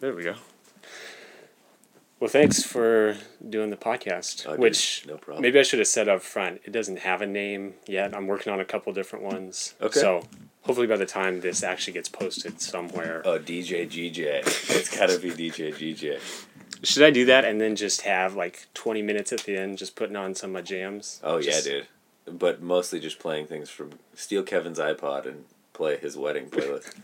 There 0.00 0.14
we 0.14 0.22
go. 0.24 0.34
Well, 2.20 2.28
thanks 2.28 2.62
for 2.64 3.16
doing 3.48 3.70
the 3.70 3.76
podcast. 3.76 4.58
Which 4.58 5.04
no 5.06 5.16
problem. 5.16 5.42
maybe 5.42 5.58
I 5.60 5.62
should 5.62 5.78
have 5.78 5.88
said 5.88 6.08
up 6.08 6.20
front. 6.22 6.60
It 6.64 6.72
doesn't 6.72 7.00
have 7.00 7.22
a 7.22 7.26
name 7.26 7.74
yet. 7.86 8.14
I'm 8.14 8.26
working 8.26 8.52
on 8.52 8.58
a 8.60 8.64
couple 8.64 8.92
different 8.92 9.24
ones. 9.24 9.74
Okay. 9.80 10.00
So 10.00 10.24
hopefully 10.62 10.88
by 10.88 10.96
the 10.96 11.06
time 11.06 11.40
this 11.40 11.62
actually 11.62 11.92
gets 11.92 12.08
posted 12.08 12.60
somewhere, 12.60 13.22
Oh, 13.24 13.38
DJ 13.38 13.88
GJ. 13.88 14.40
It's 14.76 14.96
gotta 14.96 15.18
be 15.18 15.30
DJ 15.30 15.72
GJ. 15.72 16.20
should 16.84 17.04
I 17.04 17.10
do 17.10 17.24
that 17.26 17.44
and 17.44 17.60
then 17.60 17.76
just 17.76 18.00
have 18.02 18.34
like 18.34 18.66
20 18.74 19.00
minutes 19.02 19.32
at 19.32 19.40
the 19.44 19.56
end, 19.56 19.78
just 19.78 19.94
putting 19.94 20.16
on 20.16 20.34
some 20.34 20.50
of 20.50 20.54
my 20.54 20.62
jams? 20.62 21.20
Oh 21.22 21.40
Just- 21.40 21.66
yeah, 21.66 21.72
dude. 21.72 21.86
But 22.38 22.60
mostly 22.60 23.00
just 23.00 23.18
playing 23.20 23.46
things 23.46 23.70
from 23.70 23.92
steal 24.14 24.42
Kevin's 24.42 24.78
iPod 24.78 25.24
and 25.24 25.44
play 25.72 25.96
his 25.96 26.14
wedding 26.16 26.50
playlist. 26.50 26.94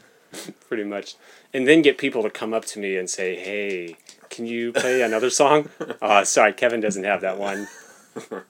pretty 0.69 0.85
much 0.85 1.15
and 1.53 1.67
then 1.69 1.83
get 1.83 1.99
people 1.99 2.23
to 2.23 2.31
come 2.31 2.53
up 2.55 2.65
to 2.65 2.79
me 2.79 2.97
and 2.97 3.09
say 3.11 3.35
hey 3.37 3.97
can 4.31 4.47
you 4.47 4.73
play 4.73 5.03
another 5.03 5.31
song 5.31 5.69
uh, 6.03 6.25
sorry 6.25 6.53
kevin 6.53 6.81
doesn't 6.81 7.05
have 7.05 7.21
that 7.21 7.39
one 7.39 7.69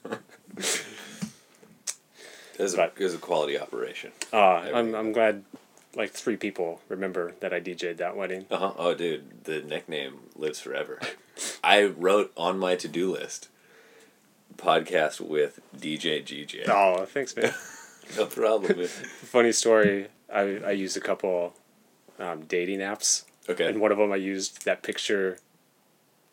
It 2.57 2.63
was, 2.63 2.75
a, 2.75 2.77
But- 2.77 2.93
it 2.99 3.03
was 3.03 3.15
a 3.15 3.19
quality 3.19 3.59
operation. 3.59 4.13
uh, 4.33 4.37
I'm, 4.37 4.95
I'm 4.95 5.13
glad 5.13 5.43
like 5.97 6.11
three 6.11 6.37
people 6.37 6.81
remember 6.89 7.35
that 7.41 7.53
i 7.55 7.61
dj'd 7.61 7.99
that 7.99 8.17
wedding 8.17 8.47
Uh 8.51 8.57
huh. 8.59 8.73
Oh, 8.77 8.95
dude, 8.95 9.45
the 9.45 9.61
nickname 9.63 10.19
lives 10.37 10.59
forever. 10.61 10.99
I 11.63 11.85
wrote 11.85 12.33
on 12.37 12.59
my 12.59 12.75
to 12.77 12.89
do 12.89 13.13
list 13.13 13.49
podcast 14.57 15.21
with 15.21 15.59
DJ 15.77 16.23
GJ. 16.25 16.69
oh 16.69 17.05
thanks 17.07 17.37
man 17.37 17.53
No 18.17 18.27
problem. 18.27 18.87
funny 18.87 19.51
story 19.53 20.07
i, 20.33 20.41
I 20.41 20.71
used 20.73 20.97
a 20.97 21.01
couple 21.01 21.55
um, 22.19 22.43
dating 22.47 22.79
apps 22.81 23.25
Okay. 23.49 23.67
and 23.69 23.81
one 23.81 23.93
of 23.93 23.99
them 23.99 24.11
i 24.13 24.17
used 24.17 24.65
that 24.65 24.83
picture 24.83 25.39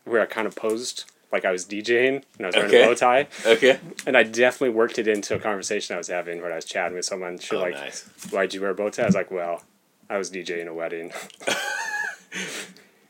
where 0.05 0.21
i 0.21 0.25
kind 0.25 0.47
of 0.47 0.55
posed 0.55 1.05
like 1.31 1.43
i 1.45 1.51
was 1.51 1.65
djing 1.65 2.23
and 2.37 2.45
i 2.45 2.45
was 2.47 2.55
wearing 2.55 2.69
Okay. 2.71 2.83
a 2.83 2.87
bow 2.87 2.93
tie 2.95 3.27
Okay. 3.45 3.79
and 4.05 4.15
i 4.17 4.23
definitely 4.23 4.69
worked 4.75 4.97
it 4.99 5.07
into 5.07 5.35
a 5.35 5.39
conversation 5.39 5.95
i 5.95 5.97
was 5.97 6.07
having 6.07 6.41
where 6.41 6.51
i 6.51 6.55
was 6.55 6.65
chatting 6.65 6.95
with 6.95 7.05
someone 7.05 7.37
she 7.39 7.55
Oh, 7.55 7.59
like 7.61 7.73
nice. 7.73 8.03
why'd 8.31 8.53
you 8.53 8.61
wear 8.61 8.69
a 8.71 8.75
bow 8.75 8.89
tie? 8.89 9.03
I 9.03 9.05
was 9.07 9.15
like, 9.15 9.31
well, 9.31 9.63
I 10.09 10.17
was 10.17 10.29
DJing 10.31 10.67
a 10.67 10.73
wedding. 10.73 11.11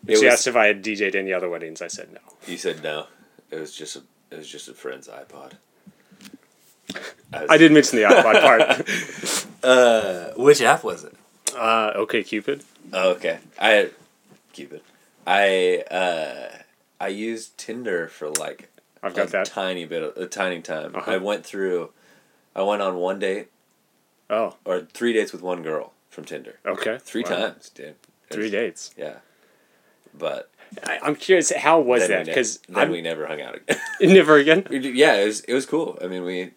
She 0.08 0.14
was- 0.14 0.24
asked 0.24 0.48
if 0.48 0.56
I 0.56 0.66
had 0.68 0.84
DJed 0.84 1.14
any 1.16 1.32
other 1.32 1.48
weddings. 1.50 1.82
I 1.82 1.88
said 1.88 2.12
no. 2.12 2.20
You 2.48 2.58
said 2.58 2.82
no. 2.84 3.06
It 3.52 3.60
was 3.60 3.76
just 3.76 3.96
a. 3.96 4.02
It 4.32 4.38
was 4.38 4.50
just 4.50 4.68
a 4.68 4.74
friend's 4.74 5.08
iPod. 5.08 5.54
was- 6.92 7.02
I 7.50 7.58
did 7.58 7.72
mention 7.72 7.98
the 8.00 8.06
iPod 8.06 8.42
part. 8.42 9.48
Uh, 9.64 10.32
which 10.38 10.60
app 10.60 10.84
was 10.84 11.04
it? 11.04 11.14
Uh, 11.56 11.94
OkCupid. 11.94 12.64
Oh, 12.94 13.12
okay. 13.12 13.40
I 13.60 13.92
keep 14.54 14.74
it. 14.74 14.84
I 15.28 15.84
uh, 15.92 16.58
I 17.00 17.08
used 17.10 17.58
Tinder 17.58 18.08
for 18.08 18.30
like 18.30 18.70
I've 19.04 19.16
got 19.16 19.28
a 19.28 19.32
that. 19.32 19.46
tiny 19.46 19.86
bit 19.86 20.04
of 20.04 20.18
a 20.18 20.28
tiny 20.28 20.62
time. 20.62 20.96
Uh-huh. 20.96 21.12
I 21.12 21.18
went 21.18 21.46
through. 21.46 21.92
I 22.56 22.62
went 22.64 22.82
on 22.82 22.96
one 22.98 23.20
date 23.20 23.48
Oh, 24.30 24.56
or 24.66 24.82
three 24.82 25.14
dates 25.14 25.32
with 25.32 25.42
one 25.42 25.62
girl 25.64 25.94
from 26.10 26.26
Tinder. 26.26 26.60
okay. 26.66 26.98
Three 27.02 27.24
Wow. 27.24 27.30
times, 27.30 27.70
dude. 27.70 27.96
Three 28.30 28.50
dates. 28.50 28.94
Yeah. 28.98 29.18
But 30.18 30.50
I, 30.86 31.00
I'm 31.04 31.16
curious, 31.16 31.52
how 31.54 31.80
was 31.80 32.02
then 32.02 32.10
that? 32.10 32.18
we 32.20 32.24
ne- 32.24 32.32
Because 32.32 32.58
then 32.68 32.78
I'm 32.78 32.92
we 32.92 33.02
never 33.02 33.26
hung 33.28 33.42
out 33.42 33.56
again. 33.56 33.78
never 34.02 34.38
again. 34.38 34.66
Yeah, 34.72 35.16
it 35.16 35.26
was 35.26 35.42
it 35.42 35.54
was 35.54 35.66
cool. 35.66 35.98
I 36.02 36.08
mean, 36.08 36.24
we 36.24 36.52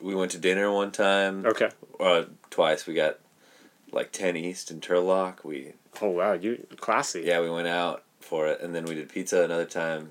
we 0.00 0.14
went 0.14 0.30
to 0.32 0.38
dinner 0.38 0.70
one 0.72 0.90
time. 0.90 1.44
Okay. 1.46 1.70
Uh, 2.00 2.24
twice 2.50 2.86
we 2.86 2.94
got 2.94 3.18
like 3.92 4.12
ten 4.12 4.36
East 4.36 4.70
in 4.70 4.80
Turlock. 4.80 5.44
We 5.44 5.72
Oh 6.02 6.08
wow, 6.10 6.32
you 6.34 6.66
classy. 6.76 7.22
yeah 7.22 7.40
we 7.40 7.50
went 7.50 7.68
out 7.68 8.02
for 8.20 8.46
it, 8.48 8.60
and 8.60 8.74
then 8.74 8.84
we 8.84 8.94
did 8.94 9.08
pizza 9.08 9.42
another 9.42 9.64
time, 9.64 10.10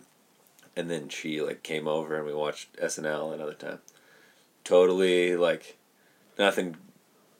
and 0.75 0.89
then 0.89 1.09
she 1.09 1.41
like 1.41 1.63
came 1.63 1.87
over 1.87 2.15
and 2.17 2.25
we 2.25 2.33
watched 2.33 2.75
SNL 2.77 3.33
another 3.33 3.53
time. 3.53 3.79
Totally 4.63 5.35
like 5.35 5.77
nothing 6.39 6.75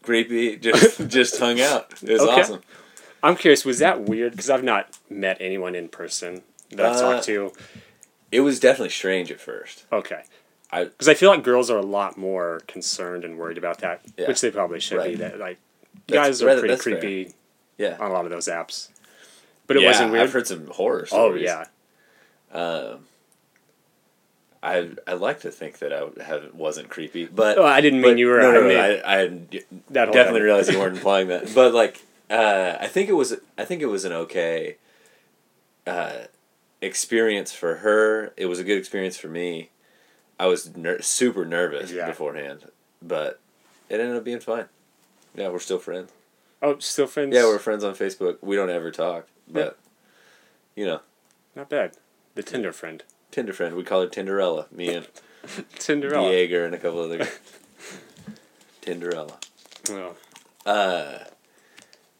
creepy. 0.03 0.57
Just 0.61 1.07
just 1.07 1.39
hung 1.39 1.59
out. 1.59 1.93
It 2.03 2.09
was 2.13 2.21
Okay. 2.21 2.41
awesome. 2.41 2.61
I'm 3.23 3.35
curious, 3.35 3.65
was 3.65 3.79
that 3.79 4.01
weird? 4.03 4.33
Because 4.33 4.51
I've 4.51 4.63
not 4.63 4.95
met 5.09 5.37
anyone 5.39 5.73
in 5.73 5.87
person 5.89 6.43
that 6.69 6.85
I've 6.85 6.95
Uh, 6.97 7.13
talked 7.13 7.25
to. 7.25 7.51
It 8.31 8.41
was 8.41 8.59
definitely 8.59 8.89
strange 8.89 9.31
at 9.31 9.39
first. 9.39 9.85
Okay. 9.91 10.21
I- 10.71 10.83
because 10.85 11.07
I 11.09 11.15
feel 11.15 11.31
like 11.31 11.43
girls 11.43 11.71
are 11.71 11.77
a 11.77 11.85
lot 11.85 12.17
more 12.17 12.61
concerned 12.67 13.23
and 13.23 13.37
worried 13.39 13.57
about 13.57 13.79
that, 13.79 14.01
Yeah. 14.17 14.27
which 14.27 14.41
they 14.41 14.51
probably 14.51 14.79
should 14.79 15.03
be. 15.03 15.15
That 15.15 15.39
like 15.39 15.57
guys 16.07 16.41
are 16.41 16.45
pretty 16.53 16.67
that's 16.67 16.83
fair. 16.83 16.99
creepy 16.99 17.33
Yeah. 17.77 17.97
on 17.99 18.11
a 18.11 18.13
lot 18.13 18.25
of 18.25 18.31
those 18.31 18.47
apps. 18.47 18.89
But 19.67 19.77
it 19.77 19.81
yeah, 19.83 19.89
wasn't 19.89 20.11
weird. 20.11 20.23
I've 20.23 20.33
heard 20.33 20.47
some 20.47 20.67
horror 20.67 21.07
oh 21.11 21.33
yeah. 21.33 21.65
Um, 22.51 22.99
I 24.63 24.89
I 25.07 25.13
like 25.13 25.41
to 25.41 25.51
think 25.51 25.79
that 25.79 25.91
I 25.93 26.23
have 26.23 26.53
wasn't 26.53 26.89
creepy, 26.89 27.25
but 27.25 27.57
Oh, 27.57 27.65
I 27.65 27.81
didn't 27.81 28.01
mean 28.01 28.13
but- 28.13 28.17
you 28.19 28.27
were. 28.27 28.39
No, 28.41 28.51
no, 28.51 28.65
I 28.65 28.73
no, 28.73 28.79
I, 29.05 29.21
I 29.23 29.27
that 29.89 30.11
definitely 30.11 30.41
realized 30.41 30.71
you 30.71 30.79
weren't 30.79 30.95
implying 30.97 31.27
that. 31.27 31.53
But 31.53 31.73
like, 31.73 32.03
uh, 32.29 32.77
I 32.79 32.87
think 32.87 33.09
it 33.09 33.13
was. 33.13 33.35
I 33.57 33.65
think 33.65 33.81
it 33.81 33.87
was 33.87 34.05
an 34.05 34.11
okay 34.13 34.77
uh, 35.85 36.25
experience 36.81 37.51
for 37.51 37.77
her. 37.77 38.33
It 38.37 38.45
was 38.47 38.59
a 38.59 38.63
good 38.63 38.77
experience 38.77 39.17
for 39.17 39.27
me. 39.27 39.69
I 40.39 40.47
was 40.47 40.75
ner- 40.75 41.01
super 41.01 41.45
nervous 41.45 41.91
Yeah. 41.91 42.07
beforehand, 42.07 42.69
but 43.01 43.39
it 43.89 43.99
ended 43.99 44.17
up 44.17 44.23
being 44.23 44.39
fine. 44.39 44.65
Yeah, 45.35 45.49
we're 45.49 45.59
still 45.59 45.79
friends. 45.79 46.11
Oh, 46.61 46.77
still 46.79 47.07
friends. 47.07 47.35
Yeah, 47.35 47.43
we're 47.43 47.59
friends 47.59 47.83
on 47.83 47.93
Facebook. 47.95 48.37
We 48.41 48.55
don't 48.55 48.69
ever 48.69 48.91
talk, 48.91 49.27
but 49.47 49.77
you 50.75 50.85
know, 50.85 51.01
not 51.55 51.69
bad. 51.69 51.97
The 52.35 52.43
Tinder 52.43 52.71
friend, 52.71 53.03
Tinder 53.31 53.53
friend. 53.53 53.75
We 53.75 53.83
call 53.83 54.01
her 54.01 54.07
Tinderella. 54.07 54.67
Me 54.71 54.93
and 54.93 55.07
Tinderella. 55.79 56.29
Jaeger 56.31 56.65
and 56.65 56.73
a 56.73 56.77
couple 56.77 57.01
other 57.01 57.27
Tinderella. 58.81 59.37
Oh, 59.89 60.15
Uh, 60.65 61.19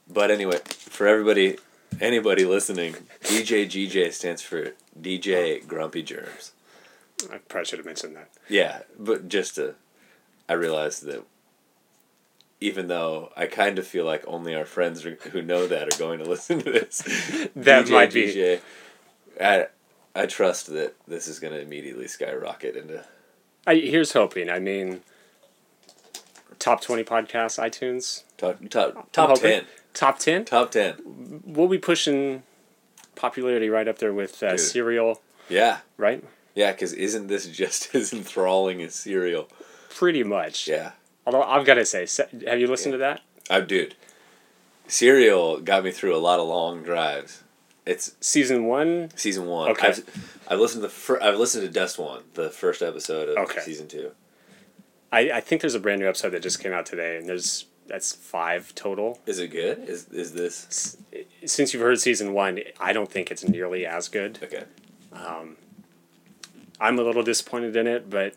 but 0.08 0.30
anyway, 0.32 0.60
for 0.68 1.08
everybody, 1.08 1.58
anybody 2.00 2.46
listening, 2.46 2.94
DJ 3.24 3.66
GJ 3.66 4.14
stands 4.14 4.42
for 4.42 4.74
DJ 5.00 5.66
Grumpy 5.66 6.04
Germs. 6.04 6.52
I 7.32 7.38
probably 7.38 7.66
should 7.66 7.80
have 7.80 7.86
mentioned 7.86 8.16
that. 8.16 8.30
Yeah, 8.50 8.80
but 9.00 9.28
just 9.30 9.56
to, 9.56 9.76
I 10.48 10.54
realized 10.54 11.04
that 11.06 11.24
even 12.66 12.88
though 12.88 13.32
I 13.36 13.46
kind 13.46 13.78
of 13.80 13.86
feel 13.88 14.06
like 14.06 14.24
only 14.28 14.56
our 14.56 14.66
friends 14.66 15.06
are, 15.06 15.16
who 15.32 15.42
know 15.42 15.68
that 15.68 15.94
are 15.94 15.98
going 16.00 16.20
to 16.20 16.26
listen 16.30 16.62
to 16.62 16.72
this, 16.72 17.02
That 17.56 17.90
might 17.90 18.14
be. 18.14 18.26
GJ, 18.34 18.62
I, 19.42 19.68
I 20.16 20.26
trust 20.26 20.68
that 20.68 20.96
this 21.08 21.28
is 21.28 21.40
going 21.40 21.54
to 21.54 21.60
immediately 21.62 22.08
skyrocket 22.08 22.76
into. 22.76 23.04
I 23.68 23.76
here's 23.76 24.14
hoping. 24.14 24.50
I 24.50 24.60
mean, 24.60 25.02
top 26.60 26.82
twenty 26.82 27.04
podcasts, 27.04 27.60
iTunes, 27.62 28.24
Top, 28.38 28.58
top, 28.70 29.12
top 29.12 29.30
hoping. 29.30 29.52
10. 29.62 29.66
top 29.94 30.20
ten. 30.20 30.46
Top 30.46 30.72
10. 30.72 31.42
We'll 31.46 31.68
be 31.68 31.78
pushing 31.78 32.44
popularity 33.16 33.70
right 33.70 33.88
up 33.88 33.98
there 34.00 34.14
with 34.14 34.42
uh, 34.44 34.58
Serial, 34.58 35.22
Yeah. 35.50 35.80
right? 35.98 36.24
Yeah, 36.54 36.72
because 36.74 36.94
isn't 36.94 37.28
this 37.28 37.48
just 37.48 37.94
as 37.96 38.14
enthralling 38.14 38.82
as 38.82 38.94
Serial? 38.96 39.50
Pretty 39.90 40.24
much. 40.24 40.68
Yeah. 40.68 40.92
Although 41.26 41.44
I've 41.44 41.66
got 41.66 41.76
to 41.76 41.86
say, 41.86 42.08
have 42.48 42.60
you 42.60 42.68
listened 42.68 42.94
to 42.94 42.98
that? 43.00 43.22
I 43.50 43.62
dude. 43.62 43.96
Serial 44.88 45.60
got 45.60 45.84
me 45.84 45.92
through 45.92 46.16
a 46.16 46.20
lot 46.20 46.40
of 46.40 46.48
long 46.48 46.84
drives. 46.84 47.44
It's 47.86 48.16
Season 48.20 48.66
one. 48.66 49.10
season 49.16 49.46
one. 49.46 49.72
Okay. 49.72 49.88
I've, 49.90 50.40
I've 50.48 50.60
listened 50.60 50.82
to 50.82 50.88
the 50.88 50.94
fir- 50.94 51.22
I've 51.22 51.38
listened 51.38 51.72
to 51.72 51.80
DUSTWUN, 51.80 52.22
the 52.34 52.50
first 52.50 52.82
episode 52.82 53.30
of 53.30 53.38
Okay. 53.50 53.60
season 53.62 53.88
two. 53.88 54.12
I, 55.12 55.32
I 55.34 55.40
think 55.40 55.62
there's 55.62 55.76
a 55.76 55.80
brand 55.80 56.02
new 56.02 56.08
episode 56.08 56.32
that 56.32 56.42
just 56.44 56.60
came 56.62 56.74
out 56.74 56.86
today, 56.86 57.18
and 57.18 57.28
there's 57.30 57.66
that's 57.88 58.12
five 58.14 58.74
total. 58.74 59.20
Is 59.28 59.38
it 59.40 59.50
good? 59.50 59.88
Is 59.88 60.08
is 60.10 60.34
this 60.34 60.98
Since 61.46 61.74
you've 61.74 61.84
heard 61.84 62.00
season 62.00 62.34
one, 62.34 62.60
I 62.80 62.92
don't 62.94 63.12
think 63.12 63.30
it's 63.32 63.48
nearly 63.48 63.86
as 63.86 64.08
good. 64.08 64.40
okay? 64.44 64.64
Um, 65.14 65.58
I'm 66.80 66.98
a 67.00 67.04
little 67.04 67.24
disappointed 67.24 67.76
in 67.76 67.86
it, 67.88 68.10
but 68.10 68.34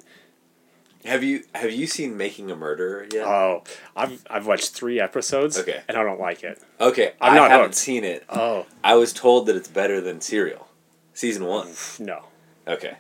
Have 1.09 1.25
you 1.25 1.43
have 1.55 1.73
you 1.73 1.87
seen 1.87 2.17
Making 2.17 2.51
a 2.51 2.57
Murderer 2.57 3.07
yet? 3.13 3.27
oh, 3.27 3.65
I've 3.97 4.23
I've 4.31 4.47
watched 4.47 4.71
three 4.75 5.01
episodes, 5.01 5.59
Okay. 5.59 5.81
and 5.89 5.97
I 5.97 6.03
don't 6.03 6.21
like 6.21 6.45
it. 6.45 6.61
okay, 6.81 7.13
I'm 7.21 7.33
I 7.33 7.37
not 7.37 7.51
haven't 7.51 7.67
hooked. 7.69 7.75
seen 7.77 8.05
it. 8.05 8.25
Oh 8.29 8.67
I 8.85 8.95
was 8.95 9.13
told 9.13 9.47
that 9.47 9.57
it's 9.57 9.69
better 9.69 10.01
than 10.01 10.21
Serial, 10.21 10.69
season 11.15 11.45
one. 11.47 11.69
no, 11.99 12.25
Okay, 12.67 12.97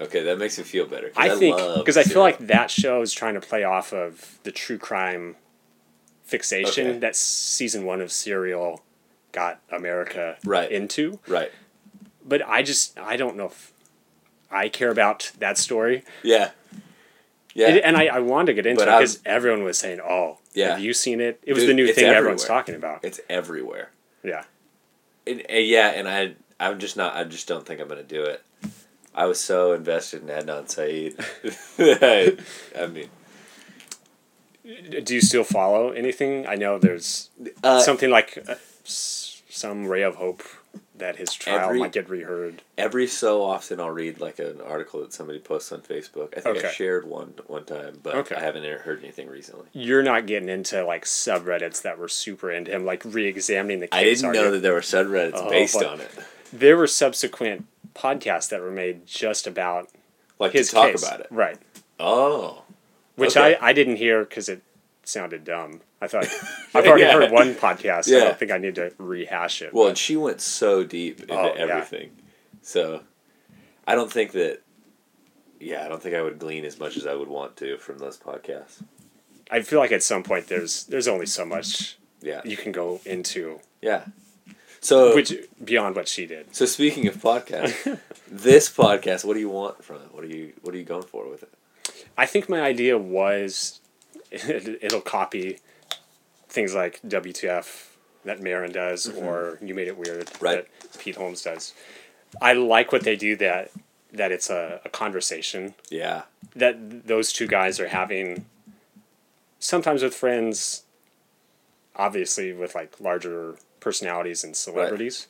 okay, 0.00 0.22
that 0.22 0.38
makes 0.38 0.56
me 0.58 0.64
feel 0.64 0.86
better. 0.86 1.10
'cause 1.10 1.16
I 1.18 1.36
think 1.38 1.56
love 1.58 1.78
because 1.84 1.96
I 1.98 2.02
feel 2.04 2.12
Serial. 2.12 2.22
like 2.24 2.38
that 2.38 2.70
show 2.70 3.02
is 3.02 3.12
trying 3.12 3.34
to 3.34 3.40
play 3.40 3.64
off 3.64 3.92
of 3.92 4.38
the 4.44 4.50
true 4.52 4.78
crime 4.78 5.36
fixation 6.24 6.86
Okay. 6.88 6.98
that 7.00 7.16
season 7.16 7.84
one 7.84 8.00
of 8.00 8.10
Serial 8.10 8.82
got 9.32 9.60
America 9.70 10.38
Right. 10.44 10.70
into. 10.72 11.20
right. 11.26 11.50
But 12.24 12.46
I 12.46 12.62
just 12.62 12.98
I 12.98 13.16
don't 13.16 13.36
know 13.36 13.46
if 13.46 13.72
I 14.50 14.68
care 14.68 14.90
about 14.90 15.30
that 15.38 15.58
story. 15.58 16.04
Yeah, 16.22 16.50
yeah. 17.60 17.68
It- 17.76 17.84
and 17.84 17.96
I, 17.96 18.06
I 18.06 18.18
wanted 18.20 18.46
to 18.46 18.54
get 18.54 18.66
into 18.66 18.84
But 18.84 18.88
it 18.92 18.98
because 18.98 19.20
everyone 19.24 19.62
was 19.64 19.78
saying, 19.78 20.00
"Oh, 20.00 20.38
Yeah. 20.54 20.70
have 20.72 20.80
you 20.80 20.92
seen 20.94 21.20
it?" 21.20 21.40
It 21.44 21.52
was 21.54 21.62
Dude, 21.62 21.70
the 21.70 21.74
new 21.74 21.92
thing 21.92 22.04
everyone's 22.06 22.44
talking 22.44 22.74
about. 22.74 23.04
it's 23.04 23.20
everywhere. 23.28 23.90
Yeah, 24.22 24.44
And, 25.26 25.40
and 25.48 25.66
yeah, 25.66 25.88
and 25.90 26.08
I 26.08 26.34
I'm 26.58 26.78
just 26.78 26.96
not. 26.96 27.14
I 27.16 27.24
just 27.24 27.48
don't 27.48 27.64
think 27.66 27.80
I'm 27.80 27.88
gonna 27.88 28.02
do 28.02 28.22
it. 28.24 28.42
I 29.14 29.24
was 29.26 29.40
so 29.40 29.72
invested 29.72 30.22
in 30.22 30.28
Adnan 30.28 30.68
Syed. 30.68 31.14
I, 31.78 32.36
I 32.82 32.86
mean, 32.86 33.08
Do 35.04 35.14
you 35.14 35.20
still 35.20 35.42
follow 35.44 35.90
anything? 35.90 36.46
I 36.46 36.54
know 36.54 36.78
there's 36.78 37.30
uh, 37.64 37.80
something 37.80 38.10
like 38.10 38.38
uh, 38.46 38.54
some 38.84 39.86
ray 39.86 40.02
of 40.02 40.16
hope 40.16 40.42
that 41.00 41.16
his 41.16 41.34
trial 41.34 41.58
Every- 41.66 41.80
might 41.80 41.92
get 41.92 42.08
reheard. 42.08 42.62
every 42.78 43.06
so 43.06 43.42
often 43.42 43.80
I'll 43.80 43.90
read 43.90 44.20
like 44.20 44.38
an 44.38 44.60
article 44.60 45.00
that 45.00 45.12
somebody 45.12 45.38
posts 45.38 45.72
on 45.72 45.80
Facebook. 45.80 46.36
I 46.36 46.40
think 46.40 46.64
I 46.64 46.70
shared 46.70 47.04
one 47.06 47.34
one 47.46 47.64
time, 47.64 47.98
but 48.02 48.14
Okay. 48.14 48.36
I 48.36 48.40
haven't 48.40 48.64
heard 48.80 49.00
anything 49.02 49.28
recently. 49.28 49.66
You're 49.72 50.02
not 50.02 50.26
getting 50.26 50.48
into 50.48 50.84
like 50.84 51.04
subreddits 51.04 51.82
that 51.82 51.98
were 51.98 52.08
super 52.08 52.50
into 52.50 52.70
him, 52.70 52.84
like 52.84 53.02
re-examining 53.04 53.80
the 53.80 53.88
case. 53.88 53.98
I 54.00 54.04
didn't 54.04 54.32
know 54.32 54.44
you? 54.44 54.50
that 54.52 54.60
there 54.62 54.74
were 54.74 54.80
subreddits 54.80 55.32
Oh, 55.34 55.50
based 55.50 55.82
on 55.82 56.00
it. 56.00 56.10
there 56.52 56.76
were 56.76 56.86
subsequent 56.86 57.66
podcasts 57.94 58.48
that 58.50 58.60
were 58.60 58.70
made 58.70 59.06
just 59.06 59.46
about 59.46 59.88
Like 60.38 60.52
his 60.52 60.70
talk 60.70 60.92
case. 60.92 61.02
about 61.06 61.20
it. 61.20 61.26
right? 61.30 61.58
Oh, 61.98 62.62
Which 63.16 63.36
Okay. 63.36 63.56
I, 63.60 63.68
I 63.70 63.72
didn't 63.72 63.96
hear 63.96 64.24
because 64.24 64.48
it 64.48 64.62
sounded 65.04 65.44
dumb. 65.44 65.80
I 66.00 66.06
thought 66.06 66.24
I've 66.74 66.86
already 66.86 67.02
Yeah. 67.02 67.12
heard 67.12 67.30
one 67.30 67.54
podcast. 67.54 68.08
I 68.14 68.20
don't 68.24 68.38
think 68.38 68.50
I 68.50 68.58
need 68.58 68.76
to 68.76 68.92
rehash 68.98 69.62
it. 69.62 69.72
well, 69.74 69.84
but- 69.84 69.88
and 69.90 69.98
she 69.98 70.16
went 70.16 70.40
so 70.40 70.82
deep 70.84 71.20
into 71.20 71.34
Oh, 71.34 71.54
yeah. 71.54 71.60
everything. 71.62 72.10
So, 72.62 73.02
I 73.86 73.94
don't 73.94 74.10
think 74.12 74.32
that. 74.32 74.60
Yeah, 75.58 75.84
I 75.84 75.88
don't 75.88 76.02
think 76.02 76.14
I 76.14 76.22
would 76.22 76.38
glean 76.38 76.64
as 76.64 76.78
much 76.78 76.96
as 76.96 77.06
I 77.06 77.14
would 77.14 77.28
want 77.28 77.56
to 77.58 77.76
from 77.76 77.98
those 77.98 78.16
podcasts. 78.16 78.82
I 79.50 79.60
feel 79.60 79.78
like 79.78 79.92
at 79.92 80.02
some 80.02 80.22
point 80.22 80.46
there's 80.46 80.84
there's 80.84 81.06
only 81.08 81.26
so 81.26 81.44
much 81.44 81.98
Yeah, 82.22 82.40
you 82.44 82.56
can 82.56 82.72
go 82.72 83.00
into, 83.04 83.60
yeah. 83.82 84.04
So, 84.80 85.14
which 85.14 85.34
beyond 85.62 85.96
what 85.96 86.08
she 86.08 86.24
did. 86.24 86.54
so 86.54 86.64
speaking 86.64 87.06
of 87.08 87.16
podcasts, 87.16 87.98
this 88.30 88.70
podcast, 88.70 89.24
what 89.26 89.34
do 89.34 89.40
you 89.40 89.50
want 89.50 89.84
from 89.84 89.96
it? 89.96 90.12
What 90.14 90.24
are 90.24 90.28
you 90.28 90.54
What 90.62 90.74
are 90.74 90.78
you 90.78 90.84
going 90.84 91.02
for 91.02 91.28
with 91.28 91.42
it? 91.42 91.52
I 92.16 92.24
think 92.24 92.48
my 92.48 92.62
idea 92.62 92.96
was 92.96 93.80
it, 94.30 94.78
it'll 94.82 95.02
copy 95.02 95.58
things 96.50 96.74
like 96.74 97.00
WTF 97.02 97.86
that 98.24 98.40
Maron 98.42 98.72
does 98.72 99.08
or 99.08 99.58
You 99.62 99.74
Made 99.74 99.88
It 99.88 99.96
Weird 99.96 100.26
Mm-hmm. 100.26 100.44
Right. 100.44 100.66
that 100.82 100.98
Pete 101.00 101.16
Holmes 101.16 101.42
does. 101.42 101.72
I 102.40 102.52
like 102.52 102.92
what 102.92 103.02
they 103.04 103.16
do 103.16 103.36
that 103.36 103.70
that 104.12 104.32
it's 104.32 104.50
a, 104.50 104.80
a 104.84 104.88
conversation 104.88 105.74
Yeah, 105.88 106.22
that 106.56 107.06
those 107.06 107.32
two 107.32 107.46
guys 107.46 107.78
are 107.80 107.88
having 107.88 108.44
sometimes 109.60 110.02
with 110.02 110.14
friends 110.14 110.82
obviously 111.96 112.52
with 112.52 112.74
like 112.74 113.00
larger 113.00 113.56
personalities 113.78 114.42
and 114.44 114.56
celebrities 114.56 115.26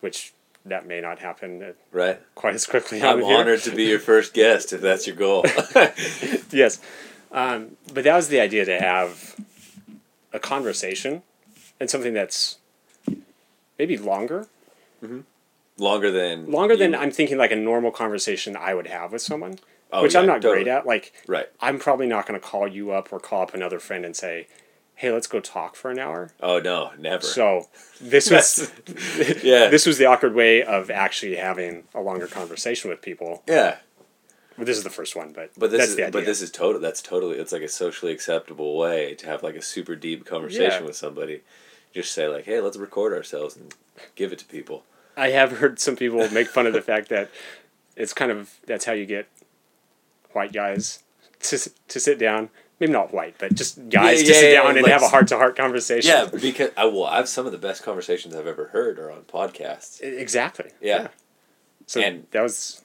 which 0.00 0.32
that 0.64 0.86
may 0.86 1.00
not 1.00 1.18
happen 1.18 1.74
right. 1.92 2.20
quite 2.34 2.54
as 2.54 2.66
quickly 2.66 3.02
I'm 3.02 3.24
honored 3.24 3.60
to 3.62 3.74
be 3.74 3.84
your 3.84 3.98
first 3.98 4.34
guest 4.34 4.72
if 4.72 4.80
that's 4.80 5.06
your 5.06 5.16
goal. 5.16 5.44
yes 6.50 6.78
um, 7.32 7.76
but 7.94 8.04
that 8.04 8.14
was 8.16 8.28
the 8.28 8.40
idea 8.40 8.64
to 8.64 8.78
have 8.78 9.36
a 10.32 10.38
conversation 10.38 11.22
and 11.78 11.88
something 11.90 12.12
that's 12.14 12.58
maybe 13.78 13.96
longer 13.96 14.46
mm-hmm. 15.02 15.20
Longer 15.78 16.10
than 16.10 16.50
longer 16.50 16.76
than 16.76 16.94
i'm 16.94 17.10
thinking 17.10 17.38
like 17.38 17.52
a 17.52 17.56
normal 17.56 17.90
conversation 17.90 18.54
i 18.56 18.74
would 18.74 18.86
have 18.86 19.12
with 19.12 19.22
someone 19.22 19.58
Oh, 19.92 20.02
which 20.02 20.12
yeah, 20.14 20.20
i'm 20.20 20.26
not 20.26 20.42
totally. 20.42 20.64
great 20.64 20.68
at 20.68 20.86
like 20.86 21.12
Right. 21.26 21.46
i'm 21.60 21.78
probably 21.78 22.06
not 22.06 22.26
going 22.26 22.38
to 22.38 22.46
call 22.46 22.68
you 22.68 22.90
up 22.90 23.10
or 23.12 23.18
call 23.18 23.42
up 23.42 23.54
another 23.54 23.78
friend 23.78 24.04
and 24.04 24.14
say 24.14 24.46
hey 24.96 25.10
let's 25.10 25.26
go 25.26 25.40
talk 25.40 25.74
for 25.76 25.90
an 25.90 25.98
hour 25.98 26.32
Oh 26.40 26.60
no, 26.60 26.90
never. 26.98 27.22
so 27.24 27.68
this 27.98 28.30
was 28.30 28.70
yeah. 29.42 29.68
this 29.70 29.86
was 29.86 29.96
the 29.96 30.04
awkward 30.04 30.34
way 30.34 30.62
of 30.62 30.90
actually 30.90 31.36
having 31.36 31.84
a 31.94 32.00
longer 32.02 32.26
conversation 32.26 32.90
with 32.90 33.00
people 33.00 33.42
yeah. 33.48 33.78
Well, 34.60 34.66
this 34.66 34.76
is 34.78 34.84
the 34.84 34.90
first 34.90 35.16
one 35.16 35.32
but, 35.32 35.50
But 35.58 35.70
this 35.70 35.78
that's 35.78 35.90
is 35.90 35.96
the 35.96 36.02
idea 36.04 36.12
but 36.12 36.24
this 36.26 36.40
is 36.42 36.50
total. 36.50 36.80
That's 36.80 37.02
totally. 37.02 37.38
It's 37.38 37.52
like 37.52 37.62
a 37.62 37.68
socially 37.68 38.12
acceptable 38.12 38.76
way 38.76 39.14
to 39.16 39.26
have 39.26 39.42
like 39.42 39.56
a 39.56 39.62
super 39.62 39.96
deep 39.96 40.24
conversation 40.26 40.82
Yeah. 40.82 40.86
with 40.86 40.96
somebody. 40.96 41.42
Just 41.92 42.12
say 42.12 42.28
like, 42.28 42.44
"Hey, 42.44 42.60
let's 42.60 42.76
record 42.76 43.12
ourselves 43.12 43.56
and 43.56 43.74
give 44.14 44.32
it 44.32 44.38
to 44.40 44.44
people." 44.44 44.84
I 45.16 45.30
have 45.30 45.58
heard 45.58 45.78
some 45.80 45.96
people 45.96 46.28
make 46.30 46.46
fun 46.48 46.66
of 46.66 46.72
the 46.72 46.82
fact 46.82 47.08
that 47.08 47.30
it's 47.96 48.12
kind 48.12 48.30
of 48.30 48.54
that's 48.66 48.84
how 48.84 48.92
you 48.92 49.06
get 49.06 49.26
white 50.32 50.52
guys 50.52 51.02
to 51.40 51.58
to 51.88 52.00
sit 52.00 52.18
down. 52.18 52.50
Maybe 52.78 52.92
not 52.92 53.12
white, 53.12 53.34
but 53.38 53.54
just 53.54 53.76
guys 53.90 54.22
Yeah, 54.22 54.28
to 54.28 54.32
yeah, 54.34 54.40
sit 54.40 54.54
down 54.54 54.66
and 54.76 54.82
like- 54.82 54.92
have 54.92 55.02
a 55.02 55.08
heart 55.08 55.28
to 55.28 55.36
heart 55.36 55.54
conversation. 55.54 56.08
Yeah, 56.10 56.26
because 56.40 56.70
I 56.78 56.86
well, 56.86 57.04
I've 57.04 57.28
some 57.28 57.44
of 57.44 57.52
the 57.52 57.58
best 57.58 57.82
conversations 57.82 58.34
I've 58.34 58.46
ever 58.46 58.66
heard 58.68 58.98
are 58.98 59.10
on 59.10 59.22
podcasts. 59.22 60.00
Exactly. 60.00 60.70
Yeah, 60.80 61.08
So 61.86 62.00
And- 62.00 62.26
that 62.30 62.40
was 62.42 62.80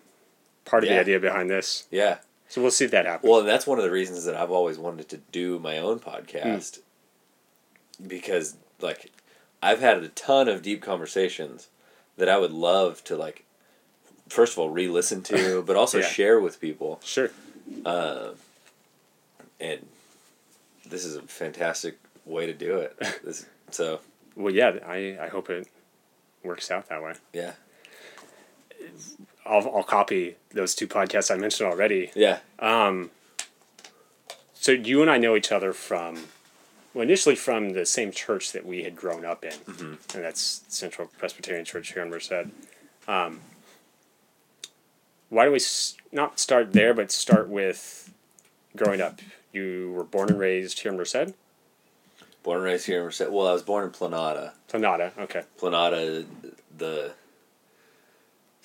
part 0.66 0.84
of 0.84 0.90
Yeah. 0.90 0.96
the 0.96 1.02
idea 1.02 1.20
behind 1.20 1.50
this. 1.50 1.88
yeah. 1.92 2.18
So 2.48 2.62
we'll 2.62 2.72
see 2.72 2.86
if 2.86 2.92
that 2.92 3.06
happens. 3.06 3.30
Well, 3.30 3.40
and 3.40 3.50
that's 3.50 3.66
one 3.68 3.80
of 3.80 3.84
the 3.84 3.92
reasons 3.92 4.24
that 4.26 4.36
I've 4.36 4.52
always 4.52 4.78
wanted 4.78 5.10
to 5.10 5.18
do 5.32 5.58
my 5.60 5.78
own 5.80 6.00
podcast. 6.00 6.80
Because 8.06 8.56
like 8.82 9.12
I've 9.64 9.80
had 9.80 9.98
a 10.04 10.10
ton 10.10 10.48
of 10.48 10.62
deep 10.62 10.82
conversations 10.82 11.70
that 12.18 12.30
I 12.30 12.38
would 12.38 12.52
love 12.52 13.04
to 13.06 13.16
like 13.18 13.46
first 14.30 14.54
of 14.54 14.60
all 14.60 14.70
re-listen 14.70 15.22
to, 15.24 15.62
but 15.68 15.76
also 15.76 16.00
Yeah. 16.00 16.06
share 16.08 16.40
with 16.40 16.60
people. 16.62 17.00
sure. 17.04 17.32
Uh, 17.86 18.30
and 19.60 19.86
this 20.86 21.04
is 21.06 21.16
a 21.16 21.22
fantastic 21.24 21.98
way 22.26 22.46
to 22.46 22.54
do 22.54 22.78
it. 22.78 22.96
This, 23.24 23.46
so 23.72 24.00
Well, 24.36 24.54
yeah. 24.54 24.78
I 24.86 25.18
I 25.20 25.28
hope 25.30 25.50
it 25.50 25.68
works 26.44 26.70
out 26.70 26.90
that 26.90 27.02
way. 27.02 27.14
yeah, 27.34 27.54
I'll 29.46 29.68
I'll 29.76 29.84
copy 29.84 30.36
those 30.52 30.74
two 30.76 30.88
podcasts 30.88 31.30
I 31.34 31.38
mentioned 31.38 31.70
already. 31.70 32.12
yeah, 32.16 32.40
Um, 32.60 33.12
so 34.54 34.72
you 34.72 35.02
and 35.02 35.12
I 35.12 35.18
know 35.18 35.36
each 35.36 35.52
other 35.52 35.72
from, 35.74 36.26
well, 36.94 37.04
initially 37.04 37.36
from 37.36 37.74
the 37.74 37.86
same 37.86 38.12
church 38.12 38.52
that 38.54 38.66
we 38.66 38.84
had 38.84 38.96
grown 38.96 39.24
up 39.26 39.44
in, 39.46 39.54
and 39.68 39.98
that's 40.24 40.64
Central 40.70 41.08
Presbyterian 41.20 41.64
Church 41.66 41.94
here 41.94 42.02
in 42.04 42.10
Merced. 42.10 42.34
Um, 43.08 43.42
why 45.30 45.46
do 45.46 45.52
we 45.52 45.58
s- 45.58 45.96
not 46.12 46.40
start 46.40 46.74
there, 46.74 46.94
but 46.94 47.12
start 47.12 47.50
with 47.50 48.12
growing 48.76 49.02
up? 49.02 49.20
You 49.52 49.92
were 49.96 50.04
born 50.04 50.30
and 50.30 50.40
raised 50.40 50.80
here 50.80 50.92
in 50.92 50.98
Merced, 50.98 51.34
born 52.44 52.58
and 52.58 52.66
raised 52.66 52.86
here 52.88 53.00
in 53.00 53.06
Merced. 53.06 53.30
Well, 53.30 53.48
I 53.48 53.54
was 53.54 53.62
born 53.64 53.84
in 53.86 53.92
Planada. 53.92 54.54
Planada. 54.72 55.12
Okay, 55.20 55.44
Planada, 55.60 56.26
the 56.78 57.14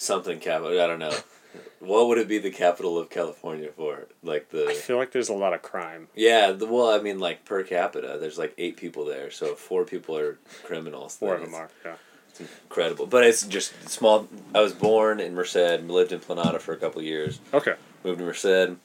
something 0.01 0.41
capital. 0.41 0.81
I 0.81 0.87
don't 0.87 0.99
know. 0.99 1.15
What 1.81 2.09
would 2.09 2.19
it 2.19 2.29
be 2.29 2.39
the 2.39 2.51
capital 2.51 2.99
of 2.99 3.09
California 3.11 3.71
for? 3.75 4.07
Like 4.23 4.51
the. 4.51 4.69
I 4.69 4.75
feel 4.75 4.97
like 4.97 5.13
there's 5.13 5.29
a 5.29 5.35
lot 5.35 5.55
of 5.55 5.63
crime. 5.63 6.09
yeah. 6.15 6.53
The 6.53 6.67
well, 6.67 6.91
I 6.91 6.99
mean, 7.01 7.19
like 7.19 7.45
per 7.45 7.63
capita, 7.63 8.19
there's 8.21 8.39
like 8.39 8.55
eight 8.59 8.77
people 8.77 9.05
there. 9.05 9.31
So 9.31 9.55
four 9.55 9.85
people 9.85 10.17
are 10.17 10.39
criminals. 10.65 11.17
Four 11.17 11.37
of 11.37 11.43
them 11.43 11.55
are. 11.55 11.71
Yeah. 11.85 11.95
incredible. 12.39 13.07
But 13.07 13.25
it's 13.25 13.47
just 13.47 13.89
small. 13.89 14.29
I 14.55 14.61
was 14.61 14.73
born 14.73 15.21
in 15.21 15.35
Merced, 15.35 15.83
lived 15.85 16.13
in 16.13 16.21
Planada 16.21 16.61
for 16.61 16.73
a 16.73 16.77
couple 16.77 17.01
years. 17.03 17.41
Okay. 17.55 17.75
moved 18.05 18.19
to 18.19 18.25
Merced. 18.25 18.77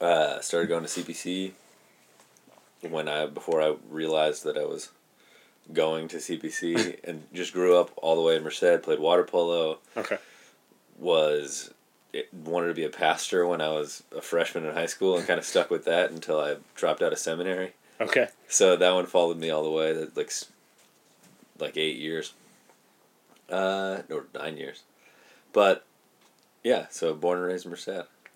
Uh, 0.00 0.40
started 0.40 0.66
going 0.68 0.84
to 0.84 0.88
CPC 0.88 1.52
when 2.90 3.08
I 3.08 3.26
before 3.26 3.62
I 3.62 3.76
realized 3.88 4.44
that 4.44 4.58
I 4.58 4.64
was 4.64 4.90
going 5.72 6.08
to 6.08 6.16
CPC 6.16 6.98
and 7.04 7.24
just 7.32 7.52
grew 7.52 7.76
up 7.76 7.90
all 7.96 8.16
the 8.16 8.22
way 8.22 8.36
in 8.36 8.42
Merced. 8.42 8.82
Played 8.82 8.98
water 8.98 9.24
polo. 9.24 9.78
Okay. 9.96 10.18
Was 10.98 11.72
it, 12.12 12.32
wanted 12.32 12.68
to 12.68 12.74
be 12.74 12.84
a 12.84 12.90
pastor 12.90 13.46
when 13.46 13.60
I 13.60 13.68
was 13.68 14.02
a 14.16 14.20
freshman 14.20 14.64
in 14.66 14.74
high 14.74 14.86
school 14.86 15.16
and 15.16 15.26
kind 15.26 15.38
of 15.38 15.44
stuck 15.44 15.70
with 15.70 15.84
that 15.86 16.10
until 16.10 16.40
I 16.40 16.56
dropped 16.74 17.02
out 17.02 17.12
of 17.12 17.18
seminary. 17.18 17.72
Okay. 18.00 18.28
So 18.48 18.76
that 18.76 18.94
one 18.94 19.06
followed 19.06 19.38
me 19.38 19.50
all 19.50 19.62
the 19.62 19.70
way. 19.70 19.92
That 19.92 20.16
like 20.16 20.32
like 21.58 21.76
eight 21.76 21.96
years. 21.96 22.34
Uh, 23.50 24.00
or 24.10 24.24
nine 24.34 24.56
years, 24.56 24.82
but 25.52 25.84
yeah. 26.64 26.86
So 26.88 27.12
born 27.12 27.38
and 27.38 27.46
raised 27.46 27.66
in 27.66 27.70
Merced. 27.70 27.88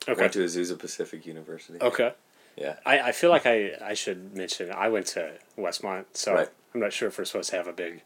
Okay. 0.07 0.21
Went 0.21 0.33
to 0.35 0.41
Azusa 0.41 0.79
Pacific 0.79 1.25
University. 1.25 1.79
Okay. 1.81 2.13
Yeah. 2.57 2.77
I, 2.85 3.01
I 3.01 3.13
feel 3.13 3.31
like 3.31 3.47
I, 3.47 3.73
I 3.83 3.95
should 3.95 4.35
mention 4.37 4.71
I 4.73 4.89
went 4.89 5.07
to 5.09 5.33
Westmont, 5.59 6.05
so 6.15 6.35
Right. 6.35 6.49
I'm 6.77 6.83
not 6.83 6.93
sure 6.93 7.09
if 7.09 7.17
we're 7.17 7.25
supposed 7.25 7.49
to 7.51 7.57
have 7.57 7.67
a 7.67 7.73
big 7.73 8.03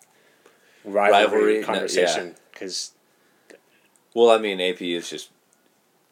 rivalry, 0.85 1.25
Rivalry? 1.59 1.63
Conversation 1.65 2.37
because 2.53 2.93
Well, 4.15 4.31
I 4.31 4.39
mean, 4.39 4.61
AP 4.61 4.81
is 4.81 5.11
just 5.11 5.31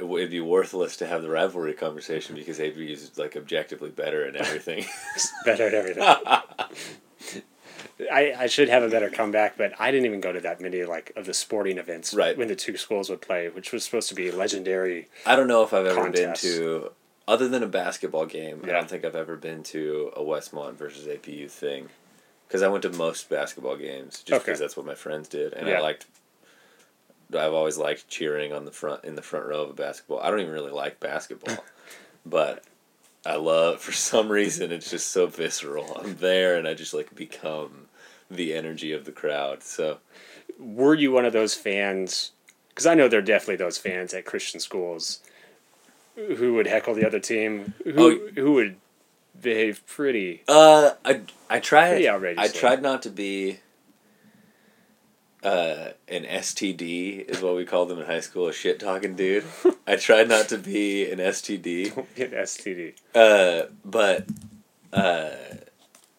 it 0.01 0.09
would 0.09 0.31
be 0.31 0.41
worthless 0.41 0.97
to 0.97 1.07
have 1.07 1.23
the 1.23 1.29
rivalry 1.31 1.73
conversation 1.75 2.35
because 2.35 2.59
AP 2.59 2.77
is 2.77 3.17
like 3.17 3.37
objectively 3.37 3.91
better 3.91 4.27
in 4.27 4.35
everything. 4.37 4.85
better 5.45 5.69
at 5.69 5.75
everything. 5.75 6.03
I, 8.13 8.33
I 8.39 8.47
should 8.47 8.69
have 8.69 8.83
a 8.83 8.89
better 8.89 9.09
comeback, 9.11 9.57
but 9.57 9.73
I 9.81 9.91
didn't 9.91 10.07
even 10.07 10.21
go 10.21 10.33
to 10.33 10.41
that 10.41 10.61
many 10.61 10.85
like 10.85 11.13
of 11.17 11.27
the 11.27 11.35
sporting 11.35 11.79
events 11.79 12.13
Right. 12.15 12.37
when 12.37 12.49
the 12.49 12.55
two 12.57 12.77
schools 12.77 13.09
would 13.11 13.21
play, 13.21 13.49
which 13.49 13.73
was 13.73 13.85
supposed 13.85 14.09
to 14.09 14.15
be 14.17 14.31
legendary. 14.33 15.09
I 15.27 15.35
don't 15.37 15.47
know 15.49 15.63
if 15.63 15.73
I've 15.73 15.87
ever 15.87 16.03
Contests. 16.03 16.43
been 16.43 16.61
to 16.61 16.91
other 17.27 17.49
than 17.49 17.63
a 17.63 17.69
basketball 17.69 18.27
game. 18.27 18.63
yeah. 18.65 18.71
I 18.71 18.73
don't 18.75 18.89
think 18.89 19.05
I've 19.05 19.17
ever 19.17 19.37
been 19.37 19.63
to 19.65 20.13
a 20.17 20.21
Westmont 20.23 20.75
versus 20.75 21.07
APU 21.07 21.51
thing. 21.51 21.89
Because 22.49 22.63
I 22.63 22.69
went 22.69 22.83
to 22.83 22.91
most 22.91 23.29
basketball 23.29 23.77
games 23.77 24.23
just 24.23 24.33
Okay. 24.33 24.39
because 24.47 24.59
that's 24.59 24.77
what 24.77 24.87
my 24.87 24.95
friends 24.95 25.29
did, 25.29 25.53
and 25.53 25.69
I 25.69 25.81
liked. 25.81 26.07
I've 27.31 27.53
always 27.53 27.77
liked 27.77 28.09
cheering 28.09 28.53
on 28.55 28.65
the 28.65 28.71
front 28.73 29.05
in 29.05 29.15
the 29.15 29.23
front 29.23 29.45
row 29.47 29.63
of 29.63 29.71
a 29.71 29.75
basketball. 29.75 30.21
I 30.21 30.31
don't 30.31 30.41
even 30.41 30.53
really 30.53 30.71
like 30.73 30.99
basketball, 30.99 31.63
but 32.27 32.65
I 33.27 33.37
love 33.37 33.81
for 33.83 33.93
some 33.93 34.31
reason 34.31 34.73
it's 34.73 34.91
just 34.91 35.09
so 35.09 35.27
visceral. 35.27 35.95
I'm 36.03 36.17
there 36.17 36.57
and 36.57 36.67
I 36.67 36.73
just 36.73 36.95
like 36.95 37.15
become 37.15 37.87
the 38.31 38.55
energy 38.55 38.93
of 38.93 39.05
the 39.05 39.13
crowd. 39.13 39.63
So 39.63 39.99
Were 40.59 40.95
you 40.95 41.13
one 41.13 41.27
of 41.27 41.35
those 41.35 41.53
fans? 41.55 42.33
Because 42.71 42.87
I 42.87 42.95
know 42.95 43.09
there 43.09 43.19
are 43.19 43.23
definitely 43.23 43.57
those 43.57 43.77
fans 43.77 44.15
at 44.15 44.25
Christian 44.25 44.59
schools 44.61 45.21
who 46.17 46.55
would 46.55 46.67
heckle 46.67 46.95
the 46.95 47.07
other 47.07 47.21
team, 47.21 47.75
who 47.85 47.93
Oh. 47.99 48.29
who 48.41 48.53
would 48.55 48.77
behave 49.41 49.87
pretty. 49.87 50.43
Uh, 50.49 50.93
I 51.05 51.23
I 51.51 51.61
tried. 51.61 52.05
I 52.07 52.49
tried 52.49 52.83
not 52.83 53.03
to 53.03 53.11
be. 53.11 53.59
Uh, 55.41 55.91
an 56.09 56.25
STD 56.25 57.25
is 57.29 57.41
what 57.41 57.55
we 57.55 57.65
called 57.65 57.89
them 57.89 58.01
in 58.01 58.07
high 58.07 58.19
school, 58.19 58.49
a 58.49 58.53
shit 58.53 58.81
talking 58.81 59.15
dude. 59.15 59.45
I 59.87 59.95
tried 59.95 60.29
not 60.29 60.49
to 60.49 60.59
be 60.59 61.09
an 61.09 61.21
STD, 61.21 62.07
Hit 62.17 62.33
STD. 62.33 62.95
uh, 63.15 63.69
but 63.85 64.27
uh, 64.93 65.31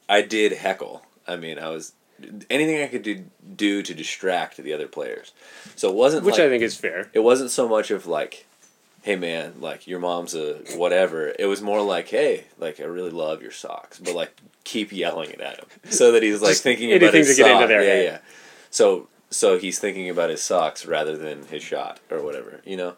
I 0.07 0.21
did 0.21 0.53
heckle. 0.53 1.01
I 1.27 1.35
mean, 1.35 1.59
I 1.59 1.67
was 1.67 1.91
anything 2.49 2.81
I 2.81 2.87
could 2.87 3.03
do 3.03 3.25
do 3.57 3.83
to 3.83 3.93
distract 3.93 4.55
the 4.55 4.71
other 4.73 4.87
players. 4.87 5.33
So 5.75 5.89
it 5.89 5.95
wasn't 5.95 6.23
Which 6.23 6.37
like, 6.37 6.43
I 6.43 6.49
think 6.49 6.63
is 6.63 6.77
fair. 6.77 7.09
it 7.11 7.19
wasn't 7.19 7.51
so 7.51 7.67
much 7.67 7.91
of 7.91 8.07
like 8.07 8.45
hey 9.09 9.15
man 9.15 9.53
like 9.59 9.87
your 9.87 9.99
mom's 9.99 10.35
a 10.35 10.53
whatever. 10.75 11.33
It 11.39 11.47
was 11.47 11.63
more 11.63 11.81
like 11.81 12.09
hey 12.09 12.43
like 12.59 12.79
i 12.79 12.83
really 12.83 13.09
love 13.09 13.41
your 13.41 13.49
socks 13.49 13.97
but 13.97 14.13
like 14.13 14.31
keep 14.65 14.91
yelling 14.91 15.31
it 15.31 15.41
at 15.41 15.57
him. 15.57 15.65
So 15.89 16.11
that 16.11 16.21
he's 16.21 16.43
like 16.43 16.57
thinking 16.57 16.91
about 16.91 17.01
anything 17.15 17.19
his 17.21 17.37
to 17.37 17.41
get 17.41 17.49
into 17.49 17.61
sock. 17.63 17.67
their 17.69 17.81
yeah 17.83 18.03
yeah. 18.03 18.17
So 18.69 19.07
so 19.31 19.57
he's 19.57 19.79
thinking 19.79 20.11
about 20.11 20.29
his 20.29 20.43
socks 20.43 20.85
rather 20.85 21.17
than 21.17 21.47
his 21.47 21.63
shot 21.63 21.99
or 22.11 22.21
whatever 22.21 22.61
you 22.65 22.77
know? 22.77 22.97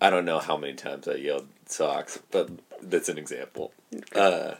I 0.00 0.08
don't 0.08 0.24
know 0.24 0.38
how 0.38 0.56
many 0.56 0.72
times 0.72 1.06
i 1.06 1.16
yelled 1.16 1.48
socks 1.66 2.20
but 2.30 2.48
that's 2.80 3.10
an 3.10 3.18
example. 3.18 3.74
Uh 4.14 4.54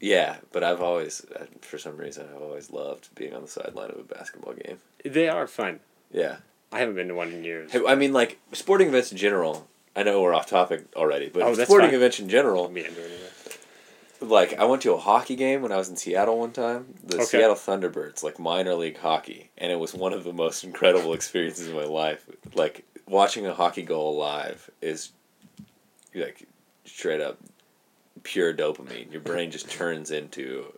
yeah 0.00 0.36
but 0.52 0.62
i've 0.62 0.80
always 0.80 1.26
uh, 1.34 1.46
for 1.60 1.76
some 1.76 1.96
reason 1.96 2.28
i've 2.32 2.40
always 2.40 2.70
loved 2.70 3.12
being 3.16 3.34
on 3.34 3.42
the 3.42 3.48
sideline 3.48 3.90
of 3.90 3.98
a 3.98 4.04
basketball 4.04 4.52
game. 4.54 4.78
They 5.04 5.28
are 5.28 5.48
fun. 5.48 5.80
yeah 6.12 6.36
I 6.72 6.78
haven't 6.80 6.94
been 6.96 7.08
to 7.08 7.14
one 7.14 7.32
in 7.32 7.44
years. 7.44 7.70
I 7.86 7.94
mean, 7.94 8.12
like 8.12 8.38
sporting 8.52 8.88
events 8.88 9.10
in 9.12 9.18
general. 9.18 9.68
I 9.96 10.02
know 10.02 10.20
we're 10.22 10.34
off 10.34 10.46
topic 10.46 10.84
already, 10.94 11.28
but 11.28 11.42
Oh, 11.42 11.54
sporting 11.54 11.88
fine. 11.88 11.96
events 11.96 12.20
in 12.20 12.28
general. 12.28 12.72
Like 14.20 14.58
I 14.58 14.64
went 14.64 14.82
to 14.82 14.92
a 14.92 14.98
hockey 14.98 15.36
game 15.36 15.62
when 15.62 15.70
I 15.72 15.76
was 15.76 15.88
in 15.88 15.96
Seattle 15.96 16.38
one 16.38 16.50
time. 16.52 16.94
The 17.04 17.16
Okay. 17.16 17.24
Seattle 17.24 17.54
Thunderbirds, 17.54 18.22
like 18.22 18.38
minor 18.38 18.74
league 18.74 18.98
hockey, 18.98 19.50
and 19.56 19.70
it 19.72 19.78
was 19.78 19.94
one 19.94 20.12
of 20.12 20.24
the 20.24 20.32
most 20.32 20.64
incredible 20.64 21.14
experiences 21.14 21.68
of 21.68 21.74
my 21.74 21.84
life. 21.84 22.26
Like 22.54 22.84
watching 23.06 23.46
a 23.46 23.54
hockey 23.54 23.82
goal 23.82 24.16
live 24.16 24.68
is 24.82 25.10
like 26.14 26.46
straight 26.84 27.20
up 27.20 27.38
pure 28.24 28.52
dopamine. 28.52 29.10
Your 29.12 29.20
brain 29.20 29.50
just 29.52 29.70
turns 29.70 30.10
into 30.10 30.72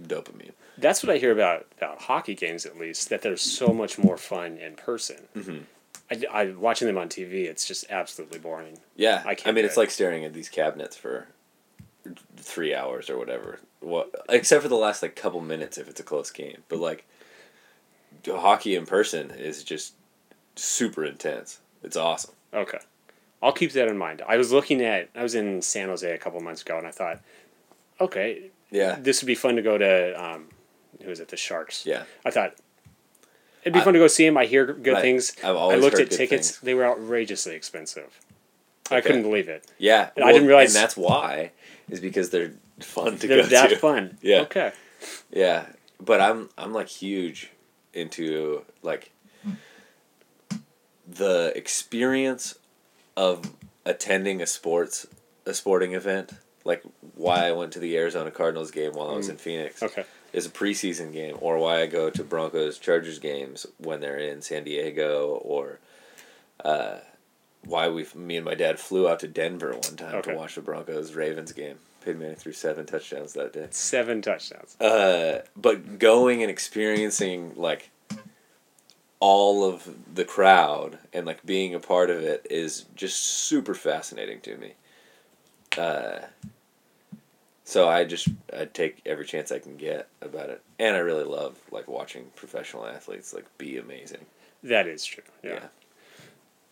dopamine. 0.00 0.52
That's 0.78 1.02
what 1.02 1.14
I 1.14 1.18
hear 1.18 1.32
about 1.32 1.66
about 1.76 2.02
hockey 2.02 2.34
games, 2.34 2.64
at 2.66 2.78
least. 2.78 3.10
That 3.10 3.22
they're 3.22 3.36
so 3.36 3.68
much 3.68 3.98
more 3.98 4.16
fun 4.16 4.56
in 4.58 4.74
person. 4.74 5.28
Mm-hmm. 5.36 5.58
I, 6.10 6.40
I 6.40 6.50
watching 6.52 6.86
them 6.86 6.98
on 6.98 7.08
TV. 7.08 7.44
It's 7.44 7.66
just 7.66 7.84
absolutely 7.90 8.38
boring. 8.38 8.78
Yeah, 8.96 9.22
I 9.24 9.36
I, 9.44 9.52
mean, 9.52 9.64
it's 9.64 9.76
it. 9.76 9.80
like 9.80 9.90
staring 9.90 10.24
at 10.24 10.32
these 10.32 10.48
cabinets 10.48 10.96
for 10.96 11.28
three 12.36 12.74
hours 12.74 13.08
or 13.08 13.18
whatever. 13.18 13.60
What, 13.80 14.14
except 14.28 14.62
for 14.62 14.68
the 14.68 14.76
last 14.76 15.02
like 15.02 15.16
couple 15.16 15.40
minutes 15.40 15.78
if 15.78 15.88
it's 15.88 16.00
a 16.00 16.04
close 16.04 16.30
game. 16.30 16.62
But 16.68 16.78
like, 16.78 17.04
hockey 18.26 18.74
in 18.76 18.86
person 18.86 19.30
is 19.30 19.62
just 19.64 19.94
super 20.56 21.04
intense. 21.04 21.60
It's 21.82 21.96
awesome. 21.96 22.34
Okay, 22.54 22.78
I'll 23.42 23.52
keep 23.52 23.72
that 23.72 23.88
in 23.88 23.98
mind. 23.98 24.22
I 24.26 24.36
was 24.36 24.52
looking 24.52 24.82
at. 24.82 25.08
I 25.14 25.22
was 25.22 25.34
in 25.34 25.62
San 25.62 25.88
Jose 25.88 26.10
a 26.10 26.18
couple 26.18 26.40
months 26.40 26.62
ago, 26.62 26.78
and 26.78 26.86
I 26.86 26.90
thought, 26.90 27.20
okay, 28.00 28.50
Yeah, 28.70 28.96
this 29.00 29.22
would 29.22 29.26
be 29.26 29.34
fun 29.34 29.56
to 29.56 29.62
go 29.62 29.78
to. 29.78 30.24
Um, 30.24 30.48
who 31.02 31.10
is 31.10 31.20
it? 31.20 31.28
The 31.28 31.36
Sharks. 31.36 31.84
yeah. 31.86 32.04
I 32.24 32.30
thought 32.30 32.54
it'd 33.62 33.72
be 33.74 33.80
I- 33.80 33.84
fun 33.84 33.94
to 33.94 33.98
go 33.98 34.06
see 34.08 34.26
him. 34.26 34.36
I 34.36 34.46
hear 34.46 34.66
good 34.66 34.94
Right. 34.94 35.02
things. 35.02 35.32
I've 35.42 35.56
I 35.56 35.74
looked 35.76 35.98
at 35.98 36.10
tickets; 36.10 36.50
things. 36.52 36.60
they 36.60 36.74
were 36.74 36.84
outrageously 36.84 37.54
expensive. 37.54 38.20
I 38.90 39.00
couldn't 39.00 39.22
believe 39.22 39.48
it. 39.48 39.64
Yeah, 39.78 40.10
And 40.16 40.24
I 40.24 40.32
didn't 40.32 40.48
realize- 40.48 40.74
and 40.74 40.82
that's 40.82 40.96
why 40.96 41.52
is 41.88 42.00
because 42.00 42.30
they're 42.30 42.52
fun 42.80 43.16
to 43.18 43.26
They're 43.26 43.42
go 43.42 43.48
that 43.48 43.70
to. 43.70 43.76
fun. 43.76 44.18
Yeah. 44.22 44.40
Okay. 44.42 44.72
Yeah, 45.30 45.66
but 46.00 46.20
I'm 46.20 46.50
I'm 46.58 46.72
like 46.72 46.88
huge 46.88 47.50
into 47.94 48.64
like 48.82 49.10
the 51.08 51.52
experience 51.56 52.54
of 53.16 53.52
attending 53.84 54.40
a 54.40 54.46
sports 54.46 55.06
a 55.46 55.54
sporting 55.54 55.92
event. 55.94 56.32
Like 56.64 56.82
why 57.16 57.46
I 57.48 57.52
went 57.52 57.72
to 57.72 57.78
the 57.80 57.96
Arizona 57.96 58.30
Cardinals 58.30 58.70
game 58.70 58.92
while 58.92 59.10
I 59.10 59.16
was 59.16 59.28
in 59.28 59.36
Phoenix 59.36 59.80
Mm. 59.80 59.86
Okay. 59.86 60.04
Is 60.32 60.46
a 60.46 60.50
preseason 60.50 61.12
game, 61.12 61.36
or 61.40 61.58
why 61.58 61.80
I 61.82 61.86
go 61.86 62.08
to 62.10 62.24
Broncos 62.24 62.78
Chargers 62.78 63.18
games 63.18 63.66
when 63.78 64.00
they're 64.00 64.18
in 64.18 64.40
San 64.42 64.64
Diego, 64.64 65.40
or 65.44 65.78
uh, 66.64 66.98
why 67.64 67.88
we 67.88 68.06
me 68.14 68.36
and 68.36 68.44
my 68.44 68.54
dad 68.54 68.78
flew 68.78 69.08
out 69.08 69.20
to 69.20 69.28
Denver 69.28 69.72
one 69.72 69.96
time 69.96 70.14
Okay. 70.16 70.32
to 70.32 70.36
watch 70.38 70.54
the 70.54 70.60
Broncos 70.62 71.14
Ravens 71.14 71.52
game. 71.52 71.76
Peyton 72.04 72.20
Manning 72.20 72.36
threw 72.36 72.52
seven 72.52 72.84
touchdowns 72.86 73.34
that 73.34 73.52
day. 73.52 73.68
Seven 73.70 74.22
touchdowns. 74.22 74.74
Uh, 74.80 75.42
but 75.56 75.98
going 76.00 76.42
and 76.42 76.50
experiencing 76.50 77.52
like 77.56 77.90
all 79.20 79.64
of 79.64 79.88
the 80.12 80.24
crowd 80.24 80.98
and 81.12 81.26
like 81.26 81.46
being 81.46 81.74
a 81.76 81.78
part 81.78 82.10
of 82.10 82.18
it 82.18 82.44
is 82.50 82.86
just 82.96 83.22
super 83.22 83.72
fascinating 83.74 84.40
to 84.40 84.56
me. 84.56 84.72
Uh, 85.78 86.18
so 87.64 87.88
I 87.88 88.04
just 88.04 88.28
I 88.56 88.64
take 88.66 89.00
every 89.06 89.24
chance 89.24 89.52
I 89.52 89.58
can 89.58 89.76
get 89.76 90.08
about 90.20 90.50
it, 90.50 90.62
and 90.78 90.96
I 90.96 91.00
really 91.00 91.24
love 91.24 91.56
like 91.70 91.88
watching 91.88 92.26
professional 92.36 92.86
athletes 92.86 93.32
like 93.34 93.46
be 93.58 93.76
amazing. 93.78 94.24
That 94.62 94.86
is 94.86 95.04
true. 95.04 95.24
Yeah. 95.42 95.60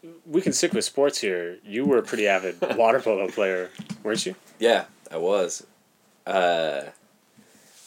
Yeah. 0.02 0.10
We 0.26 0.40
can 0.40 0.52
stick 0.54 0.72
with 0.72 0.84
sports 0.84 1.20
here. 1.20 1.58
You 1.64 1.84
were 1.84 1.98
a 1.98 2.02
pretty 2.02 2.26
avid 2.26 2.56
water 2.76 3.00
polo 3.00 3.28
player, 3.28 3.68
weren't 4.02 4.24
you? 4.24 4.34
Yeah, 4.58 4.84
I 5.10 5.18
was. 5.18 5.66
Uh, 6.26 6.82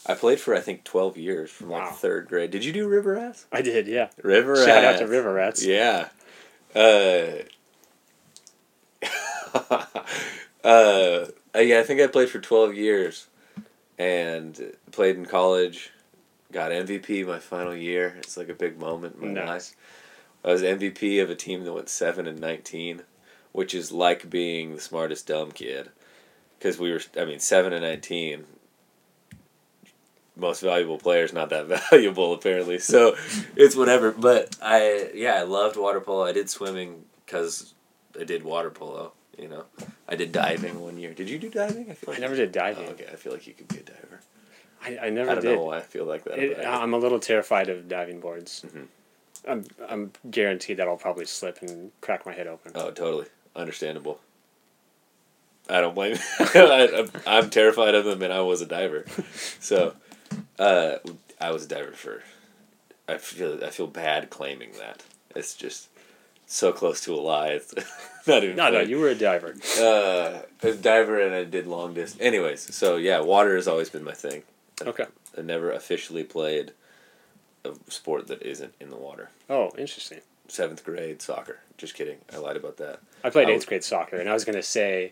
I 0.05 0.13
played 0.15 0.39
for 0.39 0.53
I 0.53 0.60
think 0.60 0.83
twelve 0.83 1.17
years 1.17 1.50
from 1.50 1.69
like 1.69 1.83
Wow. 1.83 1.91
third 1.91 2.27
grade. 2.27 2.51
Did 2.51 2.65
you 2.65 2.74
do 2.74 2.88
river 2.88 3.13
rats? 3.13 3.45
I 3.51 3.62
did. 3.62 3.88
Yeah. 3.88 4.10
River 4.22 4.55
Shout 4.63 4.83
out 4.83 5.00
to. 5.00 5.07
River 5.07 5.33
Rats. 5.33 5.65
Yeah. 5.65 6.10
Uh, 6.75 7.31
uh, 10.63 11.25
Uh, 11.55 11.60
yeah, 11.60 11.79
I 11.79 11.83
think 11.83 12.01
I 12.01 12.07
played 12.07 12.29
for 12.29 12.39
12 12.39 12.75
years 12.75 13.27
and 13.98 14.74
played 14.91 15.15
in 15.17 15.25
college. 15.25 15.91
Got 16.51 16.72
MVP 16.72 17.25
my 17.27 17.39
final 17.39 17.75
year. 17.75 18.15
It's 18.17 18.38
like 18.38 18.50
a 18.50 18.53
big 18.53 18.79
moment 18.79 19.15
in 19.22 19.33
my 19.33 19.41
Nice. 19.41 19.48
life. 19.48 19.75
I 20.45 20.51
was 20.51 20.62
MVP 20.62 21.22
of 21.22 21.29
a 21.29 21.36
team 21.36 21.63
that 21.63 21.74
went 21.74 21.89
7 21.89 22.27
and 22.27 22.39
19, 22.39 23.03
which 23.51 23.74
is 23.74 23.91
like 23.91 24.29
being 24.29 24.75
the 24.75 24.81
smartest 24.81 25.27
dumb 25.27 25.51
kid. 25.51 25.89
Because 26.57 26.77
we 26.79 26.91
were, 26.91 27.01
I 27.17 27.25
mean, 27.25 27.39
7 27.39 27.72
and 27.74 27.81
19. 27.83 28.45
Most 30.36 30.62
valuable 30.62 30.98
players, 30.98 31.31
not 31.33 31.50
that 31.50 31.67
valuable 31.91 32.33
apparently. 32.33 32.79
So 32.79 33.15
it's 33.55 33.75
whatever. 33.75 34.12
But 34.12 34.55
I, 34.62 35.12
yeah, 35.13 35.36
I 35.36 35.43
loved 35.43 35.77
water 35.77 36.01
polo. 36.01 36.24
I 36.25 36.31
did 36.31 36.50
swimming 36.50 37.05
because 37.25 37.74
I 38.19 38.24
did 38.24 38.43
water 38.43 38.69
polo. 38.72 39.13
You 39.37 39.47
know, 39.47 39.63
I 40.07 40.15
did 40.15 40.31
diving 40.31 40.79
one 40.79 40.97
year. 40.97 41.13
Did 41.13 41.29
you 41.29 41.39
do 41.39 41.49
diving? 41.49 41.89
I 41.89 41.93
feel 41.93 42.13
I 42.13 42.19
never 42.19 42.35
did 42.35 42.51
diving. 42.51 42.85
Oh, 42.87 42.91
okay, 42.91 43.07
I 43.11 43.15
feel 43.15 43.33
like 43.33 43.47
you 43.47 43.53
could 43.53 43.67
be 43.67 43.77
a 43.77 43.83
diver. 43.83 44.19
I, 44.85 45.07
I 45.07 45.09
never 45.09 45.31
I 45.31 45.35
don't 45.35 45.43
did. 45.43 45.55
know 45.55 45.63
why 45.65 45.77
I 45.77 45.81
feel 45.81 46.05
like 46.05 46.23
that. 46.25 46.37
It. 46.37 46.65
I'm 46.65 46.93
a 46.93 46.97
little 46.97 47.19
terrified 47.19 47.69
of 47.69 47.87
diving 47.87 48.19
boards. 48.19 48.63
Mhm. 48.67 48.85
I'm 49.47 49.65
I'm 49.89 50.11
guaranteed 50.29 50.77
that 50.77 50.87
I'll 50.87 50.97
probably 50.97 51.25
slip 51.25 51.61
and 51.61 51.91
crack 52.01 52.25
my 52.25 52.33
head 52.33 52.47
open. 52.47 52.73
Oh, 52.75 52.91
totally 52.91 53.25
understandable. 53.55 54.19
I 55.69 55.79
don't 55.81 55.95
blame. 55.95 56.17
I, 56.39 56.89
I'm- 56.93 57.11
I'm 57.25 57.49
terrified 57.49 57.95
of 57.95 58.05
them, 58.05 58.21
and 58.21 58.31
I 58.33 58.41
was 58.41 58.61
a 58.61 58.65
diver, 58.65 59.05
so 59.59 59.95
uh, 60.59 60.95
I 61.39 61.51
was 61.51 61.65
a 61.65 61.67
diver 61.67 61.93
for. 61.93 62.21
I 63.07 63.17
feel 63.17 63.63
I 63.63 63.69
feel 63.69 63.87
bad 63.87 64.29
claiming 64.29 64.73
that. 64.79 65.03
It's 65.35 65.55
just 65.55 65.87
so 66.53 66.72
close 66.72 67.01
to 67.01 67.13
a 67.13 67.22
lie. 67.22 67.50
It's 67.50 67.74
not 68.27 68.43
even. 68.43 68.55
no, 68.55 68.69
no, 68.69 68.79
you 68.81 69.00
were 69.00 69.10
a 69.10 69.15
diver. 69.15 69.55
Uh, 69.79 70.41
a 70.62 70.74
diver, 70.74 71.19
and 71.19 71.33
I 71.33 71.43
did 71.43 71.67
long 71.67 71.93
distance. 71.93 72.22
Anyways, 72.22 72.74
so 72.75 72.95
yeah, 72.98 73.19
water 73.19 73.55
has 73.55 73.67
always 73.67 73.89
been 73.89 74.03
my 74.03 74.13
thing. 74.13 74.43
Okay. 74.81 75.05
I 75.38 75.41
never 75.41 75.72
officially 75.72 76.24
played 76.24 76.72
a 77.65 77.72
sport 77.89 78.27
that 78.27 78.41
isn't 78.41 78.74
in 78.79 78.89
the 78.89 78.98
water. 78.98 79.29
Oh, 79.50 79.72
interesting. 79.77 80.19
Seventh 80.48 80.83
grade 80.83 81.22
soccer. 81.22 81.60
Just 81.77 81.95
kidding. 81.95 82.17
I 82.33 82.38
lied 82.38 82.57
about 82.57 82.77
that. 82.77 83.00
I 83.24 83.29
played 83.29 83.48
I 83.48 83.51
eighth 83.51 83.60
was- 83.60 83.65
grade 83.65 83.83
soccer, 83.83 84.17
and 84.17 84.29
I 84.29 84.33
was 84.33 84.45
gonna 84.45 84.62
say, 84.63 85.12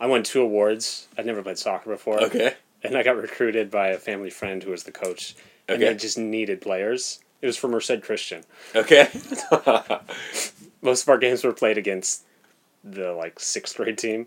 I 0.00 0.06
won 0.06 0.22
two 0.22 0.40
awards. 0.42 1.08
I'd 1.16 1.26
never 1.26 1.42
played 1.42 1.58
soccer 1.58 1.90
before. 1.90 2.20
Okay. 2.22 2.54
and 2.82 2.96
I 2.96 3.02
got 3.04 3.16
recruited 3.16 3.70
by 3.70 3.88
a 3.88 3.98
family 3.98 4.30
friend 4.30 4.62
who 4.62 4.70
was 4.72 4.82
the 4.84 4.90
coach, 4.92 5.36
and 5.68 5.76
Okay. 5.82 5.92
they 5.92 5.98
just 5.98 6.18
needed 6.18 6.60
players. 6.60 7.20
It 7.40 7.46
was 7.46 7.56
for 7.56 7.68
Merced 7.68 8.02
Christian. 8.02 8.44
Okay. 8.74 9.08
Most 10.82 11.02
of 11.04 11.08
our 11.08 11.18
games 11.18 11.44
were 11.44 11.52
played 11.52 11.78
against 11.78 12.24
the 12.84 13.12
like 13.12 13.38
sixth 13.40 13.76
grade 13.76 13.96
team. 13.98 14.26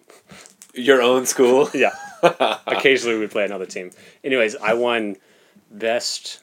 Your 0.73 1.01
own 1.01 1.25
school. 1.25 1.69
Yeah. 1.73 1.93
Occasionally 2.67 3.19
we 3.19 3.27
play 3.27 3.45
another 3.45 3.65
team. 3.65 3.91
Anyways, 4.23 4.55
I 4.55 4.73
won 4.73 5.17
best 5.71 6.41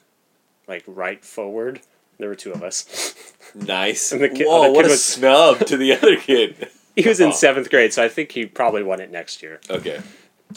like 0.67 0.83
right 0.87 1.23
forward. 1.23 1.81
There 2.19 2.29
were 2.29 2.35
two 2.35 2.51
of 2.51 2.63
us. 2.63 3.15
Nice. 3.55 4.11
And 4.13 4.21
the 4.21 4.29
kid- 4.29 4.47
Whoa, 4.47 4.71
what 4.71 4.85
a 4.85 4.89
was- 4.89 5.03
snub 5.03 5.59
to 5.65 5.77
the 5.77 5.93
other 5.93 6.15
kid. 6.15 6.69
He 6.95 7.07
was 7.07 7.19
in 7.19 7.33
seventh 7.33 7.69
grade, 7.71 7.91
so 7.91 8.03
I 8.03 8.07
think 8.07 8.31
he 8.31 8.45
probably 8.45 8.83
won 8.83 9.01
it 9.01 9.09
next 9.11 9.41
year. 9.41 9.59
Okay. 9.69 9.99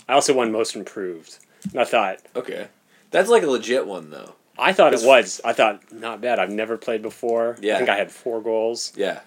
I 0.07 0.13
also 0.13 0.35
won 0.35 0.53
most 0.53 0.77
improved. 0.77 1.39
And 1.73 1.81
I 1.81 1.85
thought 1.85 2.19
Okay. 2.37 2.69
That's 3.11 3.31
like 3.31 3.43
a 3.43 3.47
legit 3.51 3.87
one 3.87 4.11
though. 4.11 4.35
I 4.59 4.73
thought 4.73 4.93
it 4.95 5.01
was. 5.03 5.41
I 5.45 5.53
thought 5.55 5.91
not 5.93 6.21
bad. 6.21 6.39
I've 6.39 6.51
never 6.51 6.77
played 6.77 7.01
before. 7.03 7.57
Yeah. 7.61 7.75
I 7.75 7.79
think 7.79 7.89
I 7.91 7.97
had 7.97 8.13
four 8.13 8.41
goals. 8.43 8.93
Yeah. 8.97 9.21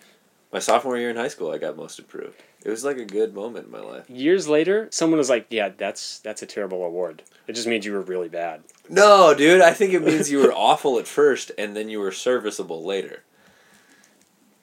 My 0.51 0.59
sophomore 0.59 0.97
year 0.97 1.09
in 1.11 1.15
high 1.15 1.27
school, 1.27 1.51
I 1.51 1.57
got 1.59 1.77
most 1.77 1.99
improved. 1.99 2.41
It 2.63 2.69
was 2.69 2.83
like 2.83 2.97
a 2.97 3.05
good 3.05 3.33
moment 3.35 3.67
in 3.67 3.71
my 3.71 3.79
life. 3.81 4.09
Years 4.09 4.47
later, 4.47 4.87
someone 4.91 5.19
was 5.19 5.29
like, 5.29 5.45
"Yeah, 5.49 5.69
that's 5.77 6.19
that's 6.19 6.41
a 6.41 6.45
terrible 6.47 6.83
award. 6.83 7.21
It 7.47 7.53
just 7.53 7.67
means 7.67 7.85
you 7.85 7.93
were 7.93 8.01
really 8.01 8.29
bad." 8.29 8.63
No, 8.89 9.33
dude, 9.35 9.61
I 9.61 9.73
think 9.73 9.93
it 9.93 10.03
means 10.03 10.31
you 10.31 10.39
were 10.39 10.51
awful 10.55 10.97
at 10.99 11.07
first 11.07 11.51
and 11.57 11.75
then 11.75 11.89
you 11.89 11.99
were 11.99 12.11
serviceable 12.11 12.83
later. 12.83 13.23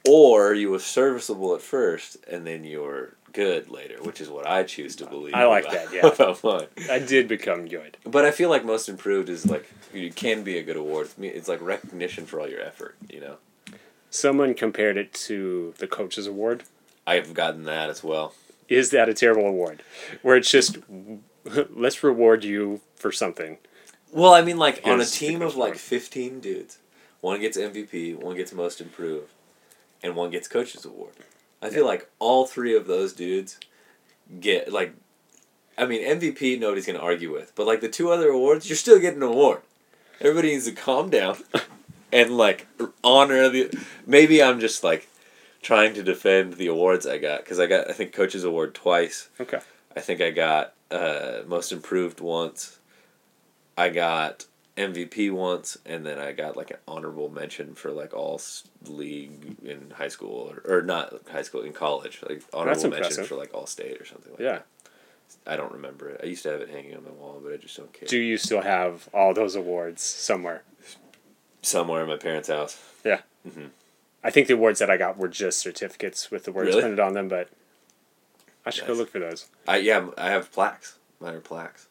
Or 0.09 0.53
you 0.55 0.71
were 0.71 0.79
serviceable 0.79 1.55
at 1.55 1.63
first 1.63 2.17
and 2.31 2.47
then 2.47 2.65
you 2.65 2.83
were 2.83 3.15
good 3.33 3.69
later, 3.71 3.97
which 4.03 4.21
is 4.21 4.29
what 4.29 4.47
I 4.47 4.63
choose 4.63 4.97
to 4.97 5.07
believe. 5.07 5.35
I 5.35 5.45
like 5.47 5.65
about- 5.65 5.91
that, 5.91 5.93
yeah. 5.93 6.07
About 6.15 6.43
mine. 6.45 6.67
I 6.91 6.99
did 6.99 7.29
become 7.29 7.67
good. 7.67 7.97
But 8.05 8.25
I 8.25 8.31
feel 8.31 8.49
like 8.51 8.65
most 8.65 8.89
improved 8.89 9.29
is 9.29 9.47
like 9.47 9.69
you 9.93 10.11
can 10.13 10.43
be 10.43 10.59
a 10.59 10.63
good 10.63 10.77
award. 10.77 11.09
It's 11.21 11.49
like 11.49 11.61
recognition 11.61 12.27
for 12.27 12.41
all 12.41 12.49
your 12.49 12.61
effort. 12.61 12.97
You 13.09 13.21
know, 13.21 13.37
Someone 14.17 14.55
compared 14.55 14.97
it 14.97 15.13
to 15.13 15.75
the 15.77 15.87
coach's 15.87 16.27
award. 16.27 16.63
I've 17.07 17.35
gotten 17.35 17.65
that 17.65 17.91
as 17.91 18.03
well. 18.03 18.33
Is 18.67 18.89
that 18.91 19.11
a 19.11 19.15
terrible 19.15 19.47
award? 19.47 19.83
Where 20.23 20.37
it's 20.37 20.51
just 20.51 20.79
let's 21.71 22.03
reward 22.03 22.43
you 22.43 22.81
for 22.95 23.13
something. 23.13 23.59
Well, 24.11 24.33
I 24.33 24.41
mean, 24.41 24.57
like 24.57 24.81
on 24.87 25.03
a 25.03 25.05
team 25.05 25.43
of 25.43 25.57
like 25.57 25.77
fifteen 25.77 26.41
dudes, 26.41 26.79
one 27.21 27.41
gets 27.41 27.59
MVP, 27.59 28.17
one 28.17 28.37
gets 28.37 28.55
most 28.55 28.81
improved, 28.81 29.31
and 30.03 30.17
one 30.17 30.31
gets 30.31 30.49
coach's 30.49 30.87
award. 30.87 31.13
I 31.61 31.69
feel 31.69 31.85
like 31.85 32.09
all 32.19 32.47
three 32.47 32.75
of 32.75 32.87
those 32.87 33.13
dudes 33.13 33.61
get 34.41 34.73
like, 34.73 34.95
I 35.77 35.85
mean, 35.85 36.03
MVP 36.03 36.59
nobody's 36.59 36.87
gonna 36.87 37.01
argue 37.01 37.33
with, 37.35 37.53
but 37.55 37.67
like 37.67 37.83
the 37.83 37.89
two 37.91 38.11
other 38.11 38.31
awards, 38.31 38.67
you're 38.67 38.77
still 38.77 38.99
getting 38.99 39.23
an 39.23 39.29
award. 39.29 39.61
Everybody 40.23 40.53
needs 40.53 40.65
to 40.65 40.73
calm 40.73 41.11
down 41.11 41.37
and 42.17 42.37
like 42.37 42.67
honor 43.05 43.49
the. 43.49 43.79
Maybe 44.07 44.43
I'm 44.43 44.59
just 44.61 44.83
like 44.83 45.09
trying 45.63 45.95
to 45.95 46.03
defend 46.03 46.55
the 46.55 46.67
awards 46.69 47.07
I 47.07 47.19
got 47.19 47.41
because 47.45 47.61
I 47.61 47.67
got 47.67 47.91
I 47.91 47.93
think 47.93 48.13
coach's 48.13 48.45
award 48.45 48.75
twice. 48.75 49.29
Okay. 49.41 49.61
I 49.97 50.01
think 50.01 50.21
I 50.21 50.31
got 50.31 50.75
uh, 50.91 51.41
most 51.47 51.73
improved 51.73 52.21
once. 52.21 52.79
I 53.79 53.91
got 53.91 54.47
MVP 54.77 55.31
once, 55.33 55.77
and 55.87 56.05
then 56.07 56.19
I 56.19 56.33
got 56.33 56.57
like 56.57 56.71
an 56.71 56.79
honorable 56.89 57.29
mention 57.29 57.75
for 57.75 57.91
like 57.93 58.15
all 58.15 58.41
league 58.87 59.57
in 59.65 59.91
high 59.97 60.09
school 60.09 60.53
or, 60.53 60.79
or 60.79 60.83
not 60.83 61.15
high 61.31 61.43
school 61.43 61.63
in 61.63 61.73
college, 61.73 62.21
like 62.29 62.43
honorable 62.53 62.91
mention 62.91 63.25
for 63.25 63.37
like 63.37 63.53
all 63.55 63.67
state 63.67 64.01
or 64.01 64.05
something 64.05 64.33
like 64.33 64.41
Yeah. 64.41 64.53
that. 64.53 64.67
I 65.47 65.57
don't 65.57 65.73
remember 65.73 66.09
it. 66.09 66.21
I 66.23 66.27
used 66.27 66.43
to 66.45 66.51
have 66.51 66.61
it 66.61 66.69
hanging 66.71 66.97
on 66.97 67.05
my 67.05 67.11
wall, 67.11 67.41
but 67.43 67.53
I 67.53 67.57
just 67.57 67.77
don't 67.77 67.93
care. 67.93 68.07
Do 68.09 68.19
you 68.19 68.37
still 68.37 68.63
have 68.63 69.09
all 69.13 69.33
those 69.35 69.57
awards 69.57 70.03
somewhere? 70.03 70.63
Somewhere 71.67 72.03
in 72.03 72.09
my 72.09 72.17
parents' 72.17 72.49
house. 72.49 72.81
Yeah. 73.05 73.23
Mhm. 73.47 73.71
I 74.23 74.31
think 74.31 74.47
the 74.47 74.55
awards 74.55 74.79
that 74.79 74.89
I 74.89 74.97
got 74.97 75.17
were 75.19 75.27
just 75.27 75.59
certificates 75.59 76.31
with 76.31 76.45
the 76.45 76.53
words 76.53 76.69
Really? 76.69 76.81
printed 76.83 77.01
on 77.01 77.15
them, 77.15 77.27
but 77.29 77.49
I 78.65 78.71
should 78.71 78.87
go 78.87 78.93
look 78.93 79.11
for 79.11 79.19
those. 79.19 79.47
I 79.67 79.79
yeah, 79.79 80.09
I 80.17 80.31
have 80.31 80.53
plaques. 80.53 80.95
Mine 81.19 81.35
are 81.35 81.41
plaques. 81.41 81.89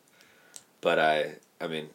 But 0.79 0.97
I 0.97 1.35
I 1.59 1.67
mean, 1.67 1.89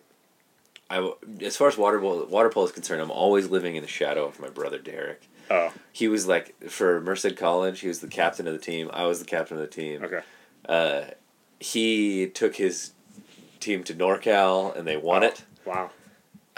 I 0.91 1.11
as 1.41 1.57
far 1.57 1.69
as 1.69 1.79
water 1.79 1.99
polo, 1.99 2.27
water 2.27 2.51
polo 2.51 2.67
is 2.67 2.73
concerned, 2.73 3.01
I'm 3.01 3.11
always 3.11 3.49
living 3.49 3.77
in 3.77 3.83
the 3.83 3.89
shadow 3.89 4.27
of 4.27 4.39
my 4.41 4.49
brother 4.51 4.79
Derek. 4.79 5.23
Oh, 5.51 5.73
He 5.91 6.07
was 6.07 6.27
like 6.29 6.69
for 6.69 7.01
Merced 7.01 7.35
College. 7.37 7.81
He 7.81 7.89
was 7.89 8.01
the 8.01 8.09
captain 8.09 8.47
of 8.47 8.53
the 8.53 8.59
team. 8.61 8.91
I 8.93 9.05
was 9.07 9.21
the 9.21 9.25
captain 9.25 9.57
of 9.57 9.63
the 9.63 9.67
team. 9.75 10.05
okay. 10.05 10.21
Uh, 10.69 11.03
he 11.59 12.27
took 12.29 12.57
his 12.57 12.93
team 13.59 13.83
to 13.85 13.95
NorCal 13.95 14.77
and 14.77 14.87
they 14.87 14.97
won 14.99 15.25
Oh. 15.25 15.29
it. 15.29 15.45
Wow. 15.65 15.91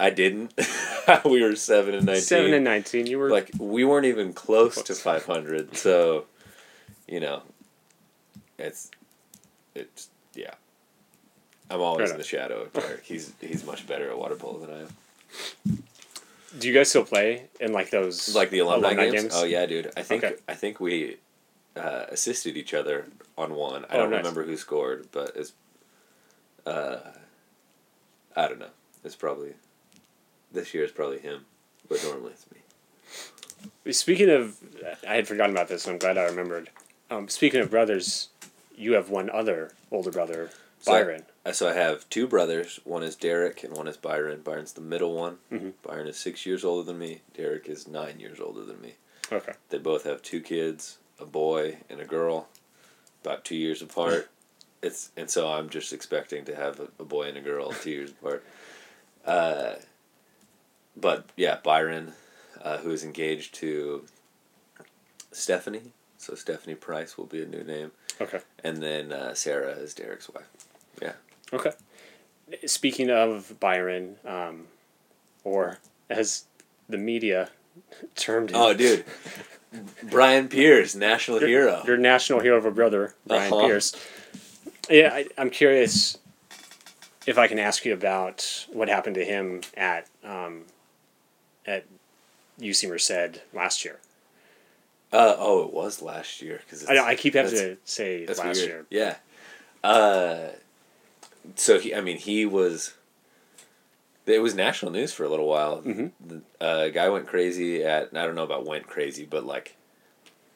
I 0.03 0.09
didn't. 0.09 0.53
we 1.25 1.41
were 1.41 1.55
seven 1.55 1.93
and 1.95 2.05
nineteen. 2.05 2.23
Seven 2.23 2.53
and 2.53 2.63
nineteen. 2.65 3.05
You 3.07 3.19
were 3.19 3.29
like 3.29 3.51
we 3.57 3.85
weren't 3.85 4.05
even 4.05 4.33
close, 4.33 4.81
to 4.83 4.93
five 4.95 5.25
hundred. 5.25 5.77
So, 5.77 6.25
you 7.07 7.21
know, 7.21 7.43
it's 8.59 8.91
it's 9.73 10.09
yeah. 10.35 10.55
I'm 11.71 11.79
always 11.79 12.11
in 12.11 12.17
the 12.17 12.23
shadow 12.25 12.63
of 12.63 12.73
Derek. 12.73 13.03
He's 13.05 13.31
he's 13.39 13.65
much 13.65 13.87
better 13.87 14.09
at 14.09 14.17
water 14.17 14.35
polo 14.35 14.59
than 14.59 14.69
I 14.75 14.79
am. 14.81 15.83
Do 16.59 16.67
you 16.67 16.73
guys 16.73 16.89
still 16.89 17.05
play 17.05 17.45
in 17.61 17.71
like 17.71 17.89
those 17.89 18.35
Like 18.35 18.49
the 18.49 18.59
alumni, 18.59 18.93
games? 19.09 19.31
Oh 19.33 19.45
yeah, 19.45 19.65
dude. 19.65 19.89
I 19.95 20.01
think 20.03 20.25
Okay. 20.25 20.35
I 20.49 20.53
think 20.53 20.81
we 20.81 21.15
uh, 21.77 22.07
assisted 22.09 22.57
each 22.57 22.73
other 22.73 23.05
on 23.37 23.55
one. 23.55 23.85
I 23.85 23.95
Oh, 23.95 23.97
don't 23.99 24.11
nice. 24.11 24.17
remember 24.17 24.43
who 24.43 24.57
scored, 24.57 25.07
but 25.13 25.31
it's 25.35 25.53
uh, 26.65 26.97
I 28.35 28.49
don't 28.49 28.59
know. 28.59 28.67
It's 29.05 29.15
probably 29.15 29.53
this 30.53 30.73
year 30.73 30.83
is 30.83 30.91
probably 30.91 31.19
him, 31.19 31.45
but 31.89 32.03
normally 32.03 32.31
it's 32.31 32.45
me. 32.51 33.91
Speaking 33.91 34.29
of, 34.29 34.57
I 35.07 35.15
had 35.15 35.27
forgotten 35.27 35.55
about 35.55 35.67
this. 35.67 35.85
and 35.85 35.93
I'm 35.93 35.99
glad 35.99 36.17
I 36.17 36.23
remembered. 36.25 36.69
Um, 37.09 37.27
speaking 37.27 37.59
of 37.61 37.69
brothers, 37.69 38.29
you 38.75 38.93
have 38.93 39.09
one 39.09 39.29
other 39.29 39.71
older 39.91 40.11
brother, 40.11 40.49
So- 40.79 40.91
Byron. 40.91 41.25
Uh, 41.45 41.51
So 41.51 41.67
I 41.67 41.73
have 41.73 42.09
two 42.09 42.27
brothers. 42.27 42.79
One 42.85 43.03
is 43.03 43.15
Derek, 43.15 43.63
and 43.63 43.75
one 43.75 43.87
is 43.87 43.97
Byron. 43.97 44.41
Byron's 44.41 44.73
the 44.73 44.81
middle 44.81 45.13
one. 45.13 45.39
Mhm. 45.51 45.73
Byron 45.81 46.07
is 46.07 46.17
six 46.17 46.45
years 46.45 46.63
older 46.63 46.83
than 46.85 46.97
me. 46.99 47.21
Derek 47.35 47.67
is 47.67 47.87
nine 47.87 48.19
years 48.19 48.39
older 48.39 48.63
than 48.63 48.79
me. 48.81 48.95
Okay. 49.31 49.53
They 49.69 49.77
both 49.77 50.03
have 50.05 50.21
two 50.21 50.41
kids, 50.41 50.97
a 51.19 51.25
boy 51.25 51.79
and 51.89 51.99
a 51.99 52.05
girl, 52.05 52.47
about 53.23 53.43
two 53.45 53.55
years 53.55 53.81
apart. 53.81 54.29
It's 54.81 55.11
and 55.17 55.29
so 55.29 55.49
I'm 55.51 55.69
just 55.69 55.91
expecting 55.93 56.43
to 56.45 56.55
have 56.55 56.79
a, 56.79 56.87
a 56.99 57.05
boy 57.05 57.23
and 57.29 57.37
a 57.37 57.41
girl 57.41 57.71
two 57.71 57.91
years 57.91 58.11
apart. 58.11 58.45
Uh, 59.25 59.75
but 60.95 61.25
yeah, 61.35 61.57
Byron, 61.63 62.13
uh, 62.61 62.77
who 62.77 62.91
is 62.91 63.03
engaged 63.03 63.55
to 63.55 64.05
Stephanie. 65.31 65.91
So 66.17 66.35
Stephanie 66.35 66.75
Price 66.75 67.17
will 67.17 67.25
be 67.25 67.41
a 67.41 67.45
new 67.45 67.63
name, 67.63 67.91
Okay. 68.21 68.39
and 68.63 68.77
then 68.81 69.11
uh, 69.11 69.33
Sarah 69.33 69.71
is 69.73 69.93
Derek's 69.93 70.29
wife. 70.29 70.45
Yeah. 71.01 71.13
Okay. 71.51 71.71
Speaking 72.65 73.09
of 73.09 73.59
Byron, 73.59 74.15
um, 74.25 74.67
or 75.43 75.79
as 76.09 76.45
the 76.87 76.97
media 76.97 77.49
termed 78.15 78.51
him, 78.51 78.55
Oh, 78.55 78.73
dude, 78.73 79.03
Brian 80.03 80.47
Pierce, 80.47 80.95
national 80.95 81.39
your, 81.41 81.49
hero. 81.49 81.83
your 81.85 81.97
national 81.97 82.39
hero 82.39 82.55
of 82.57 82.65
a 82.65 82.71
brother, 82.71 83.15
Brian 83.27 83.51
Uh-huh. 83.51 83.65
Pierce. 83.67 83.93
Yeah, 84.89 85.09
I, 85.13 85.27
I'm 85.37 85.49
curious 85.49 86.17
if 87.25 87.37
I 87.37 87.47
can 87.47 87.59
ask 87.59 87.83
you 87.83 87.93
about 87.93 88.65
what 88.71 88.87
happened 88.87 89.15
to 89.15 89.25
him 89.25 89.61
at 89.75 90.07
um, 90.23 90.61
at 91.65 91.85
UC 92.59 92.89
Merced 92.89 93.41
last 93.53 93.83
year. 93.85 93.99
Uh, 95.11 95.35
oh, 95.37 95.63
it 95.63 95.73
was 95.73 96.01
last 96.01 96.41
year 96.41 96.59
because 96.65 96.85
I, 96.87 96.97
I 96.97 97.15
keep 97.15 97.35
having 97.35 97.51
to 97.51 97.77
say 97.85 98.25
last 98.25 98.43
weird. 98.43 98.57
year. 98.57 98.85
Yeah. 98.89 99.15
Uh, 99.83 100.47
so 101.55 101.79
he, 101.79 101.93
I 101.93 102.01
mean, 102.01 102.17
he 102.17 102.45
was. 102.45 102.95
It 104.25 104.41
was 104.41 104.55
national 104.55 104.91
news 104.93 105.11
for 105.13 105.25
a 105.25 105.29
little 105.29 105.47
while. 105.47 105.81
Mhm. 105.81 106.11
The 106.25 106.41
uh, 106.65 106.87
guy 106.89 107.09
went 107.09 107.27
crazy 107.27 107.83
at. 107.83 108.09
I 108.15 108.25
don't 108.25 108.35
know 108.35 108.43
about 108.45 108.65
went 108.65 108.87
crazy, 108.87 109.25
but 109.25 109.45
like, 109.45 109.75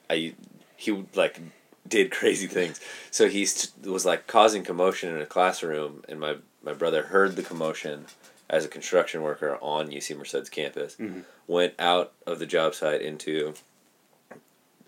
I 0.10 0.34
he 0.78 1.06
like 1.16 1.40
did 1.88 2.10
crazy 2.20 2.48
things. 2.48 2.80
So 3.12 3.28
he 3.28 3.46
st- 3.46 3.86
was 3.86 4.06
like 4.06 4.26
causing 4.26 4.64
commotion 4.64 5.14
in 5.14 5.22
a 5.22 5.26
classroom, 5.26 6.04
and 6.08 6.20
my 6.20 6.38
my 6.64 6.74
brother 6.74 7.04
heard 7.04 7.36
the 7.36 7.44
commotion 7.44 8.06
as 8.50 8.66
a 8.66 8.70
construction 8.70 9.22
worker 9.22 9.58
on 9.62 9.90
UC 9.90 10.18
Merced's 10.18 10.50
campus. 10.50 10.96
Mhm. 10.96 11.24
Went 11.48 11.74
out 11.80 12.14
of 12.26 12.40
the 12.40 12.46
job 12.46 12.76
site 12.76 13.02
into 13.02 13.54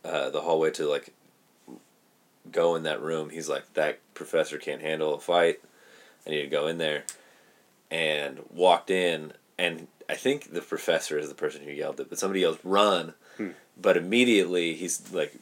uh, 0.04 0.30
the 0.30 0.42
hallway 0.42 0.72
to 0.72 0.88
like 0.88 1.14
go 2.52 2.76
in 2.76 2.84
that 2.84 3.02
room. 3.02 3.30
He's 3.30 3.50
like, 3.50 3.74
that 3.74 4.00
professor 4.14 4.58
can't 4.58 4.82
handle 4.82 5.14
a 5.14 5.20
fight. 5.20 5.60
I 6.26 6.30
need 6.32 6.42
to 6.42 6.48
go 6.48 6.68
in 6.68 6.78
there. 6.78 7.04
And 7.92 8.40
walked 8.50 8.90
in, 8.90 9.34
and 9.58 9.88
I 10.08 10.16
think 10.16 10.54
the 10.54 10.62
professor 10.62 11.18
is 11.18 11.28
the 11.28 11.36
person 11.36 11.64
who 11.64 11.72
yelled 11.72 12.00
it, 12.00 12.08
but 12.10 12.20
somebody 12.20 12.42
yells, 12.42 12.60
run. 12.64 13.14
Hmm. 13.38 13.50
But 13.80 13.98
immediately 13.98 14.76
he's 14.76 15.12
like, 15.12 15.36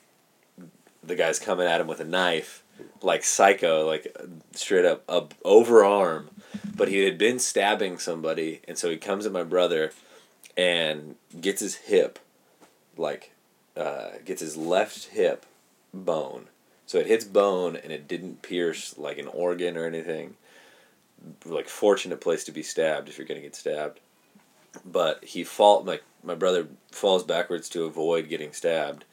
the 1.04 1.16
guy's 1.16 1.40
coming 1.40 1.68
at 1.68 1.82
him 1.82 1.88
with 1.88 2.00
a 2.00 2.06
knife, 2.06 2.64
like 3.02 3.24
psycho, 3.24 3.86
like 3.86 4.16
straight 4.54 4.86
up, 4.86 5.04
up 5.10 5.34
overarm. 5.44 6.28
but 6.76 6.88
he 6.88 7.04
had 7.04 7.18
been 7.18 7.40
stabbing 7.40 7.98
somebody, 7.98 8.62
and 8.68 8.78
so 8.78 8.90
he 8.90 8.98
comes 8.98 9.26
at 9.26 9.32
my 9.32 9.44
brother, 9.44 9.92
and 10.56 11.16
gets 11.40 11.62
his 11.62 11.76
hip, 11.76 12.20
like, 12.98 13.32
uh, 13.76 14.10
gets 14.26 14.42
his 14.42 14.58
left 14.58 15.06
hip 15.08 15.46
bone. 15.94 16.48
So 16.86 16.98
it 16.98 17.08
hits 17.08 17.26
bone, 17.26 17.76
and 17.76 17.92
it 17.92 18.08
didn't 18.08 18.42
pierce 18.42 18.98
like 18.98 19.18
an 19.18 19.28
organ 19.28 19.78
or 19.78 19.86
anything. 19.86 20.36
Like 21.46 21.68
fortunate 21.68 22.22
place 22.22 22.44
to 22.46 22.52
be 22.52 22.64
stabbed 22.64 23.10
if 23.10 23.18
you're 23.18 23.28
gonna 23.28 23.42
get 23.42 23.56
stabbed. 23.56 24.00
But 24.86 25.24
he 25.24 25.44
fall 25.44 25.84
like 25.84 26.04
my 26.24 26.36
brother 26.36 26.68
falls 26.92 27.24
backwards 27.24 27.70
to 27.70 27.86
avoid 27.86 28.30
getting 28.30 28.54
stabbed. 28.54 29.04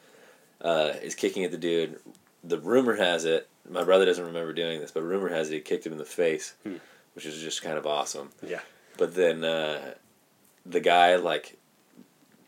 Uh, 0.61 0.95
is 1.03 1.15
kicking 1.15 1.45
at 1.45 1.51
the 1.51 1.59
dude. 1.59 1.99
The 2.47 2.59
rumor 2.59 2.95
has 2.97 3.25
it 3.25 3.49
my 3.69 3.83
brother 3.83 4.05
doesn't 4.05 4.25
remember 4.27 4.53
doing 4.53 4.81
this, 4.81 4.91
but 4.91 5.03
rumor 5.03 5.31
has 5.31 5.51
it 5.51 5.55
he 5.55 5.61
kicked 5.61 5.87
him 5.87 5.93
in 5.93 5.99
the 5.99 6.05
face, 6.05 6.55
Hmm. 6.65 6.77
which 7.15 7.25
is 7.27 7.41
just 7.41 7.63
kind 7.63 7.79
of 7.79 7.87
awesome. 7.87 8.31
Yeah. 8.47 8.61
But 8.99 9.15
then 9.15 9.43
uh, 9.43 9.95
the 10.67 10.81
guy 10.81 11.17
like 11.17 11.57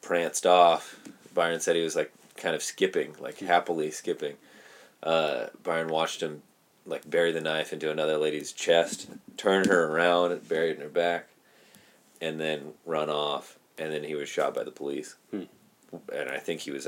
pranced 0.02 0.46
off. 0.46 1.00
Byron 1.34 1.60
said 1.60 1.76
he 1.76 1.82
was 1.82 1.96
like 1.96 2.12
kind 2.36 2.54
of 2.54 2.62
skipping, 2.62 3.14
like 3.18 3.38
happily 3.38 3.90
skipping. 3.90 4.36
Uh, 5.02 5.46
Byron 5.62 5.88
watched 5.88 6.20
him 6.22 6.42
like 6.84 7.08
bury 7.08 7.32
the 7.32 7.40
knife 7.40 7.72
into 7.72 7.90
another 7.90 8.16
lady's 8.18 8.52
chest, 8.52 9.08
turn 9.36 9.68
her 9.68 9.86
around, 9.86 10.32
and 10.32 10.46
bury 10.48 10.70
it 10.70 10.76
in 10.76 10.82
her 10.82 10.88
back, 10.88 11.28
and 12.20 12.38
then 12.40 12.74
run 12.84 13.08
off. 13.10 13.58
And 13.78 13.92
then 13.92 14.04
he 14.04 14.14
was 14.14 14.28
shot 14.28 14.54
by 14.54 14.64
the 14.64 14.70
police. 14.70 15.16
Hmm. 15.30 15.42
And 16.12 16.28
I 16.30 16.38
think 16.38 16.60
he 16.60 16.70
was. 16.70 16.86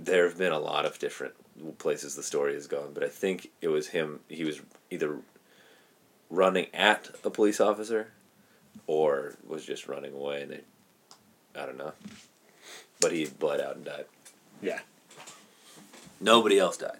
Act- 0.00 0.06
there 0.06 0.24
have 0.28 0.38
been 0.38 0.52
a 0.52 0.58
lot 0.58 0.84
of 0.86 0.98
different 0.98 1.34
places 1.78 2.16
the 2.16 2.22
story 2.22 2.54
has 2.54 2.66
gone, 2.66 2.92
but 2.94 3.02
I 3.02 3.08
think 3.08 3.50
it 3.60 3.68
was 3.68 3.88
him. 3.88 4.20
He 4.28 4.44
was 4.44 4.60
either 4.90 5.18
running 6.30 6.66
at 6.72 7.10
a 7.24 7.30
police 7.30 7.60
officer 7.60 8.08
or 8.86 9.34
was 9.46 9.64
just 9.64 9.88
running 9.88 10.14
away 10.14 10.42
and 10.42 10.50
they 10.52 10.60
I 11.56 11.66
don't 11.66 11.76
know. 11.78 11.92
But 13.00 13.12
he 13.12 13.26
bled 13.26 13.60
out 13.60 13.76
and 13.76 13.84
died. 13.84 14.04
Yeah. 14.62 14.80
Nobody 16.20 16.58
else 16.58 16.76
died. 16.76 16.98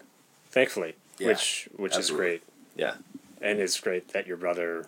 Thankfully, 0.51 0.95
Yeah, 1.19 1.29
which 1.29 1.69
which 1.77 1.95
absolutely. 1.95 2.01
is 2.01 2.41
great. 2.41 2.43
Yeah. 2.77 2.95
And 3.41 3.59
it's 3.61 3.79
great 3.79 4.09
that 4.09 4.27
your 4.27 4.37
brother 4.37 4.87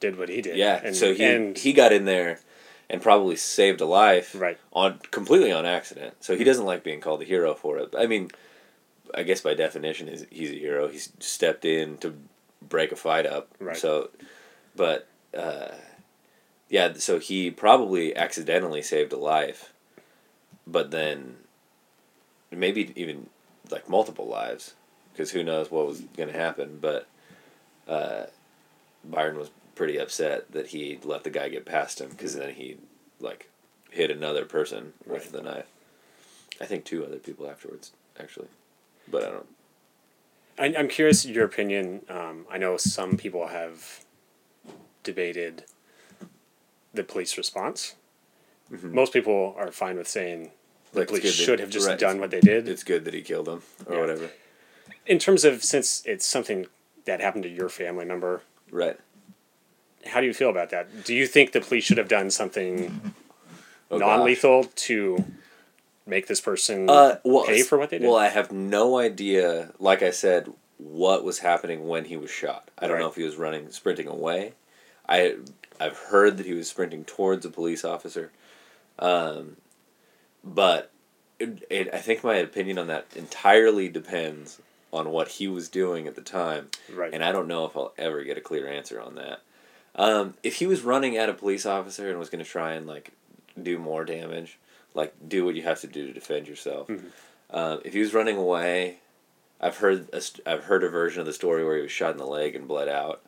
did 0.00 0.18
what 0.18 0.28
he 0.28 0.40
did. 0.40 0.56
Yeah. 0.56 0.80
And, 0.82 0.96
so 0.96 1.14
he 1.14 1.24
and 1.24 1.56
he 1.58 1.72
got 1.72 1.92
in 1.92 2.04
there 2.06 2.40
and 2.94 3.02
probably 3.02 3.34
saved 3.34 3.80
a 3.80 3.86
life 3.86 4.36
right. 4.38 4.56
on 4.72 5.00
completely 5.10 5.50
on 5.50 5.66
accident. 5.66 6.14
So 6.20 6.36
he 6.36 6.44
doesn't 6.44 6.64
like 6.64 6.84
being 6.84 7.00
called 7.00 7.20
a 7.22 7.24
hero 7.24 7.52
for 7.52 7.76
it. 7.78 7.92
I 7.98 8.06
mean, 8.06 8.30
I 9.12 9.24
guess 9.24 9.40
by 9.40 9.54
definition 9.54 10.06
he's 10.06 10.24
he's 10.30 10.50
a 10.52 10.54
hero. 10.54 10.86
He's 10.86 11.12
stepped 11.18 11.64
in 11.64 11.98
to 11.98 12.14
break 12.62 12.92
a 12.92 12.96
fight 12.96 13.26
up. 13.26 13.48
Right. 13.58 13.76
So 13.76 14.10
but 14.76 15.08
uh, 15.36 15.72
yeah, 16.68 16.92
so 16.94 17.18
he 17.18 17.50
probably 17.50 18.16
accidentally 18.16 18.80
saved 18.80 19.12
a 19.12 19.18
life. 19.18 19.72
But 20.64 20.92
then 20.92 21.38
maybe 22.52 22.92
even 22.94 23.28
like 23.70 23.88
multiple 23.88 24.28
lives 24.28 24.74
because 25.12 25.32
who 25.32 25.42
knows 25.42 25.68
what 25.68 25.88
was 25.88 26.00
going 26.16 26.28
to 26.28 26.38
happen, 26.38 26.78
but 26.80 27.08
uh, 27.88 28.26
Byron 29.02 29.36
was 29.36 29.50
pretty 29.74 29.96
upset 29.98 30.50
that 30.52 30.68
he 30.68 30.98
let 31.04 31.24
the 31.24 31.30
guy 31.30 31.48
get 31.48 31.64
past 31.64 32.00
him 32.00 32.10
because 32.10 32.34
then 32.36 32.54
he 32.54 32.76
like 33.20 33.48
hit 33.90 34.10
another 34.10 34.44
person 34.44 34.92
with 35.06 35.32
the 35.32 35.42
knife. 35.42 35.66
I 36.60 36.66
think 36.66 36.84
two 36.84 37.04
other 37.04 37.16
people 37.18 37.48
afterwards, 37.48 37.92
actually, 38.18 38.48
but 39.10 39.24
I 39.24 39.30
don't. 39.30 39.46
I, 40.56 40.78
I'm 40.78 40.88
curious 40.88 41.26
your 41.26 41.44
opinion. 41.44 42.02
Um, 42.08 42.46
I 42.50 42.58
know 42.58 42.76
some 42.76 43.16
people 43.16 43.48
have 43.48 44.04
debated 45.02 45.64
the 46.92 47.02
police 47.02 47.36
response. 47.36 47.96
Mhm. 48.72 48.92
Most 48.92 49.12
people 49.12 49.54
are 49.58 49.72
fine 49.72 49.96
with 49.96 50.08
saying 50.08 50.52
the 50.92 51.00
Like, 51.00 51.08
police 51.08 51.22
good 51.24 51.30
that- 51.32 51.34
should 51.44 51.58
have 51.60 51.70
just 51.70 51.88
right. 51.88 51.98
done 51.98 52.20
what 52.20 52.30
they 52.30 52.40
did. 52.40 52.68
It's 52.68 52.84
good 52.84 53.04
that 53.04 53.14
he 53.14 53.20
killed 53.22 53.48
him 53.48 53.62
or 53.86 53.94
Yeah. 53.96 54.00
whatever. 54.00 54.30
In 55.06 55.18
terms 55.18 55.44
of 55.44 55.64
since 55.64 56.02
it's 56.06 56.24
something 56.24 56.66
that 57.04 57.20
happened 57.20 57.42
to 57.42 57.50
your 57.50 57.68
family 57.68 58.04
member, 58.04 58.42
Right. 58.70 58.98
How 60.06 60.20
do 60.20 60.26
you 60.26 60.34
feel 60.34 60.50
about 60.50 60.70
that? 60.70 61.04
Do 61.04 61.14
you 61.14 61.26
think 61.26 61.52
the 61.52 61.60
police 61.60 61.84
should 61.84 61.98
have 61.98 62.08
done 62.08 62.30
something 62.30 63.14
Oh, 63.90 63.98
non-lethal 63.98 64.64
to 64.64 65.24
make 66.06 66.26
this 66.26 66.40
person 66.40 66.88
Uh, 66.88 67.18
well, 67.24 67.44
pay 67.44 67.62
for 67.62 67.78
what 67.78 67.90
they 67.90 67.98
did? 67.98 68.06
Well, 68.08 68.16
I 68.16 68.28
have 68.28 68.50
no 68.50 68.98
idea. 68.98 69.72
Like 69.78 70.02
I 70.02 70.10
said, 70.10 70.52
what 70.78 71.24
was 71.24 71.38
happening 71.40 71.86
when 71.86 72.06
he 72.06 72.16
was 72.16 72.30
shot? 72.30 72.70
I 72.78 72.86
don't 72.86 72.98
know 72.98 73.08
if 73.08 73.16
he 73.16 73.22
was 73.22 73.36
running, 73.36 73.70
sprinting 73.70 74.08
away. 74.08 74.54
I 75.08 75.36
I've 75.80 75.96
heard 75.96 76.38
that 76.38 76.46
he 76.46 76.54
was 76.54 76.68
sprinting 76.68 77.04
towards 77.04 77.44
a 77.44 77.50
police 77.50 77.84
officer, 77.84 78.32
um, 78.98 79.56
but 80.42 80.90
it, 81.38 81.64
it, 81.68 81.94
I 81.94 81.98
think 81.98 82.24
my 82.24 82.36
opinion 82.36 82.78
on 82.78 82.86
that 82.86 83.06
entirely 83.14 83.88
depends 83.88 84.60
on 84.92 85.10
what 85.10 85.28
he 85.28 85.48
was 85.48 85.68
doing 85.68 86.06
at 86.06 86.14
the 86.14 86.22
time, 86.22 86.68
right. 86.92 87.12
and 87.12 87.24
I 87.24 87.32
don't 87.32 87.48
know 87.48 87.66
if 87.66 87.76
I'll 87.76 87.92
ever 87.98 88.22
get 88.22 88.38
a 88.38 88.40
clear 88.40 88.68
answer 88.68 89.00
on 89.00 89.16
that. 89.16 89.40
Um, 89.96 90.34
if 90.42 90.56
he 90.56 90.66
was 90.66 90.82
running 90.82 91.16
at 91.16 91.28
a 91.28 91.34
police 91.34 91.64
officer 91.66 92.08
and 92.10 92.18
was 92.18 92.30
going 92.30 92.44
to 92.44 92.50
try 92.50 92.72
and 92.72 92.86
like 92.86 93.12
do 93.60 93.78
more 93.78 94.04
damage, 94.04 94.58
like 94.94 95.14
do 95.26 95.44
what 95.44 95.54
you 95.54 95.62
have 95.62 95.80
to 95.82 95.86
do 95.86 96.06
to 96.06 96.12
defend 96.12 96.48
yourself. 96.48 96.88
Mhm. 96.88 97.04
Um, 97.50 97.80
if 97.84 97.92
he 97.92 98.00
was 98.00 98.12
running 98.14 98.36
away, 98.36 98.98
I've 99.60 99.76
heard 99.76 100.08
a 100.12 100.20
st- 100.20 100.46
I've 100.46 100.64
heard 100.64 100.82
a 100.82 100.88
version 100.88 101.20
of 101.20 101.26
the 101.26 101.32
story 101.32 101.64
where 101.64 101.76
he 101.76 101.82
was 101.82 101.92
shot 101.92 102.10
in 102.12 102.18
the 102.18 102.26
leg 102.26 102.56
and 102.56 102.66
bled 102.66 102.88
out. 102.88 103.22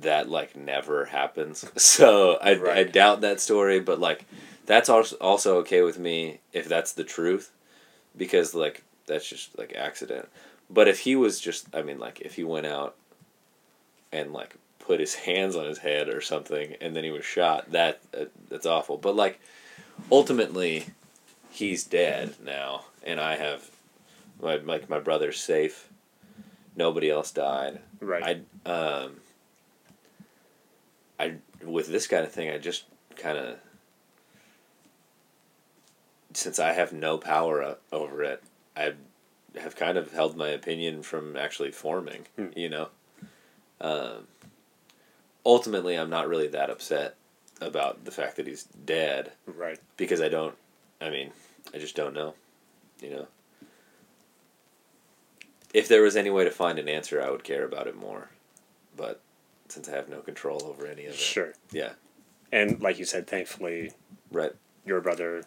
That 0.00 0.28
like 0.28 0.56
never 0.56 1.04
happens, 1.04 1.64
so 1.80 2.36
I 2.42 2.52
I 2.80 2.84
doubt 2.84 3.20
that 3.20 3.40
story. 3.40 3.78
But 3.78 4.00
like, 4.00 4.24
that's 4.66 4.88
also 4.88 5.16
also 5.16 5.58
okay 5.58 5.82
with 5.82 5.98
me 5.98 6.40
if 6.52 6.66
that's 6.68 6.92
the 6.92 7.04
truth, 7.04 7.52
because 8.16 8.54
like 8.54 8.82
that's 9.06 9.28
just 9.28 9.56
like 9.58 9.74
accident. 9.76 10.28
But 10.70 10.88
if 10.88 11.00
he 11.00 11.14
was 11.14 11.38
just, 11.38 11.68
I 11.76 11.82
mean, 11.82 11.98
like 12.00 12.20
if 12.22 12.34
he 12.34 12.42
went 12.42 12.66
out 12.66 12.96
and 14.10 14.32
like 14.32 14.56
put 14.86 15.00
his 15.00 15.14
hands 15.14 15.56
on 15.56 15.64
his 15.64 15.78
head 15.78 16.08
or 16.08 16.20
something, 16.20 16.76
and 16.80 16.94
then 16.94 17.04
he 17.04 17.10
was 17.10 17.24
shot, 17.24 17.72
that 17.72 18.00
uh, 18.18 18.26
that's 18.48 18.66
awful. 18.66 18.96
But 18.96 19.16
like, 19.16 19.40
ultimately, 20.10 20.86
he's 21.50 21.84
dead 21.84 22.34
now, 22.44 22.84
and 23.02 23.20
I 23.20 23.36
have 23.36 23.70
my 24.40 24.56
like 24.56 24.88
my 24.88 24.98
brother's 24.98 25.40
safe. 25.40 25.88
Nobody 26.76 27.10
else 27.10 27.30
died. 27.30 27.80
right. 28.00 28.44
I 28.66 28.70
um. 28.70 29.16
I 31.18 31.34
with 31.62 31.86
this 31.88 32.06
kind 32.06 32.24
of 32.24 32.32
thing, 32.32 32.50
I 32.50 32.58
just 32.58 32.84
kind 33.16 33.38
of 33.38 33.56
since 36.32 36.58
I 36.58 36.72
have 36.72 36.92
no 36.92 37.16
power 37.16 37.62
o- 37.62 37.76
over 37.92 38.24
it, 38.24 38.42
I 38.76 38.94
have 39.56 39.76
kind 39.76 39.96
of 39.96 40.10
held 40.12 40.36
my 40.36 40.48
opinion 40.48 41.04
from 41.04 41.36
actually 41.36 41.70
forming. 41.70 42.26
Hmm. 42.36 42.46
You 42.56 42.68
know. 42.68 42.88
Um, 43.80 44.26
ultimately, 45.44 45.96
I'm 45.96 46.10
not 46.10 46.28
really 46.28 46.48
that 46.48 46.70
upset 46.70 47.16
about 47.60 48.04
the 48.04 48.10
fact 48.10 48.36
that 48.36 48.46
he's 48.46 48.64
dead 48.64 49.32
right. 49.46 49.78
because 49.96 50.20
I 50.20 50.28
don't. 50.28 50.54
I 51.00 51.10
mean, 51.10 51.30
I 51.74 51.78
just 51.78 51.96
don't 51.96 52.14
know. 52.14 52.34
You 53.00 53.10
know. 53.10 53.26
If 55.72 55.88
there 55.88 56.02
was 56.02 56.16
any 56.16 56.30
way 56.30 56.44
to 56.44 56.50
find 56.50 56.78
an 56.78 56.88
answer, 56.88 57.20
I 57.22 57.30
would 57.30 57.42
care 57.44 57.64
about 57.64 57.86
it 57.88 57.96
more, 57.96 58.30
but 58.96 59.20
since 59.68 59.88
I 59.88 59.92
have 59.92 60.08
no 60.08 60.20
control 60.20 60.62
over 60.64 60.86
any 60.86 61.04
of 61.06 61.14
it, 61.14 61.18
Sure. 61.18 61.52
yeah, 61.72 61.94
And 62.52 62.80
like 62.80 62.98
you 62.98 63.04
said, 63.04 63.26
thankfully, 63.26 63.90
right, 64.30 64.52
your 64.86 65.00
brother 65.00 65.44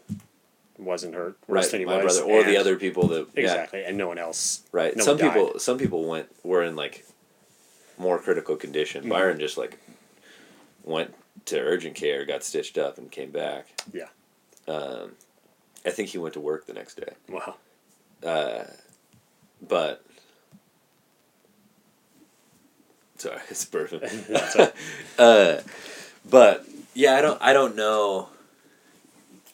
wasn't 0.78 1.16
hurt 1.16 1.38
worse 1.48 1.66
right, 1.66 1.72
than 1.72 1.80
he 1.80 1.86
my 1.86 2.04
was, 2.04 2.20
brother 2.20 2.32
or 2.34 2.44
the 2.44 2.58
other 2.58 2.76
people 2.76 3.08
that 3.08 3.28
yeah, 3.36 3.42
exactly, 3.44 3.84
and 3.86 3.98
no 3.98 4.08
one 4.08 4.18
else. 4.18 4.64
right. 4.74 4.96
no 4.98 5.04
some 5.04 5.18
people, 5.18 5.60
some 5.60 5.78
people 5.78 6.04
went 6.06 6.28
were 6.44 6.62
in 6.64 6.76
like 6.76 7.06
more 7.98 8.20
critical 8.20 8.56
condition. 8.58 9.06
Mhm. 9.06 9.10
Byron 9.10 9.40
just 9.40 9.58
like 9.58 9.80
went 10.88 11.14
to 11.46 11.60
urgent 11.60 11.96
care, 11.96 12.26
got 12.26 12.44
stitched 12.44 12.78
up, 12.78 12.98
and 12.98 13.12
came 13.12 13.32
back. 13.32 13.68
Yeah. 13.94 14.08
Um, 14.68 15.12
I 15.86 15.92
think 15.92 16.10
he 16.10 16.18
went 16.18 16.34
to 16.34 16.40
work 16.40 16.66
the 16.66 16.74
next 16.74 16.96
day. 16.96 17.14
Wow. 17.30 17.56
Uh, 18.26 18.64
but 19.66 20.04
sorry, 23.18 23.40
it's 23.50 23.66
perfect. 23.66 24.28
That's 24.28 24.56
all 24.60 24.66
right. 24.66 24.74
uh, 25.20 25.62
but 26.30 26.66
yeah, 26.94 27.16
I 27.16 27.22
don't. 27.22 27.42
I 27.42 27.54
don't 27.54 27.76
know. 27.76 28.30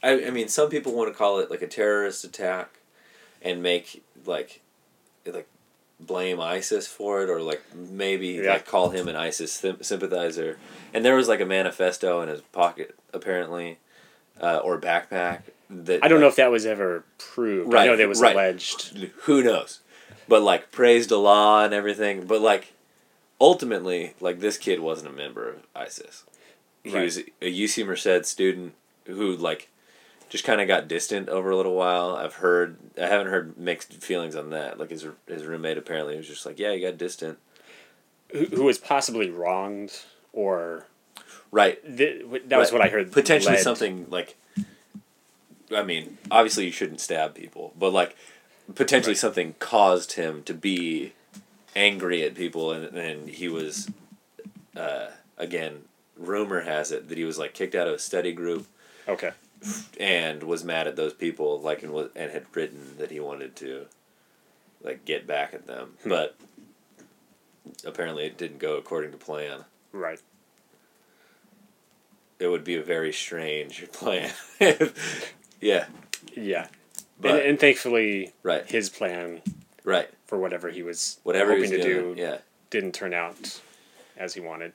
I 0.02 0.28
I 0.28 0.30
mean, 0.30 0.48
some 0.48 0.70
people 0.70 0.94
want 0.94 1.12
to 1.12 1.18
call 1.18 1.40
it 1.40 1.52
like 1.52 1.62
a 1.62 1.68
terrorist 1.68 2.24
attack, 2.24 2.80
and 3.42 3.62
make 3.62 4.04
like, 4.26 4.62
like 5.26 5.48
blame 6.06 6.40
ISIS 6.40 6.88
for 6.88 7.24
it, 7.24 7.30
or 7.30 7.42
like 7.42 7.62
maybe 7.76 8.28
Yeah. 8.30 8.54
like 8.54 8.66
call 8.66 8.90
him 8.90 9.08
an 9.08 9.16
ISIS 9.16 9.52
sym- 9.52 9.82
sympathizer. 9.84 10.58
And 10.94 11.04
there 11.04 11.16
was 11.16 11.28
like 11.28 11.40
a 11.40 11.46
manifesto 11.46 12.22
in 12.22 12.30
his 12.30 12.42
pocket, 12.42 12.96
apparently, 13.14 13.80
uh, 14.42 14.58
or 14.58 14.80
backpack. 14.80 15.42
That 15.70 16.04
I 16.04 16.08
don't 16.08 16.20
know 16.20 16.28
if 16.28 16.36
that 16.36 16.52
was 16.52 16.66
ever 16.66 17.04
proved. 17.18 17.74
I 17.74 17.78
Right, 17.78 17.86
know 17.88 17.96
that 17.96 18.08
was 18.08 18.22
right. 18.22 18.36
alleged. 18.36 18.98
Who 19.24 19.42
knows? 19.44 19.80
but 20.28 20.42
like 20.42 20.72
praised 20.72 21.12
Allah 21.12 21.66
and 21.66 21.74
everything. 21.74 22.26
But 22.26 22.40
like 22.42 22.74
ultimately, 23.42 24.14
like 24.20 24.40
this 24.40 24.58
kid 24.58 24.80
wasn't 24.80 25.10
a 25.10 25.14
member 25.14 25.50
of 25.50 25.56
ISIS. 25.76 26.24
He 26.84 26.92
Right. 26.94 27.04
was 27.04 27.18
a 27.42 27.50
UC 27.50 27.84
Merced 27.84 28.26
student 28.26 28.74
who 29.06 29.36
like 29.36 29.70
just 30.34 30.44
kind 30.46 30.60
of 30.60 30.68
got 30.68 30.88
distant 30.88 31.30
over 31.30 31.52
a 31.52 31.56
little 31.56 31.76
while. 31.76 32.16
I've 32.16 32.34
heard 32.34 32.78
I 32.98 33.06
haven't 33.06 33.28
heard 33.28 33.56
mixed 33.56 33.94
feelings 33.94 34.36
on 34.36 34.50
that. 34.50 34.80
Like 34.80 34.90
his 34.90 35.06
his 35.28 35.46
roommate 35.46 35.78
apparently 35.78 36.18
was 36.18 36.28
just 36.28 36.44
like, 36.44 36.58
yeah, 36.58 36.74
he 36.74 36.80
got 36.82 36.98
distant. 36.98 37.38
who, 38.32 38.46
who 38.46 38.64
was 38.64 38.80
possibly 38.80 39.30
wronged 39.30 39.94
or 40.34 40.88
Right. 41.52 41.80
th- 41.86 42.26
that 42.48 42.58
was 42.58 42.72
Right. 42.72 42.80
what 42.80 42.88
I 42.88 42.90
heard. 42.90 43.12
potentially 43.12 43.54
led- 43.58 43.64
something 43.64 44.08
like 44.10 44.36
i 45.76 45.82
mean 45.84 46.18
obviously 46.32 46.66
you 46.66 46.72
shouldn't 46.72 47.00
stab 47.00 47.34
people 47.36 47.74
but 47.80 47.92
like 47.94 48.16
potentially 48.76 49.14
Right. 49.14 49.18
something 49.20 49.56
caused 49.60 50.14
him 50.14 50.44
to 50.44 50.54
be 50.54 51.14
angry 51.76 52.24
at 52.24 52.34
people 52.36 52.72
and, 52.72 52.86
and 52.98 53.30
he 53.30 53.48
was 53.50 53.88
uh, 54.76 55.08
again 55.38 55.84
rumor 56.18 56.62
has 56.62 56.92
it 56.92 57.08
that 57.10 57.18
he 57.20 57.24
was 57.24 57.38
like 57.40 57.54
kicked 57.54 57.76
out 57.76 57.88
of 57.88 57.94
a 57.94 58.00
study 58.00 58.34
group 58.34 58.66
Okay. 59.08 59.32
And 60.00 60.44
was 60.44 60.64
mad 60.64 60.88
at 60.88 60.96
those 60.96 61.14
people 61.14 61.60
like 61.60 61.84
and 61.84 61.92
was 61.94 62.10
and 62.16 62.32
had 62.32 62.46
written 62.54 62.96
that 62.98 63.12
he 63.12 63.20
wanted 63.20 63.56
to 63.56 63.86
like 64.82 65.06
get 65.06 65.26
back 65.28 65.54
at 65.54 65.66
them 65.68 65.94
Hmm. 66.04 66.10
but 66.10 66.36
apparently 67.86 68.26
it 68.26 68.38
didn't 68.38 68.60
go 68.60 68.76
according 68.78 69.12
to 69.12 69.18
plan 69.18 69.66
Right. 69.92 70.20
it 72.40 72.48
would 72.48 72.64
be 72.64 72.76
a 72.76 72.84
very 72.84 73.14
strange 73.14 73.90
plan 73.94 74.32
yeah 75.62 75.86
Yeah. 76.36 76.68
But- 77.20 77.32
and, 77.32 77.40
and 77.52 77.60
thankfully, 77.60 78.34
right 78.44 78.66
his 78.66 78.90
plan 78.90 79.42
right 79.84 80.10
for 80.26 80.38
whatever 80.38 80.70
he 80.70 80.84
was 80.84 81.20
whatever 81.24 81.52
hoping 81.52 81.62
was 81.62 81.70
to 81.72 81.82
doing 81.82 82.16
do 82.16 82.22
yeah 82.22 82.38
didn't 82.70 82.94
turn 82.94 83.14
out 83.14 83.62
as 84.18 84.34
he 84.34 84.42
wanted. 84.42 84.74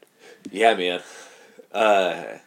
yeah 0.51 0.75
man 0.75 1.03
uh 1.73 2.39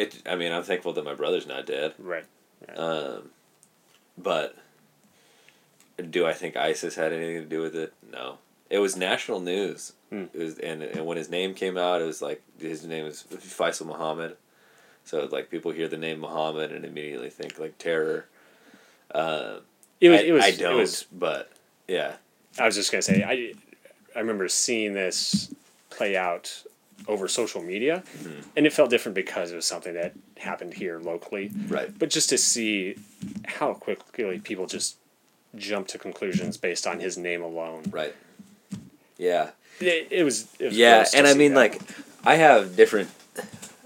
it 0.00 0.22
i 0.26 0.34
mean 0.36 0.52
i'm 0.52 0.62
thankful 0.62 0.92
that 0.92 1.04
my 1.04 1.14
brother's 1.14 1.46
not 1.46 1.66
dead 1.66 1.94
Right. 1.98 2.24
um 2.76 3.30
but 4.18 4.56
do 6.10 6.26
i 6.26 6.32
think 6.32 6.56
isis 6.56 6.94
had 6.96 7.12
anything 7.12 7.42
to 7.42 7.48
do 7.48 7.60
with 7.60 7.74
it 7.76 7.92
no 8.12 8.38
it 8.68 8.78
was 8.78 8.96
national 8.96 9.40
news 9.40 9.92
Hmm. 10.10 10.24
it 10.34 10.38
was 10.38 10.58
and, 10.58 10.82
and 10.82 11.06
when 11.06 11.16
his 11.16 11.30
name 11.30 11.54
came 11.54 11.76
out 11.78 12.02
it 12.02 12.04
was 12.04 12.20
like 12.20 12.42
his 12.58 12.84
name 12.84 13.06
is 13.06 13.24
faisal 13.30 13.86
muhammad 13.86 14.36
so 15.04 15.28
like 15.30 15.50
people 15.50 15.70
hear 15.70 15.86
the 15.86 15.96
name 15.96 16.18
muhammad 16.20 16.72
and 16.72 16.84
immediately 16.84 17.30
think 17.30 17.58
like 17.60 17.78
terror 17.78 18.26
uh, 19.14 19.58
It 20.00 20.08
was. 20.08 20.20
I, 20.20 20.22
it 20.24 20.32
was. 20.32 20.44
I 20.44 20.50
don't 20.52 20.76
was. 20.78 21.04
but 21.12 21.50
yeah 21.86 22.14
I 22.58 22.66
was 22.66 22.74
just 22.74 22.90
gonna 22.92 23.02
say. 23.02 23.22
I. 23.22 23.54
I 24.16 24.20
remember 24.20 24.48
seeing 24.48 24.92
this 24.94 25.52
play 25.90 26.16
out 26.16 26.64
over 27.08 27.26
social 27.28 27.62
media, 27.62 28.02
Mm-hmm. 28.18 28.40
and 28.56 28.66
it 28.66 28.72
felt 28.72 28.90
different 28.90 29.14
because 29.14 29.50
it 29.52 29.56
was 29.56 29.66
something 29.66 29.94
that 29.94 30.12
happened 30.38 30.74
here 30.74 30.98
locally. 30.98 31.50
right 31.68 31.96
But 31.98 32.10
just 32.10 32.28
to 32.30 32.38
see 32.38 32.96
how 33.46 33.74
quickly 33.74 34.38
people 34.38 34.66
just 34.66 34.96
jump 35.56 35.88
to 35.88 35.98
conclusions 35.98 36.56
based 36.56 36.86
on 36.86 37.00
his 37.00 37.16
name 37.18 37.42
alone. 37.42 37.82
right 37.90 38.14
yeah 39.18 39.50
It, 39.80 40.08
it 40.10 40.24
was. 40.24 40.46
It 40.58 40.66
was 40.66 40.76
yeah 40.76 41.04
and 41.14 41.26
i 41.26 41.34
mean 41.34 41.54
that. 41.54 41.72
like 41.72 41.80
i 42.24 42.36
have 42.36 42.76
different 42.76 43.10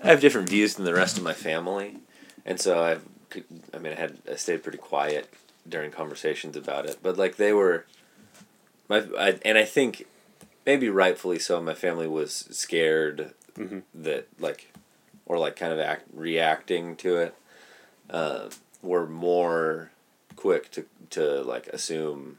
i 0.03 0.09
have 0.09 0.21
different 0.21 0.49
views 0.49 0.75
than 0.75 0.85
the 0.85 0.95
rest 0.95 1.17
of 1.17 1.25
my 1.25 1.33
family 1.33 1.97
and 2.45 2.61
so 2.61 2.83
i've 2.83 3.03
i 3.75 3.79
mean 3.79 3.93
i 3.93 3.97
had 3.97 4.19
i 4.31 4.37
stayed 4.37 4.63
pretty 4.63 4.79
quiet 4.79 5.33
during 5.69 5.91
conversations 5.91 6.57
about 6.57 6.85
it 6.87 6.99
but 7.03 7.17
like 7.17 7.37
they 7.37 7.53
were 7.53 7.85
my 8.89 8.99
I, 9.19 9.39
and 9.45 9.57
i 9.59 9.65
think 9.65 10.07
maybe 10.67 10.89
rightfully 10.89 11.39
so 11.39 11.61
my 11.61 11.75
family 11.75 12.09
was 12.09 12.47
scared 12.51 13.35
Mhm. 13.57 13.83
that 13.95 14.27
like 14.41 14.73
or 15.27 15.39
like 15.39 15.57
kind 15.57 15.73
of 15.73 15.79
act 15.79 16.05
reacting 16.13 16.97
to 16.97 17.17
it 17.19 17.35
uh, 18.11 18.49
were 18.83 19.07
more 19.07 19.91
quick 20.37 20.71
to 20.73 20.85
to 21.11 21.43
like 21.43 21.67
assume 21.69 22.39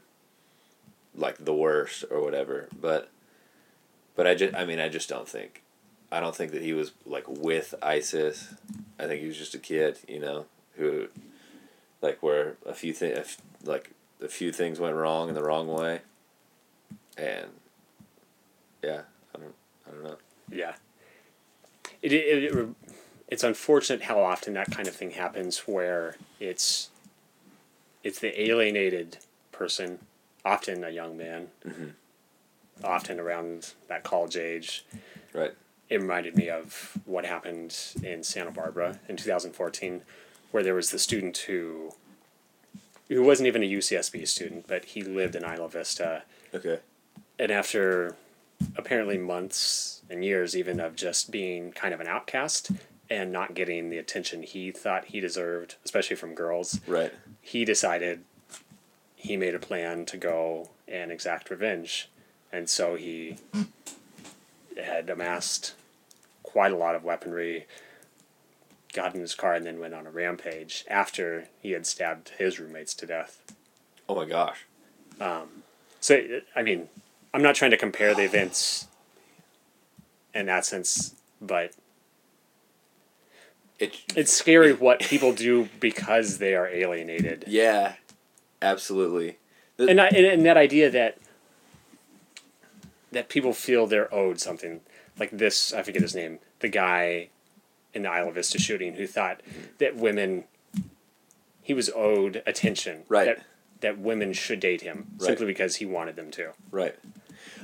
like 1.14 1.38
the 1.44 1.54
worst 1.54 2.04
or 2.10 2.20
whatever. 2.20 2.68
But 2.78 3.08
but 4.14 4.26
i 4.26 4.34
just 4.34 4.54
i 4.54 4.64
mean 4.64 4.78
i 4.78 4.88
just 4.88 5.08
don't 5.08 5.28
think 5.28 5.62
i 6.12 6.20
don't 6.20 6.34
think 6.36 6.52
that 6.52 6.62
he 6.62 6.72
was 6.72 6.92
like 7.06 7.24
with 7.28 7.74
isis. 7.82 8.54
I 8.98 9.06
think 9.06 9.20
he 9.22 9.26
was 9.26 9.36
just 9.38 9.54
a 9.54 9.58
kid 9.58 9.98
you 10.08 10.20
know 10.20 10.46
who 10.76 11.08
like 12.02 12.22
where 12.22 12.56
a 12.66 12.74
few 12.74 12.92
things 12.92 13.38
like 13.64 13.90
a 14.22 14.28
few 14.28 14.52
things 14.52 14.78
went 14.78 14.94
wrong 14.96 15.28
in 15.30 15.34
the 15.34 15.42
wrong 15.42 15.66
way. 15.68 16.00
And 17.18 17.48
yeah 18.86 19.02
i 19.34 19.38
don't 19.38 19.54
i 19.86 19.90
don't 19.90 20.04
know 20.04 20.16
Yeah. 20.50 20.74
It, 22.02 22.12
it, 22.12 22.44
it, 22.54 22.68
it's 23.28 23.42
unfortunate 23.42 24.02
how 24.02 24.20
often 24.20 24.54
that 24.54 24.70
kind 24.70 24.86
of 24.88 24.94
thing 24.94 25.10
happens 25.10 25.58
where 25.66 26.16
it's 26.40 26.90
it's 28.04 28.20
the 28.20 28.40
alienated 28.40 29.18
person, 29.50 29.98
often 30.44 30.84
a 30.84 30.90
young 30.90 31.16
man, 31.16 31.48
Mhm. 31.66 31.92
often 32.84 33.18
around 33.18 33.72
that 33.88 34.04
college 34.04 34.36
age. 34.36 34.84
right 35.32 35.54
It 35.88 36.00
reminded 36.00 36.36
me 36.36 36.48
of 36.50 36.98
what 37.04 37.24
happened 37.24 37.76
in 38.02 38.22
Santa 38.22 38.52
Barbara 38.52 39.00
in 39.08 39.16
2014, 39.16 40.02
where 40.52 40.62
there 40.62 40.74
was 40.74 40.90
the 40.90 40.98
student 41.00 41.36
who 41.48 41.94
who 43.08 43.22
wasn't 43.22 43.46
even 43.48 43.62
a 43.62 43.66
UCSB 43.78 44.26
student, 44.28 44.66
but 44.68 44.84
he 44.86 45.02
lived 45.02 45.34
in 45.34 45.42
Isla 45.44 45.68
Vista 45.68 46.22
okay 46.54 46.78
and 47.38 47.50
after 47.50 48.14
apparently 48.76 49.18
months 49.18 50.02
and 50.08 50.24
years 50.24 50.56
even 50.56 50.80
of 50.80 50.96
just 50.96 51.30
being 51.30 51.72
kind 51.72 51.92
of 51.92 52.00
an 52.00 52.06
outcast 52.06 52.70
and 53.08 53.32
not 53.32 53.54
getting 53.54 53.90
the 53.90 53.98
attention 53.98 54.42
he 54.42 54.70
thought 54.70 55.06
he 55.06 55.20
deserved 55.20 55.76
especially 55.84 56.16
from 56.16 56.34
girls. 56.34 56.80
Right. 56.86 57.12
He 57.40 57.64
decided 57.64 58.24
he 59.14 59.36
made 59.36 59.54
a 59.54 59.58
plan 59.58 60.04
to 60.06 60.16
go 60.16 60.70
and 60.88 61.10
exact 61.10 61.50
revenge 61.50 62.08
and 62.52 62.68
so 62.68 62.94
he 62.94 63.36
had 64.82 65.08
amassed 65.10 65.74
quite 66.42 66.72
a 66.72 66.76
lot 66.76 66.94
of 66.94 67.04
weaponry 67.04 67.66
got 68.96 69.14
in 69.14 69.20
his 69.20 69.34
car 69.34 69.54
and 69.54 69.66
then 69.66 69.78
went 69.78 69.94
on 69.94 70.06
a 70.06 70.10
rampage 70.10 70.84
after 70.88 71.48
he 71.60 71.72
had 71.72 71.86
stabbed 71.86 72.30
his 72.38 72.58
roommates 72.58 72.94
to 72.94 73.06
death. 73.06 73.42
Oh 74.08 74.14
my 74.14 74.24
gosh. 74.24 74.64
Um, 75.20 75.62
so 76.00 76.40
I 76.56 76.62
mean, 76.62 76.88
I'm 77.36 77.42
not 77.42 77.54
trying 77.54 77.72
to 77.72 77.76
compare 77.76 78.14
the 78.14 78.22
events 78.22 78.88
in 80.34 80.46
that 80.46 80.64
sense, 80.64 81.14
but 81.38 81.72
it 83.78 83.94
it's 84.16 84.32
scary 84.32 84.72
what 84.72 85.00
people 85.00 85.34
do 85.34 85.68
because 85.78 86.38
they 86.38 86.54
are 86.54 86.66
alienated, 86.66 87.44
yeah 87.48 87.96
absolutely 88.62 89.36
The- 89.76 89.88
and 89.88 90.00
I, 90.00 90.06
and, 90.06 90.24
and 90.24 90.46
that 90.46 90.56
idea 90.56 90.88
that 90.90 91.18
that 93.12 93.28
people 93.28 93.52
feel 93.52 93.86
they're 93.86 94.12
owed 94.14 94.40
something 94.40 94.80
like 95.18 95.30
this. 95.30 95.74
I 95.74 95.82
forget 95.82 96.00
his 96.00 96.14
name. 96.14 96.38
The 96.60 96.68
guy 96.68 97.28
in 97.92 98.04
the 98.04 98.16
Isla 98.16 98.32
Vista 98.32 98.58
shooting 98.58 98.94
who 98.94 99.06
thought 99.06 99.42
that 99.76 99.94
women 99.94 100.44
he 101.60 101.74
was 101.74 101.90
owed 101.94 102.42
attention, 102.46 103.02
Right. 103.10 103.26
That, 103.26 103.44
that 103.80 103.98
women 103.98 104.32
should 104.32 104.58
date 104.60 104.80
him 104.80 105.08
Right. 105.18 105.26
simply 105.26 105.44
because 105.44 105.76
he 105.76 105.84
wanted 105.84 106.16
them 106.16 106.30
to. 106.30 106.52
Right. 106.70 106.96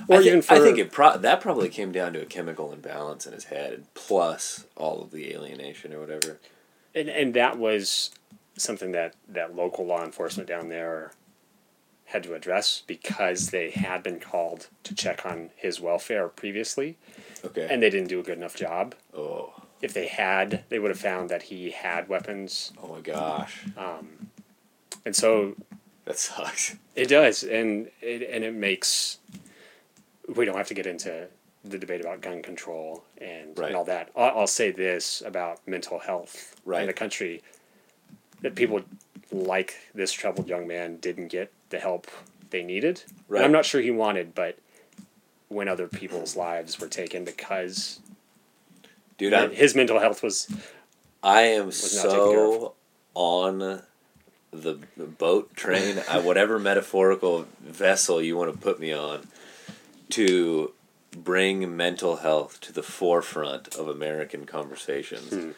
Or 0.07 0.17
I 0.17 0.21
thi- 0.21 0.27
even 0.27 0.39
I 0.39 0.41
for- 0.41 0.59
think 0.59 0.77
it 0.77 0.91
pro- 0.91 1.17
that 1.17 1.41
probably 1.41 1.69
came 1.69 1.91
down 1.91 2.13
to 2.13 2.21
a 2.21 2.25
chemical 2.25 2.71
imbalance 2.73 3.25
in 3.25 3.33
his 3.33 3.45
head, 3.45 3.85
plus 3.93 4.65
all 4.75 5.01
of 5.01 5.11
the 5.11 5.31
alienation 5.33 5.93
or 5.93 5.99
whatever. 5.99 6.39
and 6.95 7.09
and 7.09 7.33
that 7.33 7.57
was 7.57 8.11
something 8.57 8.91
that 8.91 9.15
that 9.27 9.55
local 9.55 9.85
law 9.85 10.03
enforcement 10.03 10.47
down 10.47 10.69
there 10.69 11.11
had 12.05 12.21
to 12.23 12.35
address 12.35 12.83
because 12.85 13.49
they 13.49 13.71
had 13.71 14.03
been 14.03 14.19
called 14.19 14.67
to 14.83 14.93
check 14.93 15.25
on 15.25 15.49
his 15.55 15.79
welfare 15.81 16.27
previously 16.27 16.95
Okay. 17.43 17.67
and 17.69 17.81
they 17.81 17.89
didn't 17.89 18.09
do 18.09 18.19
a 18.19 18.23
good 18.23 18.37
enough 18.37 18.55
job 18.55 18.93
oh, 19.17 19.53
if 19.81 19.93
they 19.93 20.05
had 20.07 20.63
they 20.69 20.77
would 20.77 20.91
have 20.91 20.99
found 20.99 21.29
that 21.29 21.43
he 21.43 21.71
had 21.71 22.07
weapons 22.07 22.71
oh 22.83 22.87
my 22.89 23.01
gosh, 23.01 23.63
um, 23.75 24.29
and 25.05 25.15
so 25.15 25.55
that 26.05 26.19
sucks. 26.19 26.75
it 26.95 27.07
does 27.07 27.41
and 27.43 27.89
it 28.01 28.21
and 28.29 28.43
it 28.43 28.53
makes 28.53 29.17
we 30.35 30.45
don't 30.45 30.57
have 30.57 30.67
to 30.67 30.73
get 30.73 30.85
into 30.85 31.27
the 31.65 31.77
debate 31.77 32.01
about 32.01 32.21
gun 32.21 32.41
control 32.41 33.03
and, 33.19 33.57
Right. 33.57 33.67
and 33.67 33.75
all 33.75 33.85
that 33.85 34.09
I'll, 34.15 34.39
I'll 34.39 34.47
say 34.47 34.71
this 34.71 35.21
about 35.25 35.65
mental 35.67 35.99
health 35.99 36.55
Right. 36.65 36.81
in 36.81 36.87
the 36.87 36.93
country 36.93 37.41
that 38.41 38.55
people 38.55 38.81
like 39.31 39.75
this 39.95 40.11
troubled 40.11 40.47
young 40.47 40.67
man 40.67 40.97
didn't 40.97 41.29
get 41.29 41.51
the 41.69 41.79
help 41.79 42.07
they 42.49 42.63
needed. 42.63 43.03
And 43.29 43.39
I'm 43.39 43.51
not 43.51 43.65
sure 43.65 43.81
he 43.81 43.89
wanted, 43.91 44.35
but 44.35 44.57
when 45.47 45.67
other 45.67 45.87
people's 45.87 46.35
lives 46.35 46.79
were 46.79 46.87
taken 46.87 47.23
because 47.25 47.99
Dude, 49.17 49.33
his 49.53 49.75
mental 49.75 49.99
health 49.99 50.21
was 50.21 50.47
I 51.23 51.43
am 51.43 51.65
care 51.65 51.71
so 51.71 52.73
on 53.13 53.81
the, 54.51 54.79
the 54.97 55.05
boat, 55.05 55.55
train, 55.55 56.01
I, 56.09 56.19
whatever 56.19 56.59
metaphorical 56.71 57.47
vessel 57.61 58.21
you 58.21 58.35
want 58.37 58.51
to 58.51 58.57
put 58.57 58.79
me 58.79 58.91
on, 58.93 59.27
to 60.13 60.73
bring 61.11 61.75
mental 61.77 62.17
health 62.17 62.59
to 62.61 62.73
the 62.73 62.83
forefront 62.83 63.75
of 63.75 63.87
American 63.87 64.45
conversations. 64.45 65.29
Hmm. 65.33 65.51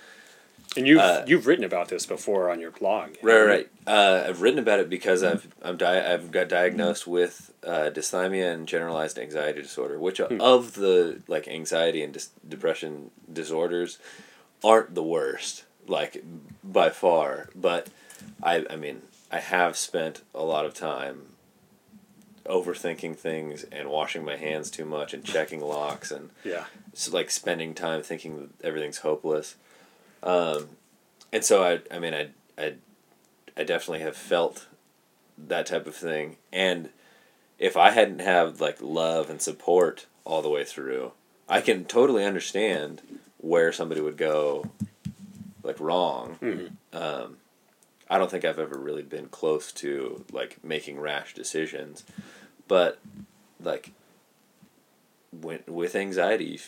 And 0.78 0.88
you've 0.88 1.00
Uh, 1.00 1.24
you've 1.26 1.48
written 1.48 1.64
about 1.64 1.88
this 1.88 2.06
before 2.06 2.50
on 2.50 2.60
your 2.60 2.72
blog. 2.72 3.16
Right, 3.22 3.44
right. 3.44 3.70
Uh, 3.88 4.26
I've 4.28 4.42
written 4.42 4.60
about 4.60 4.80
it 4.80 4.90
because 4.90 5.24
I've 5.24 5.48
I'm 5.62 5.78
di- 5.78 6.14
I've 6.14 6.32
got 6.32 6.50
diagnosed 6.50 7.08
with 7.08 7.54
uh, 7.64 7.90
dysthymia 7.94 8.52
and 8.54 8.68
generalized 8.68 9.18
anxiety 9.18 9.62
disorder, 9.62 9.98
which 9.98 10.20
of 10.20 10.74
the 10.74 11.22
like 11.28 11.48
anxiety 11.48 12.02
and 12.04 12.12
dis- 12.14 12.32
depression 12.48 13.12
disorders 13.32 14.00
aren't 14.64 14.96
the 14.96 15.04
worst, 15.04 15.64
like 15.88 16.24
by 16.64 16.90
far. 16.90 17.50
But 17.56 17.88
I 18.44 18.66
I 18.70 18.76
mean 18.76 19.04
I 19.32 19.40
have 19.40 19.78
spent 19.78 20.24
a 20.34 20.44
lot 20.44 20.66
of 20.66 20.74
time 20.74 21.35
overthinking 22.46 23.16
things 23.16 23.64
and 23.72 23.90
washing 23.90 24.24
my 24.24 24.36
hands 24.36 24.70
too 24.70 24.86
much 24.86 25.14
and 25.14 25.24
checking 25.24 25.62
locks 25.62 26.12
and 26.12 26.30
Yeah. 26.44 26.66
like 27.12 27.30
spending 27.32 27.74
time 27.74 28.02
thinking 28.04 28.38
that 28.40 28.66
everything's 28.68 29.00
hopeless. 29.00 29.56
Um, 30.24 30.70
and 31.34 31.44
so 31.44 31.64
I, 31.64 31.80
I 31.96 32.00
mean, 32.00 32.14
I, 32.14 32.30
I, 32.58 32.74
I 33.58 33.64
definitely 33.64 34.02
have 34.02 34.16
felt 34.16 34.68
that 35.38 35.66
type 35.66 35.88
of 35.88 35.96
thing. 35.96 36.38
And 36.54 36.90
if 37.60 37.76
I 37.78 37.92
hadn't 37.92 38.20
have 38.20 38.62
like 38.62 38.78
love 38.82 39.30
and 39.30 39.42
support 39.42 40.06
all 40.24 40.42
the 40.42 40.50
way 40.50 40.64
through, 40.64 41.12
I 41.50 41.62
can 41.62 41.86
totally 41.86 42.24
understand 42.26 43.02
where 43.38 43.72
somebody 43.72 44.02
would 44.02 44.18
go 44.18 44.70
like 45.64 45.80
wrong. 45.80 46.38
Um, 46.94 47.38
I 48.10 48.18
don't 48.18 48.30
think 48.30 48.46
I've 48.46 48.60
ever 48.60 48.78
really 48.78 49.02
been 49.04 49.28
close 49.28 49.72
to 49.74 50.24
like 50.32 50.64
making 50.64 51.00
rash 51.00 51.34
decisions, 51.34 52.04
but 52.68 53.00
like 53.62 53.92
when, 55.42 55.60
with 55.68 55.96
anxiety, 55.96 56.46
you, 56.46 56.60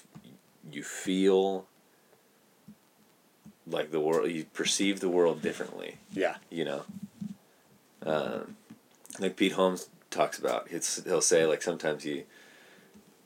you 0.71 0.83
feel 0.83 1.65
like 3.65 3.91
the 3.91 3.99
world, 3.99 4.29
you 4.31 4.45
perceive 4.53 4.99
the 4.99 5.09
world 5.09 5.41
differently, 5.41 5.97
Yeah. 6.13 6.37
you 6.49 6.65
know? 6.65 6.83
Um, 8.05 8.55
like 9.19 9.35
Pete 9.35 9.53
Holmes 9.53 9.89
talks 10.09 10.39
about, 10.39 10.67
it's, 10.69 11.03
he'll 11.03 11.21
say 11.21 11.45
like 11.45 11.61
sometimes 11.61 12.03
he 12.03 12.23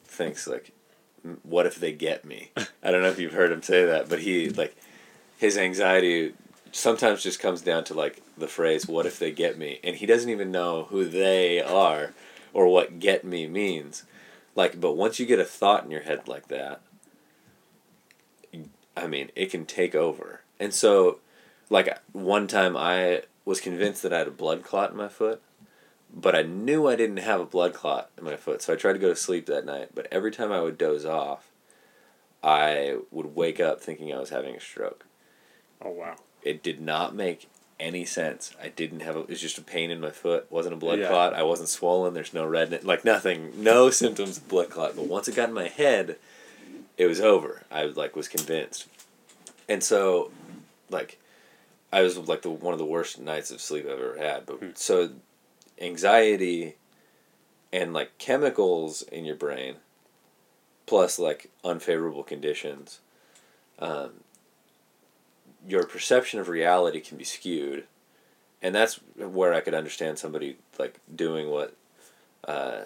thinks 0.04 0.48
like, 0.48 0.72
what 1.44 1.66
if 1.68 1.76
they 1.76 1.92
get 1.92 2.26
me? 2.26 2.52
I 2.84 2.90
don't 2.92 3.02
know 3.02 3.10
if 3.10 3.20
you've 3.20 3.34
heard 3.34 3.52
him 3.52 3.62
say 3.62 3.86
that, 3.86 4.10
but 4.10 4.20
he 4.20 4.50
like 4.50 4.76
his 5.38 5.58
anxiety 5.58 6.34
sometimes 6.72 7.22
just 7.22 7.40
comes 7.40 7.62
down 7.62 7.84
to 7.84 7.94
like 7.94 8.22
the 8.38 8.48
phrase 8.48 8.88
what 8.88 9.06
if 9.06 9.20
they 9.20 9.30
get 9.32 9.58
me 9.58 9.80
and 9.84 9.98
he 9.98 10.06
doesn't 10.06 10.30
even 10.30 10.52
know 10.52 10.84
who 10.90 11.04
they 11.06 11.62
are 11.62 12.14
or 12.54 12.68
what 12.68 13.00
get 13.00 13.24
me 13.24 13.48
means. 13.48 14.04
Like 14.56 14.80
but 14.80 14.94
once 14.94 15.20
you 15.20 15.26
get 15.26 15.40
a 15.40 15.46
thought 15.46 15.84
in 15.84 15.92
your 15.92 16.02
head 16.02 16.28
like 16.28 16.48
that 16.50 16.82
i 18.98 19.08
mean 19.08 19.32
it 19.36 19.50
can 19.50 19.66
take 19.66 19.96
over. 19.96 20.42
And 20.60 20.74
so 20.74 21.20
like 21.72 21.98
one 22.12 22.48
time 22.48 22.78
i 22.78 23.24
was 23.46 23.60
convinced 23.60 24.04
that 24.04 24.14
i 24.14 24.20
had 24.20 24.28
a 24.28 24.32
blood 24.32 24.62
clot 24.64 24.92
in 24.92 24.98
my 24.98 25.08
foot 25.08 25.42
but 26.14 26.36
i 26.36 26.44
knew 26.44 26.88
i 26.88 26.96
didn't 26.96 27.18
have 27.18 27.40
a 27.40 27.46
blood 27.46 27.74
clot 27.74 28.12
in 28.18 28.24
my 28.24 28.36
foot 28.36 28.62
so 28.62 28.74
i 28.74 28.76
tried 28.76 28.94
to 28.94 29.00
go 29.00 29.10
to 29.10 29.16
sleep 29.16 29.48
that 29.48 29.66
night 29.66 29.90
but 29.96 30.08
every 30.12 30.30
time 30.30 30.52
i 30.52 30.62
would 30.62 30.78
doze 30.78 31.06
off 31.06 31.48
i 32.44 32.98
would 33.10 33.34
wake 33.36 33.60
up 33.60 33.82
thinking 33.82 34.14
i 34.14 34.20
was 34.20 34.30
having 34.30 34.56
a 34.56 34.60
stroke. 34.60 35.06
Oh 35.82 35.90
wow. 35.92 36.16
it 36.44 36.62
did 36.62 36.80
not 36.80 37.16
make 37.16 37.50
any 37.82 38.06
sense. 38.06 38.56
I 38.62 38.70
didn't 38.70 39.02
have 39.02 39.18
a, 39.18 39.22
it 39.22 39.30
was 39.30 39.42
just 39.42 39.58
a 39.58 39.62
pain 39.62 39.92
in 39.92 40.00
my 40.00 40.12
foot. 40.12 40.46
Wasn't 40.50 40.74
a 40.74 40.78
blood 40.78 41.00
Yeah. 41.00 41.08
clot. 41.10 41.34
I 41.34 41.44
wasn't 41.44 41.68
swollen. 41.68 42.14
There's 42.14 42.34
no 42.34 42.46
redness, 42.46 42.86
like 42.86 43.04
nothing, 43.04 43.52
no 43.62 43.90
symptoms 44.04 44.38
of 44.38 44.48
blood 44.48 44.70
clot. 44.70 44.96
But 44.96 45.08
once 45.08 45.28
it 45.28 45.36
got 45.36 45.50
in 45.50 45.56
my 45.56 45.68
head, 45.68 46.18
it 46.98 47.08
was 47.08 47.20
over. 47.20 47.64
I 47.72 47.84
was 47.86 47.98
like 47.98 48.16
was 48.16 48.28
convinced, 48.28 48.88
and 49.68 49.84
so, 49.84 50.32
like, 50.90 51.18
I 51.92 52.02
was 52.04 52.18
like 52.18 52.44
the 52.44 52.52
one 52.52 52.74
of 52.74 52.80
the 52.80 52.86
worst 52.86 53.20
nights 53.20 53.50
of 53.52 53.60
sleep 53.60 53.86
I've 53.86 54.00
ever 54.00 54.18
had. 54.18 54.46
But 54.46 54.78
so, 54.78 55.10
anxiety, 55.82 56.76
and 57.74 57.94
like 57.94 58.18
chemicals 58.20 59.02
in 59.02 59.26
your 59.26 59.36
brain, 59.36 59.76
plus 60.86 61.18
like 61.18 61.50
unfavorable 61.64 62.24
conditions. 62.24 63.00
Um, 63.80 64.12
your 65.68 65.86
perception 65.86 66.40
of 66.40 66.48
reality 66.50 67.00
can 67.00 67.18
be 67.18 67.24
skewed, 67.24 67.86
and 68.62 68.74
that's 68.74 68.96
where 69.18 69.54
I 69.54 69.62
could 69.62 69.74
understand 69.74 70.18
somebody 70.20 70.58
like 70.80 71.00
doing 71.16 71.50
what 71.50 71.76
uh, 72.48 72.86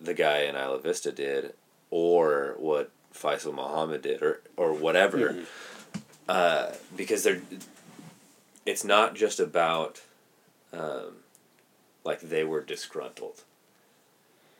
the 0.00 0.14
guy 0.14 0.38
in 0.42 0.56
Isla 0.56 0.80
Vista 0.80 1.12
did, 1.12 1.54
or 1.90 2.54
what 2.58 2.90
Faisal 3.14 3.54
Muhammad 3.54 4.02
did, 4.02 4.22
or 4.22 4.40
or 4.56 4.72
whatever, 4.72 5.44
uh, 6.28 6.72
because 6.96 7.22
they're. 7.22 7.42
It's 8.66 8.82
not 8.84 9.14
just 9.14 9.40
about, 9.40 10.00
um, 10.72 11.16
like 12.02 12.20
they 12.20 12.44
were 12.44 12.62
disgruntled. 12.62 13.42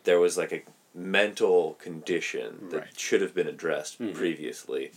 There 0.05 0.21
was 0.21 0.37
like 0.37 0.53
a 0.53 0.63
mental 0.95 1.73
condition 1.81 2.69
that 2.71 2.77
Right. 2.79 3.01
should 3.01 3.23
have 3.23 3.35
been 3.35 3.49
addressed 3.49 3.97
previously, 4.13 4.93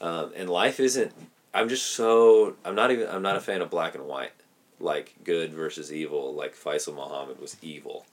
um, 0.00 0.32
and 0.34 0.48
life 0.48 0.80
isn't 0.80 1.12
I'm 1.54 1.68
just 1.68 1.90
so 1.90 2.56
I'm 2.64 2.74
not 2.74 2.90
even 2.90 3.08
I'm 3.08 3.22
not 3.22 3.36
a 3.36 3.40
fan 3.40 3.60
of 3.60 3.70
black 3.70 3.94
and 3.94 4.06
white, 4.06 4.32
like 4.80 5.14
good 5.24 5.52
versus 5.52 5.92
evil. 5.92 6.34
Like 6.34 6.54
Faisal 6.54 6.94
Muhammad 6.94 7.40
was 7.40 7.56
evil. 7.62 8.06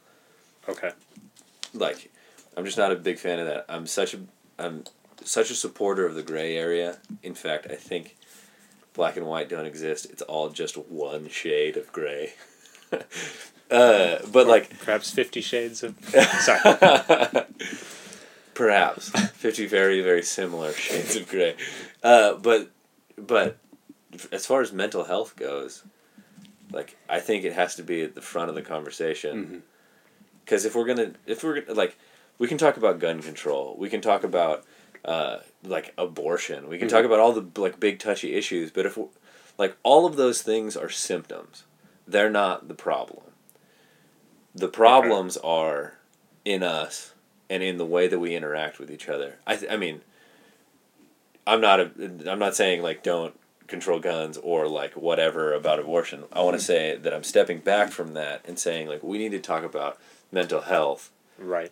Okay. 0.68 0.92
Like 1.74 2.12
I'm 2.58 2.66
just 2.66 2.78
not 2.78 2.92
a 2.92 2.96
big 2.96 3.18
fan 3.18 3.40
of 3.40 3.48
that. 3.48 3.66
I'm 3.70 3.88
such 3.88 4.14
a 4.14 4.20
I'm 4.58 4.84
such 5.24 5.52
a 5.52 5.56
supporter 5.56 6.06
of 6.06 6.16
the 6.16 6.24
gray 6.24 6.58
area. 6.58 6.98
In 7.24 7.34
fact, 7.34 7.68
I 7.70 7.76
think 7.76 8.18
black 8.94 9.16
and 9.16 9.26
white 9.26 9.48
don't 9.48 9.66
exist. 9.66 10.08
It's 10.10 10.22
all 10.24 10.50
just 10.50 10.78
one 10.78 11.30
shade 11.30 11.78
of 11.78 11.92
gray. 11.94 12.34
uh, 13.72 14.18
but 14.32 14.48
like 14.48 14.78
Perhaps 14.80 15.12
Fifty 15.12 15.40
Shades 15.40 15.84
of. 15.84 15.96
Sorry. 16.42 17.46
Perhaps 18.54 19.12
fifty 19.30 19.66
very 19.66 20.02
very 20.02 20.22
similar 20.22 20.74
shades 20.74 21.16
of 21.16 21.30
gray, 21.30 21.56
uh, 22.04 22.34
but 22.34 22.70
but 23.28 23.58
as 24.32 24.46
far 24.46 24.62
as 24.62 24.72
mental 24.72 25.04
health 25.06 25.36
goes, 25.36 25.84
like 26.72 26.98
I 27.08 27.20
think 27.20 27.44
it 27.46 27.54
has 27.54 27.76
to 27.76 27.84
be 27.84 28.02
at 28.02 28.16
the 28.16 28.22
front 28.22 28.50
of 28.50 28.56
the 28.56 28.62
conversation. 28.62 29.64
Because 30.46 30.66
if 30.66 30.76
we're 30.76 30.86
gonna 30.86 31.12
if 31.26 31.44
we're 31.44 31.62
gonna 31.62 31.78
like, 31.78 31.98
we 32.38 32.48
can 32.48 32.58
talk 32.58 32.78
about 32.78 33.00
gun 33.00 33.22
control. 33.22 33.76
We 33.78 33.90
can 33.90 34.02
talk 34.02 34.24
about 34.24 34.66
uh, 35.06 35.38
like 35.64 35.94
abortion. 35.98 36.68
We 36.68 36.78
can 36.78 36.88
talk 36.88 37.06
about 37.06 37.20
all 37.20 37.34
the 37.34 37.62
like 37.62 37.80
big 37.80 38.00
touchy 38.00 38.34
issues. 38.34 38.72
But 38.72 38.86
if 38.86 38.98
like 39.58 39.78
all 39.84 40.06
of 40.06 40.16
those 40.16 40.42
things 40.42 40.76
are 40.76 40.90
symptoms, 40.90 41.64
they're 42.08 42.30
not 42.30 42.68
the 42.68 42.74
problem. 42.74 43.24
The 44.56 44.68
problems 44.68 45.38
are 45.38 45.94
in 46.44 46.64
us 46.64 47.14
and 47.50 47.62
in 47.62 47.78
the 47.78 47.86
way 47.86 48.08
that 48.08 48.20
we 48.20 48.36
interact 48.36 48.80
with 48.80 48.90
each 48.92 49.08
other. 49.08 49.36
I 49.46 49.56
th- 49.56 49.72
I 49.72 49.78
mean, 49.78 50.02
I'm 51.50 51.62
not 51.62 51.80
a 51.80 51.92
I'm 52.28 52.40
not 52.40 52.56
saying 52.56 52.82
like 52.82 53.04
don't 53.04 53.38
control 53.68 54.00
guns 54.00 54.38
or 54.38 54.68
like 54.68 54.94
whatever 54.94 55.54
about 55.54 55.80
abortion. 55.80 56.24
I 56.32 56.42
want 56.42 56.60
to 56.60 56.64
hmm. 56.64 56.68
say 56.68 56.98
that 56.98 57.14
I'm 57.14 57.24
stepping 57.24 57.60
back 57.60 57.92
from 57.92 58.14
that 58.14 58.42
and 58.46 58.60
saying 58.60 58.88
like 58.88 59.04
we 59.04 59.18
need 59.18 59.32
to 59.32 59.40
talk 59.40 59.64
about 59.64 59.98
mental 60.32 60.62
health 60.62 61.12
right. 61.38 61.72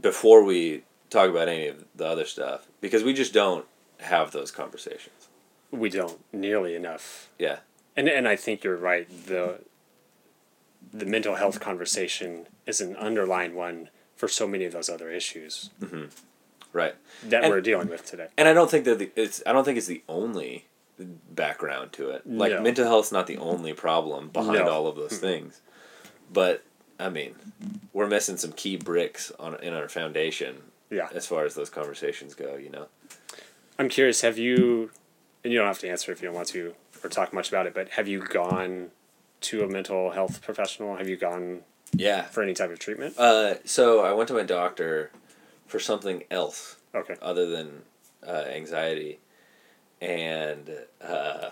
before 0.00 0.42
we 0.42 0.82
talk 1.10 1.28
about 1.28 1.48
any 1.48 1.68
of 1.68 1.84
the 1.94 2.06
other 2.06 2.24
stuff 2.24 2.66
because 2.80 3.02
we 3.02 3.12
just 3.12 3.34
don't 3.34 3.66
have 4.00 4.32
those 4.32 4.50
conversations. 4.50 5.28
We 5.70 5.90
don't 5.90 6.18
nearly 6.32 6.74
enough. 6.74 7.30
Yeah. 7.38 7.58
And 7.96 8.08
and 8.08 8.26
I 8.26 8.36
think 8.36 8.64
you're 8.64 8.76
right. 8.76 9.06
The 9.26 9.60
the 10.92 11.06
mental 11.06 11.36
health 11.36 11.60
conversation 11.60 12.46
is 12.66 12.80
an 12.80 12.96
underlying 12.96 13.54
one 13.54 13.90
for 14.16 14.28
so 14.28 14.46
many 14.46 14.64
of 14.64 14.72
those 14.72 14.88
other 14.88 15.10
issues 15.10 15.70
mm-hmm. 15.80 16.04
Right. 16.72 16.94
that 17.24 17.44
And- 17.44 17.52
we're 17.52 17.60
dealing 17.60 17.88
with 17.88 18.04
today. 18.04 18.28
And 18.36 18.48
I 18.48 18.52
don't 18.54 18.70
think 18.70 18.84
that 18.86 18.98
the, 18.98 19.10
it's 19.16 19.42
I 19.46 19.52
don't 19.52 19.64
think 19.64 19.78
it's 19.78 19.86
the 19.86 20.02
only 20.08 20.66
background 20.98 21.92
to 21.94 22.10
it. 22.10 22.22
Like 22.26 22.52
No. 22.52 22.60
mental 22.62 22.84
health's 22.86 23.12
not 23.12 23.26
the 23.26 23.38
only 23.38 23.72
problem 23.72 24.28
behind 24.28 24.58
No. 24.64 24.68
all 24.70 24.86
of 24.86 24.96
those 24.96 25.18
things. 25.18 25.60
But 26.32 26.62
I 26.98 27.08
mean, 27.08 27.34
we're 27.92 28.06
missing 28.06 28.36
some 28.36 28.52
key 28.52 28.76
bricks 28.76 29.32
on 29.38 29.56
in 29.62 29.72
our 29.74 29.88
foundation 29.88 30.62
Yeah. 30.90 31.08
as 31.14 31.26
far 31.26 31.44
as 31.44 31.54
those 31.54 31.70
conversations 31.70 32.34
go, 32.34 32.56
you 32.56 32.70
know. 32.70 32.86
I'm 33.78 33.88
curious, 33.88 34.20
have 34.20 34.38
you 34.38 34.90
and 35.44 35.52
you 35.52 35.58
don't 35.58 35.66
have 35.66 35.80
to 35.80 35.88
answer 35.88 36.12
if 36.12 36.22
you 36.22 36.26
don't 36.28 36.36
want 36.36 36.48
to 36.48 36.74
or 37.02 37.08
talk 37.10 37.32
much 37.32 37.48
about 37.48 37.66
it, 37.66 37.74
but 37.74 37.88
have 37.90 38.06
you 38.06 38.20
gone 38.20 38.92
to 39.40 39.64
a 39.64 39.66
mental 39.66 40.12
health 40.12 40.40
professional? 40.40 40.96
Have 40.96 41.08
you 41.08 41.16
gone 41.16 41.64
Yeah. 41.92 42.22
for 42.26 42.42
any 42.44 42.54
type 42.54 42.70
of 42.70 42.78
treatment? 42.78 43.18
Uh, 43.18 43.54
so 43.64 44.00
I 44.00 44.12
went 44.12 44.28
to 44.28 44.34
my 44.34 44.44
doctor 44.44 45.10
for 45.72 45.80
something 45.80 46.22
else 46.30 46.76
Okay. 46.94 47.16
other 47.22 47.46
than 47.46 47.80
uh, 48.26 48.44
anxiety, 48.54 49.18
and 50.02 50.70
uh, 51.00 51.48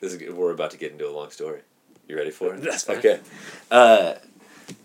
this 0.00 0.12
is 0.12 0.32
we're 0.32 0.50
about 0.50 0.72
to 0.72 0.76
get 0.76 0.90
into 0.90 1.08
a 1.08 1.14
long 1.14 1.30
story. 1.30 1.60
You 2.08 2.16
ready 2.16 2.32
for 2.32 2.52
it? 2.54 2.60
That's 2.60 2.82
fine. 2.82 2.96
Okay. 2.96 3.20
Uh, 3.70 4.14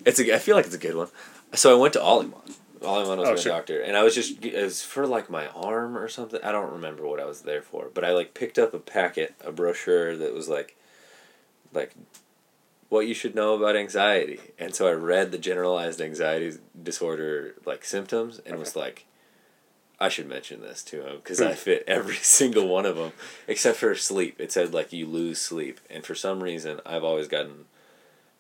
it's 0.06 0.20
a. 0.20 0.36
I 0.36 0.38
feel 0.38 0.56
like 0.56 0.68
it's 0.68 0.76
a 0.76 0.80
good 0.80 0.96
one. 0.96 1.08
So 1.54 1.76
I 1.76 1.82
went 1.82 1.94
to 1.94 2.00
Olimon. 2.00 2.56
Olimon 2.82 3.18
was 3.18 3.30
Oh, 3.30 3.34
my 3.34 3.42
sure. 3.42 3.52
doctor, 3.52 3.82
and 3.82 3.98
I 3.98 4.04
was 4.04 4.14
just 4.14 4.46
it 4.46 4.62
was 4.64 4.84
for 4.84 5.08
like 5.08 5.32
my 5.32 5.48
arm 5.48 5.98
or 5.98 6.08
something. 6.08 6.40
I 6.44 6.52
don't 6.52 6.72
remember 6.72 7.08
what 7.08 7.20
I 7.20 7.26
was 7.26 7.42
there 7.42 7.64
for, 7.64 7.90
but 7.92 8.06
I 8.06 8.12
like 8.12 8.36
picked 8.36 8.60
up 8.60 8.76
a 8.76 8.80
packet, 8.80 9.34
a 9.44 9.52
brochure 9.52 10.16
that 10.16 10.36
was 10.36 10.48
like, 10.48 10.78
like, 11.74 11.94
what 12.90 13.08
you 13.08 13.14
should 13.14 13.36
know 13.36 13.54
about 13.56 13.76
anxiety, 13.76 14.40
and 14.60 14.74
so 14.76 14.88
I 14.88 14.92
read 14.94 15.32
the 15.32 15.38
generalized 15.38 16.02
anxiety 16.02 16.58
disorder 16.82 17.56
like 17.66 17.86
symptoms, 17.86 18.40
and 18.46 18.58
was 18.60 18.76
like. 18.76 19.06
I 20.02 20.08
should 20.08 20.30
mention 20.30 20.62
this 20.62 20.82
to 20.84 21.06
him 21.06 21.18
because 21.18 21.42
I 21.42 21.50
Hmm. 21.50 21.56
fit 21.56 21.84
every 21.86 22.16
single 22.22 22.70
one 22.70 22.86
of 22.86 22.96
them 22.96 23.12
except 23.50 23.76
for 23.80 23.94
sleep. 23.96 24.40
It 24.40 24.50
said 24.50 24.74
like 24.74 24.94
you 24.94 25.06
lose 25.06 25.42
sleep, 25.42 25.82
and 25.90 26.06
for 26.06 26.16
some 26.16 26.42
reason 26.42 26.80
I've 26.86 27.04
always 27.04 27.28
gotten 27.28 27.66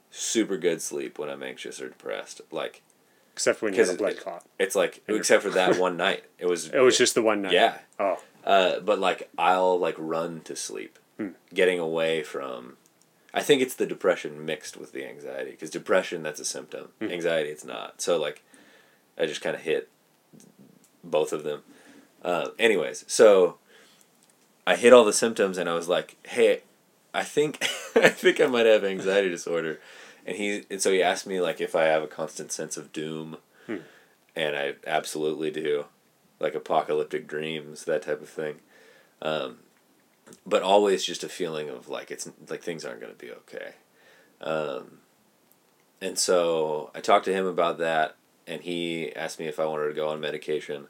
super 0.09 0.55
good 0.57 0.81
sleep 0.81 1.19
when 1.19 1.29
I'm 1.29 1.43
anxious 1.43 1.81
or 1.81 1.89
depressed. 1.89 2.39
Like 2.49 2.81
Except 3.33 3.61
when 3.61 3.73
you 3.73 3.81
have 3.83 3.93
a 3.93 3.97
blood 3.97 4.17
clot. 4.17 4.45
it's 4.57 4.73
like 4.73 5.01
except 5.09 5.43
for 5.43 5.49
that 5.49 5.77
one 5.87 5.97
night, 5.97 6.23
it 6.37 6.45
was 6.45 6.69
It 6.69 6.79
was 6.79 6.97
just 6.97 7.13
the 7.13 7.21
one 7.21 7.41
night. 7.41 7.51
yeah. 7.51 7.79
Oh, 7.99 8.19
Uh, 8.45 8.79
but 8.79 8.99
like 8.99 9.29
I'll 9.37 9.77
like 9.77 9.95
run 9.97 10.39
to 10.45 10.55
sleep, 10.55 10.97
Hmm. 11.17 11.31
getting 11.53 11.77
away 11.79 12.23
from. 12.23 12.77
I 13.33 13.41
think 13.41 13.61
it's 13.61 13.75
the 13.75 13.85
depression 13.85 14.45
mixed 14.45 14.75
with 14.77 14.91
the 14.91 15.05
anxiety 15.07 15.51
because 15.51 15.69
depression 15.69 16.23
that's 16.23 16.39
a 16.39 16.45
symptom, 16.45 16.89
Hmm. 16.99 17.09
anxiety 17.11 17.49
it's 17.49 17.65
not. 17.65 18.01
So 18.01 18.17
like, 18.19 18.41
I 19.17 19.25
just 19.25 19.41
kind 19.41 19.55
of 19.55 19.61
hit 19.61 19.89
both 21.03 21.31
of 21.33 21.43
them. 21.43 21.63
Uh, 22.23 22.49
anyways, 22.57 23.05
so 23.07 23.57
I 24.67 24.75
hit 24.75 24.93
all 24.93 25.05
the 25.05 25.13
symptoms 25.13 25.57
and 25.57 25.69
I 25.69 25.73
was 25.73 25.87
like, 25.87 26.15
hey, 26.27 26.61
I 27.13 27.23
think 27.23 27.61
I 27.95 28.09
think 28.09 28.39
I 28.41 28.47
might 28.47 28.65
have 28.65 28.83
anxiety 28.83 29.29
disorder, 29.29 29.79
and 30.25 30.35
he 30.37 30.65
and 30.69 30.81
so 30.81 30.91
he 30.91 31.01
asked 31.01 31.25
me 31.27 31.39
like 31.41 31.59
if 31.61 31.75
I 31.75 31.83
have 31.85 32.03
a 32.03 32.07
constant 32.07 32.51
sense 32.51 32.77
of 32.77 32.91
doom, 32.93 33.37
Hmm. 33.67 33.77
and 34.35 34.55
I 34.55 34.73
absolutely 34.87 35.49
do, 35.51 35.85
like 36.39 36.55
apocalyptic 36.55 37.27
dreams 37.27 37.85
that 37.85 38.01
type 38.03 38.21
of 38.21 38.29
thing, 38.29 38.55
um, 39.21 39.59
but 40.45 40.61
always 40.63 41.03
just 41.03 41.23
a 41.23 41.29
feeling 41.29 41.69
of 41.69 41.87
like 41.89 42.11
it's 42.11 42.29
like 42.49 42.61
things 42.63 42.85
aren't 42.85 43.01
gonna 43.01 43.13
be 43.13 43.31
okay, 43.31 43.73
um, 44.41 44.99
and 46.01 46.17
so 46.17 46.91
I 46.95 47.01
talked 47.01 47.25
to 47.25 47.33
him 47.33 47.45
about 47.45 47.77
that, 47.79 48.15
and 48.47 48.61
he 48.61 49.13
asked 49.15 49.39
me 49.39 49.47
if 49.47 49.59
I 49.59 49.65
wanted 49.65 49.87
to 49.87 49.93
go 49.93 50.09
on 50.09 50.19
medication, 50.19 50.87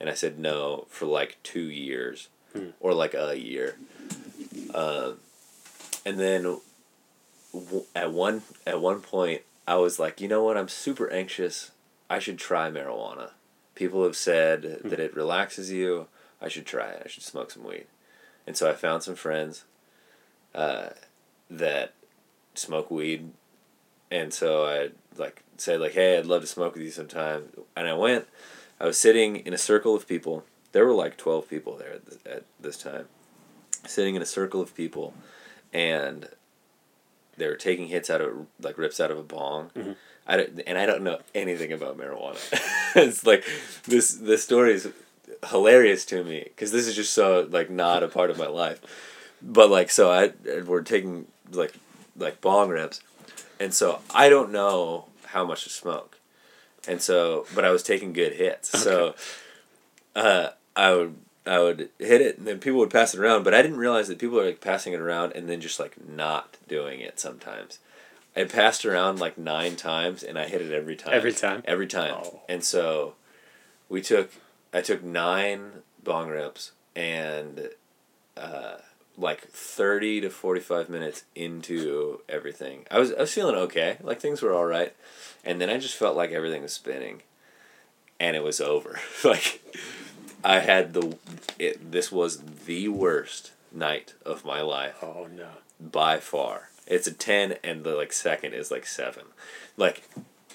and 0.00 0.08
I 0.08 0.14
said 0.14 0.38
no 0.38 0.86
for 0.88 1.06
like 1.06 1.38
two 1.42 1.68
years, 1.70 2.28
Hmm. 2.52 2.70
or 2.80 2.94
like 2.94 3.14
a 3.14 3.38
year. 3.38 3.76
Um, 4.74 5.18
and 6.06 6.18
then 6.20 6.60
w- 7.52 7.84
at 7.96 8.12
one 8.12 8.42
at 8.66 8.80
one 8.80 9.00
point 9.00 9.42
I 9.66 9.76
was 9.76 9.98
like, 9.98 10.20
you 10.20 10.28
know 10.28 10.42
what? 10.44 10.56
I'm 10.56 10.68
super 10.68 11.08
anxious. 11.10 11.70
I 12.10 12.18
should 12.18 12.38
try 12.38 12.70
marijuana. 12.70 13.30
People 13.74 14.04
have 14.04 14.14
said 14.16 14.80
that 14.84 15.00
it 15.00 15.16
relaxes 15.16 15.72
you. 15.72 16.06
I 16.40 16.48
should 16.48 16.66
try 16.66 16.88
it. 16.90 17.02
I 17.04 17.08
should 17.08 17.22
smoke 17.22 17.50
some 17.50 17.64
weed. 17.64 17.86
And 18.46 18.56
so 18.56 18.68
I 18.68 18.74
found 18.74 19.02
some 19.02 19.14
friends 19.14 19.64
uh, 20.54 20.90
that 21.50 21.94
smoke 22.54 22.90
weed, 22.90 23.30
and 24.10 24.32
so 24.32 24.64
I 24.66 24.90
like 25.16 25.42
said 25.56 25.80
like, 25.80 25.92
hey, 25.92 26.18
I'd 26.18 26.26
love 26.26 26.42
to 26.42 26.46
smoke 26.46 26.74
with 26.74 26.82
you 26.82 26.90
sometime. 26.90 27.44
And 27.76 27.88
I 27.88 27.94
went. 27.94 28.26
I 28.80 28.86
was 28.86 28.98
sitting 28.98 29.36
in 29.36 29.54
a 29.54 29.58
circle 29.58 29.94
of 29.94 30.06
people. 30.06 30.44
There 30.72 30.84
were 30.84 30.92
like 30.92 31.16
twelve 31.16 31.48
people 31.48 31.76
there 31.76 31.94
at, 31.94 32.06
th- 32.08 32.20
at 32.36 32.44
this 32.60 32.76
time, 32.76 33.06
sitting 33.86 34.14
in 34.14 34.22
a 34.22 34.26
circle 34.26 34.60
of 34.60 34.74
people, 34.74 35.14
and 35.72 36.28
they 37.36 37.46
were 37.46 37.56
taking 37.56 37.88
hits 37.88 38.10
out 38.10 38.20
of 38.20 38.46
like 38.60 38.76
rips 38.78 39.00
out 39.00 39.10
of 39.10 39.18
a 39.18 39.22
bong. 39.22 39.70
Mhm. 39.74 39.96
I 40.26 40.36
don't, 40.38 40.60
and 40.66 40.78
I 40.78 40.86
don't 40.86 41.02
know 41.02 41.18
anything 41.34 41.72
about 41.72 41.98
marijuana. 41.98 42.38
it's 42.96 43.26
like 43.26 43.44
this 43.84 44.12
this 44.14 44.42
story 44.42 44.72
is 44.74 44.88
hilarious 45.48 46.04
to 46.06 46.24
me 46.24 46.44
because 46.44 46.72
this 46.72 46.86
is 46.86 46.94
just 46.94 47.12
so 47.12 47.46
like 47.50 47.70
not 47.70 48.02
a 48.02 48.08
part 48.08 48.30
of 48.30 48.38
my 48.38 48.46
life. 48.46 48.80
But 49.42 49.70
like 49.70 49.90
so 49.90 50.10
I 50.10 50.32
we're 50.62 50.82
taking 50.82 51.26
like 51.50 51.74
like 52.16 52.40
bong 52.40 52.70
rips, 52.70 53.00
and 53.60 53.72
so 53.74 54.00
I 54.14 54.28
don't 54.28 54.52
know 54.52 55.06
how 55.26 55.44
much 55.44 55.64
to 55.64 55.70
smoke, 55.70 56.18
and 56.88 57.00
so 57.00 57.46
but 57.54 57.64
I 57.64 57.70
was 57.70 57.82
taking 57.82 58.12
good 58.12 58.34
hits. 58.34 58.70
So, 58.84 59.14
uh, 60.16 60.50
I 60.76 60.94
would 60.94 61.16
I 61.46 61.58
would 61.58 61.90
hit 61.98 62.20
it 62.20 62.38
and 62.38 62.46
then 62.46 62.58
people 62.58 62.78
would 62.80 62.90
pass 62.90 63.14
it 63.14 63.20
around, 63.20 63.42
but 63.42 63.54
I 63.54 63.62
didn't 63.62 63.76
realize 63.76 64.08
that 64.08 64.18
people 64.18 64.40
are 64.40 64.46
like 64.46 64.60
passing 64.60 64.92
it 64.92 65.00
around 65.00 65.32
and 65.32 65.48
then 65.48 65.60
just 65.60 65.78
like 65.78 65.96
not 66.08 66.56
doing 66.68 67.00
it 67.00 67.20
sometimes. 67.20 67.78
I 68.36 68.44
passed 68.44 68.84
around 68.84 69.20
like 69.20 69.38
nine 69.38 69.76
times 69.76 70.22
and 70.22 70.38
I 70.38 70.46
hit 70.46 70.62
it 70.62 70.72
every 70.72 70.96
time. 70.96 71.12
Every 71.12 71.32
time? 71.32 71.62
Every 71.66 71.86
time. 71.86 72.14
Oh. 72.16 72.40
And 72.48 72.64
so 72.64 73.14
we 73.88 74.00
took 74.00 74.32
I 74.74 74.82
took 74.82 75.02
nine 75.02 75.82
bong 76.02 76.28
rips 76.28 76.72
and 76.94 77.70
uh, 78.36 78.76
like 79.16 79.42
thirty 79.48 80.20
to 80.20 80.28
forty 80.28 80.60
five 80.60 80.88
minutes 80.88 81.24
into 81.34 82.20
everything. 82.28 82.84
I 82.90 82.98
was 82.98 83.12
I 83.12 83.20
was 83.20 83.32
feeling 83.32 83.54
okay. 83.54 83.96
Like 84.02 84.20
things 84.20 84.42
were 84.42 84.52
all 84.52 84.66
right. 84.66 84.94
And 85.44 85.60
then 85.60 85.70
I 85.70 85.78
just 85.78 85.96
felt 85.96 86.16
like 86.16 86.32
everything 86.32 86.62
was 86.62 86.72
spinning 86.72 87.22
and 88.18 88.36
it 88.36 88.42
was 88.42 88.60
over. 88.60 88.98
like 89.24 89.62
I 90.42 90.58
had 90.58 90.92
the 90.92 91.16
it 91.58 91.92
this 91.92 92.10
was 92.12 92.42
the 92.66 92.88
worst 92.88 93.52
night 93.72 94.14
of 94.24 94.44
my 94.44 94.60
life 94.60 94.96
oh 95.02 95.28
no. 95.34 95.48
by 95.80 96.18
far. 96.18 96.70
It's 96.86 97.06
a 97.06 97.12
ten, 97.12 97.56
and 97.64 97.82
the 97.82 97.94
like 97.94 98.12
second 98.12 98.52
is 98.52 98.70
like 98.70 98.86
seven. 98.86 99.24
Like, 99.76 100.08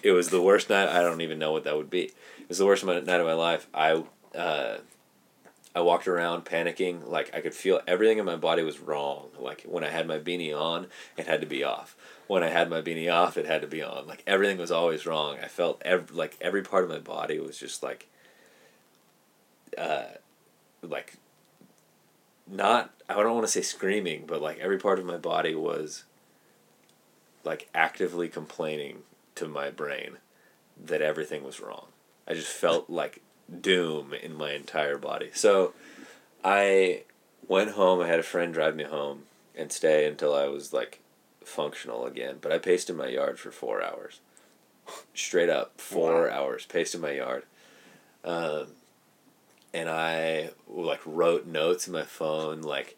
it 0.03 0.11
was 0.11 0.29
the 0.29 0.41
worst 0.41 0.69
night. 0.69 0.87
I 0.87 1.01
don't 1.01 1.21
even 1.21 1.39
know 1.39 1.51
what 1.51 1.63
that 1.63 1.75
would 1.75 1.89
be. 1.89 2.11
It 2.49 2.53
was 2.53 2.57
the 2.57 2.65
worst 2.65 2.83
night 2.83 3.07
of 3.07 3.27
my 3.27 3.33
life. 3.33 3.67
I 3.75 4.03
uh, 4.35 4.79
I 5.75 5.81
walked 5.81 6.07
around 6.07 6.45
panicking. 6.45 7.07
Like 7.07 7.29
I 7.31 7.41
could 7.41 7.53
feel 7.53 7.79
everything 7.87 8.17
in 8.17 8.25
my 8.25 8.37
body 8.37 8.63
was 8.63 8.79
wrong. 8.79 9.27
Like 9.37 9.61
when 9.67 9.83
I 9.83 9.89
had 9.89 10.07
my 10.07 10.17
beanie 10.17 10.59
on, 10.59 10.87
it 11.15 11.27
had 11.27 11.41
to 11.41 11.47
be 11.47 11.63
off. 11.63 11.95
When 12.25 12.43
I 12.43 12.49
had 12.49 12.67
my 12.67 12.81
beanie 12.81 13.13
off, 13.13 13.37
it 13.37 13.45
had 13.45 13.61
to 13.61 13.67
be 13.67 13.83
on. 13.83 14.07
Like 14.07 14.23
everything 14.25 14.57
was 14.57 14.71
always 14.71 15.05
wrong. 15.05 15.37
I 15.37 15.47
felt 15.47 15.79
ev- 15.85 16.09
like 16.09 16.37
every 16.41 16.63
part 16.63 16.83
of 16.83 16.89
my 16.89 16.97
body 16.97 17.39
was 17.39 17.55
just 17.59 17.83
like, 17.83 18.07
uh, 19.77 20.05
like 20.81 21.17
not 22.47 22.91
I 23.07 23.13
don't 23.13 23.35
want 23.35 23.45
to 23.45 23.51
say 23.51 23.61
screaming, 23.61 24.23
but 24.25 24.41
like 24.41 24.57
every 24.57 24.79
part 24.79 24.97
of 24.97 25.05
my 25.05 25.17
body 25.17 25.53
was 25.53 26.03
like 27.43 27.69
actively 27.75 28.27
complaining 28.27 29.03
to 29.35 29.47
my 29.47 29.69
brain 29.69 30.17
that 30.83 31.03
everything 31.03 31.43
was 31.43 31.59
wrong. 31.59 31.89
I 32.29 32.33
just 32.33 32.51
felt 32.51 32.89
like 32.89 33.21
doom 33.61 34.13
in 34.13 34.35
my 34.35 34.53
entire 34.53 34.97
body. 34.97 35.31
So 35.33 35.73
I 36.43 37.03
went 37.47 37.71
home, 37.71 37.99
I 38.01 38.07
had 38.07 38.19
a 38.19 38.23
friend 38.23 38.53
drive 38.53 38.75
me 38.75 38.83
home 38.83 39.23
and 39.55 39.71
stay 39.71 40.05
until 40.05 40.35
I 40.35 40.47
was 40.47 40.71
like 40.71 40.99
functional 41.43 42.05
again. 42.05 42.37
But 42.39 42.51
I 42.51 42.59
paced 42.59 42.89
in 42.89 42.95
my 42.97 43.07
yard 43.07 43.39
for 43.39 43.51
four 43.51 43.83
hours. 43.83 44.19
Straight 45.13 45.49
up, 45.49 45.79
four 45.81 46.27
Wow. 46.27 46.33
hours 46.43 46.65
paced 46.65 46.95
in 46.95 47.01
my 47.01 47.11
yard. 47.11 47.43
Um, 48.23 48.67
and 49.73 49.89
I 49.89 50.51
like 50.67 51.01
wrote 51.05 51.45
notes 51.45 51.87
in 51.87 51.93
my 51.93 52.03
phone 52.03 52.61
like 52.61 52.95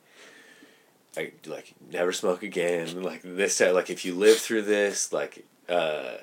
I 1.18 1.32
like 1.46 1.74
never 1.92 2.14
smoke 2.14 2.44
again 2.44 3.04
like 3.04 3.22
this 3.24 3.58
time 3.58 3.74
like 3.74 3.90
if 3.90 4.06
you 4.06 4.16
live 4.16 4.38
through 4.38 4.62
this 4.64 5.12
like 5.12 5.46
uh 5.68 6.14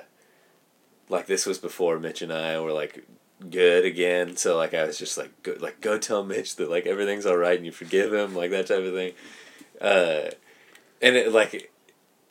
like 1.09 1.27
this 1.27 1.47
was 1.47 1.59
before 1.59 1.99
Mitch 1.99 2.23
and 2.23 2.33
I 2.33 2.61
were 2.61 2.73
like 2.73 3.05
good 3.51 3.85
again. 3.85 4.37
So 4.37 4.57
like 4.57 4.75
I 4.75 4.85
was 4.85 4.99
just 4.99 5.17
like 5.17 5.43
go, 5.43 5.57
like 5.61 5.81
go 5.81 5.99
tell 5.99 6.25
Mitch 6.25 6.57
that 6.57 6.71
like 6.71 6.87
everything's 6.87 7.27
all 7.27 7.37
right 7.37 7.57
and 7.57 7.67
you 7.67 7.73
forgive 7.73 8.13
him 8.13 8.35
like 8.35 8.51
that 8.51 8.67
type 8.67 8.85
of 8.85 8.93
thing. 8.93 9.13
Uh 9.81 10.31
and 11.01 11.17
it 11.17 11.33
like 11.33 11.71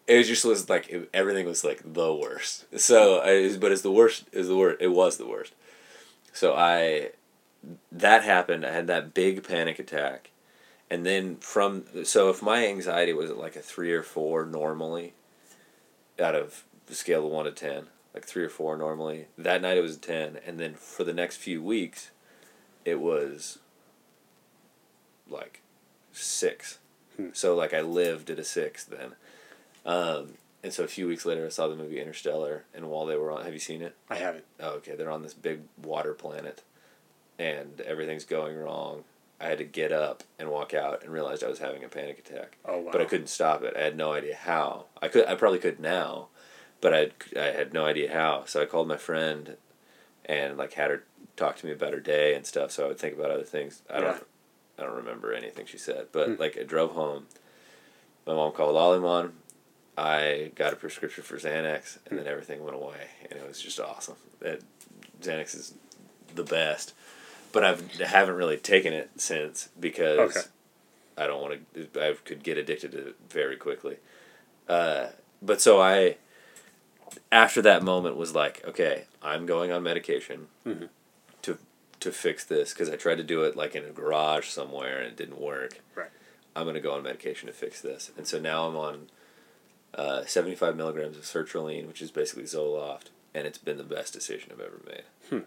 it 0.07 0.17
was 0.17 0.28
just 0.28 0.45
was 0.45 0.69
like 0.69 0.89
it, 0.89 1.09
everything 1.13 1.45
was 1.45 1.63
like 1.63 1.82
the 1.93 2.13
worst. 2.13 2.65
So 2.80 3.21
I 3.21 3.55
but 3.57 3.71
it's 3.71 3.82
the 3.82 3.91
worst 3.91 4.25
is 4.32 4.47
the 4.47 4.55
worst 4.55 4.82
it 4.82 4.89
was 4.89 5.17
the 5.17 5.28
worst. 5.28 5.53
So 6.34 6.53
I 6.55 7.11
that 7.91 8.23
happened. 8.23 8.65
I 8.65 8.71
had 8.71 8.88
that 8.88 9.13
big 9.13 9.43
panic 9.43 9.80
attack, 9.80 10.32
and 10.89 11.05
then 11.05 11.38
from 11.38 11.86
so 12.03 12.30
if 12.30 12.41
my 12.41 12.67
anxiety 12.67 13.13
was 13.13 13.32
like 13.32 13.55
a 13.55 13.61
three 13.61 13.91
or 13.91 14.03
four 14.03 14.45
normally, 14.45 15.13
out 16.19 16.36
of 16.36 16.63
the 16.86 16.95
scale 16.95 17.25
of 17.25 17.32
one 17.32 17.45
to 17.45 17.51
ten, 17.51 17.88
like 18.18 18.26
three 18.26 18.43
or 18.43 18.49
four 18.49 18.76
normally, 18.76 19.28
that 19.38 19.61
night 19.61 19.78
it 19.78 19.82
was 19.82 19.95
ten, 19.97 20.39
and 20.45 20.59
then 20.59 20.74
for 20.74 21.03
the 21.03 21.13
next 21.13 21.38
few 21.38 21.61
weeks, 21.61 22.09
it 22.84 22.99
was 22.99 23.59
like 25.30 25.61
six. 26.11 26.80
Hmm. 27.15 27.28
So 27.34 27.55
like 27.55 27.76
I 27.76 27.82
lived 27.82 28.32
at 28.32 28.39
a 28.39 28.43
six 28.43 28.84
then, 28.84 29.13
um, 29.86 30.34
and 30.63 30.74
so 30.74 30.84
a 30.84 30.88
few 30.88 31.07
weeks 31.07 31.28
later 31.28 31.45
I 31.45 31.49
saw 31.49 31.68
the 31.68 31.76
movie 31.76 32.01
Interstellar, 32.01 32.65
and 32.74 32.89
while 32.89 33.05
they 33.05 33.15
were 33.15 33.32
on, 33.32 33.45
have 33.45 33.53
you 33.53 33.59
seen 33.59 33.84
it? 33.84 33.95
I 34.09 34.15
haven't. 34.15 34.45
oh, 34.59 34.72
okay, 34.78 34.95
they're 34.95 35.11
on 35.11 35.22
this 35.22 35.36
big 35.36 35.61
water 35.84 36.15
planet, 36.15 36.63
and 37.38 37.80
everything's 37.82 38.26
going 38.26 38.57
wrong, 38.57 39.03
I 39.39 39.45
had 39.45 39.59
to 39.59 39.63
get 39.63 39.91
up 39.91 40.24
and 40.39 40.49
walk 40.49 40.74
out 40.74 41.03
and 41.03 41.13
realized 41.13 41.43
I 41.43 41.49
was 41.49 41.59
having 41.59 41.84
a 41.84 41.88
panic 41.88 42.18
attack. 42.18 42.57
Oh 42.65 42.80
wow. 42.80 42.91
But 42.91 43.01
I 43.01 43.05
couldn't 43.05 43.28
stop 43.28 43.61
it. 43.61 43.76
I 43.78 43.84
had 43.84 43.95
no 43.95 44.13
idea 44.13 44.36
how. 44.36 44.86
I 45.01 45.07
could. 45.07 45.28
I 45.28 45.36
probably 45.36 45.59
could 45.59 45.80
now, 45.80 46.30
but 46.82 46.93
I 46.93 47.11
I 47.39 47.45
had 47.51 47.73
no 47.73 47.86
idea 47.86 48.11
how. 48.13 48.43
So 48.45 48.61
I 48.61 48.65
called 48.65 48.88
my 48.88 48.97
friend, 48.97 49.57
and 50.25 50.57
like 50.57 50.73
had 50.73 50.91
her 50.91 51.03
talk 51.36 51.57
to 51.57 51.65
me 51.65 51.71
about 51.71 51.93
her 51.93 51.99
day 51.99 52.34
and 52.36 52.45
stuff. 52.45 52.71
So 52.71 52.86
I 52.86 52.88
would 52.89 52.99
think 52.99 53.17
about 53.17 53.32
other 53.32 53.43
things. 53.43 53.82
I 53.89 53.99
don't. 53.99 54.23
I 54.80 54.84
don't 54.84 54.95
remember 54.95 55.34
anything 55.34 55.65
she 55.65 55.78
said, 55.80 56.07
but 56.11 56.28
Hmm. 56.28 56.36
like 56.39 56.57
I 56.57 56.63
drove 56.63 56.91
home. 56.91 57.25
My 58.25 58.34
mom 58.34 58.51
called 58.51 58.75
Olimon. 58.75 59.32
I 59.97 60.51
got 60.53 60.73
a 60.73 60.75
prescription 60.75 61.23
for 61.23 61.38
Xanax, 61.38 61.97
and 62.07 62.19
then 62.19 62.28
everything 62.28 62.63
went 62.63 62.75
away, 62.75 63.07
and 63.32 63.39
it 63.39 63.47
was 63.47 63.59
just 63.59 63.80
awesome. 63.80 64.17
That 64.41 64.61
Xanax 65.21 65.55
is 65.55 65.73
the 66.36 66.43
best, 66.43 66.93
but 67.51 67.63
I've 67.63 67.99
I 67.99 68.05
haven't 68.05 68.36
really 68.36 68.57
taken 68.57 68.93
it 68.93 69.09
since 69.17 69.69
because 69.80 70.38
Okay. 70.38 70.47
I 71.17 71.25
don't 71.25 71.41
want 71.41 71.73
to. 71.73 71.88
I 71.99 72.13
could 72.23 72.43
get 72.43 72.59
addicted 72.59 72.91
to 72.91 73.07
it 73.07 73.15
very 73.28 73.55
quickly. 73.55 73.97
Uh, 74.69 75.07
but 75.41 75.59
so 75.61 75.82
I, 75.82 76.17
after 77.32 77.62
that 77.62 77.84
moment, 77.84 78.16
was 78.18 78.34
like, 78.36 78.64
okay, 78.68 79.05
I'm 79.22 79.45
going 79.45 79.72
on 79.72 79.84
medication 79.84 80.47
Mhm. 80.66 80.89
to 81.43 81.58
to 81.99 82.12
fix 82.12 82.43
this 82.45 82.74
because 82.74 82.89
I 82.89 82.95
tried 82.95 83.16
to 83.18 83.24
do 83.24 83.43
it 83.43 83.55
like 83.55 83.76
in 83.76 83.84
a 83.84 83.89
garage 83.89 84.47
somewhere 84.49 84.97
and 84.99 85.08
it 85.08 85.16
didn't 85.16 85.39
work. 85.41 85.80
Right. 85.95 86.10
I'm 86.55 86.66
gonna 86.66 86.80
go 86.80 86.93
on 86.93 87.03
medication 87.03 87.47
to 87.47 87.53
fix 87.53 87.82
this, 87.82 88.12
and 88.18 88.28
so 88.28 88.39
now 88.39 88.68
I'm 88.68 88.76
on 88.76 89.10
uh, 89.95 90.26
75 90.26 90.76
milligrams 90.76 91.18
of 91.18 91.24
sertraline, 91.24 91.88
which 91.88 92.01
is 92.01 92.12
basically 92.12 92.43
Zoloft, 92.43 93.05
and 93.34 93.47
it's 93.47 93.58
been 93.58 93.78
the 93.78 93.84
best 93.84 94.14
decision 94.14 94.51
I've 94.51 94.60
ever 94.60 94.80
made. 94.86 95.03
Hmm. 95.30 95.39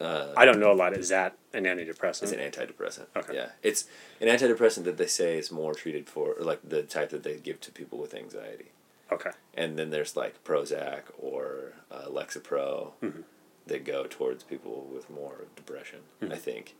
Uh, 0.00 0.32
I 0.36 0.44
don't 0.44 0.58
know 0.58 0.72
a 0.72 0.74
lot. 0.74 0.96
Is 0.96 1.10
that 1.10 1.36
an 1.52 1.64
antidepressant? 1.64 2.22
it's 2.24 2.32
an 2.32 2.40
antidepressant. 2.40 3.06
Okay. 3.14 3.34
Yeah, 3.34 3.50
it's 3.62 3.84
an 4.20 4.26
antidepressant 4.28 4.82
that 4.84 4.96
they 4.96 5.06
say 5.06 5.38
is 5.38 5.52
more 5.52 5.74
treated 5.74 6.08
for, 6.08 6.32
or 6.32 6.42
like 6.44 6.60
the 6.68 6.82
type 6.82 7.10
that 7.10 7.22
they 7.22 7.36
give 7.36 7.60
to 7.60 7.70
people 7.70 7.98
with 7.98 8.14
anxiety. 8.14 8.72
Okay. 9.12 9.30
And 9.54 9.78
then 9.78 9.90
there's 9.90 10.16
like 10.16 10.42
Prozac 10.44 11.02
or 11.18 11.72
uh, 11.90 12.06
Lexapro 12.08 12.92
Mhm. 13.02 13.24
that 13.66 13.84
go 13.84 14.06
towards 14.08 14.42
people 14.44 14.88
with 14.92 15.08
more 15.10 15.46
depression. 15.56 16.00
Mhm. 16.20 16.32
I 16.32 16.36
think. 16.36 16.74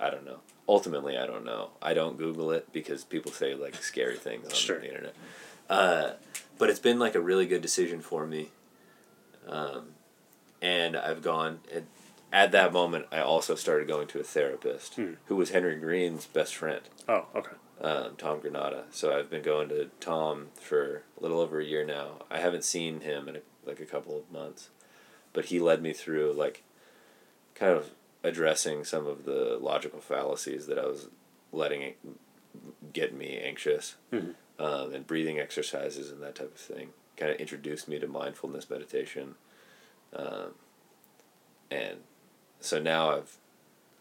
I 0.00 0.10
don't 0.10 0.24
know. 0.24 0.40
Ultimately, 0.68 1.18
I 1.18 1.26
don't 1.26 1.44
know. 1.44 1.70
I 1.82 1.92
don't 1.94 2.16
Google 2.16 2.50
it 2.52 2.72
because 2.72 3.02
people 3.04 3.32
say 3.32 3.54
like 3.54 3.74
scary 3.82 4.16
things 4.26 4.46
on 4.46 4.54
Sure. 4.54 4.78
the 4.78 4.88
internet. 4.88 5.14
Uh, 5.68 6.12
but 6.58 6.70
it's 6.70 6.78
been 6.78 6.98
like 6.98 7.14
a 7.14 7.20
really 7.20 7.46
good 7.46 7.62
decision 7.62 8.00
for 8.00 8.26
me. 8.26 8.50
Um, 9.46 9.94
and 10.62 10.96
I've 10.96 11.22
gone 11.22 11.60
at, 11.74 11.84
at 12.32 12.52
that 12.52 12.72
moment. 12.72 13.06
I 13.10 13.20
also 13.20 13.54
started 13.54 13.88
going 13.88 14.06
to 14.08 14.20
a 14.20 14.24
therapist 14.24 14.94
Hmm. 14.94 15.14
who 15.26 15.36
was 15.36 15.50
Henry 15.50 15.76
Green's 15.76 16.26
best 16.26 16.54
friend 16.54 16.82
Oh 17.08 17.26
okay. 17.34 17.52
Um, 17.80 18.16
Tom 18.16 18.40
Granada. 18.40 18.84
So 18.90 19.16
I've 19.16 19.30
been 19.30 19.42
going 19.42 19.68
to 19.70 19.90
Tom 20.00 20.48
for 20.60 21.02
a 21.18 21.22
little 21.22 21.40
over 21.40 21.60
a 21.60 21.64
year 21.64 21.84
now. 21.84 22.22
I 22.30 22.38
haven't 22.40 22.64
seen 22.64 23.00
him 23.00 23.28
in 23.28 23.36
a, 23.36 23.40
like 23.64 23.80
a 23.80 23.86
couple 23.86 24.16
of 24.16 24.30
months, 24.32 24.70
but 25.32 25.46
he 25.46 25.58
led 25.60 25.82
me 25.82 25.92
through 25.92 26.32
like 26.32 26.62
kind 27.54 27.72
of 27.72 27.90
addressing 28.24 28.84
some 28.84 29.06
of 29.06 29.24
the 29.24 29.58
logical 29.60 30.00
fallacies 30.00 30.66
that 30.66 30.78
I 30.78 30.86
was 30.86 31.08
letting 31.52 31.82
it 31.82 31.98
get 32.92 33.14
me 33.14 33.38
anxious, 33.38 33.96
Mhm. 34.12 34.34
um, 34.58 34.92
and 34.92 35.06
breathing 35.06 35.38
exercises 35.38 36.10
and 36.10 36.20
that 36.22 36.34
type 36.34 36.52
of 36.54 36.60
thing. 36.60 36.92
Kind 37.16 37.30
of 37.32 37.38
introduced 37.38 37.86
me 37.88 37.98
to 38.00 38.06
mindfulness 38.08 38.68
meditation, 38.70 39.36
um, 40.12 40.54
and 41.70 41.98
so 42.60 42.80
now 42.80 43.10
I've 43.10 43.36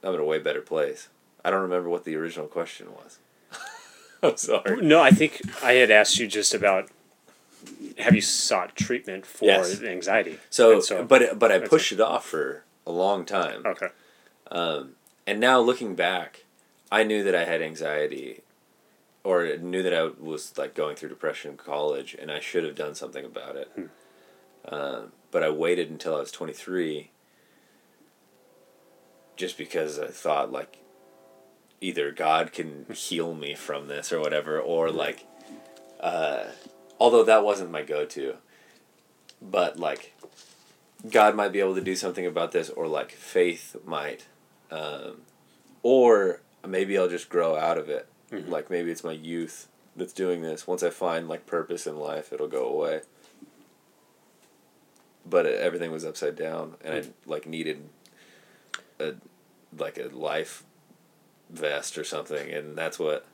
I'm 0.04 0.14
in 0.14 0.20
a 0.20 0.24
way 0.26 0.38
better 0.40 0.62
place. 0.62 1.10
I 1.44 1.50
don't 1.50 1.62
remember 1.62 1.90
what 1.90 2.04
the 2.06 2.16
original 2.16 2.48
question 2.48 2.94
was. 2.94 3.20
I'm 4.24 4.38
sorry. 4.38 4.82
No, 4.82 5.02
I 5.02 5.12
think 5.12 5.42
I 5.64 5.74
had 5.74 5.92
asked 5.92 6.18
you 6.20 6.28
just 6.28 6.54
about 6.54 6.90
have 8.00 8.16
you 8.16 8.22
sought 8.22 8.76
treatment 8.76 9.26
for 9.26 9.46
Yes. 9.46 9.82
anxiety? 9.82 10.40
So, 10.50 10.80
so 10.80 11.04
but 11.04 11.38
but 11.40 11.52
I 11.52 11.60
pushed 11.60 11.92
it 11.92 12.00
off 12.00 12.26
for 12.26 12.64
a 12.86 12.92
long 12.92 13.26
time, 13.26 13.66
okay. 13.66 13.88
um, 14.50 14.96
and 15.26 15.40
now 15.40 15.60
looking 15.60 15.96
back, 15.96 16.46
I 16.92 17.04
knew 17.04 17.24
that 17.24 17.36
I 17.36 17.44
had 17.46 17.62
anxiety, 17.62 18.42
or 19.24 19.58
knew 19.58 19.84
that 19.84 19.94
I 19.94 20.04
was 20.06 20.58
like 20.58 20.74
going 20.74 20.96
through 20.96 21.10
depression 21.10 21.52
in 21.52 21.58
college, 21.58 22.16
and 22.20 22.32
I 22.32 22.40
should 22.40 22.64
have 22.64 22.76
done 22.76 22.96
something 22.96 23.26
about 23.26 23.56
it. 23.58 23.70
Hmm. 23.76 23.86
Um, 24.74 25.12
but 25.32 25.44
I 25.44 25.50
waited 25.50 25.90
until 25.90 26.16
I 26.16 26.20
was 26.20 26.32
twenty 26.32 26.54
three, 26.54 27.12
just 29.36 29.58
because 29.58 30.00
I 30.00 30.08
thought 30.08 30.52
like, 30.52 30.78
either 31.82 32.12
God 32.12 32.52
can 32.52 32.86
heal 32.94 33.34
me 33.34 33.56
from 33.56 33.88
this 33.88 34.12
or 34.12 34.20
whatever, 34.20 34.60
or 34.60 34.90
like, 34.90 35.26
uh, 36.00 36.46
although 37.00 37.24
that 37.24 37.44
wasn't 37.44 37.72
my 37.72 37.84
go 37.84 38.06
to, 38.06 38.36
but 39.42 39.78
like 39.78 40.14
God 41.10 41.36
might 41.36 41.52
be 41.52 41.60
able 41.60 41.76
to 41.76 41.82
do 41.82 41.96
something 41.96 42.26
about 42.26 42.52
this, 42.52 42.70
or 42.70 42.88
like 42.88 43.12
faith 43.12 43.76
might, 43.86 44.26
um, 44.72 45.22
or 45.84 46.42
maybe 46.68 46.98
I'll 46.98 47.10
just 47.10 47.30
grow 47.30 47.56
out 47.56 47.78
of 47.78 47.90
it. 47.90 48.08
Mhm. 48.32 48.50
Like 48.50 48.70
maybe 48.70 48.92
it's 48.92 49.04
my 49.04 49.12
youth 49.12 49.68
that's 49.96 50.14
doing 50.14 50.42
this. 50.42 50.68
Once 50.68 50.84
I 50.84 50.90
find 50.90 51.28
like 51.28 51.46
purpose 51.46 51.88
in 51.88 51.98
life, 51.98 52.34
it'll 52.34 52.48
go 52.48 52.66
away. 52.66 53.02
But 55.26 55.46
it, 55.46 55.60
everything 55.60 55.92
was 55.92 56.06
upside 56.06 56.36
down, 56.36 56.76
and 56.84 56.94
I 56.94 57.04
like 57.26 57.46
needed 57.46 57.90
a 59.00 59.14
like 59.78 59.98
a 59.98 60.08
life 60.08 60.64
vest 61.50 61.98
or 61.98 62.04
something, 62.04 62.52
and 62.52 62.78
that's 62.78 63.00
what 63.00 63.26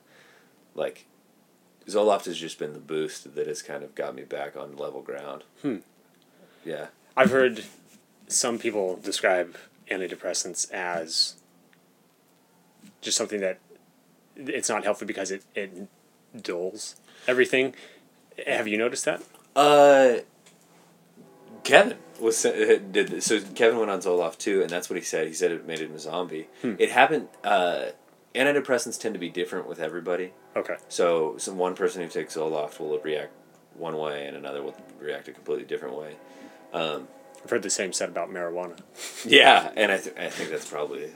like 0.76 1.06
Zoloft 1.88 2.26
has 2.26 2.38
just 2.38 2.60
been 2.60 2.74
the 2.74 2.80
boost 2.80 3.36
that 3.36 3.48
has 3.48 3.62
kind 3.62 3.84
of 3.84 3.96
got 3.96 4.16
me 4.16 4.24
back 4.24 4.56
on 4.56 4.78
level 4.78 5.02
ground. 5.02 5.44
Hmm. 5.62 5.78
Yeah. 6.66 6.88
I've 7.16 7.32
heard 7.32 7.64
some 8.28 8.58
people 8.58 8.96
describe 8.98 9.56
antidepressants 9.92 10.72
as 10.72 11.36
just 13.02 13.18
something 13.18 13.42
that 13.42 13.60
it's 14.36 14.70
not 14.70 14.84
healthy 14.84 15.06
because 15.06 15.30
it, 15.30 15.44
it 15.56 15.88
dulls 16.42 16.96
everything. 17.28 17.76
Have 18.48 18.68
you 18.68 18.78
noticed 18.78 19.06
that? 19.06 19.22
Uh, 19.56 20.22
Kevin 21.64 21.98
was 22.20 22.42
did 22.42 22.92
this. 22.92 23.26
so. 23.26 23.40
Kevin 23.54 23.78
went 23.78 23.92
on 23.92 24.02
Zoloft 24.02 24.38
too, 24.40 24.62
and 24.62 24.70
that's 24.70 24.90
what 24.90 24.98
he 24.98 25.04
said. 25.04 25.28
He 25.28 25.34
said 25.34 25.52
it 25.52 25.68
made 25.68 25.80
him 25.80 25.94
a 25.94 26.00
zombie. 26.00 26.48
Hmm. 26.62 26.76
It 26.80 26.90
happened. 26.92 27.28
Uh, 27.44 27.88
antidepressants 28.36 29.00
tend 29.00 29.14
to 29.16 29.20
be 29.20 29.30
different 29.30 29.68
with 29.68 29.80
everybody. 29.80 30.34
Okay. 30.56 30.76
So, 30.90 31.36
some 31.38 31.58
one 31.58 31.76
person 31.76 32.02
who 32.02 32.08
takes 32.10 32.36
Zoloft 32.36 32.80
will 32.80 32.98
react 33.00 33.32
one 33.76 33.98
way, 33.98 34.26
and 34.28 34.36
another 34.38 34.62
will 34.62 34.76
react 35.00 35.28
a 35.28 35.32
completely 35.32 35.66
different 35.66 35.96
way. 35.96 36.16
Um, 36.74 37.08
I've 37.44 37.50
heard 37.50 37.64
the 37.64 37.70
same 37.70 37.92
said 37.94 38.10
about 38.10 38.30
marijuana. 38.32 38.78
yeah, 39.26 39.72
and 39.76 39.92
I, 39.92 39.98
th- 39.98 40.16
I 40.18 40.30
think 40.30 40.50
that's 40.50 40.70
probably 40.70 41.12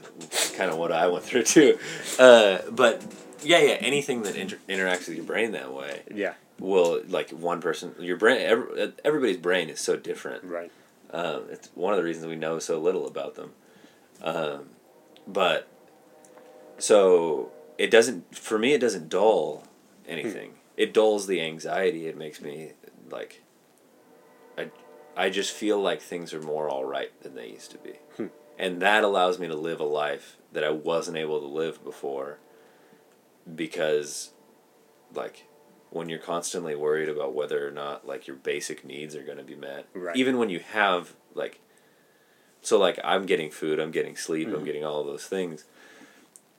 kind 0.56 0.70
of 0.70 0.76
what 0.78 0.92
I 0.92 1.06
went 1.08 1.24
through 1.24 1.44
too. 1.44 1.78
Uh, 2.18 2.58
but 2.70 3.02
yeah, 3.42 3.58
yeah, 3.60 3.74
anything 3.80 4.22
that 4.22 4.36
inter- 4.36 4.58
interacts 4.68 5.08
with 5.08 5.16
your 5.16 5.24
brain 5.24 5.52
that 5.52 5.72
way 5.72 6.02
Yeah. 6.12 6.34
will 6.58 7.00
like 7.08 7.30
one 7.30 7.60
person 7.60 7.94
your 8.00 8.16
brain 8.16 8.40
every, 8.42 8.92
everybody's 9.04 9.36
brain 9.36 9.68
is 9.70 9.80
so 9.80 9.96
different 9.96 10.42
Right. 10.44 10.72
um, 11.12 11.44
it's 11.50 11.68
one 11.76 11.92
of 11.92 11.96
the 11.98 12.02
reasons 12.02 12.26
we 12.26 12.34
know 12.34 12.58
so 12.58 12.80
little 12.80 13.06
about 13.06 13.36
them 13.36 13.52
um, 14.22 14.70
but 15.28 15.68
so 16.78 17.50
it 17.76 17.90
doesn't 17.90 18.36
for 18.36 18.58
me 18.58 18.72
it 18.72 18.80
doesn't 18.80 19.08
dull 19.08 19.64
anything 20.06 20.54
it 20.76 20.94
dulls 20.94 21.26
the 21.26 21.40
anxiety 21.40 22.06
it 22.06 22.16
makes 22.16 22.40
me 22.40 22.72
like 23.10 23.42
I, 24.56 24.70
I 25.16 25.30
just 25.30 25.52
feel 25.52 25.80
like 25.80 26.00
things 26.00 26.32
are 26.34 26.40
more 26.42 26.68
all 26.68 26.84
right 26.84 27.10
than 27.22 27.34
they 27.34 27.48
used 27.48 27.70
to 27.72 27.78
be 27.78 27.92
Hmm. 28.16 28.26
and 28.58 28.80
that 28.82 29.04
allows 29.04 29.38
me 29.38 29.46
to 29.48 29.54
live 29.56 29.80
a 29.80 29.84
life 29.84 30.36
that 30.52 30.64
i 30.64 30.70
wasn't 30.70 31.16
able 31.16 31.40
to 31.40 31.46
live 31.46 31.82
before 31.84 32.38
because 33.54 34.30
like 35.14 35.46
when 35.90 36.08
you're 36.08 36.18
constantly 36.18 36.74
worried 36.74 37.08
about 37.08 37.34
whether 37.34 37.66
or 37.66 37.70
not 37.70 38.06
like 38.06 38.26
your 38.26 38.36
basic 38.36 38.84
needs 38.84 39.14
are 39.16 39.22
going 39.22 39.38
to 39.38 39.44
be 39.44 39.54
met 39.56 39.86
Right. 39.94 40.16
even 40.16 40.38
when 40.38 40.50
you 40.50 40.60
have 40.60 41.14
like 41.34 41.60
so 42.60 42.78
like 42.78 42.98
i'm 43.04 43.24
getting 43.26 43.50
food 43.50 43.78
i'm 43.78 43.90
getting 43.90 44.16
sleep 44.16 44.48
Mhm. 44.48 44.54
i'm 44.54 44.64
getting 44.64 44.84
all 44.84 45.00
of 45.00 45.06
those 45.06 45.26
things 45.26 45.64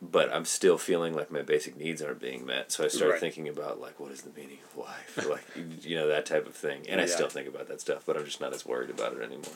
but 0.02 0.34
i'm 0.34 0.46
still 0.46 0.78
feeling 0.78 1.14
like 1.14 1.30
my 1.32 1.42
basic 1.42 1.76
needs 1.78 2.02
aren't 2.02 2.22
being 2.22 2.46
met 2.46 2.72
so 2.72 2.86
i 2.86 2.88
start 2.88 3.12
Right. 3.12 3.20
thinking 3.20 3.48
about 3.50 3.82
like 3.82 4.00
what 4.00 4.12
is 4.12 4.22
the 4.22 4.32
meaning 4.40 4.60
of 4.72 4.78
life 4.78 5.28
like 5.30 5.44
you 5.84 5.96
know 5.96 6.08
that 6.08 6.26
type 6.26 6.48
of 6.48 6.56
thing 6.56 6.82
and 6.88 7.02
i 7.02 7.06
still 7.06 7.28
think 7.30 7.48
about 7.48 7.68
that 7.68 7.82
stuff 7.82 8.04
but 8.06 8.16
i'm 8.18 8.24
just 8.26 8.40
not 8.40 8.54
as 8.54 8.66
worried 8.66 8.90
about 8.90 9.14
it 9.14 9.22
anymore 9.22 9.52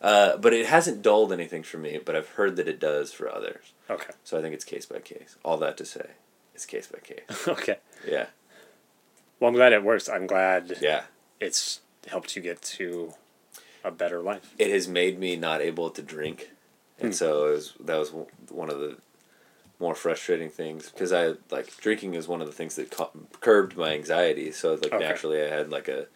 uh, 0.00 0.36
but 0.38 0.52
it 0.52 0.66
hasn't 0.66 1.02
dulled 1.02 1.32
anything 1.32 1.62
for 1.62 1.76
me 1.78 1.98
but 2.04 2.16
i've 2.16 2.28
heard 2.30 2.56
that 2.56 2.66
it 2.68 2.80
does 2.80 3.12
for 3.12 3.30
others 3.34 3.72
Okay. 3.90 4.12
so 4.24 4.38
i 4.38 4.42
think 4.42 4.54
it's 4.54 4.64
case 4.64 4.86
by 4.86 4.98
case 4.98 5.36
all 5.44 5.58
that 5.58 5.76
to 5.76 5.84
say 5.84 6.10
it's 6.54 6.64
case 6.66 6.86
by 6.86 6.98
case 7.00 7.48
okay. 7.48 7.76
yeah 8.08 8.26
Well, 9.40 9.48
I'm 9.48 9.54
glad 9.54 9.72
it 9.72 9.82
works. 9.82 10.08
I'm 10.08 10.26
glad 10.26 10.78
yeah 10.80 11.02
it's 11.40 11.80
helped 12.08 12.34
you 12.36 12.42
get 12.42 12.62
to 12.62 13.12
a 13.84 13.90
better 13.90 14.20
life. 14.20 14.54
it 14.58 14.70
has 14.70 14.86
made 14.86 15.18
me 15.18 15.34
not 15.36 15.60
able 15.60 15.90
to 15.90 16.00
drink, 16.02 16.50
and 17.00 17.08
Hmm. 17.08 17.12
so 17.14 17.48
it 17.48 17.52
was, 17.54 17.72
that 17.80 17.98
was 17.98 18.10
one 18.48 18.70
of 18.70 18.78
the 18.78 18.96
more 19.82 19.94
frustrating 19.96 20.48
things 20.48 20.88
because 20.90 21.12
I 21.12 21.34
like 21.50 21.76
drinking 21.78 22.14
is 22.14 22.28
one 22.28 22.40
of 22.40 22.46
the 22.46 22.52
things 22.52 22.76
that 22.76 22.90
cu- 22.90 23.26
curbed 23.40 23.76
my 23.76 23.92
anxiety. 23.92 24.50
So 24.52 24.74
like 24.74 24.86
Okay. 24.92 24.98
naturally, 24.98 25.42
I 25.42 25.48
had 25.48 25.70
like 25.70 25.88
a 25.88 26.06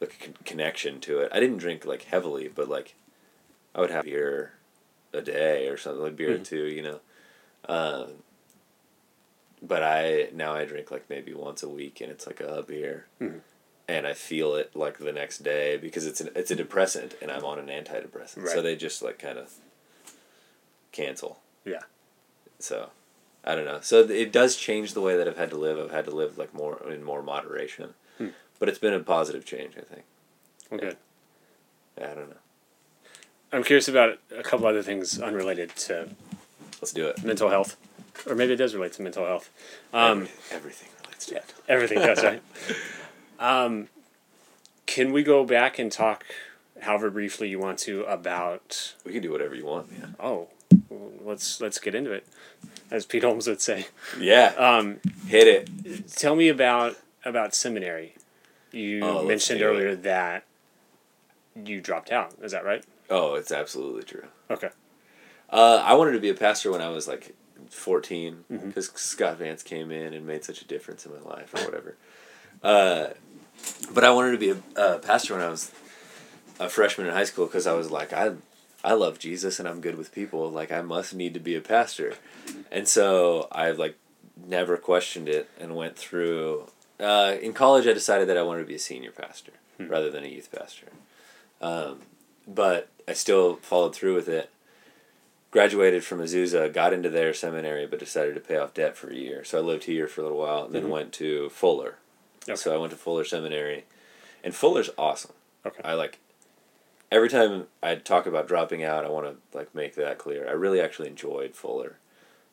like 0.00 0.14
a 0.20 0.24
con- 0.24 0.36
connection 0.44 0.98
to 1.02 1.18
it. 1.20 1.30
I 1.32 1.38
didn't 1.38 1.58
drink 1.58 1.84
like 1.84 2.02
heavily, 2.04 2.48
but 2.48 2.68
like 2.68 2.94
I 3.74 3.80
would 3.82 3.90
have 3.90 4.04
beer 4.04 4.54
a 5.12 5.20
day 5.20 5.68
or 5.68 5.76
something 5.76 6.02
like 6.02 6.16
beer 6.16 6.34
or 6.34 6.38
Mhm. 6.38 6.44
two, 6.44 6.64
you 6.64 6.82
know. 6.82 7.00
Um, 7.68 8.22
but 9.60 9.82
I 9.84 10.30
now 10.32 10.54
I 10.54 10.64
drink 10.64 10.90
like 10.90 11.08
maybe 11.08 11.34
once 11.34 11.62
a 11.62 11.68
week, 11.68 12.00
and 12.00 12.10
it's 12.10 12.26
like 12.26 12.40
a 12.40 12.62
beer, 12.66 13.06
Mhm. 13.20 13.40
and 13.86 14.06
I 14.06 14.14
feel 14.14 14.54
it 14.56 14.74
like 14.74 14.98
the 14.98 15.12
next 15.12 15.42
day 15.44 15.76
because 15.76 16.06
it's 16.06 16.20
an 16.22 16.30
it's 16.34 16.50
a 16.50 16.56
depressant, 16.56 17.14
and 17.20 17.30
I'm 17.30 17.44
on 17.44 17.58
an 17.58 17.68
antidepressant, 17.68 18.48
so 18.48 18.62
they 18.62 18.74
just 18.74 19.02
like 19.02 19.18
kind 19.18 19.38
of 19.38 19.52
cancel. 20.92 21.40
Yeah. 21.64 21.82
So, 22.62 22.90
I 23.44 23.54
don't 23.54 23.64
know. 23.64 23.80
So 23.82 24.00
it 24.00 24.30
does 24.32 24.56
change 24.56 24.94
the 24.94 25.00
way 25.00 25.16
that 25.16 25.26
I've 25.28 25.36
had 25.38 25.50
to 25.50 25.56
live. 25.56 25.78
I've 25.78 25.90
had 25.90 26.04
to 26.06 26.10
live 26.12 26.38
like 26.38 26.54
more 26.54 26.80
in 26.90 27.02
more 27.02 27.22
moderation, 27.22 27.94
Hmm. 28.18 28.28
but 28.58 28.68
it's 28.68 28.78
been 28.78 28.94
a 28.94 29.00
positive 29.00 29.44
change. 29.44 29.74
I 29.76 29.80
think. 29.82 30.02
Okay. 30.72 30.96
Yeah, 31.98 32.10
I 32.12 32.14
don't 32.14 32.30
know. 32.30 32.36
I'm 33.52 33.62
curious 33.64 33.88
about 33.88 34.18
a 34.36 34.42
couple 34.42 34.66
other 34.66 34.82
things 34.82 35.20
unrelated 35.20 35.74
to 35.76 36.08
Let's 36.80 36.92
do 36.92 37.06
it. 37.08 37.22
mental 37.22 37.50
health, 37.50 37.76
or 38.26 38.34
maybe 38.34 38.54
it 38.54 38.56
does 38.56 38.74
relate 38.74 38.92
to 38.94 39.02
mental 39.02 39.26
health. 39.26 39.50
Um, 39.92 40.22
Every- 40.22 40.30
everything 40.56 40.88
relates 41.04 41.26
to 41.26 41.34
yeah, 41.34 41.40
it. 41.40 41.54
everything 41.68 41.98
does, 41.98 42.22
right? 42.22 42.42
Um, 43.40 43.88
can 44.86 45.10
we 45.12 45.24
go 45.24 45.44
back 45.44 45.76
and 45.80 45.90
talk, 45.90 46.24
however 46.80 47.10
briefly 47.10 47.48
you 47.48 47.58
want 47.58 47.76
to, 47.80 48.04
about? 48.04 48.94
We 49.04 49.12
can 49.12 49.20
do 49.20 49.32
whatever 49.32 49.56
you 49.56 49.64
want, 49.66 49.90
man. 49.90 50.14
Oh, 50.20 50.46
let's 51.24 51.60
let's 51.60 51.78
get 51.78 51.94
into 51.94 52.12
it, 52.12 52.26
as 52.90 53.06
Pete 53.06 53.22
Holmes 53.24 53.46
would 53.46 53.60
say. 53.60 53.86
Yeah, 54.18 54.52
Um, 54.56 55.00
hit 55.26 55.46
it. 55.48 56.08
tell 56.08 56.34
me 56.36 56.48
about 56.48 56.96
about 57.24 57.54
seminary. 57.54 58.14
You 58.72 59.04
Oh, 59.04 59.24
mentioned 59.26 59.60
do 59.60 59.66
it. 59.66 59.68
earlier 59.68 59.94
that 59.96 60.44
you 61.54 61.80
dropped 61.80 62.10
out. 62.10 62.32
Is 62.42 62.52
that 62.52 62.64
right? 62.64 62.84
Oh, 63.10 63.34
it's 63.34 63.52
absolutely 63.52 64.02
true. 64.04 64.24
Okay. 64.50 64.70
Uh, 65.50 65.82
I 65.84 65.94
wanted 65.94 66.12
to 66.12 66.20
be 66.20 66.30
a 66.30 66.34
pastor 66.34 66.70
when 66.70 66.80
I 66.80 66.88
was 66.88 67.06
like 67.06 67.34
14 67.68 68.44
Mhm. 68.50 68.68
because 68.68 68.90
Scott 68.94 69.36
Vance 69.38 69.62
came 69.62 69.90
in 69.90 70.14
and 70.14 70.26
made 70.26 70.44
such 70.44 70.62
a 70.62 70.64
difference 70.64 71.04
in 71.04 71.12
my 71.12 71.20
life 71.20 71.52
or 71.54 71.64
whatever. 71.64 71.96
uh, 72.62 73.08
but 73.92 74.02
I 74.04 74.10
wanted 74.12 74.32
to 74.32 74.38
be 74.38 74.50
a 74.50 74.80
uh, 74.80 74.98
pastor 74.98 75.34
when 75.34 75.42
I 75.42 75.48
was 75.50 75.70
a 76.58 76.68
freshman 76.70 77.06
in 77.06 77.12
high 77.12 77.24
school 77.24 77.46
because 77.46 77.66
I 77.66 77.74
was 77.74 77.90
like, 77.90 78.12
I, 78.14 78.32
I 78.84 78.94
love 78.94 79.18
Jesus 79.18 79.58
and 79.58 79.68
I'm 79.68 79.80
good 79.80 79.96
with 79.96 80.12
people. 80.14 80.50
Like, 80.50 80.72
I 80.72 80.82
must 80.82 81.14
need 81.14 81.34
to 81.34 81.40
be 81.40 81.54
a 81.54 81.60
pastor. 81.60 82.14
And 82.70 82.88
so 82.88 83.48
I 83.52 83.70
like 83.70 83.96
never 84.44 84.76
questioned 84.76 85.28
it 85.28 85.48
and 85.60 85.76
went 85.76 85.96
through. 85.96 86.68
Uh, 86.98 87.36
in 87.40 87.52
college, 87.52 87.86
I 87.86 87.92
decided 87.92 88.28
that 88.28 88.36
I 88.38 88.42
wanted 88.42 88.60
to 88.62 88.66
be 88.66 88.74
a 88.74 88.78
senior 88.80 89.10
pastor 89.12 89.52
Hmm. 89.78 89.88
rather 89.88 90.10
than 90.10 90.24
a 90.24 90.28
youth 90.28 90.50
pastor. 90.52 90.88
Um, 91.60 92.00
but 92.46 92.88
I 93.08 93.12
still 93.14 93.56
followed 93.56 93.94
through 93.94 94.14
with 94.14 94.28
it 94.28 94.50
graduated 95.50 96.02
from 96.02 96.18
Azusa, 96.20 96.72
got 96.72 96.92
into 96.94 97.10
their 97.10 97.34
seminary, 97.34 97.86
but 97.86 97.98
decided 97.98 98.34
to 98.34 98.40
pay 98.40 98.56
off 98.56 98.72
debt 98.74 98.96
for 98.96 99.10
a 99.10 99.14
year. 99.14 99.44
So 99.44 99.58
I 99.58 99.60
lived 99.60 99.84
here 99.84 100.08
for 100.08 100.20
a 100.22 100.24
little 100.24 100.38
while, 100.38 100.64
and 100.64 100.74
then 100.74 100.84
Mhm. 100.84 100.88
went 100.90 101.12
to 101.14 101.50
Fuller. 101.50 101.96
Okay. 102.48 102.56
So 102.56 102.74
I 102.74 102.78
went 102.78 102.90
to 102.92 102.96
Fuller 102.96 103.24
Seminary, 103.24 103.84
and 104.42 104.54
Fuller's 104.54 104.90
awesome. 104.96 105.32
Okay. 105.66 105.82
I 105.84 105.92
like 105.94 106.18
every 107.12 107.28
time 107.28 107.66
I 107.82 107.94
talk 107.94 108.26
about 108.26 108.48
dropping 108.48 108.82
out, 108.82 109.04
I 109.04 109.08
want 109.10 109.26
to 109.26 109.56
like 109.56 109.74
make 109.74 109.94
that 109.96 110.18
clear. 110.18 110.48
I 110.48 110.52
really 110.52 110.80
actually 110.80 111.08
enjoyed 111.08 111.54
Fuller. 111.54 111.98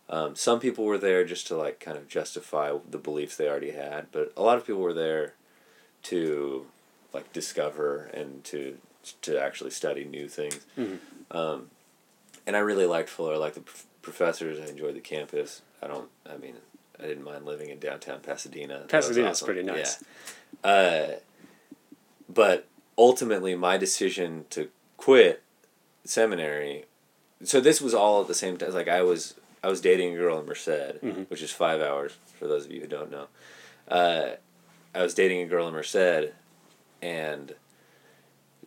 Um, 0.10 0.36
some 0.36 0.60
people 0.60 0.86
were 0.86 0.98
there 0.98 1.24
just 1.24 1.48
to 1.48 1.56
like 1.56 1.80
kind 1.80 1.98
of 1.98 2.08
justify 2.08 2.76
the 2.90 2.98
beliefs 2.98 3.38
they 3.38 3.48
already 3.48 3.72
had, 3.72 4.08
but 4.12 4.34
a 4.36 4.42
lot 4.44 4.58
of 4.58 4.66
people 4.68 4.82
were 4.82 4.94
there 4.94 5.34
to 6.04 6.66
like 7.14 7.32
discover 7.34 8.10
and 8.14 8.44
to 8.44 8.78
to 9.22 9.42
actually 9.42 9.72
study 9.72 10.04
new 10.04 10.28
things. 10.28 10.60
Mhm. 10.78 11.00
Um, 11.32 11.70
and 12.46 12.56
I 12.56 12.60
really 12.60 12.86
liked 12.86 13.10
Fuller. 13.10 13.36
I 13.36 13.38
liked 13.38 13.56
the 13.56 13.62
prof- 13.62 13.86
professors. 14.02 14.60
I 14.60 14.66
enjoyed 14.70 14.96
the 14.96 15.00
campus. 15.00 15.62
I 15.82 15.88
don't. 15.88 16.10
I 16.30 16.38
mean, 16.38 16.56
I 17.00 17.04
didn't 17.04 17.24
mind 17.24 17.46
living 17.46 17.70
in 17.70 17.80
downtown 17.80 18.20
Pasadena. 18.20 18.86
Pasadena's 18.90 19.38
awesome. 19.42 19.46
pretty 19.46 19.64
nice. 19.64 20.04
Yeah. 20.66 20.70
Uh, 20.70 21.16
but 22.28 22.68
ultimately, 23.00 23.56
my 23.56 23.78
decision 23.78 24.46
to 24.52 24.70
quit 24.98 25.42
seminary. 26.04 26.86
So 27.44 27.60
this 27.62 27.80
was 27.82 27.94
all 27.94 28.22
at 28.22 28.28
the 28.28 28.34
same 28.36 28.58
time. 28.58 28.74
Like 28.74 28.90
I 28.90 29.02
was, 29.02 29.36
I 29.64 29.70
was 29.70 29.80
dating 29.82 30.14
a 30.14 30.18
girl 30.18 30.40
in 30.40 30.46
Merced, 30.46 30.68
Mhm. 31.02 31.30
which 31.30 31.42
is 31.42 31.52
five 31.52 31.82
hours 31.82 32.12
for 32.38 32.48
those 32.48 32.66
of 32.66 32.72
you 32.72 32.82
who 32.82 32.88
don't 32.88 33.10
know. 33.10 33.28
Uh, 33.88 34.32
I 34.94 35.02
was 35.02 35.14
dating 35.14 35.42
a 35.42 35.46
girl 35.48 35.68
in 35.68 35.74
Merced, 35.74 36.34
and 37.02 37.56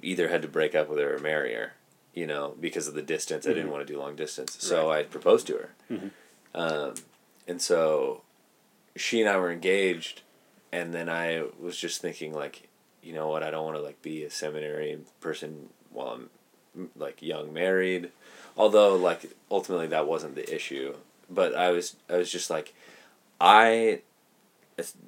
either 0.02 0.28
had 0.28 0.42
to 0.42 0.48
break 0.48 0.74
up 0.74 0.88
with 0.88 0.98
her 0.98 1.14
or 1.14 1.18
marry 1.18 1.54
her. 1.54 1.74
You 2.14 2.26
know, 2.26 2.54
because 2.60 2.88
of 2.88 2.94
the 2.94 3.02
distance, 3.02 3.46
I 3.46 3.50
didn't 3.50 3.68
Mhm. 3.68 3.72
want 3.72 3.86
to 3.86 3.92
do 3.92 3.98
long 3.98 4.16
distance. 4.16 4.56
So 4.60 4.90
I 4.90 5.02
proposed 5.02 5.46
to 5.46 5.54
her, 5.54 5.70
Mhm. 5.90 6.10
um, 6.54 6.94
and 7.48 7.60
so 7.60 8.22
she 8.96 9.20
and 9.20 9.30
I 9.30 9.38
were 9.38 9.50
engaged, 9.50 10.20
and 10.70 10.92
then 10.92 11.08
I 11.08 11.44
was 11.58 11.78
just 11.78 12.00
thinking 12.02 12.32
like, 12.34 12.68
you 13.02 13.12
know 13.12 13.28
what, 13.28 13.42
I 13.42 13.50
don't 13.50 13.64
want 13.64 13.76
to 13.76 13.82
like 13.82 14.00
be 14.02 14.24
a 14.24 14.30
seminary 14.30 14.98
person 15.20 15.68
while 15.90 16.18
I'm 16.74 16.90
like 16.96 17.22
young 17.22 17.52
married, 17.52 18.10
although 18.56 18.96
like 18.96 19.32
ultimately 19.50 19.88
that 19.88 20.06
wasn't 20.06 20.34
the 20.34 20.54
issue. 20.54 20.94
But 21.28 21.54
I 21.54 21.70
was 21.70 21.96
I 22.08 22.16
was 22.16 22.30
just 22.30 22.50
like, 22.50 22.74
I, 23.40 24.02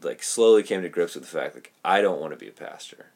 like 0.02 0.22
slowly 0.22 0.62
came 0.62 0.82
to 0.82 0.88
grips 0.88 1.14
with 1.14 1.24
the 1.24 1.38
fact 1.38 1.54
like 1.54 1.72
I 1.84 2.00
don't 2.00 2.20
want 2.20 2.32
to 2.32 2.38
be 2.38 2.48
a 2.48 2.52
pastor, 2.52 3.06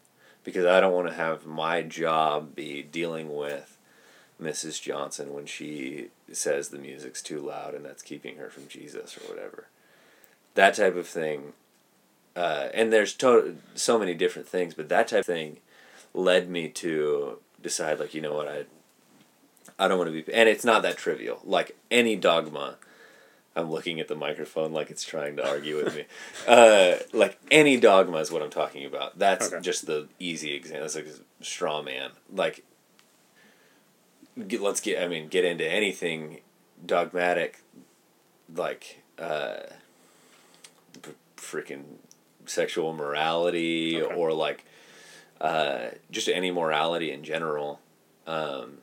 because 0.44 0.64
I 0.64 0.80
don't 0.80 0.94
want 0.94 1.08
to 1.08 1.14
have 1.14 1.46
my 1.46 1.82
job 1.82 2.54
be 2.54 2.82
dealing 2.82 3.34
with. 3.34 3.74
Mrs. 4.40 4.80
Johnson 4.80 5.34
when 5.34 5.46
she 5.46 6.10
says 6.30 6.68
the 6.68 6.78
music's 6.78 7.22
too 7.22 7.40
loud 7.40 7.74
and 7.74 7.84
that's 7.84 8.04
keeping 8.04 8.36
her 8.36 8.48
from 8.48 8.68
Jesus 8.68 9.18
or 9.18 9.28
whatever 9.28 9.66
that 10.54 10.74
type 10.74 10.94
of 10.94 11.08
thing 11.08 11.54
uh, 12.36 12.68
and 12.74 12.92
there's 12.92 13.14
to- 13.14 13.56
so 13.74 13.98
many 13.98 14.14
different 14.14 14.46
things 14.48 14.74
but 14.74 14.88
that 14.88 15.08
type 15.08 15.20
of 15.20 15.26
thing 15.26 15.58
led 16.14 16.48
me 16.48 16.68
to 16.68 17.38
decide 17.62 17.98
like 17.98 18.14
you 18.14 18.20
know 18.20 18.34
what 18.34 18.48
i 18.48 18.64
i 19.78 19.86
don't 19.88 19.98
want 19.98 20.08
to 20.12 20.22
be 20.22 20.32
and 20.34 20.48
it's 20.48 20.64
not 20.64 20.82
that 20.82 20.96
trivial. 20.96 21.40
Like 21.44 21.76
any 21.90 22.16
dogma 22.16 22.76
i'm 23.56 23.70
looking 23.70 23.98
at 24.00 24.06
the 24.08 24.14
microphone 24.14 24.72
like 24.72 24.90
it's 24.90 25.04
trying 25.04 25.36
to 25.36 25.48
argue 25.48 25.76
with 25.82 25.94
me. 25.96 26.04
Uh, 26.46 26.96
like 27.12 27.38
any 27.50 27.76
dogma 27.78 28.18
is 28.18 28.30
what 28.30 28.42
i'm 28.42 28.50
talking 28.50 28.84
about. 28.86 29.18
That's 29.18 29.52
Okay. 29.52 29.60
just 29.60 29.86
the 29.86 30.08
easy 30.18 30.54
example. 30.54 30.82
That's 30.82 30.94
like 30.96 31.06
a 31.06 31.44
straw 31.44 31.82
man. 31.82 32.10
Like 32.32 32.64
get, 34.46 34.60
let's 34.60 34.80
get 34.80 35.02
i 35.02 35.08
mean 35.08 35.26
get 35.28 35.44
into 35.44 35.66
anything 35.68 36.40
dogmatic 36.86 37.60
like 38.54 39.02
uh 39.18 39.56
freaking 41.36 41.82
sexual 42.48 42.92
morality 42.92 44.00
Okay. 44.02 44.14
or 44.14 44.32
like 44.32 44.64
uh 45.40 45.88
just 46.10 46.28
any 46.28 46.50
morality 46.50 47.10
in 47.12 47.22
general 47.22 47.80
um 48.26 48.78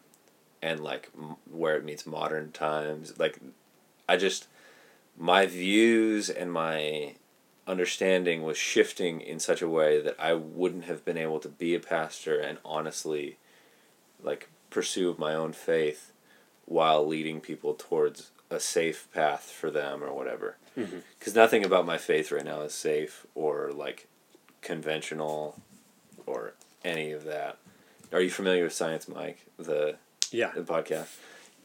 and 0.62 0.80
like 0.80 1.10
m- 1.18 1.36
where 1.52 1.76
it 1.76 1.84
meets 1.84 2.06
modern 2.06 2.52
times 2.52 3.18
like 3.20 3.40
i 4.08 4.16
just 4.16 4.48
my 5.18 5.46
views 5.46 6.30
and 6.30 6.52
my 6.52 7.14
understanding 7.68 8.44
was 8.44 8.58
shifting 8.58 9.20
in 9.22 9.40
such 9.40 9.62
a 9.62 9.68
way 9.68 10.00
that 10.00 10.16
I 10.20 10.34
wouldn't 10.34 10.84
have 10.86 11.04
been 11.04 11.18
able 11.18 11.40
to 11.40 11.50
be 11.50 11.74
a 11.74 11.80
pastor 11.80 12.40
and 12.40 12.60
honestly 12.64 13.38
like 14.22 14.50
pursue 14.70 15.16
my 15.18 15.34
own 15.34 15.52
faith 15.54 16.12
while 16.66 17.08
leading 17.08 17.40
people 17.42 17.74
towards 17.74 18.30
a 18.52 18.60
safe 18.60 19.08
path 19.14 19.44
for 19.50 19.72
them 19.72 20.04
or 20.04 20.14
whatever. 20.14 20.58
Mhm. 20.78 21.02
Cuz 21.20 21.34
nothing 21.36 21.64
about 21.66 21.86
my 21.86 21.98
faith 21.98 22.32
right 22.32 22.44
now 22.46 22.62
is 22.62 22.74
safe 22.74 23.26
or 23.36 23.72
like 23.72 24.08
conventional 24.62 25.62
or 26.26 26.54
any 26.84 27.12
of 27.12 27.24
that. 27.26 27.58
Are 28.12 28.22
you 28.22 28.30
familiar 28.30 28.64
with 28.64 28.74
Science 28.74 29.08
Mike, 29.08 29.40
the, 29.58 29.96
Yeah, 30.32 30.52
the 30.54 30.62
podcast? 30.62 31.08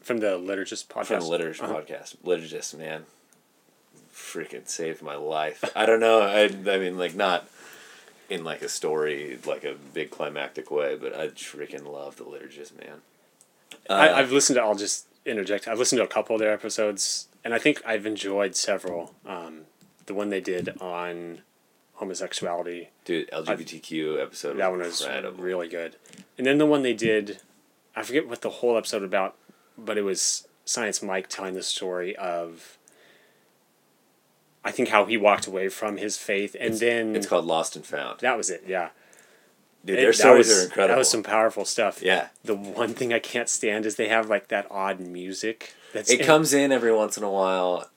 from 0.01 0.17
the 0.19 0.37
liturgist 0.37 0.87
podcast. 0.87 1.05
From 1.07 1.19
the 1.19 1.25
Liturgist 1.37 1.61
Uh-huh. 1.63 1.73
podcast. 1.81 2.17
Liturgist, 2.25 2.73
man. 2.75 3.05
Freaking 4.13 4.67
saved 4.67 5.01
my 5.01 5.15
life. 5.15 5.63
I 5.75 5.85
don't 5.85 5.99
know. 5.99 6.21
I, 6.21 6.43
I 6.43 6.77
mean, 6.79 6.97
like, 6.97 7.15
not 7.15 7.47
in 8.29 8.43
like 8.43 8.61
a 8.61 8.69
story, 8.69 9.37
like 9.45 9.63
a 9.63 9.73
big 9.93 10.09
climactic 10.09 10.71
way, 10.71 10.95
but 10.95 11.13
I 11.15 11.27
freaking 11.29 11.85
love 11.85 12.15
the 12.17 12.23
Liturgist, 12.23 12.77
man. 12.79 13.01
Uh, 13.89 13.93
I, 13.93 14.19
I've 14.19 14.31
listened 14.31 14.55
to. 14.57 14.61
I'll 14.63 14.75
just 14.75 15.05
interject. 15.25 15.67
I've 15.67 15.79
listened 15.79 15.99
to 15.99 16.03
a 16.03 16.07
couple 16.07 16.35
of 16.35 16.39
their 16.39 16.51
episodes, 16.53 17.27
and 17.43 17.53
I 17.53 17.59
think 17.59 17.81
I've 17.85 18.05
enjoyed 18.05 18.55
several. 18.55 19.15
Um, 19.25 19.61
the 20.05 20.13
one 20.13 20.29
they 20.29 20.41
did 20.41 20.69
on 20.81 21.41
homosexuality, 21.95 22.89
dude, 23.05 23.29
LGBTQ 23.31 24.21
episode 24.21 24.57
that 24.57 24.69
one 24.71 24.79
was 24.79 25.01
incredible. 25.01 25.43
really 25.43 25.67
good. 25.67 25.95
And 26.37 26.47
then 26.47 26.57
the 26.57 26.65
one 26.65 26.81
they 26.81 26.93
did, 26.93 27.39
I 27.95 28.01
forget 28.03 28.27
what 28.27 28.41
the 28.41 28.49
whole 28.49 28.77
episode 28.77 29.03
about, 29.03 29.35
but 29.77 29.97
it 29.97 30.01
was 30.01 30.47
Science 30.65 31.01
Mike 31.03 31.27
telling 31.29 31.53
the 31.53 31.63
story 31.63 32.15
of. 32.15 32.77
I 34.63 34.71
think 34.71 34.89
how 34.89 35.05
he 35.05 35.17
walked 35.17 35.47
away 35.47 35.69
from 35.69 35.97
his 35.97 36.17
faith, 36.17 36.55
and 36.59 36.75
then 36.75 37.15
It's 37.15 37.25
called 37.25 37.45
Lost 37.45 37.75
and 37.75 37.83
Found. 37.85 38.19
that 38.19 38.37
was 38.37 38.49
it. 38.51 38.63
Yeah, 38.67 38.89
Dude, 39.83 39.97
their 39.97 40.07
that 40.07 40.13
stories 40.15 40.47
was- 40.49 40.59
are 40.59 40.63
incredible. 40.65 40.93
That 40.93 40.97
was 40.99 41.09
some 41.09 41.23
powerful 41.23 41.65
stuff. 41.65 42.01
yeah. 42.03 42.27
The 42.43 42.53
one 42.55 42.93
thing 42.93 43.11
I 43.11 43.17
can't 43.19 43.49
stand 43.49 43.85
is 43.87 43.95
they 43.95 44.07
have 44.09 44.29
like 44.29 44.49
that 44.49 44.67
odd 44.69 44.99
music. 44.99 45.73
That's 45.93 46.09
It 46.09 46.25
comes 46.25 46.53
in 46.53 46.71
every 46.71 46.93
once 46.93 47.17
in 47.17 47.23
a 47.23 47.29
while. 47.29 47.89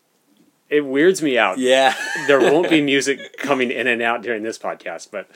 It 0.68 0.84
weirds 0.84 1.22
me 1.22 1.38
out. 1.38 1.58
Yeah. 1.58 1.94
There 2.26 2.40
won't 2.40 2.70
be 2.70 2.80
music 2.80 3.36
coming 3.38 3.70
in 3.70 3.86
and 3.86 4.00
out 4.02 4.22
during 4.22 4.42
this 4.42 4.58
podcast, 4.58 5.10
but 5.10 5.28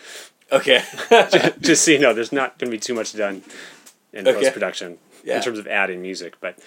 okay. 0.50 0.82
just 1.60 1.84
so 1.84 1.90
you 1.90 1.98
know, 1.98 2.12
there's 2.14 2.32
not 2.32 2.58
going 2.58 2.70
to 2.70 2.76
be 2.76 2.80
too 2.80 2.94
much 2.94 3.12
done 3.14 3.42
in 4.12 4.26
Okay. 4.26 4.38
post 4.40 4.52
production 4.54 4.98
Yeah. 5.22 5.36
in 5.36 5.42
terms 5.42 5.58
of 5.58 5.66
adding 5.66 6.00
music. 6.02 6.34
But 6.40 6.58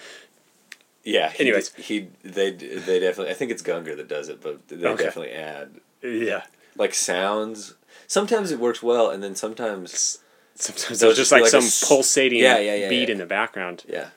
Yeah. 1.04 1.30
He, 1.30 1.40
Anyways. 1.40 1.74
he 1.74 2.08
they 2.22 2.52
they 2.52 3.00
definitely. 3.00 3.30
I 3.30 3.34
think 3.34 3.50
it's 3.50 3.62
Gungor 3.62 3.96
that 3.96 4.08
does 4.08 4.28
it, 4.28 4.40
but 4.42 4.66
they 4.68 4.86
Okay. 4.86 5.04
definitely 5.04 5.32
add 5.32 5.80
yeah, 6.02 6.44
like 6.76 6.94
sounds. 6.94 7.74
Sometimes 8.06 8.50
it 8.50 8.58
works 8.58 8.82
well, 8.82 9.10
and 9.10 9.22
then 9.22 9.34
sometimes 9.34 10.18
sometimes 10.54 11.00
there's 11.00 11.16
just 11.16 11.30
just 11.30 11.32
like 11.32 11.42
like 11.42 11.50
some 11.50 11.62
s- 11.64 11.86
pulsating 11.86 12.38
Yeah, 12.40 12.58
yeah, 12.58 12.74
yeah, 12.74 12.88
beat 12.88 13.08
in 13.10 13.18
the 13.18 13.26
background. 13.26 13.84
yeah. 13.88 14.08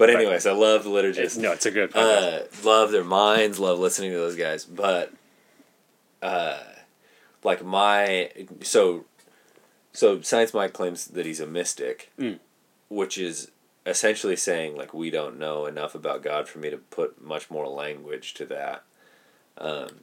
But 0.00 0.06
But- 0.06 0.16
anyways, 0.16 0.46
I 0.46 0.52
love 0.52 0.84
the 0.84 0.88
liturgist. 0.90 1.18
It's, 1.18 1.36
no, 1.36 1.52
it's 1.52 1.66
a 1.66 1.70
good 1.70 1.94
uh, 1.94 2.44
love 2.64 2.90
their 2.90 3.04
minds, 3.04 3.58
love 3.58 3.78
listening 3.78 4.12
to 4.12 4.16
those 4.16 4.34
guys. 4.34 4.64
But, 4.64 5.12
uh, 6.22 6.58
like 7.44 7.62
my 7.62 8.30
so, 8.62 9.04
so 9.92 10.22
Science 10.22 10.54
Mike 10.54 10.72
claims 10.72 11.06
that 11.08 11.26
he's 11.26 11.38
a 11.38 11.46
mystic, 11.46 12.10
Mm. 12.18 12.38
which 12.88 13.18
is 13.18 13.50
essentially 13.84 14.36
saying 14.36 14.74
like 14.74 14.94
we 14.94 15.10
don't 15.10 15.38
know 15.38 15.66
enough 15.66 15.94
about 15.94 16.22
God 16.22 16.48
for 16.48 16.60
me 16.60 16.70
to 16.70 16.78
put 16.78 17.20
much 17.22 17.50
more 17.50 17.68
language 17.68 18.32
to 18.34 18.46
that. 18.46 18.84
Um, 19.58 20.00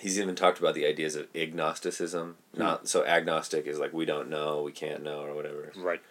he's 0.00 0.20
even 0.20 0.34
talked 0.34 0.58
about 0.58 0.74
the 0.74 0.84
ideas 0.84 1.16
of 1.16 1.28
agnosticism. 1.34 2.36
Not 2.54 2.88
so 2.88 3.06
agnostic 3.06 3.66
is 3.66 3.78
like 3.78 3.94
we 3.94 4.04
don't 4.04 4.28
know, 4.28 4.60
we 4.62 4.72
can't 4.72 5.02
know, 5.02 5.22
or 5.22 5.34
whatever 5.34 5.72
right. 5.76 6.02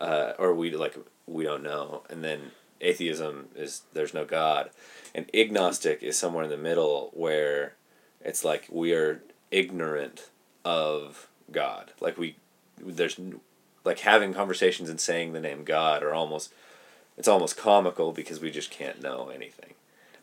uh, 0.00 0.32
or 0.38 0.54
we 0.54 0.70
like 0.70 0.96
we 1.26 1.44
don't 1.44 1.62
know, 1.62 2.04
and 2.08 2.24
then 2.24 2.52
atheism 2.80 3.48
is 3.56 3.82
there's 3.92 4.14
no 4.14 4.24
God, 4.24 4.70
and 5.14 5.26
agnostic 5.34 6.02
is 6.02 6.18
somewhere 6.18 6.44
in 6.44 6.50
the 6.50 6.56
middle 6.56 7.10
where 7.12 7.74
it's 8.20 8.44
like 8.44 8.66
we 8.70 8.92
are 8.92 9.22
ignorant 9.50 10.28
of 10.64 11.28
God, 11.50 11.92
like 12.00 12.18
we 12.18 12.36
there's 12.80 13.18
like 13.84 14.00
having 14.00 14.34
conversations 14.34 14.88
and 14.88 15.00
saying 15.00 15.32
the 15.32 15.40
name 15.40 15.64
God 15.64 16.02
are 16.02 16.14
almost 16.14 16.52
it's 17.16 17.28
almost 17.28 17.56
comical 17.56 18.12
because 18.12 18.40
we 18.40 18.50
just 18.50 18.70
can't 18.70 19.02
know 19.02 19.30
anything. 19.34 19.74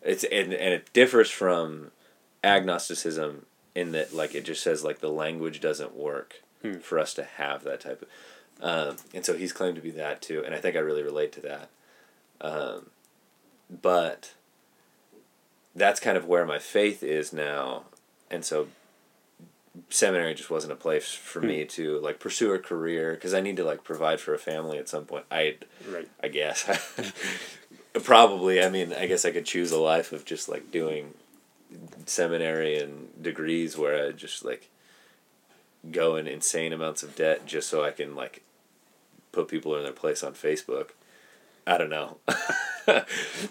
It's 0.02 0.24
and, 0.24 0.54
and 0.54 0.74
it 0.74 0.94
differs 0.94 1.30
from 1.30 1.92
agnosticism 2.44 3.46
in 3.74 3.92
that 3.92 4.14
like 4.14 4.36
it 4.36 4.46
just 4.46 4.64
says 4.64 4.84
like 4.84 5.00
the 5.00 5.10
language 5.10 5.60
doesn't 5.60 5.96
work 5.96 6.42
Hmm. 6.62 6.76
for 6.80 6.98
us 6.98 7.14
to 7.16 7.24
have 7.24 7.64
that 7.64 7.82
type 7.82 8.02
of 8.02 8.08
um, 8.62 8.96
and 9.14 9.26
so 9.26 9.36
he's 9.36 9.52
claimed 9.54 9.76
to 9.76 9.82
be 9.82 9.92
that 9.92 10.22
too 10.22 10.42
and 10.44 10.56
i 10.56 10.58
think 10.58 10.76
i 10.76 10.80
really 10.80 11.04
relate 11.04 11.32
to 11.34 11.42
that 11.42 11.70
um, 12.42 12.88
but 13.82 14.34
that's 15.76 16.00
kind 16.00 16.18
of 16.18 16.26
where 16.26 16.46
my 16.46 16.60
faith 16.60 17.04
is 17.04 17.34
now 17.34 17.84
and 18.32 18.44
so 18.46 18.68
seminary 19.90 20.34
just 20.34 20.50
wasn't 20.50 20.72
a 20.72 20.76
place 20.76 21.12
for 21.12 21.42
Hmm. 21.42 21.48
me 21.48 21.66
to 21.66 22.00
like 22.00 22.20
pursue 22.20 22.54
a 22.54 22.60
career 22.60 23.14
because 23.14 23.34
i 23.34 23.42
need 23.42 23.58
to 23.58 23.64
like 23.66 23.84
provide 23.84 24.20
for 24.22 24.34
a 24.34 24.40
family 24.40 24.78
at 24.78 24.88
some 24.88 25.06
point 25.06 25.26
i 25.32 25.58
Right. 25.90 26.08
I 26.24 26.28
guess. 26.30 26.66
Probably. 28.04 28.62
I 28.62 28.70
mean, 28.70 28.92
I 28.92 29.06
guess 29.06 29.24
I 29.24 29.32
could 29.32 29.46
choose 29.46 29.72
a 29.72 29.80
life 29.80 30.12
of 30.12 30.26
just 30.26 30.50
like 30.50 30.70
doing 30.70 31.14
seminary 32.06 32.78
and 32.78 33.08
degrees 33.22 33.78
where 33.78 34.08
I 34.08 34.12
just 34.12 34.44
like 34.44 34.70
go 35.92 36.16
in 36.18 36.28
insane 36.28 36.74
amounts 36.74 37.04
of 37.04 37.16
debt 37.16 37.46
just 37.46 37.70
so 37.70 37.86
I 37.86 37.92
can 37.92 38.14
like 38.16 38.42
put 39.32 39.48
people 39.48 39.78
in 39.78 39.84
their 39.84 39.94
place 39.94 40.24
on 40.24 40.34
Facebook. 40.34 40.90
I 41.68 41.78
don't 41.78 41.90
know. 41.90 42.18
but 42.86 43.08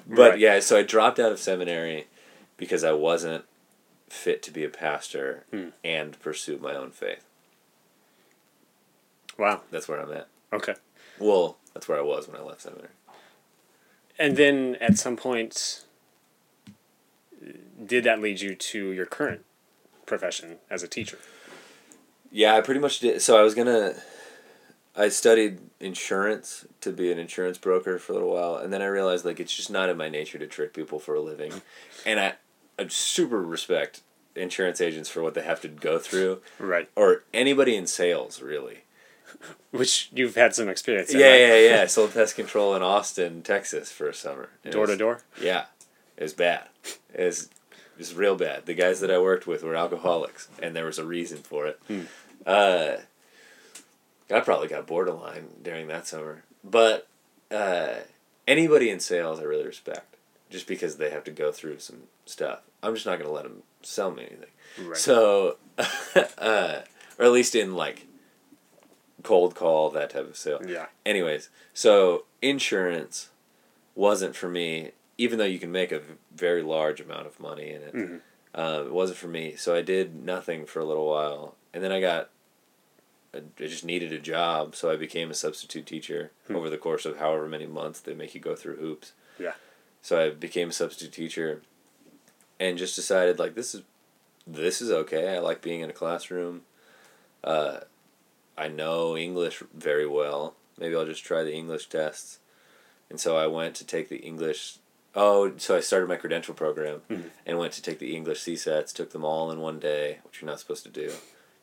Right. 0.06 0.38
yeah, 0.38 0.60
so 0.60 0.76
I 0.78 0.82
dropped 0.82 1.18
out 1.18 1.32
of 1.32 1.38
seminary 1.38 2.06
because 2.56 2.84
I 2.84 2.92
wasn't 2.92 3.44
fit 4.08 4.42
to 4.44 4.50
be 4.52 4.62
a 4.64 4.68
pastor 4.68 5.44
Hmm. 5.50 5.68
and 5.82 6.18
pursue 6.20 6.58
my 6.58 6.74
own 6.74 6.90
faith. 6.90 7.24
Wow. 9.38 9.62
That's 9.70 9.88
where 9.88 10.00
I'm 10.00 10.12
at. 10.12 10.28
Okay. 10.52 10.74
Well, 11.18 11.56
that's 11.72 11.88
where 11.88 11.98
I 11.98 12.02
was 12.02 12.28
when 12.28 12.40
I 12.40 12.44
left 12.44 12.62
seminary. 12.62 12.90
And 14.18 14.36
then 14.36 14.76
at 14.80 14.96
some 14.96 15.16
point, 15.16 15.84
did 17.84 18.04
that 18.04 18.20
lead 18.20 18.40
you 18.40 18.54
to 18.54 18.92
your 18.92 19.06
current 19.06 19.44
profession 20.06 20.58
as 20.70 20.84
a 20.84 20.88
teacher? 20.88 21.18
Yeah, 22.30 22.54
I 22.56 22.60
pretty 22.60 22.80
much 22.80 23.00
did. 23.00 23.20
So 23.22 23.36
I 23.38 23.42
was 23.42 23.54
gonna. 23.54 23.94
I 24.96 25.08
studied 25.08 25.58
insurance 25.84 26.66
to 26.80 26.90
be 26.92 27.12
an 27.12 27.18
insurance 27.18 27.58
broker 27.58 27.98
for 27.98 28.12
a 28.12 28.14
little 28.16 28.32
while, 28.32 28.56
and 28.56 28.72
then 28.72 28.82
I 28.82 28.86
realized 28.86 29.24
like 29.24 29.38
it's 29.40 29.54
just 29.54 29.70
not 29.70 29.88
in 29.88 29.96
my 29.96 30.08
nature 30.08 30.38
to 30.38 30.46
trick 30.46 30.72
people 30.74 30.98
for 30.98 31.14
a 31.14 31.20
living, 31.20 31.52
and 32.06 32.18
I, 32.18 32.34
I 32.78 32.86
super 32.88 33.42
respect 33.42 34.00
insurance 34.34 34.80
agents 34.80 35.08
for 35.08 35.22
what 35.22 35.34
they 35.34 35.42
have 35.42 35.60
to 35.60 35.68
go 35.68 35.98
through, 35.98 36.40
Right. 36.58 36.88
or 36.96 37.24
anybody 37.32 37.76
in 37.76 37.86
sales 37.86 38.40
really. 38.42 38.78
Which 39.72 40.10
you've 40.12 40.36
had 40.36 40.54
some 40.54 40.68
experience 40.68 41.12
in. 41.12 41.18
Yeah, 41.20 41.30
right? 41.30 41.40
yeah, 41.40 41.56
yeah. 41.76 41.82
I 41.82 41.86
sold 41.96 42.14
pest 42.14 42.36
control 42.36 42.74
in 42.76 42.82
Austin, 42.82 43.42
Texas, 43.42 43.90
for 43.90 44.08
a 44.08 44.14
summer. 44.14 44.50
It 44.62 44.70
Door 44.70 44.86
to 44.86 44.96
door. 44.96 45.20
Yeah, 45.40 45.64
it 46.16 46.22
was 46.22 46.32
bad. 46.32 46.68
It 47.12 47.24
was, 47.24 47.44
it 47.44 47.98
was 47.98 48.14
real 48.14 48.36
bad. 48.36 48.66
The 48.66 48.74
guys 48.74 49.00
that 49.00 49.10
I 49.10 49.18
worked 49.18 49.46
with 49.48 49.64
were 49.64 49.74
alcoholics, 49.74 50.48
and 50.62 50.76
there 50.76 50.84
was 50.84 50.98
a 51.00 51.04
reason 51.04 51.38
for 51.38 51.66
it. 51.66 51.80
Hmm. 51.88 52.02
Uh, 52.46 52.96
I 54.30 54.40
probably 54.40 54.68
got 54.68 54.86
borderline 54.86 55.48
during 55.62 55.88
that 55.88 56.06
summer, 56.06 56.44
but 56.62 57.06
uh, 57.50 57.94
anybody 58.48 58.90
in 58.90 59.00
sales 59.00 59.38
I 59.38 59.42
really 59.42 59.66
respect, 59.66 60.16
just 60.50 60.66
because 60.66 60.96
they 60.96 61.10
have 61.10 61.24
to 61.24 61.30
go 61.30 61.52
through 61.52 61.78
some 61.80 62.04
stuff. 62.26 62.60
I'm 62.82 62.94
just 62.94 63.06
not 63.06 63.18
gonna 63.18 63.32
let 63.32 63.44
them 63.44 63.62
sell 63.82 64.10
me 64.10 64.22
anything. 64.26 64.88
Right. 64.88 64.96
So, 64.96 65.56
uh, 66.38 66.80
or 67.18 67.24
at 67.24 67.32
least 67.32 67.54
in 67.54 67.74
like 67.74 68.06
cold 69.22 69.54
call 69.54 69.90
that 69.90 70.10
type 70.10 70.28
of 70.28 70.36
sale 70.36 70.60
yeah. 70.66 70.86
anyways, 71.06 71.48
so 71.72 72.24
insurance 72.42 73.30
wasn't 73.94 74.36
for 74.36 74.48
me, 74.48 74.90
even 75.16 75.38
though 75.38 75.44
you 75.44 75.58
can 75.58 75.72
make 75.72 75.92
a 75.92 76.00
very 76.34 76.62
large 76.62 77.00
amount 77.00 77.26
of 77.26 77.38
money 77.40 77.70
in 77.70 77.82
it. 77.82 77.94
Mhm. 77.94 78.20
Um, 78.56 78.86
it 78.86 78.92
wasn't 78.92 79.18
for 79.18 79.28
me, 79.28 79.56
so 79.56 79.74
I 79.74 79.82
did 79.82 80.14
nothing 80.24 80.64
for 80.66 80.78
a 80.80 80.84
little 80.84 81.06
while, 81.06 81.56
and 81.72 81.82
then 81.82 81.92
I 81.92 82.00
got. 82.00 82.30
I 83.34 83.40
just 83.66 83.84
needed 83.84 84.12
a 84.12 84.18
job, 84.18 84.76
so 84.76 84.90
I 84.90 84.96
became 84.96 85.30
a 85.30 85.34
substitute 85.34 85.86
teacher 85.86 86.30
Hmm. 86.46 86.56
over 86.56 86.70
the 86.70 86.78
course 86.78 87.04
of 87.04 87.18
however 87.18 87.48
many 87.48 87.66
months 87.66 88.00
they 88.00 88.14
make 88.14 88.34
you 88.34 88.40
go 88.40 88.54
through 88.54 88.76
hoops. 88.76 89.12
Yeah. 89.38 89.54
So 90.02 90.20
I 90.20 90.30
became 90.30 90.68
a 90.70 90.72
substitute 90.72 91.12
teacher, 91.12 91.62
and 92.60 92.78
just 92.78 92.94
decided 92.96 93.38
like 93.38 93.54
this 93.54 93.74
is, 93.74 93.82
this 94.46 94.80
is 94.82 94.90
okay. 94.90 95.34
I 95.34 95.38
like 95.40 95.62
being 95.62 95.80
in 95.80 95.90
a 95.90 95.94
classroom. 95.94 96.62
Uh, 97.42 97.80
I 98.56 98.68
know 98.68 99.16
English 99.16 99.62
very 99.74 100.06
well. 100.06 100.54
Maybe 100.78 100.94
I'll 100.94 101.06
just 101.06 101.24
try 101.24 101.42
the 101.42 101.54
English 101.54 101.88
tests. 101.88 102.38
And 103.10 103.18
so 103.20 103.36
I 103.36 103.46
went 103.46 103.74
to 103.76 103.84
take 103.86 104.08
the 104.08 104.18
English. 104.18 104.78
Oh, 105.14 105.52
so 105.56 105.76
I 105.76 105.80
started 105.80 106.08
my 106.08 106.16
credential 106.16 106.54
program 106.54 107.02
Mhm. 107.10 107.30
and 107.46 107.58
went 107.58 107.72
to 107.74 107.82
take 107.82 107.98
the 107.98 108.14
English 108.14 108.40
CSETs. 108.42 108.92
Took 108.92 109.10
them 109.10 109.24
all 109.24 109.50
in 109.50 109.60
one 109.60 109.78
day, 109.78 110.18
which 110.24 110.40
you're 110.40 110.50
not 110.50 110.60
supposed 110.60 110.82
to 110.84 110.88
do. 110.90 111.10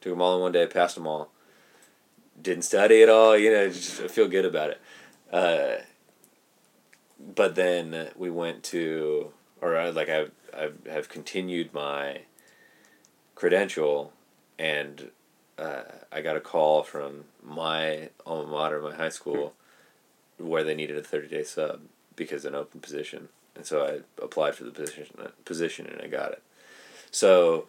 Took 0.01 0.11
them 0.13 0.21
all 0.21 0.35
in 0.35 0.41
one 0.41 0.51
day, 0.51 0.65
passed 0.67 0.95
them 0.95 1.07
all. 1.07 1.31
Didn't 2.39 2.63
study 2.63 3.01
at 3.01 3.09
all, 3.09 3.37
you 3.37 3.51
know, 3.51 3.67
just 3.67 4.01
feel 4.09 4.27
good 4.27 4.45
about 4.45 4.71
it. 4.71 4.81
Uh, 5.31 5.81
but 7.35 7.55
then 7.55 8.09
we 8.15 8.29
went 8.29 8.63
to, 8.63 9.31
or 9.61 9.77
I, 9.77 9.89
like 9.89 10.09
I, 10.09 10.25
I 10.53 10.69
have 10.89 11.07
continued 11.07 11.73
my 11.73 12.21
credential, 13.35 14.13
and 14.57 15.11
uh, 15.57 15.83
I 16.11 16.21
got 16.21 16.35
a 16.35 16.41
call 16.41 16.83
from 16.83 17.25
my 17.43 18.09
alma 18.25 18.49
mater, 18.49 18.81
my 18.81 18.95
high 18.95 19.09
school, 19.09 19.53
where 20.37 20.63
they 20.63 20.75
needed 20.75 20.97
a 20.97 21.03
thirty 21.03 21.27
day 21.27 21.43
sub 21.43 21.81
because 22.15 22.45
an 22.45 22.55
open 22.55 22.81
position, 22.81 23.29
and 23.55 23.65
so 23.65 23.85
I 23.85 24.23
applied 24.23 24.55
for 24.55 24.63
the 24.63 24.71
position 24.71 25.07
position 25.45 25.85
and 25.85 26.01
I 26.01 26.07
got 26.07 26.31
it. 26.31 26.43
So 27.11 27.67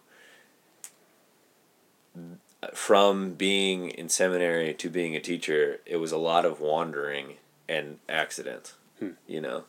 from 2.74 3.34
being 3.34 3.90
in 3.90 4.08
seminary 4.08 4.74
to 4.74 4.88
being 4.88 5.16
a 5.16 5.20
teacher, 5.20 5.80
it 5.84 5.96
was 5.96 6.12
a 6.12 6.18
lot 6.18 6.44
of 6.44 6.60
wandering 6.60 7.34
and 7.68 7.98
accidents. 8.08 8.74
Hmm. 8.98 9.10
You 9.26 9.40
know. 9.40 9.64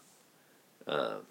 Um, 0.86 1.22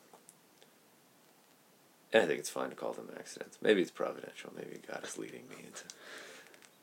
I 2.15 2.27
think 2.27 2.41
it's 2.41 2.51
fine 2.51 2.71
to 2.71 2.77
call 2.77 2.93
them 2.93 3.09
accidents. 3.19 3.59
Maybe 3.63 3.81
it's 3.81 3.91
providential. 3.91 4.53
Maybe 4.55 4.81
God 4.87 5.05
is 5.05 5.19
leading 5.19 5.43
me 5.49 5.57
into. 5.67 5.85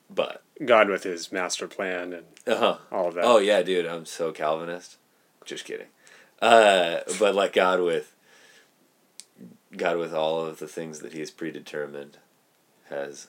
But 0.10 0.42
God 0.66 0.90
with 0.90 1.04
his 1.04 1.32
master 1.32 1.68
plan 1.68 2.14
and 2.14 2.26
uh 2.48 2.58
huh. 2.58 2.78
all 2.92 3.10
of 3.10 3.14
that. 3.16 3.26
Oh 3.26 3.38
yeah, 3.38 3.62
dude, 3.62 3.86
I'm 3.86 4.06
so 4.06 4.32
Calvinist. 4.32 4.98
Just 5.46 5.66
kidding. 5.66 5.88
Uh, 6.42 7.02
but 7.20 7.36
like 7.36 7.54
God 7.54 7.82
with 7.82 8.16
God 9.76 9.98
with 9.98 10.14
all 10.14 10.46
of 10.46 10.60
the 10.60 10.68
things 10.68 11.00
that 11.00 11.14
He 11.14 11.20
has 11.20 11.32
predetermined 11.32 12.18
has 12.90 13.28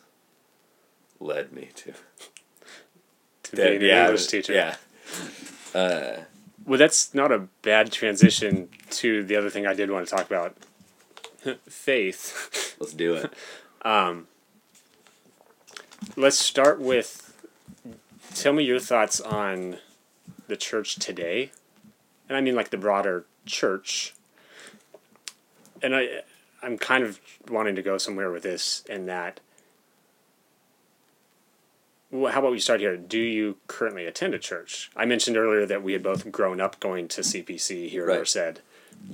led 1.21 1.53
me 1.53 1.71
to. 1.77 1.93
To 3.45 3.57
be 3.57 3.63
an 3.63 3.83
English 4.07 4.27
teacher. 4.27 4.53
Yeah. 4.55 4.77
Uh, 5.75 6.25
Well, 6.65 6.79
that's 6.79 7.15
not 7.15 7.33
a 7.33 7.49
bad 7.63 7.93
transition 7.93 8.69
to 8.91 9.23
the 9.25 9.37
other 9.37 9.51
thing 9.51 9.67
I 9.67 9.75
did 9.75 9.91
want 9.91 10.09
to 10.09 10.15
talk 10.15 10.27
about. 10.27 10.57
Faith. 11.69 12.77
let's 12.81 12.93
do 12.93 13.15
it. 13.15 13.33
Let's 16.17 16.39
start 16.39 16.81
with 16.81 17.37
tell 18.35 18.53
me 18.53 18.65
your 18.65 18.79
thoughts 18.81 19.21
on 19.21 19.79
the 20.49 20.57
church 20.57 20.97
today. 20.97 21.51
And 22.29 22.37
I 22.37 22.41
mean 22.41 22.55
like 22.55 22.71
the 22.71 22.77
broader 22.79 23.27
church. 23.47 24.15
And 25.83 25.95
I 25.95 26.23
I'm 26.63 26.79
kind 26.79 27.05
of 27.05 27.21
wanting 27.49 27.75
to 27.77 27.83
go 27.83 27.99
somewhere 27.99 28.31
with 28.31 28.43
this 28.43 28.85
and 28.89 29.09
that 29.09 29.41
well, 32.11 32.33
how 32.33 32.41
about 32.41 32.53
we 32.53 32.59
start 32.61 32.81
here? 32.81 32.97
Do 32.97 33.19
you 33.19 33.57
currently 33.67 34.05
attend 34.07 34.35
a 34.35 34.39
church? 34.39 34.91
I 34.97 35.05
mentioned 35.07 35.37
earlier 35.37 35.67
that 35.67 35.83
we 35.83 35.93
had 35.93 36.03
both 36.03 36.31
grown 36.33 36.61
up 36.61 36.81
going 36.81 37.09
to 37.09 37.21
CPC 37.23 37.89
here 37.89 38.07
Right. 38.07 38.15
at 38.15 38.21
Merced. 38.21 38.61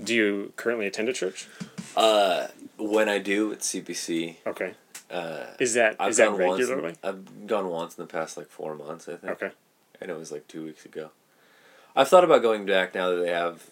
Do 0.02 0.14
you 0.14 0.52
currently 0.56 0.86
attend 0.86 1.08
a 1.08 1.12
church? 1.12 1.46
Uh, 1.96 2.48
when 2.78 3.08
I 3.08 3.18
do 3.18 3.52
it's 3.52 3.68
CPC, 3.72 4.36
Okay. 4.46 4.74
uh, 5.10 5.46
Is 5.60 5.74
that 5.74 5.96
I've 6.00 6.10
is 6.10 6.16
that 6.16 6.30
gone 6.30 6.46
once. 6.46 6.60
regularly? 6.60 6.94
I've 7.02 7.46
gone 7.46 7.68
once 7.68 7.96
in 7.96 8.02
the 8.02 8.08
past 8.08 8.36
like 8.36 8.48
four 8.48 8.74
months, 8.74 9.08
I 9.08 9.16
think. 9.16 9.32
Okay. 9.34 9.50
and 10.00 10.10
it 10.10 10.16
was 10.18 10.30
like 10.32 10.46
two 10.48 10.64
weeks 10.64 10.84
ago. 10.84 11.10
I've 11.94 12.08
thought 12.08 12.24
about 12.24 12.42
going 12.42 12.66
back 12.66 12.94
now 12.94 13.10
that 13.10 13.16
they 13.16 13.30
have, 13.30 13.70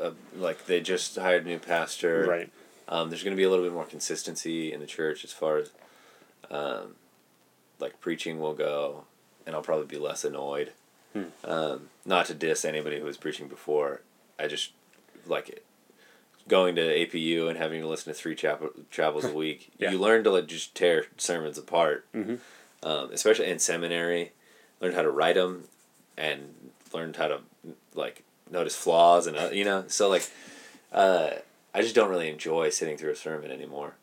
uh, 0.00 0.12
like 0.36 0.66
they 0.66 0.80
just 0.80 1.16
hired 1.16 1.44
a 1.44 1.48
new 1.48 1.58
pastor. 1.58 2.24
Right. 2.26 2.50
Um, 2.88 3.10
there's 3.10 3.22
going 3.24 3.36
to 3.36 3.40
be 3.40 3.42
a 3.44 3.50
little 3.50 3.64
bit 3.64 3.74
more 3.74 3.84
consistency 3.84 4.72
in 4.72 4.80
the 4.80 4.86
church 4.86 5.24
as 5.24 5.32
far 5.32 5.58
as, 5.58 5.70
um, 6.50 6.94
like 7.78 8.00
preaching 8.00 8.38
will 8.40 8.54
go, 8.54 9.04
and 9.46 9.54
I'll 9.54 9.62
probably 9.62 9.86
be 9.86 9.98
less 9.98 10.24
annoyed. 10.24 10.72
Hmm. 11.12 11.24
Um, 11.44 11.88
not 12.04 12.26
to 12.26 12.34
diss 12.34 12.64
anybody 12.64 12.98
who 12.98 13.04
was 13.06 13.16
preaching 13.16 13.48
before, 13.48 14.02
I 14.38 14.46
just 14.48 14.72
like 15.26 15.48
it. 15.48 15.64
Going 16.48 16.76
to 16.76 16.82
APU 16.82 17.48
and 17.48 17.58
having 17.58 17.80
to 17.82 17.88
listen 17.88 18.12
to 18.12 18.18
three 18.18 18.34
chapel, 18.34 18.70
travels 18.90 19.24
a 19.24 19.32
week, 19.34 19.70
Yeah. 19.78 19.90
you 19.90 19.98
learn 19.98 20.24
to 20.24 20.30
like 20.30 20.46
just 20.46 20.74
tear 20.74 21.06
sermons 21.16 21.58
apart. 21.58 22.04
Mhm. 22.14 22.38
Um, 22.82 23.10
especially 23.12 23.50
in 23.50 23.58
seminary, 23.58 24.32
learned 24.80 24.94
how 24.94 25.02
to 25.02 25.10
write 25.10 25.34
them, 25.34 25.64
and 26.16 26.54
learned 26.92 27.16
how 27.16 27.28
to 27.28 27.40
like 27.94 28.22
notice 28.50 28.76
flaws 28.76 29.26
and 29.26 29.36
uh, 29.36 29.50
you 29.52 29.64
know. 29.64 29.84
So 29.88 30.08
like, 30.08 30.28
uh, 30.92 31.30
I 31.74 31.82
just 31.82 31.94
don't 31.94 32.10
really 32.10 32.28
enjoy 32.28 32.70
sitting 32.70 32.96
through 32.96 33.10
a 33.10 33.16
sermon 33.16 33.50
anymore. 33.50 33.94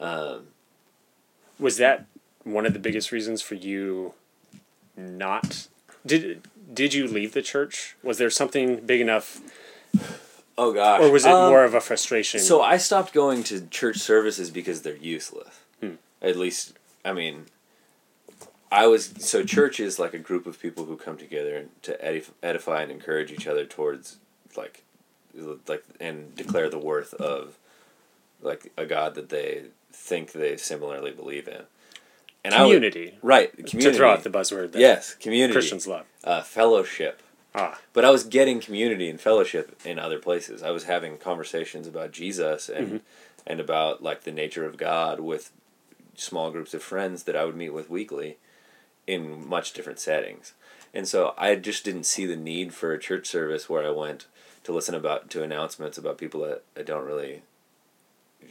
Um, 0.00 0.48
Was 1.58 1.76
that 1.78 2.06
one 2.46 2.64
of 2.64 2.72
the 2.72 2.78
biggest 2.78 3.10
reasons 3.10 3.42
for 3.42 3.56
you 3.56 4.14
not 4.96 5.66
did 6.06 6.46
did 6.72 6.94
you 6.94 7.06
leave 7.06 7.32
the 7.32 7.42
church? 7.42 7.96
Was 8.02 8.18
there 8.18 8.30
something 8.30 8.80
big 8.86 9.00
enough 9.00 9.40
oh 10.56 10.72
gosh, 10.72 11.00
or 11.00 11.10
was 11.10 11.26
it 11.26 11.32
Um, 11.32 11.50
more 11.50 11.64
of 11.64 11.74
a 11.74 11.80
frustration? 11.80 12.40
So 12.40 12.62
I 12.62 12.76
stopped 12.76 13.12
going 13.12 13.42
to 13.44 13.66
church 13.66 13.98
services 13.98 14.50
because 14.50 14.82
they're 14.82 14.96
useless. 14.96 15.60
Hmm. 15.80 15.96
At 16.22 16.36
least, 16.36 16.74
I 17.04 17.12
mean, 17.12 17.46
I 18.70 18.86
was 18.86 19.12
so 19.18 19.42
church 19.44 19.80
is 19.80 19.98
like 19.98 20.14
a 20.14 20.18
group 20.18 20.46
of 20.46 20.60
people 20.60 20.84
who 20.84 20.96
come 20.96 21.16
together 21.16 21.66
to 21.82 22.24
edify 22.42 22.82
and 22.82 22.92
encourage 22.92 23.32
each 23.32 23.46
other 23.46 23.64
towards 23.64 24.18
like, 24.56 24.84
like 25.66 25.84
and 26.00 26.34
declare 26.34 26.68
the 26.70 26.78
worth 26.78 27.12
of, 27.14 27.58
like 28.40 28.72
a 28.76 28.86
God 28.86 29.14
that 29.16 29.28
they 29.30 29.64
think 29.92 30.32
they 30.32 30.56
similarly 30.56 31.10
believe 31.10 31.48
in. 31.48 31.62
And 32.46 32.54
I 32.54 32.62
would- 32.64 32.74
community. 32.74 33.18
right, 33.22 33.50
community. 33.52 33.90
To 33.90 33.92
throw 33.92 34.10
out 34.12 34.22
the 34.24 34.30
buzzword 34.30 34.74
yes, 34.76 35.14
community, 35.14 35.52
Christians 35.52 35.86
love. 35.86 36.06
uh, 36.24 36.42
fellowship. 36.42 37.22
Ah, 37.54 37.80
But 37.92 38.04
I 38.04 38.10
was 38.10 38.22
getting 38.24 38.60
community 38.60 39.08
and 39.08 39.20
fellowship 39.20 39.74
in 39.84 39.98
other 39.98 40.18
places. 40.18 40.62
I 40.62 40.70
was 40.70 40.84
having 40.84 41.16
conversations 41.18 41.86
about 41.86 42.12
Jesus 42.12 42.68
and 42.68 42.86
Mm-hmm. 42.86 42.96
and 43.46 43.60
about 43.60 44.02
like 44.02 44.22
the 44.24 44.32
nature 44.32 44.64
of 44.64 44.76
God 44.76 45.20
with 45.20 45.50
small 46.14 46.50
groups 46.50 46.72
of 46.74 46.82
friends 46.82 47.22
that 47.24 47.36
I 47.36 47.44
would 47.44 47.56
meet 47.56 47.72
with 47.72 47.88
weekly 47.90 48.36
in 49.06 49.46
much 49.48 49.72
different 49.72 49.98
settings. 50.00 50.52
And 50.94 51.06
so 51.08 51.34
I 51.38 51.54
just 51.56 51.84
didn't 51.84 52.04
see 52.04 52.26
the 52.26 52.36
need 52.36 52.72
for 52.74 52.92
a 52.92 52.98
church 52.98 53.26
service 53.26 53.68
where 53.68 53.84
I 53.86 53.90
went 53.90 54.26
to 54.64 54.72
listen 54.72 54.94
about 54.94 55.30
to 55.30 55.42
announcements 55.42 55.96
about 55.98 56.18
people 56.18 56.40
that 56.42 56.62
I 56.76 56.82
don't 56.82 57.04
really 57.04 57.42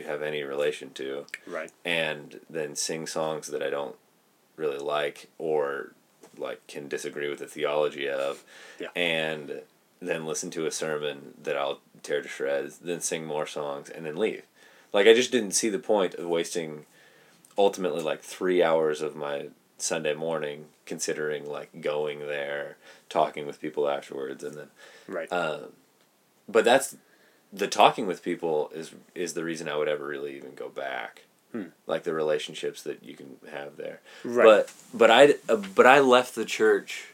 have 0.04 0.22
any 0.22 0.44
relation 0.44 0.92
to 0.92 1.26
right. 1.48 1.72
and 1.84 2.40
then 2.50 2.76
sing 2.76 3.08
songs 3.08 3.48
that 3.48 3.64
I 3.64 3.70
don't 3.70 3.96
really 4.58 4.78
like 4.80 5.30
or 5.38 5.94
like 6.38 6.66
can 6.68 6.88
disagree 6.88 7.30
with 7.30 7.40
the 7.40 7.48
theology 7.48 8.08
of 8.10 8.44
Yeah. 8.80 8.90
and 8.96 9.62
then 10.02 10.26
listen 10.26 10.52
to 10.52 10.66
a 10.66 10.72
sermon 10.72 11.34
that 11.42 11.58
I'll 11.58 11.80
tear 12.04 12.22
to 12.22 12.28
shreds, 12.28 12.78
then 12.80 13.00
sing 13.02 13.26
more 13.26 13.48
songs 13.48 13.90
and 13.90 14.06
then 14.06 14.18
leave. 14.18 14.44
Like 14.92 15.08
I 15.08 15.14
just 15.14 15.32
didn't 15.32 15.52
see 15.52 15.70
the 15.70 15.80
point 15.80 16.14
of 16.16 16.26
wasting 16.28 16.86
ultimately 17.58 18.02
like 18.04 18.22
3 18.22 18.62
hours 18.62 19.02
of 19.02 19.16
my 19.16 19.48
Sunday 19.78 20.14
morning 20.14 20.66
considering 20.86 21.46
like 21.50 21.82
going 21.82 22.20
there, 22.20 22.78
talking 23.10 23.46
with 23.48 23.62
people 23.62 23.88
afterwards 23.90 24.44
and 24.44 24.56
then 24.56 24.68
Right. 25.08 25.32
um, 25.32 25.72
but 26.48 26.64
that's 26.66 26.98
the 27.54 27.68
talking 27.68 28.08
with 28.08 28.24
people 28.24 28.70
is 28.74 28.92
is 29.14 29.34
the 29.34 29.44
reason 29.44 29.70
I 29.70 29.78
would 29.78 29.88
ever 29.88 30.06
really 30.06 30.36
even 30.36 30.56
go 30.56 30.70
back. 30.70 31.24
Hmm. 31.52 31.66
Like 31.88 32.04
the 32.04 32.14
relationships 32.14 32.84
that 32.84 33.04
you 33.04 33.16
can 33.16 33.38
have 33.52 33.78
there. 33.78 34.02
right. 34.24 34.44
But 34.44 34.74
but 34.94 35.10
I 35.12 35.36
uh, 35.48 35.56
but 35.58 35.86
I 35.88 36.00
left 36.00 36.36
the 36.36 36.46
church 36.46 37.08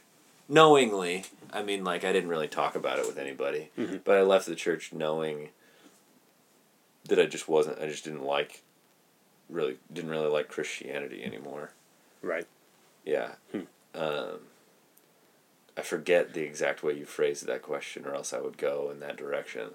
knowingly. 0.49 1.25
I 1.53 1.61
mean, 1.63 1.83
like 1.83 2.03
I 2.03 2.11
didn't 2.13 2.29
really 2.29 2.47
talk 2.47 2.75
about 2.75 2.97
it 2.99 3.05
with 3.05 3.17
anybody, 3.17 3.69
Mhm. 3.77 4.01
but 4.03 4.17
I 4.17 4.21
left 4.21 4.45
the 4.47 4.55
church 4.55 4.93
knowing 4.93 5.49
that 7.05 7.19
I 7.19 7.25
just 7.25 7.47
wasn't. 7.47 7.79
I 7.79 7.87
just 7.87 8.03
didn't 8.03 8.23
like 8.23 8.61
really 9.49 9.77
didn't 9.93 10.11
really 10.11 10.29
like 10.29 10.47
Christianity 10.47 11.23
anymore. 11.23 11.71
right. 12.21 12.47
Yeah. 13.05 13.33
Hmm. 13.51 13.61
Um, 13.93 14.39
I 15.77 15.81
forget 15.81 16.33
the 16.33 16.41
exact 16.43 16.83
way 16.83 16.93
you 16.93 17.05
phrased 17.05 17.45
that 17.47 17.61
question, 17.63 18.05
or 18.05 18.13
else 18.13 18.31
I 18.33 18.39
would 18.39 18.57
go 18.57 18.89
in 18.91 18.99
that 19.01 19.17
direction. 19.17 19.71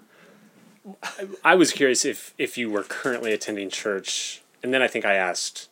I 1.43 1.55
was 1.55 1.71
curious 1.71 2.05
if 2.05 2.33
if 2.37 2.57
you 2.57 2.69
were 2.69 2.83
currently 2.83 3.33
attending 3.33 3.69
church, 3.69 4.41
and 4.63 4.73
then 4.73 4.81
I 4.81 4.87
think 4.87 5.05
I 5.05 5.15
asked, 5.15 5.69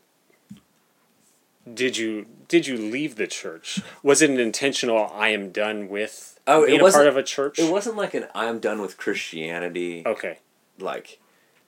did 1.71 1.97
you 1.97 2.25
did 2.47 2.67
you 2.67 2.77
leave 2.77 3.15
the 3.15 3.27
church? 3.27 3.81
Was 4.03 4.21
it 4.21 4.29
an 4.29 4.39
intentional? 4.39 5.11
I 5.13 5.29
am 5.29 5.51
done 5.51 5.89
with 5.89 6.39
Oh, 6.47 6.63
it 6.63 6.67
being 6.67 6.79
a 6.79 6.83
wasn't- 6.83 6.99
part 6.99 7.07
of 7.07 7.17
a 7.17 7.23
church. 7.23 7.57
It 7.59 7.71
wasn't 7.71 7.95
like 7.97 8.13
an 8.13 8.27
"I'm 8.35 8.59
done 8.59 8.81
with 8.81 8.97
Christianity," 8.97 10.03
okay. 10.05 10.39
like 10.79 11.19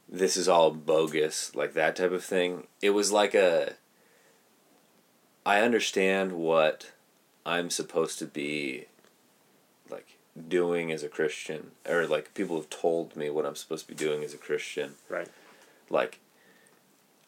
this 0.09 0.37
is 0.37 0.47
all 0.47 0.71
bogus, 0.71 1.53
like 1.55 1.73
that 1.73 1.95
type 1.95 2.11
of 2.11 2.23
thing. 2.23 2.67
It 2.81 2.91
was 2.91 3.11
like 3.11 3.33
a. 3.33 3.73
I 5.45 5.61
understand 5.61 6.33
what 6.33 6.91
I'm 7.45 7.69
supposed 7.69 8.19
to 8.19 8.25
be, 8.25 8.85
doing 10.47 10.91
as 10.91 11.03
a 11.03 11.09
Christian, 11.09 11.71
or 11.87 12.07
like 12.07 12.33
people 12.33 12.55
have 12.57 12.69
told 12.69 13.15
me 13.15 13.29
what 13.29 13.45
I'm 13.45 13.55
supposed 13.55 13.87
to 13.87 13.93
be 13.93 13.97
doing 13.97 14.23
as 14.23 14.33
a 14.33 14.37
Christian. 14.37 14.95
Right. 15.09 15.27
like 15.89 16.19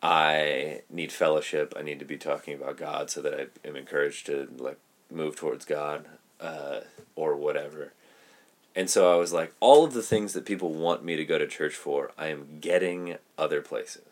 I 0.02 0.82
need 0.90 1.12
fellowship. 1.12 1.74
I 1.78 1.82
need 1.82 2.00
to 2.00 2.06
be 2.06 2.18
talking 2.18 2.54
about 2.54 2.78
God 2.78 3.10
so 3.10 3.22
that 3.22 3.34
I 3.34 3.68
am 3.68 3.76
encouraged 3.76 4.26
to 4.28 4.48
like 4.58 4.78
move 5.12 5.36
towards 5.36 5.66
God 5.66 6.06
uh, 6.40 6.82
or 7.16 7.36
whatever. 7.36 7.94
And 8.76 8.90
so 8.90 9.12
I 9.12 9.16
was 9.18 9.34
like, 9.34 9.54
all 9.60 9.84
of 9.84 9.94
the 9.94 10.04
things 10.04 10.34
that 10.34 10.46
people 10.46 10.72
want 10.72 11.04
me 11.04 11.16
to 11.18 11.26
go 11.26 11.38
to 11.38 11.48
church 11.48 11.76
for, 11.76 12.12
I 12.18 12.28
am 12.28 12.60
getting 12.62 13.18
other 13.38 13.62
places. 13.62 14.04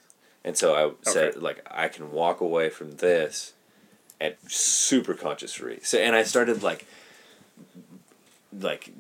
And 0.43 0.57
so 0.57 0.75
I 0.75 1.09
said, 1.09 1.41
like, 1.41 1.65
I 1.69 1.87
can 1.87 2.11
walk 2.11 2.41
away 2.41 2.69
from 2.69 2.97
this 2.97 3.53
at 4.19 4.37
super 4.51 5.13
conscious 5.13 5.53
free. 5.53 5.79
So, 5.83 5.97
and 5.99 6.15
I 6.15 6.23
started 6.23 6.63
like, 6.63 6.85
like, 8.59 8.91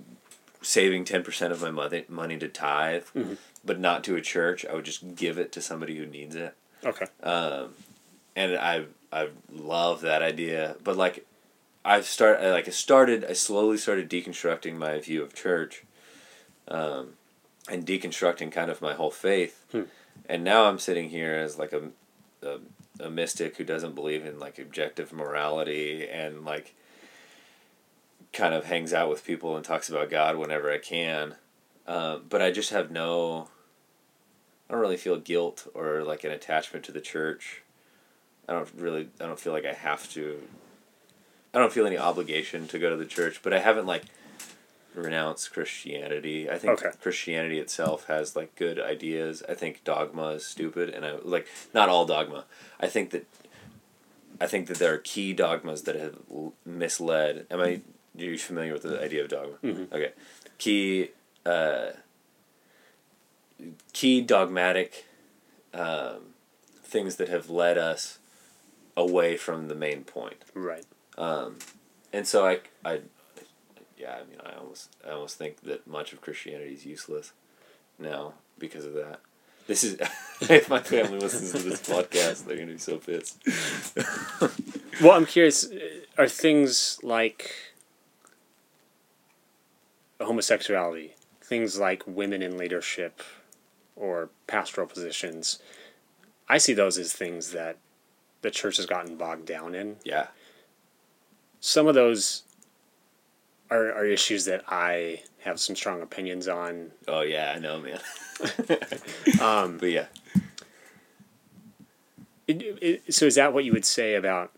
saving 0.61 1.05
ten 1.05 1.23
percent 1.23 1.51
of 1.53 1.61
my 1.61 1.71
money 1.71 2.05
money 2.09 2.37
to 2.37 2.47
tithe, 2.47 3.05
Mhm. 3.15 3.37
but 3.63 3.79
not 3.79 4.03
to 4.05 4.15
a 4.15 4.21
church. 4.21 4.65
I 4.65 4.73
would 4.73 4.85
just 4.85 5.15
give 5.15 5.37
it 5.37 5.51
to 5.53 5.61
somebody 5.61 5.95
who 5.97 6.05
needs 6.05 6.35
it. 6.35 6.53
Okay. 6.83 7.05
Um, 7.23 7.73
and 8.35 8.55
I 8.57 8.85
I 9.11 9.29
love 9.51 10.01
that 10.01 10.21
idea, 10.21 10.75
but 10.83 10.97
like 10.97 11.25
I've 11.85 12.05
start 12.05 12.39
I, 12.41 12.51
like 12.51 12.67
I 12.67 12.71
started 12.71 13.23
I 13.25 13.33
slowly 13.33 13.77
started 13.77 14.09
deconstructing 14.09 14.75
my 14.75 14.99
view 14.99 15.21
of 15.23 15.33
church, 15.33 15.83
um, 16.67 17.13
and 17.69 17.85
deconstructing 17.85 18.51
kind 18.51 18.69
of 18.71 18.81
my 18.81 18.93
whole 18.93 19.11
faith, 19.11 19.63
Hmm. 19.71 19.83
and 20.27 20.43
now 20.43 20.65
I'm 20.65 20.79
sitting 20.79 21.09
here 21.09 21.35
as 21.35 21.57
like 21.57 21.71
a, 21.73 21.89
a 22.41 22.59
a 22.99 23.09
mystic 23.09 23.57
who 23.57 23.63
doesn't 23.63 23.93
believe 23.95 24.25
in 24.25 24.39
like 24.39 24.57
objective 24.59 25.13
morality 25.13 26.07
and 26.09 26.43
like 26.43 26.73
kind 28.33 28.53
of 28.53 28.65
hangs 28.65 28.93
out 28.93 29.09
with 29.09 29.25
people 29.25 29.55
and 29.55 29.65
talks 29.65 29.89
about 29.89 30.09
God 30.09 30.37
whenever 30.37 30.71
I 30.71 30.77
can. 30.77 31.35
Uh, 31.87 32.17
but 32.17 32.41
I 32.41 32.51
just 32.51 32.71
have 32.71 32.91
no. 32.91 33.49
I 34.69 34.73
don't 34.73 34.81
really 34.81 34.97
feel 34.97 35.17
guilt 35.17 35.67
or 35.73 36.03
like 36.03 36.23
an 36.23 36.31
attachment 36.31 36.83
to 36.85 36.91
the 36.91 36.99
church. 37.01 37.61
I 38.47 38.53
don't 38.53 38.69
really. 38.77 39.09
I 39.21 39.25
don't 39.25 39.39
feel 39.39 39.53
like 39.53 39.65
I 39.65 39.73
have 39.73 40.09
to. 40.13 40.41
I 41.53 41.59
don't 41.59 41.71
feel 41.71 41.87
any 41.87 41.97
obligation 41.97 42.67
to 42.67 42.79
go 42.79 42.89
to 42.89 42.97
the 42.97 43.05
church, 43.05 43.41
but 43.41 43.53
I 43.53 43.59
haven't 43.59 43.85
like 43.85 44.03
renounced 44.93 45.53
Christianity. 45.53 46.49
I 46.49 46.57
think 46.57 46.73
Okay. 46.83 46.95
Christianity 47.01 47.59
itself 47.59 48.07
has 48.07 48.35
like 48.35 48.55
good 48.55 48.79
ideas. 48.79 49.43
I 49.47 49.53
think 49.53 49.83
dogma 49.83 50.29
is 50.31 50.45
stupid, 50.45 50.89
and 50.89 51.05
I 51.05 51.15
like 51.23 51.47
not 51.73 51.87
all 51.89 52.05
dogma. 52.05 52.45
I 52.79 52.87
think 52.87 53.11
that. 53.11 53.25
I 54.39 54.45
think 54.45 54.67
that 54.67 54.77
there 54.77 54.93
are 54.93 54.99
key 54.99 55.33
dogmas 55.33 55.83
that 55.83 55.95
have 55.95 56.17
misled. 56.65 57.47
Am 57.49 57.59
I? 57.61 57.81
Are 58.17 58.23
you 58.23 58.37
familiar 58.37 58.73
with 58.73 58.83
the 58.83 59.01
idea 59.01 59.23
of 59.23 59.29
dogma? 59.29 59.57
Mhm. 59.63 59.91
Okay, 59.91 60.11
key. 60.57 61.09
Uh, 61.45 61.91
key 63.93 64.21
dogmatic 64.21 65.05
um, 65.73 66.33
things 66.83 67.15
that 67.17 67.29
have 67.29 67.49
led 67.49 67.77
us 67.77 68.19
away 68.95 69.37
from 69.37 69.67
the 69.67 69.75
main 69.75 70.03
point. 70.03 70.43
Right. 70.53 70.85
Um, 71.17 71.57
and 72.13 72.27
so 72.27 72.45
I, 72.45 72.59
I, 72.85 73.01
yeah, 73.97 74.15
I 74.15 74.29
mean, 74.29 74.39
I 74.45 74.57
almost, 74.57 74.95
I 75.07 75.11
almost 75.11 75.37
think 75.37 75.61
that 75.61 75.87
much 75.87 76.13
of 76.13 76.21
Christianity 76.21 76.73
is 76.73 76.85
useless 76.85 77.31
now 77.99 78.33
because 78.59 78.85
of 78.85 78.93
that. 78.93 79.19
This 79.67 79.83
is 79.83 79.97
if 80.41 80.69
my 80.69 80.79
family 80.79 81.19
listens 81.19 81.51
to 81.51 81.59
this 81.59 81.81
podcast, 81.81 82.45
they're 82.45 82.57
gonna 82.57 82.73
be 82.73 82.77
so 82.77 82.97
pissed. 82.97 83.37
Well, 85.01 85.11
I'm 85.11 85.25
curious. 85.25 85.67
Are 86.17 86.27
things 86.27 86.99
like 87.03 87.51
homosexuality, 90.21 91.15
things 91.41 91.79
like 91.79 92.03
women 92.07 92.41
in 92.41 92.57
leadership, 92.57 93.21
or 93.95 94.29
pastoral 94.47 94.87
positions? 94.87 95.59
I 96.49 96.57
see 96.57 96.73
those 96.73 96.97
as 96.97 97.13
things 97.13 97.51
that 97.51 97.77
the 98.41 98.51
church 98.51 98.77
has 98.77 98.85
gotten 98.85 99.17
bogged 99.17 99.45
down 99.45 99.75
in. 99.75 99.97
yeah, 100.03 100.27
Some 101.59 101.87
of 101.87 101.95
those 101.95 102.43
are, 103.69 103.91
are 103.91 104.05
issues 104.05 104.45
that 104.45 104.63
I 104.67 105.23
have 105.41 105.59
some 105.59 105.75
strong 105.75 106.01
opinions 106.01 106.47
on. 106.47 106.91
oh 107.07 107.21
yeah, 107.21 107.53
I 107.55 107.59
know, 107.59 107.79
man. 107.79 107.99
Um, 109.41 109.77
but 109.77 109.89
yeah, 109.91 110.05
It, 112.47 112.61
it, 112.81 113.13
so 113.13 113.25
is 113.25 113.35
that 113.35 113.53
what 113.53 113.65
you 113.65 113.73
would 113.73 113.85
say 113.85 114.15
about 114.15 114.51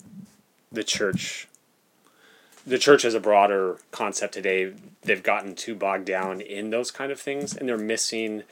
the 0.72 0.84
church? 0.84 1.48
The 2.70 2.78
church 2.78 3.04
as 3.04 3.16
a 3.16 3.20
broader 3.20 3.80
concept 3.90 4.36
today, 4.36 4.72
they've 5.02 5.24
gotten 5.24 5.56
too 5.56 5.74
bogged 5.74 6.06
down 6.06 6.40
in 6.40 6.70
those 6.70 6.92
kind 6.92 7.12
of 7.12 7.20
things, 7.20 7.58
and 7.58 7.68
they're 7.68 7.80
missing 7.80 8.44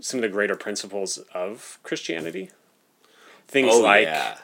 some 0.00 0.18
of 0.18 0.22
the 0.22 0.28
greater 0.28 0.56
principles 0.56 1.18
of 1.32 1.78
Christianity. 1.84 2.50
Things 3.46 3.70
oh 3.72 3.80
like 3.80 4.06
yeah, 4.06 4.38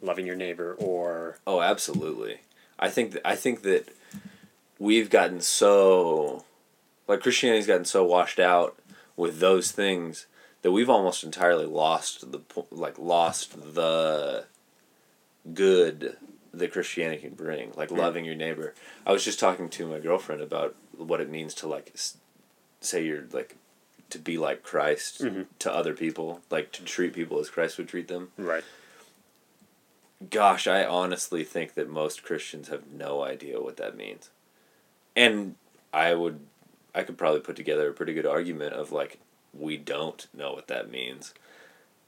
loving 0.00 0.24
your 0.24 0.36
neighbor, 0.36 0.74
or 0.78 1.36
oh 1.46 1.60
absolutely. 1.60 2.40
I 2.78 2.88
think 2.88 3.12
that 3.12 3.28
I 3.28 3.36
think 3.36 3.60
that 3.60 3.94
we've 4.78 5.10
gotten 5.10 5.42
so 5.42 6.46
like 7.06 7.20
Christianity's 7.20 7.66
gotten 7.66 7.84
so 7.84 8.04
washed 8.04 8.40
out 8.40 8.74
with 9.16 9.38
those 9.38 9.70
things 9.70 10.24
that 10.62 10.72
we've 10.72 10.88
almost 10.88 11.24
entirely 11.24 11.66
lost 11.66 12.32
the 12.32 12.40
like 12.70 12.98
lost 12.98 13.74
the 13.74 14.46
good 15.52 16.16
that 16.58 16.72
Christianity 16.72 17.22
can 17.22 17.34
bring, 17.34 17.72
like 17.76 17.90
loving 17.90 18.24
your 18.24 18.34
neighbor. 18.34 18.74
I 19.06 19.12
was 19.12 19.24
just 19.24 19.40
talking 19.40 19.68
to 19.70 19.86
my 19.86 19.98
girlfriend 19.98 20.40
about 20.42 20.74
what 20.96 21.20
it 21.20 21.30
means 21.30 21.54
to 21.54 21.68
like 21.68 21.92
say 22.80 23.04
you're 23.04 23.24
like 23.32 23.56
to 24.10 24.18
be 24.18 24.38
like 24.38 24.62
Christ 24.62 25.22
Mhm. 25.22 25.46
to 25.60 25.72
other 25.74 25.94
people, 25.94 26.40
like 26.50 26.70
to 26.72 26.84
treat 26.84 27.12
people 27.14 27.38
as 27.40 27.50
Christ 27.50 27.78
would 27.78 27.88
treat 27.88 28.08
them. 28.08 28.32
right. 28.36 28.64
Gosh, 30.30 30.66
I 30.66 30.84
honestly 30.84 31.44
think 31.44 31.74
that 31.74 31.88
most 31.90 32.22
Christians 32.22 32.68
have 32.68 32.86
no 32.86 33.22
idea 33.22 33.60
what 33.60 33.76
that 33.76 33.96
means. 33.96 34.30
And 35.14 35.56
I 35.92 36.14
would 36.14 36.40
I 36.94 37.02
could 37.02 37.18
probably 37.18 37.40
put 37.40 37.56
together 37.56 37.88
a 37.88 37.92
pretty 37.92 38.14
good 38.14 38.24
argument 38.26 38.72
of 38.74 38.90
like 38.92 39.18
we 39.52 39.76
don't 39.76 40.26
know 40.32 40.52
what 40.52 40.68
that 40.68 40.90
means. 40.90 41.34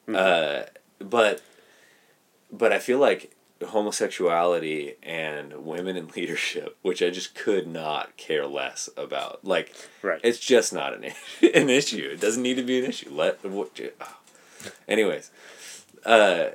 Uh 0.09 0.65
but 0.99 1.43
but 2.53 2.73
I 2.73 2.79
feel 2.79 2.99
like 2.99 3.33
homosexuality 3.65 4.95
and 5.03 5.65
women 5.65 5.97
in 5.97 6.09
leadership, 6.09 6.77
which 6.83 7.03
I 7.03 7.11
just 7.11 7.35
could 7.35 7.67
not 7.67 8.17
care 8.17 8.47
less 8.47 8.89
about. 8.97 9.45
Like 9.45 9.75
Right. 10.03 10.21
it's 10.23 10.39
just 10.39 10.73
not 10.73 10.95
an 10.95 11.05
issue, 11.05 11.51
an 11.55 11.71
issue. 11.71 12.11
It 12.13 12.21
doesn't 12.21 12.43
need 12.43 12.57
to 12.57 12.63
be 12.63 12.79
an 12.79 12.85
issue. 12.85 13.11
Let 13.11 13.45
what 13.45 13.79
oh. 14.01 14.07
anyways. 14.87 15.31
Uh 16.05 16.51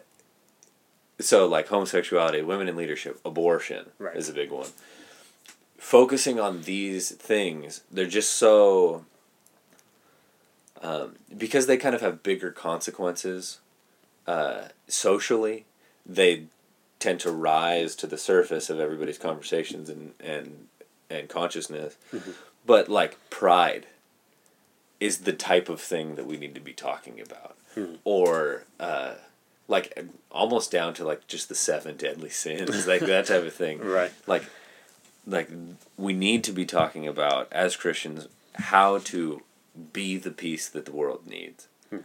so 1.19 1.47
like 1.47 1.67
homosexuality, 1.67 2.41
women 2.41 2.67
in 2.69 2.75
leadership, 2.75 3.19
abortion 3.25 3.87
Right. 3.99 4.15
is 4.15 4.29
a 4.29 4.33
big 4.33 4.51
one. 4.51 4.69
Focusing 5.77 6.39
on 6.39 6.61
these 6.61 7.09
things, 7.11 7.81
they're 7.91 8.05
just 8.05 8.33
so 8.33 9.05
um, 10.83 11.15
because 11.35 11.67
they 11.67 11.77
kind 11.77 11.93
of 11.95 12.01
have 12.01 12.23
bigger 12.23 12.51
consequences 12.51 13.59
uh, 14.27 14.69
socially. 14.87 15.65
They 16.05 16.45
tend 17.01 17.19
to 17.19 17.31
rise 17.31 17.95
to 17.95 18.07
the 18.07 18.17
surface 18.17 18.69
of 18.69 18.79
everybody's 18.79 19.17
conversations 19.17 19.89
and 19.89 20.13
and 20.19 20.67
and 21.09 21.27
consciousness. 21.27 21.97
Mm-hmm. 22.13 22.31
But 22.65 22.87
like 22.87 23.17
pride 23.29 23.87
is 25.01 25.19
the 25.19 25.33
type 25.33 25.67
of 25.67 25.81
thing 25.81 26.15
that 26.15 26.25
we 26.25 26.37
need 26.37 26.53
to 26.53 26.61
be 26.61 26.73
talking 26.73 27.19
about, 27.19 27.57
hmm. 27.73 27.95
or 28.03 28.63
uh, 28.79 29.15
like 29.67 30.05
almost 30.29 30.71
down 30.71 30.93
to 30.93 31.03
like 31.03 31.27
just 31.27 31.49
the 31.49 31.55
seven 31.55 31.97
deadly 31.97 32.29
sins, 32.29 32.87
like 32.87 33.01
that 33.01 33.25
type 33.25 33.43
of 33.43 33.53
thing. 33.53 33.79
Right. 33.83 34.11
Like, 34.27 34.45
like 35.25 35.49
we 35.97 36.13
need 36.13 36.43
to 36.45 36.51
be 36.51 36.65
talking 36.65 37.07
about 37.07 37.51
as 37.51 37.75
Christians 37.75 38.27
how 38.53 38.99
to 38.99 39.41
be 39.91 40.17
the 40.17 40.31
peace 40.31 40.69
that 40.69 40.85
the 40.85 40.91
world 40.91 41.25
needs, 41.27 41.67
hmm. 41.89 41.97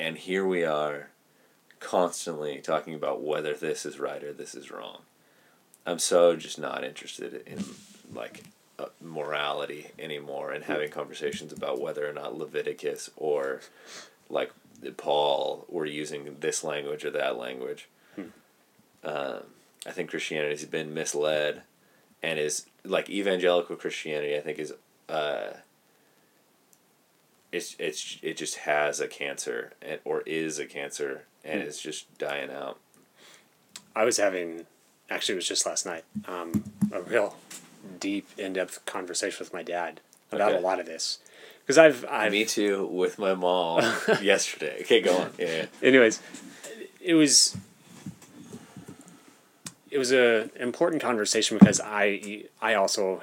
and 0.00 0.16
here 0.16 0.46
we 0.46 0.64
are, 0.64 1.08
constantly 1.82 2.58
talking 2.58 2.94
about 2.94 3.22
whether 3.22 3.54
this 3.54 3.84
is 3.84 3.98
right 3.98 4.22
or 4.22 4.32
this 4.32 4.54
is 4.54 4.70
wrong. 4.70 5.02
I'm 5.84 5.98
so 5.98 6.36
just 6.36 6.58
not 6.58 6.84
interested 6.84 7.42
in 7.46 7.64
like 8.14 8.44
uh, 8.78 8.86
morality 9.00 9.88
anymore 9.98 10.52
and 10.52 10.64
having 10.64 10.90
conversations 10.90 11.52
about 11.52 11.80
whether 11.80 12.08
or 12.08 12.12
not 12.12 12.36
Leviticus 12.36 13.10
or 13.16 13.60
like 14.30 14.52
Paul 14.96 15.66
were 15.68 15.86
using 15.86 16.36
this 16.40 16.64
language 16.64 17.04
or 17.04 17.10
that 17.10 17.36
language. 17.36 17.88
Um, 19.04 19.42
I 19.86 19.90
think 19.90 20.10
Christianity 20.10 20.52
has 20.52 20.64
been 20.64 20.94
misled 20.94 21.62
and 22.22 22.38
is 22.38 22.66
like 22.84 23.10
evangelical 23.10 23.76
Christianity. 23.76 24.36
I 24.36 24.40
think 24.40 24.58
is 24.58 24.72
uh, 25.08 25.54
it's 27.50 27.74
it's 27.78 28.18
it 28.22 28.36
just 28.36 28.58
has 28.58 29.00
a 29.00 29.08
cancer 29.08 29.72
and, 29.82 30.00
or 30.04 30.22
is 30.22 30.58
a 30.58 30.66
cancer 30.66 31.24
and 31.44 31.60
it's 31.60 31.80
just 31.80 32.16
dying 32.18 32.50
out. 32.50 32.78
I 33.94 34.04
was 34.04 34.16
having, 34.16 34.66
actually, 35.10 35.34
it 35.34 35.36
was 35.36 35.48
just 35.48 35.66
last 35.66 35.84
night, 35.86 36.04
um, 36.26 36.64
a 36.92 37.02
real 37.02 37.36
deep, 38.00 38.28
in 38.38 38.54
depth 38.54 38.84
conversation 38.86 39.38
with 39.40 39.52
my 39.52 39.62
dad 39.62 40.00
about 40.30 40.50
Okay. 40.52 40.58
a 40.58 40.60
lot 40.62 40.80
of 40.80 40.86
this. 40.86 41.18
Because 41.60 41.78
I've, 41.78 42.04
I've 42.10 42.32
Me 42.32 42.44
too 42.44 42.86
with 42.86 43.18
my 43.18 43.34
mom 43.34 43.82
yesterday. 44.22 44.78
Okay, 44.80 45.00
go 45.00 45.16
on. 45.16 45.30
Yeah, 45.38 45.66
anyways, 45.82 46.20
it 47.00 47.14
was 47.14 47.56
it 49.92 49.98
was 49.98 50.10
a 50.12 50.50
important 50.60 51.02
conversation 51.02 51.58
because 51.58 51.80
I 51.80 52.44
I 52.60 52.74
also 52.74 53.20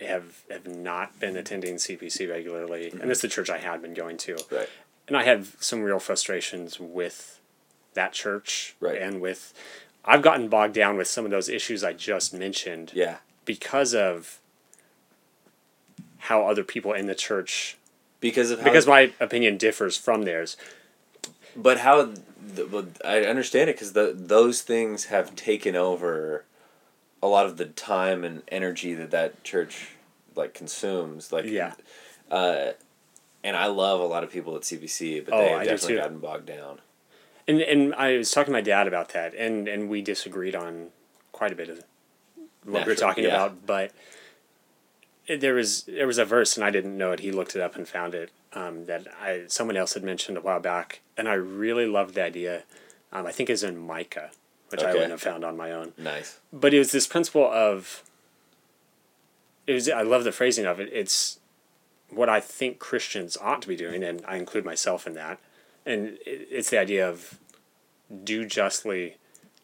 have 0.00 0.42
have 0.50 0.68
not 0.68 1.18
been 1.18 1.36
attending 1.36 1.76
CPC 1.76 2.30
regularly, 2.30 2.90
and 2.90 3.10
it's 3.10 3.22
the 3.22 3.28
church 3.28 3.50
I 3.50 3.58
had 3.58 3.82
been 3.82 3.94
going 3.94 4.18
to, 4.18 4.38
right. 4.52 4.68
and 5.08 5.16
I 5.16 5.24
had 5.24 5.46
some 5.60 5.82
real 5.82 5.98
frustrations 5.98 6.78
with 6.78 7.39
that 7.94 8.12
church 8.12 8.74
Right. 8.80 9.00
and 9.00 9.20
with 9.20 9.52
I've 10.04 10.22
gotten 10.22 10.48
bogged 10.48 10.74
down 10.74 10.96
with 10.96 11.08
some 11.08 11.24
of 11.24 11.30
those 11.30 11.48
issues 11.48 11.84
I 11.84 11.92
just 11.92 12.32
mentioned 12.32 12.92
Yeah, 12.94 13.18
because 13.44 13.94
of 13.94 14.38
how 16.18 16.46
other 16.46 16.64
people 16.64 16.92
in 16.92 17.06
the 17.06 17.14
church 17.14 17.76
because 18.20 18.50
of 18.50 18.60
how 18.60 18.64
because 18.64 18.86
my 18.86 19.12
opinion 19.20 19.56
differs 19.56 19.96
from 19.96 20.22
theirs. 20.22 20.56
But 21.56 21.78
how? 21.78 22.10
The, 22.54 22.86
I 23.04 23.20
understand 23.22 23.70
it 23.70 23.76
because 23.76 23.92
the 23.92 24.12
those 24.16 24.62
things 24.62 25.06
have 25.06 25.34
taken 25.36 25.76
over 25.76 26.44
a 27.22 27.26
lot 27.26 27.46
of 27.46 27.56
the 27.56 27.66
time 27.66 28.24
and 28.24 28.42
energy 28.48 28.94
that 28.94 29.10
that 29.10 29.42
church 29.44 29.90
like 30.36 30.54
consumes. 30.54 31.32
Like 31.32 31.44
Yeah. 31.46 31.74
uh, 32.30 32.72
and 33.42 33.56
I 33.56 33.66
love 33.66 34.00
a 34.00 34.04
lot 34.04 34.22
of 34.24 34.30
people 34.30 34.54
at 34.56 34.62
CBC, 34.62 35.24
but 35.24 35.34
Oh, 35.34 35.38
they 35.38 35.48
have 35.50 35.60
I 35.60 35.64
definitely 35.64 35.96
gotten 35.96 36.18
bogged 36.18 36.46
down. 36.46 36.80
And 37.50 37.60
and 37.60 37.94
I 37.96 38.16
was 38.16 38.30
talking 38.30 38.52
to 38.52 38.56
my 38.56 38.60
dad 38.60 38.86
about 38.86 39.08
that, 39.08 39.34
and 39.34 39.66
and 39.66 39.88
we 39.88 40.02
disagreed 40.02 40.54
on 40.54 40.90
quite 41.32 41.50
a 41.50 41.56
bit 41.56 41.68
of 41.68 41.82
what 42.64 42.86
we 42.86 42.92
were 42.92 42.96
talking 42.96 43.24
yeah. 43.24 43.30
about. 43.30 43.66
But 43.66 43.90
there 45.28 45.54
was 45.54 45.82
there 45.82 46.06
was 46.06 46.18
a 46.18 46.24
verse 46.24 46.56
and 46.56 46.64
I 46.64 46.70
didn't 46.70 46.96
know 46.96 47.10
it. 47.10 47.20
He 47.20 47.32
looked 47.32 47.56
it 47.56 47.60
up 47.60 47.74
and 47.74 47.88
found 47.88 48.14
it. 48.14 48.30
Um, 48.52 48.86
that 48.86 49.08
I 49.20 49.44
someone 49.48 49.76
else 49.76 49.94
had 49.94 50.04
mentioned 50.04 50.38
a 50.38 50.40
while 50.40 50.60
back, 50.60 51.00
and 51.16 51.28
I 51.28 51.34
really 51.34 51.86
loved 51.86 52.14
the 52.14 52.22
idea. 52.22 52.62
Um, 53.12 53.26
I 53.26 53.32
think 53.32 53.50
is 53.50 53.64
in 53.64 53.76
Micah, 53.76 54.30
which 54.68 54.84
I 54.84 54.92
wouldn't 54.92 55.10
have 55.10 55.20
found 55.20 55.44
on 55.44 55.56
my 55.56 55.72
own. 55.72 55.92
Nice. 55.98 56.38
But 56.52 56.72
it 56.72 56.78
was 56.78 56.92
this 56.92 57.08
principle 57.08 57.50
of. 57.50 58.04
It 59.66 59.72
was. 59.72 59.88
I 59.88 60.02
love 60.02 60.22
the 60.22 60.32
phrasing 60.32 60.66
of 60.66 60.78
it. 60.78 60.88
It's 60.92 61.40
what 62.10 62.28
I 62.28 62.38
think 62.38 62.78
Christians 62.78 63.36
ought 63.40 63.60
to 63.62 63.68
be 63.68 63.76
doing, 63.76 64.04
and 64.04 64.24
I 64.24 64.36
include 64.36 64.64
myself 64.64 65.04
in 65.04 65.14
that. 65.14 65.40
And 65.86 66.18
it's 66.26 66.70
the 66.70 66.78
idea 66.78 67.08
of 67.08 67.38
do 68.24 68.44
justly, 68.44 69.16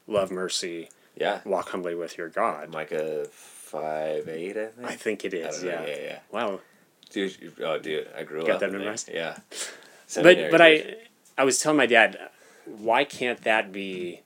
love 0.06 0.30
mercy, 0.30 0.88
Yeah. 1.16 1.40
walk 1.44 1.70
humbly 1.70 1.94
with 1.94 2.16
your 2.18 2.28
God. 2.28 2.70
Micah 2.72 3.26
five 3.30 4.28
eight, 4.28 4.56
I 4.56 4.66
think. 4.66 4.88
I 4.88 4.96
think 4.96 5.24
it 5.24 5.34
is. 5.34 5.56
don't 5.60 5.66
know, 5.66 5.70
Yeah. 5.82 5.86
yeah, 5.86 6.02
yeah. 6.02 6.18
Wow. 6.30 6.60
Dude, 7.10 7.52
oh, 7.62 7.78
dude, 7.78 8.08
I 8.16 8.22
grew 8.24 8.44
Got 8.44 8.54
up. 8.56 8.60
that 8.60 8.66
in 8.66 8.72
there. 8.72 8.78
memorized? 8.80 9.10
Yeah. 9.12 9.36
but 9.48 9.74
Seminary 10.06 10.50
but 10.50 10.58
days. 10.58 10.94
I 11.36 11.42
I 11.42 11.44
was 11.44 11.60
telling 11.60 11.76
my 11.76 11.86
dad, 11.86 12.18
why 12.64 13.04
can't 13.04 13.42
that 13.42 13.72
be 13.72 14.22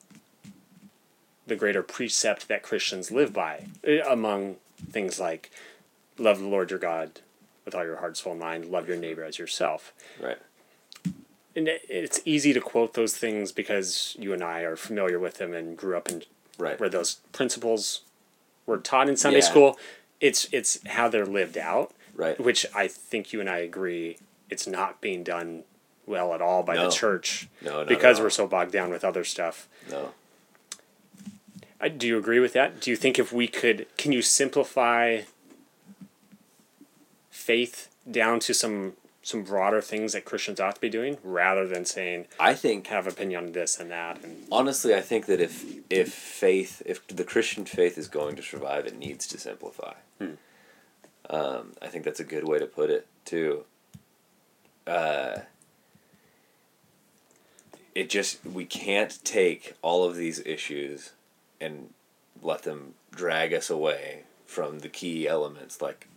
the 1.46 1.56
greater 1.56 1.82
precept 1.82 2.46
that 2.48 2.62
Christians 2.62 3.10
live 3.10 3.32
by 3.32 3.66
eh, 3.84 4.00
among 4.08 4.56
things 4.90 5.18
like 5.18 5.50
love 6.18 6.38
the 6.38 6.46
Lord 6.46 6.70
your 6.70 6.78
God 6.78 7.20
with 7.64 7.74
all 7.74 7.84
your 7.84 7.96
heart, 7.96 8.16
soul, 8.16 8.32
and 8.32 8.40
mind, 8.40 8.66
love 8.66 8.86
your 8.88 8.96
neighbor 8.96 9.24
as 9.24 9.38
yourself. 9.38 9.92
right. 10.22 10.38
And 11.56 11.68
it's 11.88 12.20
easy 12.24 12.52
to 12.52 12.60
quote 12.60 12.94
those 12.94 13.16
things 13.16 13.50
because 13.50 14.14
you 14.18 14.32
and 14.32 14.42
I 14.42 14.60
are 14.60 14.76
familiar 14.76 15.18
with 15.18 15.38
them 15.38 15.52
and 15.52 15.76
grew 15.76 15.96
up 15.96 16.08
in 16.08 16.22
Right. 16.58 16.78
where 16.78 16.88
those 16.88 17.14
principles 17.32 18.02
were 18.66 18.78
taught 18.78 19.08
in 19.08 19.16
Sunday 19.16 19.38
Yeah. 19.40 19.44
school. 19.44 19.78
It's 20.20 20.46
it's 20.52 20.78
how 20.86 21.08
they're 21.08 21.26
lived 21.26 21.56
out, 21.58 21.92
Right. 22.14 22.38
which 22.38 22.66
I 22.74 22.86
think 22.86 23.32
you 23.32 23.40
and 23.40 23.48
I 23.50 23.58
agree 23.58 24.18
it's 24.50 24.66
not 24.66 25.00
being 25.00 25.24
done 25.24 25.64
well 26.06 26.34
at 26.34 26.42
all 26.42 26.62
by 26.62 26.74
No. 26.74 26.84
the 26.88 26.94
church 26.94 27.48
No, 27.62 27.84
because 27.84 28.20
we're 28.20 28.30
so 28.30 28.46
bogged 28.46 28.72
down 28.72 28.90
with 28.90 29.04
other 29.04 29.24
stuff. 29.24 29.68
No. 29.88 30.12
I, 31.80 31.88
do 31.88 32.06
you 32.06 32.18
agree 32.18 32.40
with 32.40 32.52
that? 32.52 32.80
Do 32.80 32.90
you 32.90 32.96
think 32.96 33.18
if 33.18 33.32
we 33.32 33.48
could, 33.48 33.86
can 33.96 34.12
you 34.12 34.20
simplify 34.20 35.22
faith 37.30 37.88
down 38.10 38.38
to 38.40 38.52
some 38.52 38.94
some 39.22 39.42
broader 39.42 39.80
things 39.80 40.12
that 40.12 40.24
Christians 40.24 40.60
ought 40.60 40.76
to 40.76 40.80
be 40.80 40.88
doing 40.88 41.18
rather 41.22 41.66
than 41.66 41.84
saying 41.84 42.26
I 42.38 42.54
think 42.54 42.86
have 42.86 43.06
opinion 43.06 43.44
on 43.44 43.52
this 43.52 43.78
and 43.78 43.90
that 43.90 44.22
and 44.24 44.46
honestly, 44.50 44.94
I 44.94 45.00
think 45.00 45.26
that 45.26 45.40
if 45.40 45.64
if 45.90 46.12
faith, 46.12 46.82
if 46.86 47.06
the 47.06 47.24
Christian 47.24 47.64
faith 47.64 47.98
is 47.98 48.08
going 48.08 48.36
to 48.36 48.42
survive, 48.42 48.86
it 48.86 48.98
needs 48.98 49.26
to 49.28 49.38
simplify. 49.38 49.94
Hmm. 50.18 50.34
Um, 51.28 51.72
I 51.80 51.86
think 51.88 52.04
that's 52.04 52.20
a 52.20 52.24
good 52.24 52.48
way 52.48 52.58
to 52.58 52.66
put 52.66 52.90
it 52.90 53.06
too. 53.24 53.64
Uh, 54.86 55.40
it 57.94 58.08
just 58.08 58.44
we 58.44 58.64
can't 58.64 59.18
take 59.24 59.74
all 59.82 60.04
of 60.04 60.16
these 60.16 60.40
issues 60.46 61.12
and 61.60 61.90
let 62.42 62.62
them 62.62 62.94
drag 63.10 63.52
us 63.52 63.68
away 63.68 64.24
from 64.46 64.80
the 64.80 64.88
key 64.88 65.28
elements 65.28 65.80
like 65.80 66.08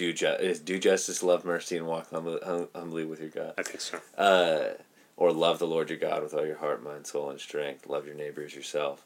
do 0.00 0.14
ju- 0.14 0.26
is 0.40 0.60
do 0.60 0.78
justice, 0.78 1.22
love 1.22 1.44
mercy, 1.44 1.76
and 1.76 1.86
walk 1.86 2.08
humbly, 2.10 2.38
hum- 2.42 2.68
humbly 2.74 3.04
with 3.04 3.20
your 3.20 3.28
God 3.28 3.52
I 3.58 3.62
think 3.62 3.82
so. 3.82 4.00
uh, 4.16 4.82
or 5.18 5.30
love 5.30 5.58
the 5.58 5.66
Lord 5.66 5.90
your 5.90 5.98
God 5.98 6.22
with 6.22 6.32
all 6.32 6.46
your 6.46 6.56
heart, 6.56 6.82
mind, 6.82 7.06
soul, 7.06 7.28
and 7.28 7.38
strength. 7.38 7.86
Love 7.86 8.06
your 8.06 8.14
neighbor 8.14 8.42
as 8.42 8.54
yourself. 8.54 9.04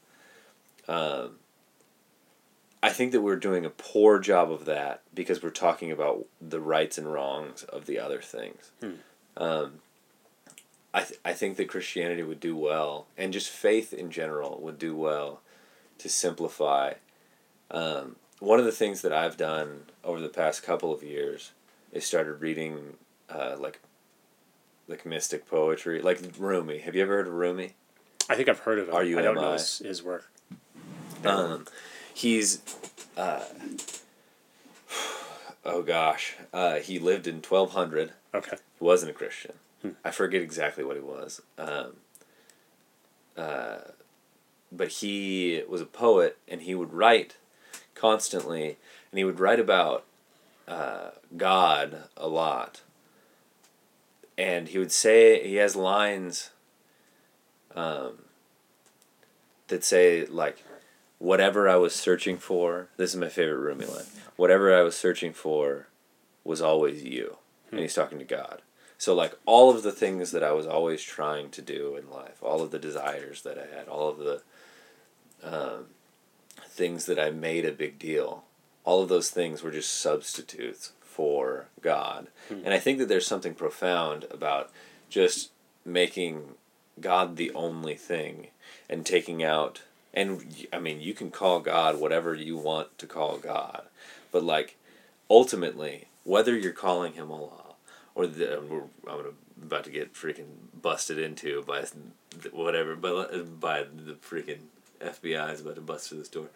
Um, 0.87 1.41
I 2.81 2.91
think 2.91 3.11
that 3.11 3.23
we're 3.23 3.35
doing 3.35 3.65
a 3.65 3.71
poor 3.71 4.21
job 4.21 4.53
of 4.53 4.67
that 4.67 5.03
because 5.13 5.43
we're 5.43 5.51
talking 5.51 5.91
about 5.91 6.27
the 6.41 6.61
rights 6.61 6.97
and 6.97 7.13
wrongs 7.13 7.65
of 7.65 7.87
the 7.87 7.99
other 7.99 8.21
things. 8.21 8.71
Hmm. 8.81 8.93
Um, 9.37 9.73
I, 10.93 11.03
th- 11.03 11.19
I 11.25 11.33
think 11.33 11.57
that 11.57 11.69
Christianity 11.69 12.23
would 12.23 12.39
do 12.39 12.57
well, 12.57 13.07
and 13.19 13.33
just 13.33 13.51
faith 13.51 13.93
in 13.93 14.13
general 14.13 14.61
would 14.63 14.79
do 14.79 14.95
well 14.95 15.41
to 15.99 16.09
simplify. 16.09 16.93
Um, 17.71 18.15
one 18.41 18.59
of 18.59 18.65
the 18.65 18.73
things 18.73 19.03
that 19.03 19.13
I've 19.13 19.37
done 19.37 19.85
over 20.03 20.21
the 20.21 20.29
past 20.29 20.63
couple 20.63 20.93
of 20.93 21.03
years 21.03 21.53
is 21.93 22.05
started 22.05 22.41
reading 22.41 22.97
uh, 23.31 23.57
like 23.59 23.81
like 24.87 25.07
mystic 25.07 25.47
poetry, 25.47 26.03
like 26.03 26.21
Rumi. 26.39 26.79
Have 26.79 26.95
you 26.95 27.03
ever 27.03 27.17
heard 27.17 27.27
of 27.27 27.33
Rumi? 27.33 27.75
I 28.29 28.35
think 28.35 28.49
I've 28.49 28.61
heard 28.61 28.79
of 28.79 28.89
him. 28.89 28.95
R 28.95 29.05
U 29.05 29.19
I 29.19 29.23
don't 29.23 29.37
know 29.37 29.53
his, 29.53 29.79
his 29.79 30.03
work. 30.03 30.31
Um, 31.25 31.67
he's, 32.13 32.61
uh, 33.17 33.45
oh 35.65 35.83
gosh, 35.83 36.37
uh, 36.53 36.77
he 36.77 36.99
lived 36.99 37.27
in 37.27 37.41
twelve 37.41 37.73
hundred. 37.73 38.13
Okay. 38.35 38.57
He 38.79 38.85
wasn't 38.85 39.11
a 39.11 39.15
Christian. 39.15 39.55
Hmm. 39.83 39.91
I 40.05 40.11
forget 40.11 40.43
exactly 40.43 40.85
what 40.85 40.97
he 40.97 41.03
was. 41.03 41.41
Um, 41.57 41.97
uh, 43.37 43.79
but 44.71 44.89
he 44.89 45.63
was 45.69 45.81
a 45.81 45.87
poet, 45.87 46.39
and 46.49 46.63
he 46.63 46.75
would 46.75 46.93
write 46.93 47.37
constantly, 47.95 48.77
and 49.11 49.19
he 49.19 49.25
would 49.25 49.41
write 49.41 49.61
about 49.61 50.05
uh, 50.67 51.11
God 51.37 52.05
a 52.17 52.29
lot. 52.29 52.83
And 54.37 54.69
he 54.69 54.79
would 54.79 54.93
say 54.93 55.47
he 55.47 55.57
has 55.57 55.77
lines 55.77 56.51
um, 57.77 58.25
that 59.69 59.85
say 59.85 60.27
like, 60.27 60.65
"Whatever 61.19 61.69
I 61.69 61.77
was 61.77 61.95
searching 61.95 62.39
for." 62.39 62.89
This 62.97 63.11
is 63.11 63.17
my 63.17 63.29
favorite 63.29 63.59
Rumi 63.59 63.87
line. 63.87 64.07
Whatever 64.37 64.77
I 64.77 64.83
was 64.83 64.97
searching 64.97 65.33
for 65.33 65.87
was 66.43 66.61
always 66.61 67.05
you, 67.05 67.37
and 67.71 67.81
he's 67.81 67.95
talking 67.95 68.19
to 68.19 68.25
God. 68.25 68.63
So 68.99 69.15
like 69.15 69.35
all 69.45 69.71
of 69.71 69.83
the 69.83 69.93
things 69.93 70.31
that 70.31 70.43
I 70.43 70.53
was 70.53 70.67
always 70.67 71.03
trying 71.03 71.51
to 71.51 71.63
do 71.63 71.97
in 71.97 72.11
life, 72.11 72.43
all 72.43 72.63
of 72.63 72.71
the 72.71 72.79
desires 72.79 73.43
that 73.43 73.59
I 73.59 73.77
had, 73.77 73.87
all 73.87 74.09
of 74.09 74.19
the 74.19 74.43
um, 75.43 75.87
things 76.75 77.07
that 77.07 77.19
I 77.19 77.31
made 77.31 77.65
a 77.65 77.73
big 77.73 77.99
deal, 77.99 78.45
all 78.83 79.03
of 79.03 79.09
those 79.09 79.31
things 79.31 79.63
were 79.63 79.71
just 79.71 79.93
substitutes 79.93 80.93
for 81.01 81.67
God. 81.81 82.27
Hmm. 82.49 82.61
And 82.65 82.75
I 82.75 82.79
think 82.79 82.99
that 82.99 83.07
there's 83.07 83.27
something 83.27 83.55
profound 83.55 84.27
about 84.31 84.71
just 85.09 85.51
making 85.85 86.55
God 87.01 87.37
the 87.37 87.53
only 87.55 87.95
thing 87.95 88.49
and 88.91 89.07
taking 89.07 89.43
out 89.43 89.83
and 90.13 90.67
I 90.73 90.79
mean 90.79 91.01
you 91.01 91.15
can 91.15 91.31
call 91.31 91.61
God 91.61 91.99
whatever 91.99 92.35
you 92.35 92.57
want 92.57 92.97
to 92.99 93.07
call 93.07 93.39
God 93.39 93.83
but 94.31 94.45
like 94.45 94.77
ultimately 95.29 96.07
whether 96.23 96.57
you're 96.57 96.73
calling 96.73 97.15
him 97.15 97.31
Allah 97.31 97.75
or 98.15 98.27
the, 98.27 98.59
uh, 98.59 98.61
we're, 98.63 98.83
I'm 99.09 99.35
about 99.61 99.85
to 99.85 99.91
get 99.91 100.15
freaking 100.15 100.47
busted 100.81 101.19
into 101.19 101.63
by 101.63 101.85
whatever 102.53 102.95
but 102.95 103.35
uh, 103.35 103.39
by 103.39 103.83
the 103.83 104.13
freaking 104.15 104.69
FBI 105.05 105.53
is 105.53 105.61
about 105.61 105.77
to 105.77 105.81
bust 105.81 106.09
through 106.09 106.19
this 106.19 106.29
door. 106.29 106.49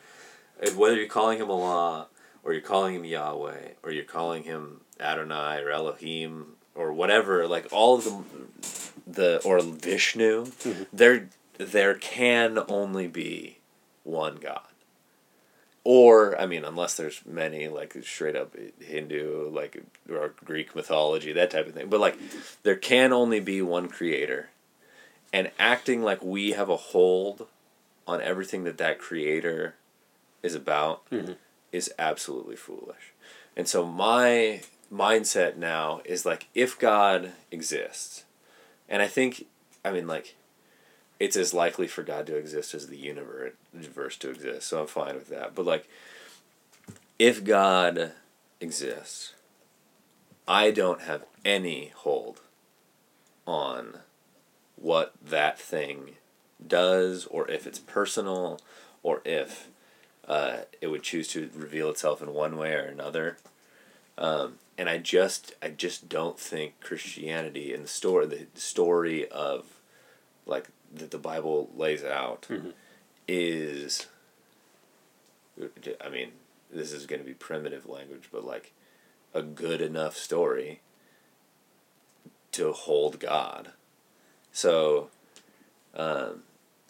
If- 0.60 0.76
whether 0.76 0.96
you're 0.96 1.06
calling 1.06 1.38
him 1.38 1.50
Allah 1.50 2.08
or 2.42 2.52
you're 2.52 2.62
calling 2.62 2.94
him 2.94 3.04
Yahweh 3.04 3.72
or 3.82 3.90
you're 3.90 4.04
calling 4.04 4.44
him 4.44 4.80
Adonai 5.00 5.60
or 5.60 5.70
Elohim 5.70 6.56
or 6.74 6.92
whatever 6.92 7.46
like 7.46 7.66
all 7.72 7.96
of 7.96 8.04
them 8.04 8.52
the 9.06 9.40
or 9.44 9.60
Vishnu 9.60 10.44
mm-hmm. 10.44 10.82
there 10.92 11.28
there 11.58 11.94
can 11.94 12.58
only 12.68 13.06
be 13.06 13.58
one 14.04 14.36
God. 14.36 14.62
Or 15.84 16.38
I 16.40 16.46
mean, 16.46 16.64
unless 16.64 16.96
there's 16.96 17.22
many 17.26 17.68
like 17.68 17.96
straight 18.02 18.36
up 18.36 18.54
Hindu, 18.80 19.50
like 19.50 19.82
or 20.10 20.34
Greek 20.44 20.74
mythology, 20.74 21.32
that 21.32 21.50
type 21.50 21.66
of 21.66 21.74
thing. 21.74 21.88
But 21.88 22.00
like, 22.00 22.18
there 22.62 22.76
can 22.76 23.12
only 23.12 23.40
be 23.40 23.62
one 23.62 23.88
creator, 23.88 24.50
and 25.32 25.50
acting 25.58 26.02
like 26.02 26.22
we 26.22 26.52
have 26.52 26.68
a 26.68 26.76
hold 26.76 27.46
on 28.08 28.22
everything 28.22 28.64
that 28.64 28.78
that 28.78 28.98
creator 28.98 29.74
is 30.42 30.54
about 30.54 31.08
Mhm. 31.10 31.36
is 31.70 31.92
absolutely 31.98 32.56
foolish. 32.56 33.12
And 33.54 33.68
so 33.68 33.84
my 33.84 34.62
mindset 34.90 35.56
now 35.56 36.00
is 36.04 36.24
like, 36.24 36.46
if 36.54 36.78
God 36.78 37.34
exists, 37.50 38.24
and 38.88 39.02
I 39.02 39.06
think, 39.06 39.46
I 39.84 39.92
mean, 39.92 40.06
like, 40.06 40.34
it's 41.20 41.36
as 41.36 41.52
likely 41.52 41.86
for 41.86 42.02
God 42.02 42.26
to 42.28 42.36
exist 42.36 42.74
as 42.74 42.86
the 42.86 42.96
universe 42.96 43.52
universe 43.74 44.16
to 44.18 44.30
exist. 44.30 44.68
So 44.68 44.80
I'm 44.80 44.86
fine 44.86 45.14
with 45.16 45.28
that. 45.28 45.54
But 45.54 45.66
like 45.66 45.88
if 47.18 47.44
God 47.44 48.12
exists, 48.60 49.34
I 50.46 50.70
don't 50.70 51.02
have 51.02 51.24
any 51.44 51.88
hold 51.88 52.40
on 53.46 54.00
what 54.76 55.12
that 55.20 55.58
thing 55.58 56.16
does 56.66 57.26
or 57.26 57.50
if 57.50 57.66
it's 57.66 57.78
personal 57.78 58.60
or 59.02 59.22
if 59.24 59.68
uh, 60.26 60.58
it 60.80 60.88
would 60.88 61.02
choose 61.02 61.28
to 61.28 61.48
reveal 61.54 61.88
itself 61.88 62.22
in 62.22 62.34
one 62.34 62.56
way 62.56 62.72
or 62.72 62.84
another. 62.84 63.38
Um, 64.16 64.54
and 64.76 64.88
I 64.88 64.98
just 64.98 65.54
I 65.62 65.70
just 65.70 66.08
don't 66.08 66.38
think 66.38 66.80
Christianity 66.80 67.72
and 67.72 67.84
the 67.84 67.88
story 67.88 68.26
the 68.26 68.46
story 68.60 69.28
of 69.28 69.66
like 70.46 70.68
that 70.94 71.10
the 71.10 71.18
Bible 71.18 71.70
lays 71.76 72.04
out 72.04 72.46
Mhm. 72.48 72.72
is 73.26 74.06
I 76.04 76.08
mean 76.08 76.32
this 76.70 76.92
is 76.92 77.06
going 77.06 77.20
to 77.20 77.26
be 77.26 77.34
primitive 77.34 77.88
language, 77.88 78.28
but 78.30 78.44
like 78.44 78.72
a 79.32 79.42
good 79.42 79.80
enough 79.80 80.16
story 80.16 80.80
to 82.52 82.72
hold 82.72 83.20
God. 83.20 83.72
So, 84.52 85.10
um, 85.94 86.42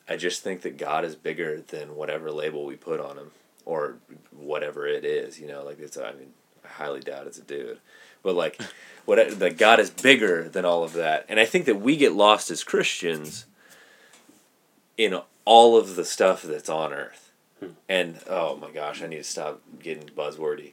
I 0.08 0.16
just 0.16 0.42
think 0.42 0.62
that 0.62 0.78
God 0.78 1.04
is 1.04 1.14
bigger 1.14 1.60
than 1.60 1.94
whatever 1.94 2.30
label 2.30 2.64
we 2.64 2.76
put 2.76 3.00
on 3.00 3.18
him 3.18 3.30
or 3.64 3.96
whatever 4.30 4.86
it 4.86 5.04
is. 5.04 5.38
You 5.38 5.48
know, 5.48 5.64
like 5.64 5.78
it's. 5.78 5.96
I 5.96 6.12
mean, 6.12 6.32
I 6.64 6.68
highly 6.68 7.00
doubt 7.00 7.26
it's 7.26 7.38
a 7.38 7.42
dude, 7.42 7.78
but 8.22 8.34
like, 8.34 8.60
what 9.04 9.38
that 9.38 9.58
God 9.58 9.80
is 9.80 9.90
bigger 9.90 10.48
than 10.48 10.64
all 10.64 10.82
of 10.82 10.94
that, 10.94 11.26
and 11.28 11.38
I 11.38 11.44
think 11.44 11.66
that 11.66 11.80
we 11.80 11.96
get 11.96 12.12
lost 12.12 12.50
as 12.50 12.64
Christians 12.64 13.46
in 14.96 15.20
all 15.44 15.76
of 15.76 15.96
the 15.96 16.04
stuff 16.04 16.42
that's 16.42 16.68
on 16.68 16.92
Earth. 16.92 17.30
Hmm. 17.60 17.66
And 17.88 18.18
oh 18.28 18.56
my 18.56 18.70
gosh, 18.70 19.02
I 19.02 19.06
need 19.06 19.16
to 19.16 19.24
stop 19.24 19.60
getting 19.82 20.08
buzzwordy. 20.08 20.72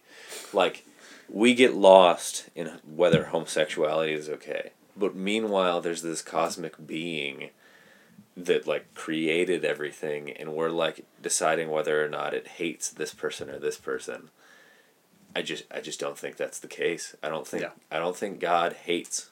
Like, 0.53 0.86
we 1.30 1.53
get 1.53 1.74
lost 1.74 2.49
in 2.56 2.80
whether 2.86 3.26
homosexuality 3.26 4.14
is 4.14 4.30
okay. 4.30 4.72
But 4.98 5.16
meanwhile, 5.16 5.82
there's 5.82 6.02
this 6.02 6.22
cosmic 6.22 6.88
being 6.88 7.49
that 8.38 8.68
like 8.68 8.94
created 8.94 9.64
everything 9.64 10.30
and 10.30 10.53
we're 10.53 10.70
like 10.70 11.06
deciding 11.22 11.70
whether 11.70 12.03
or 12.03 12.10
not 12.10 12.34
it 12.34 12.48
hates 12.48 12.90
this 12.90 13.14
person 13.14 13.49
or 13.49 13.60
this 13.60 13.78
person. 13.78 14.30
I 15.36 15.41
just 15.41 15.64
I 15.72 15.80
just 15.80 15.99
don't 15.99 16.18
think 16.18 16.36
that's 16.36 16.60
the 16.60 16.68
case. 16.68 17.16
I 17.24 17.30
don't 17.30 17.48
think 17.48 17.64
Yeah. 17.64 17.70
I 17.91 17.99
don't 17.99 18.16
think 18.16 18.40
God 18.40 18.74
hates. 18.74 19.30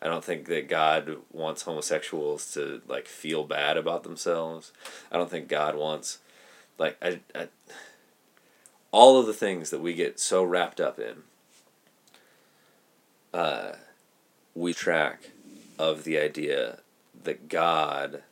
I 0.00 0.06
don't 0.06 0.24
think 0.24 0.46
that 0.46 0.68
God 0.68 1.16
wants 1.32 1.62
homosexuals 1.62 2.52
to 2.54 2.82
like 2.86 3.06
feel 3.06 3.44
bad 3.44 3.76
about 3.76 4.02
themselves. 4.02 4.72
I 5.10 5.16
don't 5.16 5.30
think 5.30 5.48
God 5.48 5.76
wants 5.76 6.18
like 6.78 6.96
I, 7.02 7.20
I 7.34 7.48
all 8.92 9.18
of 9.18 9.26
the 9.26 9.32
things 9.32 9.70
that 9.70 9.80
we 9.80 9.94
get 9.94 10.20
so 10.20 10.44
wrapped 10.44 10.80
up 10.80 11.00
in 11.00 11.22
uh 13.32 13.72
we 14.54 14.72
track 14.72 15.30
of 15.76 16.04
the 16.04 16.18
idea 16.18 16.78
that 17.24 17.48
God 17.48 18.22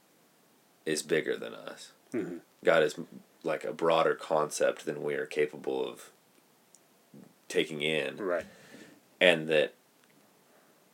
is 0.87 1.03
bigger 1.03 1.37
than 1.37 1.55
us. 1.55 1.93
Mhm. 2.13 2.41
God 2.65 2.83
is 2.83 2.97
like 3.43 3.65
a 3.65 3.73
broader 3.73 4.15
concept 4.15 4.85
than 4.85 5.03
we 5.03 5.15
are 5.15 5.27
capable 5.27 5.87
of 5.87 6.11
taking 7.49 7.83
in 7.83 8.17
Right. 8.19 8.47
and 9.21 9.49
that 9.49 9.75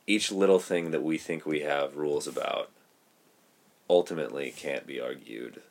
each 0.07 0.33
little 0.33 0.59
thing 0.59 0.91
that 0.91 1.03
we 1.03 1.19
think 1.19 1.45
we 1.47 1.61
have 1.61 1.97
rules 1.97 2.27
about 2.27 2.71
ultimately 3.91 4.51
can't 4.51 4.87
be 4.87 5.01
argued 5.01 5.63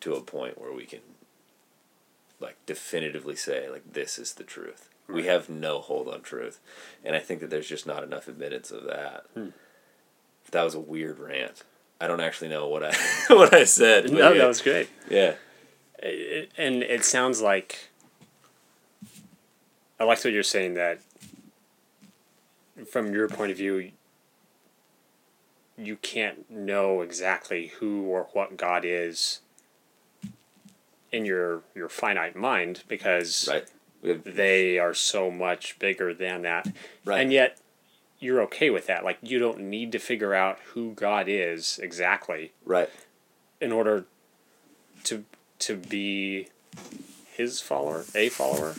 to 0.00 0.14
a 0.14 0.20
point 0.22 0.58
where 0.58 0.72
we 0.72 0.84
can 0.86 1.00
like 2.40 2.56
definitively 2.66 3.36
say 3.36 3.68
like 3.68 3.92
this 3.92 4.18
is 4.18 4.34
the 4.34 4.44
truth 4.44 4.88
we 5.08 5.24
have 5.26 5.48
no 5.48 5.80
hold 5.80 6.08
on 6.08 6.20
truth 6.22 6.60
and 7.04 7.14
i 7.16 7.18
think 7.18 7.40
that 7.40 7.50
there's 7.50 7.68
just 7.68 7.86
not 7.86 8.02
enough 8.02 8.28
admittance 8.28 8.70
of 8.70 8.84
that 8.84 9.24
Hmm. 9.34 9.48
that 10.50 10.62
was 10.64 10.74
a 10.74 10.80
weird 10.80 11.18
rant 11.18 11.62
i 12.00 12.06
don't 12.06 12.20
actually 12.20 12.48
know 12.48 12.68
what 12.68 12.82
i 12.84 12.94
what 13.28 13.52
i 13.54 13.64
said 13.64 14.10
No, 14.10 14.32
yeah. 14.32 14.38
that 14.40 14.48
was 14.48 14.62
great. 14.62 14.88
yeah 15.10 15.34
It- 15.98 16.50
and 16.56 16.82
it 16.82 17.04
sounds 17.04 17.40
like 17.40 17.90
I 19.98 20.04
like 20.04 20.22
what 20.22 20.32
you're 20.34 20.42
saying 20.42 20.74
that 20.74 20.98
from 22.90 23.14
your 23.14 23.28
point 23.28 23.50
of 23.50 23.56
view 23.56 23.92
you 25.78 25.96
can't 25.96 26.50
know 26.50 27.00
exactly 27.00 27.68
who 27.78 28.02
or 28.02 28.28
what 28.34 28.56
God 28.58 28.84
is 28.84 29.40
in 31.12 31.24
your 31.24 31.62
your 31.74 31.88
finite 31.88 32.36
mind 32.36 32.82
because 32.88 33.48
right 33.50 33.66
they 34.02 34.78
are 34.78 34.92
so 34.94 35.30
much 35.30 35.78
bigger 35.78 36.12
than 36.14 36.42
that. 36.42 36.70
Right. 37.04 37.20
And 37.22 37.32
yet 37.32 37.58
you're 38.26 38.42
okay 38.42 38.70
with 38.70 38.86
that. 38.88 39.04
Like 39.04 39.18
you 39.22 39.38
don't 39.38 39.60
need 39.60 39.92
to 39.92 39.98
figure 39.98 40.34
out 40.34 40.58
who 40.74 40.92
God 40.92 41.26
is 41.28 41.78
exactly 41.82 42.52
right 42.64 42.90
in 43.60 43.72
order 43.72 44.04
to 45.04 45.24
to 45.60 45.76
be 45.76 46.48
his 47.32 47.60
follower, 47.60 48.04
a 48.14 48.28
follower. 48.28 48.74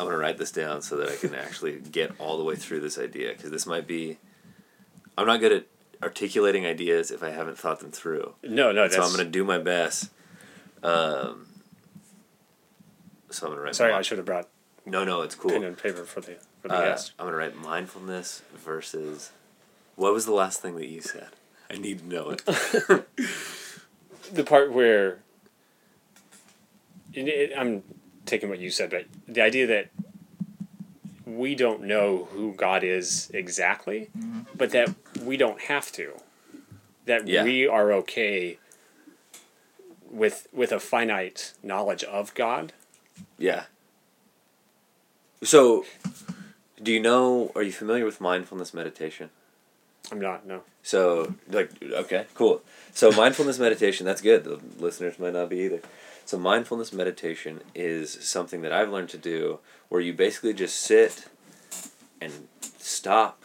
I'm 0.00 0.06
gonna 0.06 0.18
write 0.18 0.38
this 0.38 0.50
down 0.50 0.82
so 0.82 0.96
that 0.96 1.08
I 1.08 1.16
can 1.16 1.34
actually 1.34 1.78
get 1.78 2.12
all 2.18 2.36
the 2.36 2.44
way 2.44 2.56
through 2.56 2.80
this 2.80 2.98
idea 2.98 3.32
because 3.32 3.50
this 3.50 3.66
might 3.66 3.86
be. 3.86 4.18
I'm 5.16 5.26
not 5.26 5.40
good 5.40 5.52
at 5.52 5.66
articulating 6.02 6.64
ideas 6.66 7.10
if 7.10 7.22
I 7.22 7.30
haven't 7.30 7.58
thought 7.58 7.80
them 7.80 7.90
through. 7.90 8.34
No, 8.42 8.70
no, 8.72 8.82
that's 8.82 8.96
so 8.96 9.02
I'm 9.02 9.10
gonna 9.10 9.24
do 9.28 9.44
my 9.44 9.58
best. 9.58 10.10
Um, 10.82 11.46
so 13.30 13.46
I'm 13.46 13.52
gonna 13.52 13.62
write. 13.62 13.74
Sorry, 13.74 13.92
I 13.92 14.02
should 14.02 14.18
have 14.18 14.26
brought 14.26 14.48
no, 14.88 15.04
no, 15.04 15.22
it's 15.22 15.34
cool. 15.34 15.50
pen 15.50 15.64
and 15.64 15.76
paper 15.76 16.04
for 16.04 16.20
the 16.20 16.36
for 16.68 16.74
the 16.76 16.78
Uh, 16.82 16.90
guest. 16.90 17.12
I'm 17.18 17.26
gonna 17.26 17.36
write 17.36 17.56
mindfulness 17.56 18.42
versus. 18.54 19.32
What 19.96 20.12
was 20.12 20.26
the 20.26 20.32
last 20.32 20.60
thing 20.60 20.76
that 20.76 20.86
you 20.86 21.00
said? 21.00 21.28
I 21.70 21.76
need 21.76 21.98
to 22.00 22.06
know 22.06 22.30
it. 22.30 23.04
The 24.32 24.44
part 24.44 24.72
where 24.74 25.20
it, 27.14 27.26
it, 27.28 27.52
I'm 27.56 27.82
taking 28.26 28.50
what 28.50 28.58
you 28.58 28.68
said, 28.70 28.90
but 28.90 29.06
the 29.26 29.40
idea 29.40 29.66
that 29.68 29.88
we 31.24 31.54
don't 31.54 31.84
know 31.84 32.28
who 32.32 32.52
God 32.52 32.84
is 32.84 33.30
exactly, 33.32 34.10
but 34.54 34.70
that 34.72 34.94
we 35.22 35.38
don't 35.38 35.62
have 35.62 35.90
to. 35.92 36.12
That 37.06 37.26
Yeah. 37.26 37.42
we 37.44 37.66
are 37.66 37.90
okay 37.94 38.58
with 40.10 40.46
with 40.52 40.72
a 40.72 40.80
finite 40.80 41.54
knowledge 41.62 42.04
of 42.04 42.34
God. 42.34 42.74
yeah. 43.38 43.64
So, 45.42 45.84
do 46.82 46.92
you 46.92 47.00
know? 47.00 47.52
Are 47.54 47.62
you 47.62 47.72
familiar 47.72 48.04
with 48.04 48.20
mindfulness 48.20 48.72
meditation? 48.74 49.30
I'm 50.10 50.20
not. 50.20 50.46
No. 50.46 50.62
So, 50.82 51.34
like, 51.50 51.70
okay, 51.82 52.26
cool. 52.34 52.62
So, 52.94 53.10
mindfulness 53.22 53.58
meditation, 53.58 54.06
that's 54.06 54.22
good. 54.22 54.44
The 54.44 54.58
listeners 54.78 55.18
might 55.18 55.34
not 55.34 55.50
be 55.50 55.58
either. 55.60 55.80
So, 56.24 56.38
mindfulness 56.38 56.92
meditation 56.92 57.60
is 57.74 58.12
something 58.20 58.62
that 58.62 58.72
I've 58.72 58.90
learned 58.90 59.10
to 59.10 59.18
do 59.18 59.58
where 59.88 60.00
you 60.00 60.12
basically 60.12 60.54
just 60.54 60.80
sit 60.80 61.26
and 62.20 62.32
stop 62.78 63.42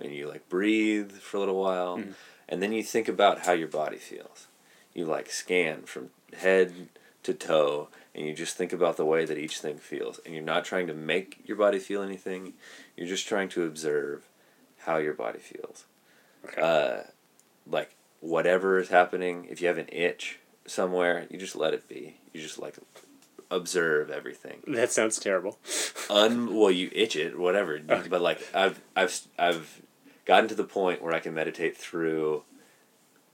and 0.00 0.12
you 0.12 0.28
like 0.28 0.48
breathe 0.48 1.12
for 1.12 1.36
a 1.36 1.40
little 1.40 1.60
while 1.60 1.98
Mhm. 1.98 2.14
and 2.48 2.62
then 2.62 2.72
you 2.72 2.82
think 2.82 3.08
about 3.08 3.40
how 3.46 3.52
your 3.52 3.68
body 3.68 3.96
feels. 3.98 4.46
You 4.92 5.04
like 5.06 5.30
scan 5.30 5.82
from 5.82 6.10
head 6.36 6.88
to 7.24 7.34
toe 7.34 7.88
and 8.14 8.26
you 8.26 8.32
just 8.34 8.56
think 8.56 8.72
about 8.72 8.96
the 8.96 9.04
way 9.04 9.24
that 9.24 9.38
each 9.38 9.58
thing 9.58 9.78
feels. 9.78 10.20
And 10.24 10.34
you're 10.34 10.42
not 10.44 10.64
trying 10.64 10.86
to 10.86 10.94
make 10.94 11.40
your 11.46 11.56
body 11.56 11.78
feel 11.78 12.02
anything, 12.02 12.52
you're 12.96 13.06
just 13.08 13.26
trying 13.26 13.48
to 13.50 13.64
observe 13.64 14.28
how 14.78 14.98
your 14.98 15.14
body 15.14 15.38
feels 15.38 15.84
Okay. 16.46 16.60
uh, 16.60 17.02
like 17.66 17.94
whatever 18.20 18.78
is 18.78 18.88
happening 18.90 19.46
if 19.50 19.60
you 19.62 19.68
have 19.68 19.78
an 19.78 19.88
itch 19.90 20.38
somewhere 20.66 21.26
you 21.30 21.38
just 21.38 21.56
let 21.56 21.72
it 21.74 21.88
be 21.88 22.16
you 22.34 22.40
just 22.42 22.58
like 22.58 22.76
observe 23.50 24.10
everything 24.10 24.62
that 24.66 24.92
sounds 24.92 25.18
terrible. 25.18 25.58
un 26.10 26.54
well 26.54 26.70
you 26.70 26.90
itch 26.92 27.16
it 27.16 27.38
whatever 27.38 27.80
Okay. 27.88 28.08
but 28.08 28.20
like 28.20 28.40
i've 28.54 28.78
i've 28.96 29.18
i've 29.38 29.80
gotten 30.26 30.48
to 30.48 30.54
the 30.54 30.64
point 30.64 31.02
where 31.02 31.14
i 31.14 31.18
can 31.20 31.32
meditate 31.34 31.76
through 31.76 32.42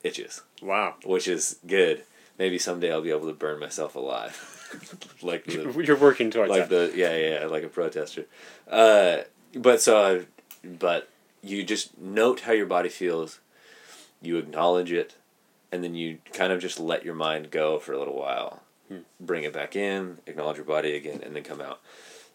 itches 0.05 0.43
Wow. 0.62 0.94
which 1.05 1.27
is 1.27 1.59
good 1.66 2.05
maybe 2.39 2.59
someday 2.59 2.93
i'll 2.93 3.02
be 3.02 3.11
able 3.11 3.27
to 3.28 3.32
burn 3.35 3.59
myself 3.61 3.94
alive 3.97 4.35
like 5.22 5.44
the, 5.44 5.82
You're 5.84 5.97
working 5.97 6.30
towards 6.30 6.51
like 6.51 6.68
that. 6.68 6.92
the 6.92 6.98
yeah 6.98 7.14
yeah 7.16 7.40
yeah, 7.40 7.47
like 7.47 7.64
a 7.64 7.68
protester 7.68 8.26
uh 8.70 9.18
but 9.55 9.80
so 9.80 10.20
I, 10.64 10.66
but 10.66 11.09
you 11.42 11.62
just 11.64 11.98
note 11.98 12.40
how 12.40 12.52
your 12.52 12.66
body 12.66 12.88
feels 12.88 13.40
you 14.22 14.36
acknowledge 14.38 14.92
it 14.92 15.16
and 15.72 15.82
then 15.84 15.94
you 15.94 16.18
kind 16.32 16.52
of 16.52 16.60
just 16.60 16.78
let 16.80 17.05
your 17.05 17.14
mind 17.14 17.51
go 17.51 17.78
for 17.78 17.92
a 17.92 17.98
little 17.98 18.16
while 18.16 18.62
Hmm. 18.88 18.98
bring 19.20 19.44
it 19.44 19.52
back 19.52 19.76
in 19.76 20.18
acknowledge 20.26 20.56
your 20.56 20.66
body 20.66 20.97
again 20.97 21.20
and 21.22 21.36
then 21.36 21.44
come 21.44 21.60
out 21.60 21.78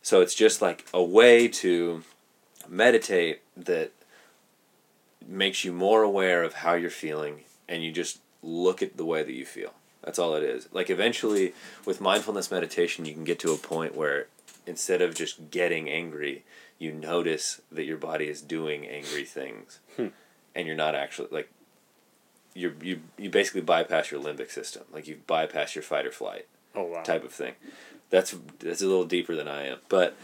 so 0.02 0.22
it's 0.22 0.34
just 0.34 0.62
like 0.62 0.86
a 0.94 1.04
way 1.04 1.50
to 1.50 2.02
meditate 2.70 3.42
that 3.58 3.92
makes 5.28 5.66
you 5.66 5.74
more 5.74 6.02
aware 6.04 6.44
of 6.44 6.54
how 6.54 6.74
you're 6.74 6.90
feeling 6.90 7.42
and 7.68 7.84
you 7.84 7.92
just 7.92 8.20
look 8.42 8.82
at 8.82 8.96
the 8.96 9.04
way 9.04 9.22
that 9.24 9.34
you 9.34 9.46
feel 9.46 9.74
that's 10.06 10.20
all 10.20 10.36
it 10.36 10.44
is 10.44 10.70
like 10.72 10.90
eventually 10.90 11.54
with 11.86 12.00
mindfulness 12.00 12.50
meditation 12.52 13.06
you 13.06 13.14
can 13.14 13.24
get 13.24 13.40
to 13.40 13.52
a 13.52 13.58
point 13.58 13.96
where 13.96 14.28
instead 14.66 15.02
of 15.02 15.14
just 15.14 15.52
getting 15.52 15.90
angry 15.90 16.44
you 16.80 16.92
notice 16.92 17.62
that 17.72 17.84
your 17.84 17.98
body 17.98 18.28
is 18.28 18.42
doing 18.42 18.86
angry 18.88 19.26
things 19.26 19.80
Hmm. 19.98 20.08
and 20.56 20.68
you're 20.68 20.76
not 20.76 20.96
actually 20.96 21.28
like 21.32 21.50
you 22.54 22.74
you 22.82 23.02
you 23.18 23.30
basically 23.30 23.62
bypass 23.62 24.12
your 24.12 24.22
limbic 24.22 24.52
system 24.52 24.84
like 24.94 25.08
you 25.08 25.20
bypass 25.28 25.76
your 25.76 25.84
fight 25.84 26.06
or 26.06 26.12
flight 26.12 26.48
oh 26.76 26.84
wow. 26.84 27.02
type 27.04 27.24
of 27.24 27.32
thing. 27.32 27.54
That's 28.10 28.36
that's 28.60 28.82
a 28.82 28.88
little 28.88 29.06
deeper 29.06 29.36
than 29.36 29.48
I 29.48 29.66
am. 29.68 29.80
But 29.90 30.16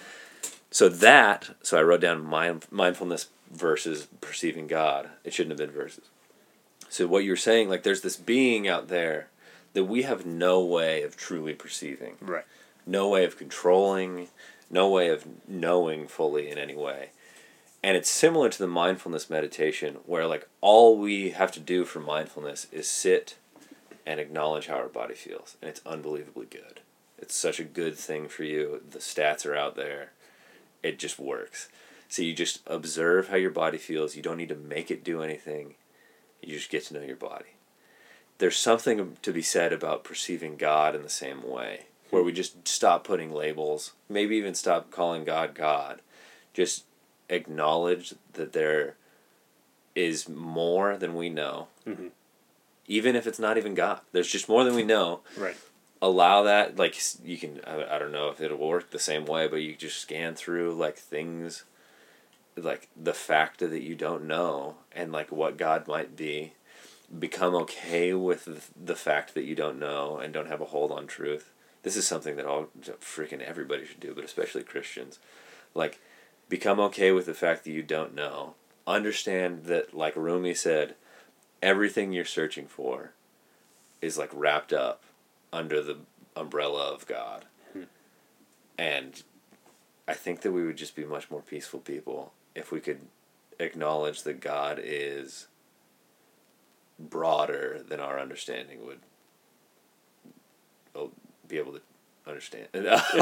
so 0.69 0.87
that 0.87 1.49
so 1.63 1.77
I 1.77 1.83
wrote 1.83 2.01
down 2.01 2.23
mind, 2.23 2.65
mindfulness 2.69 3.27
versus 3.51 4.07
perceiving 4.21 4.67
God. 4.67 5.09
It 5.23 5.33
shouldn't 5.33 5.59
have 5.59 5.67
been 5.67 5.75
versus. 5.75 6.05
So 6.89 7.07
what 7.07 7.23
you're 7.23 7.35
saying, 7.35 7.69
like 7.69 7.83
there's 7.83 8.01
this 8.01 8.17
being 8.17 8.67
out 8.67 8.87
there 8.87 9.27
that 9.73 9.85
we 9.85 10.03
have 10.03 10.25
no 10.25 10.63
way 10.63 11.03
of 11.03 11.15
truly 11.17 11.53
perceiving. 11.53 12.15
Right. 12.21 12.45
no 12.85 13.09
way 13.09 13.25
of 13.25 13.37
controlling, 13.37 14.27
no 14.69 14.89
way 14.89 15.09
of 15.09 15.25
knowing 15.47 16.07
fully 16.07 16.49
in 16.49 16.57
any 16.57 16.75
way. 16.75 17.09
And 17.83 17.97
it's 17.97 18.09
similar 18.09 18.49
to 18.49 18.59
the 18.59 18.67
mindfulness 18.67 19.29
meditation 19.29 19.97
where 20.05 20.27
like 20.27 20.47
all 20.61 20.97
we 20.97 21.31
have 21.31 21.51
to 21.53 21.59
do 21.59 21.83
for 21.85 21.99
mindfulness 21.99 22.67
is 22.71 22.87
sit 22.87 23.37
and 24.05 24.19
acknowledge 24.19 24.67
how 24.67 24.75
our 24.75 24.87
body 24.87 25.15
feels 25.15 25.57
and 25.61 25.69
it's 25.69 25.81
unbelievably 25.85 26.47
good. 26.47 26.81
It's 27.17 27.35
such 27.35 27.59
a 27.59 27.63
good 27.63 27.97
thing 27.97 28.27
for 28.27 28.43
you. 28.43 28.81
The 28.89 28.99
stats 28.99 29.45
are 29.45 29.55
out 29.55 29.75
there. 29.75 30.11
It 30.83 30.99
just 30.99 31.19
works. 31.19 31.69
So 32.09 32.21
you 32.23 32.33
just 32.33 32.59
observe 32.67 33.29
how 33.29 33.37
your 33.37 33.51
body 33.51 33.77
feels. 33.77 34.15
You 34.15 34.23
don't 34.23 34.37
need 34.37 34.49
to 34.49 34.55
make 34.55 34.91
it 34.91 35.03
do 35.03 35.21
anything. 35.21 35.75
You 36.41 36.55
just 36.55 36.71
get 36.71 36.85
to 36.85 36.93
know 36.95 37.01
your 37.01 37.15
body. 37.15 37.45
There's 38.41 38.57
something 38.57 39.17
to 39.21 39.31
be 39.31 39.43
said 39.43 39.71
about 39.71 40.03
perceiving 40.03 40.57
God 40.57 40.95
in 40.95 41.03
the 41.03 41.09
same 41.09 41.47
way, 41.47 41.81
where 42.09 42.23
we 42.23 42.31
just 42.31 42.67
stop 42.67 43.03
putting 43.03 43.31
labels, 43.31 43.93
maybe 44.09 44.35
even 44.35 44.55
stop 44.55 44.89
calling 44.89 45.25
God 45.25 45.53
God. 45.53 46.01
Just 46.51 46.85
acknowledge 47.29 48.15
that 48.33 48.53
there 48.53 48.95
is 49.93 50.27
more 50.27 50.97
than 50.97 51.13
we 51.13 51.29
know, 51.29 51.67
mm-hmm. 51.85 52.07
even 52.87 53.15
if 53.15 53.27
it's 53.27 53.37
not 53.37 53.59
even 53.59 53.75
God. 53.75 53.99
There's 54.11 54.31
just 54.31 54.49
more 54.49 54.63
than 54.63 54.73
we 54.73 54.83
know. 54.83 55.19
Right. 55.37 55.55
Allow 56.01 56.41
that, 56.41 56.77
like 56.77 56.99
you 57.23 57.37
can. 57.37 57.61
I, 57.67 57.95
I 57.95 57.99
don't 57.99 58.11
know 58.11 58.29
if 58.29 58.41
it'll 58.41 58.57
work 58.57 58.89
the 58.89 58.97
same 58.97 59.25
way, 59.25 59.47
but 59.47 59.57
you 59.57 59.75
just 59.75 59.99
scan 59.99 60.33
through 60.33 60.73
like 60.73 60.97
things, 60.97 61.63
like 62.57 62.89
the 62.99 63.13
fact 63.13 63.59
that 63.59 63.83
you 63.83 63.93
don't 63.93 64.25
know, 64.25 64.77
and 64.91 65.11
like 65.11 65.31
what 65.31 65.57
God 65.57 65.87
might 65.87 66.15
be. 66.15 66.53
Become 67.17 67.55
okay 67.55 68.13
with 68.13 68.71
the 68.75 68.95
fact 68.95 69.33
that 69.33 69.43
you 69.43 69.55
don't 69.55 69.79
know 69.79 70.17
and 70.17 70.33
don't 70.33 70.47
have 70.47 70.61
a 70.61 70.65
hold 70.65 70.91
on 70.91 71.07
truth. 71.07 71.51
This 71.83 71.97
is 71.97 72.07
something 72.07 72.35
that 72.35 72.45
all 72.45 72.67
freaking 73.01 73.41
everybody 73.41 73.85
should 73.85 73.99
do, 73.99 74.13
but 74.13 74.23
especially 74.23 74.63
Christians. 74.63 75.19
Like, 75.73 75.99
become 76.47 76.79
okay 76.79 77.11
with 77.11 77.25
the 77.25 77.33
fact 77.33 77.63
that 77.63 77.71
you 77.71 77.81
don't 77.81 78.13
know. 78.13 78.55
Understand 78.87 79.65
that, 79.65 79.93
like 79.93 80.15
Rumi 80.15 80.53
said, 80.53 80.95
everything 81.61 82.11
you're 82.11 82.25
searching 82.25 82.67
for 82.67 83.11
is 84.01 84.17
like 84.17 84.29
wrapped 84.33 84.73
up 84.73 85.03
under 85.53 85.81
the 85.81 85.97
umbrella 86.35 86.93
of 86.93 87.05
God. 87.07 87.45
Hmm. 87.73 87.83
And 88.77 89.23
I 90.07 90.13
think 90.13 90.41
that 90.41 90.51
we 90.51 90.65
would 90.65 90.77
just 90.77 90.95
be 90.95 91.05
much 91.05 91.29
more 91.29 91.41
peaceful 91.41 91.79
people 91.79 92.33
if 92.55 92.71
we 92.71 92.79
could 92.79 93.01
acknowledge 93.59 94.23
that 94.23 94.39
God 94.39 94.79
is 94.83 95.47
broader 97.09 97.81
than 97.87 97.99
our 97.99 98.19
understanding 98.19 98.85
would 98.85 98.99
oh, 100.95 101.11
be 101.47 101.57
able 101.57 101.73
to 101.73 101.81
understand. 102.27 102.67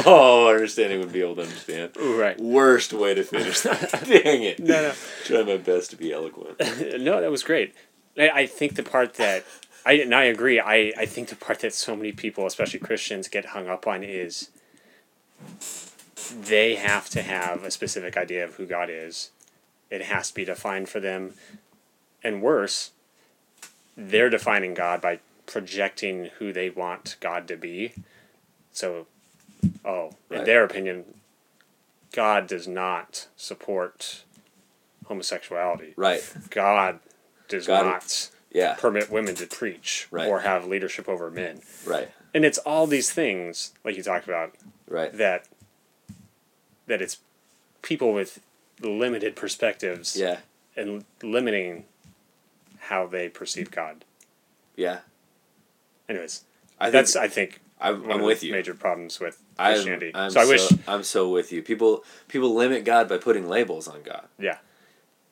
oh, 0.05 0.49
understanding 0.49 0.99
would 0.99 1.11
be 1.11 1.21
able 1.21 1.35
to 1.35 1.43
understand. 1.43 1.91
Right. 1.99 2.39
Worst 2.39 2.93
way 2.93 3.13
to 3.13 3.23
finish 3.23 3.61
that. 3.61 3.91
Dang 4.05 4.43
it. 4.43 4.59
No, 4.59 4.81
no. 4.81 4.93
Try 5.25 5.43
my 5.43 5.57
best 5.57 5.91
to 5.91 5.97
be 5.97 6.11
eloquent. 6.11 6.59
no, 6.99 7.21
that 7.21 7.31
was 7.31 7.43
great. 7.43 7.73
I, 8.17 8.29
I 8.29 8.45
think 8.45 8.75
the 8.75 8.83
part 8.83 9.15
that 9.15 9.45
I 9.85 9.93
and 9.93 10.13
I 10.13 10.25
agree. 10.25 10.59
I, 10.59 10.93
I 10.97 11.05
think 11.05 11.29
the 11.29 11.35
part 11.35 11.59
that 11.59 11.73
so 11.73 11.95
many 11.95 12.11
people, 12.11 12.45
especially 12.45 12.79
Christians, 12.79 13.27
get 13.27 13.45
hung 13.45 13.67
up 13.67 13.87
on 13.87 14.03
is 14.03 14.49
they 16.31 16.75
have 16.75 17.09
to 17.09 17.21
have 17.21 17.63
a 17.63 17.71
specific 17.71 18.17
idea 18.17 18.43
of 18.43 18.55
who 18.55 18.65
God 18.65 18.89
is. 18.89 19.31
It 19.89 20.03
has 20.03 20.29
to 20.29 20.35
be 20.35 20.45
defined 20.45 20.89
for 20.89 20.99
them. 20.99 21.33
And 22.23 22.41
worse, 22.41 22.91
they're 23.99 24.29
defining 24.29 24.73
God 24.73 25.01
by 25.01 25.19
projecting 25.45 26.29
who 26.39 26.53
they 26.53 26.69
want 26.69 27.17
God 27.19 27.47
to 27.49 27.57
be. 27.57 27.93
So, 28.71 29.07
oh, 29.83 30.11
in 30.31 30.45
their 30.45 30.63
opinion, 30.63 31.05
God 32.13 32.47
does 32.47 32.67
not 32.67 33.27
support 33.35 34.23
homosexuality. 35.05 35.93
Right. 35.97 36.21
God 36.49 36.99
does 37.47 37.67
God- 37.67 37.85
not 37.85 38.29
Yeah. 38.51 38.75
permit 38.75 39.09
women 39.09 39.35
to 39.35 39.45
preach 39.47 40.07
Right. 40.11 40.27
or 40.27 40.41
have 40.41 40.65
leadership 40.65 41.09
over 41.09 41.29
men. 41.29 41.61
Right. 41.85 42.09
And 42.33 42.45
it's 42.45 42.57
all 42.59 42.87
these 42.87 43.11
things, 43.11 43.73
like 43.83 43.95
you 43.97 44.03
talked 44.03 44.25
about, 44.27 44.55
Right. 44.87 45.11
that 45.17 45.45
that 46.87 47.03
it's 47.03 47.19
people 47.83 48.13
with 48.13 48.39
limited 48.81 49.35
perspectives 49.35 50.15
Yeah. 50.15 50.39
and 50.75 51.05
limiting 51.21 51.85
how 52.89 53.05
they 53.07 53.29
perceive 53.29 53.71
God. 53.71 54.03
Yeah. 54.75 54.99
Anyways, 56.07 56.43
I 56.79 56.85
think 56.85 56.93
that's 56.93 57.15
I 57.15 57.27
think 57.27 57.61
I'm, 57.79 58.01
one 58.01 58.11
I'm 58.11 58.19
of 58.21 58.25
with 58.25 58.39
the 58.41 58.47
you. 58.47 58.53
major 58.53 58.73
problems 58.73 59.19
with 59.19 59.41
I'm, 59.57 59.73
Christianity. 59.75 60.11
I'm 60.13 60.31
so 60.31 60.41
I 60.41 60.45
wish, 60.45 60.67
I'm 60.87 61.03
so 61.03 61.29
with 61.29 61.51
you. 61.51 61.61
People 61.61 62.03
people 62.27 62.53
limit 62.53 62.83
God 62.85 63.07
by 63.07 63.17
putting 63.17 63.47
labels 63.47 63.87
on 63.87 64.01
God. 64.01 64.27
yeah, 64.39 64.57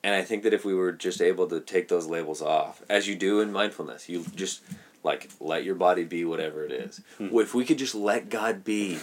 And 0.03 0.13
I 0.13 0.21
think 0.21 0.43
that 0.43 0.53
if 0.53 0.63
we 0.63 0.73
were 0.73 0.91
just 0.91 1.21
able 1.21 1.47
to 1.47 1.59
take 1.59 1.87
those 1.87 2.05
labels 2.07 2.41
off, 2.41 2.81
as 2.89 3.07
you 3.07 3.15
do 3.15 3.39
in 3.41 3.51
mindfulness, 3.51 4.07
you 4.07 4.23
just 4.35 4.61
like 5.03 5.29
let 5.39 5.63
your 5.63 5.75
body 5.75 6.03
be 6.03 6.25
whatever 6.25 6.63
it 6.65 6.71
is. 6.71 7.01
Hmm. 7.17 7.29
If 7.39 7.53
we 7.55 7.65
could 7.65 7.77
just 7.79 7.95
let 7.95 8.29
God 8.29 8.63
be 8.63 8.99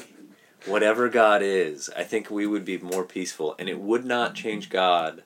whatever 0.67 1.09
God 1.09 1.43
is, 1.43 1.91
I 1.97 2.05
think 2.05 2.31
we 2.31 2.47
would 2.47 2.65
be 2.65 2.79
more 2.79 3.05
peaceful 3.05 3.57
and 3.59 3.69
it 3.69 3.81
would 3.81 4.05
not 4.05 4.35
change 4.35 4.71
God 4.71 5.23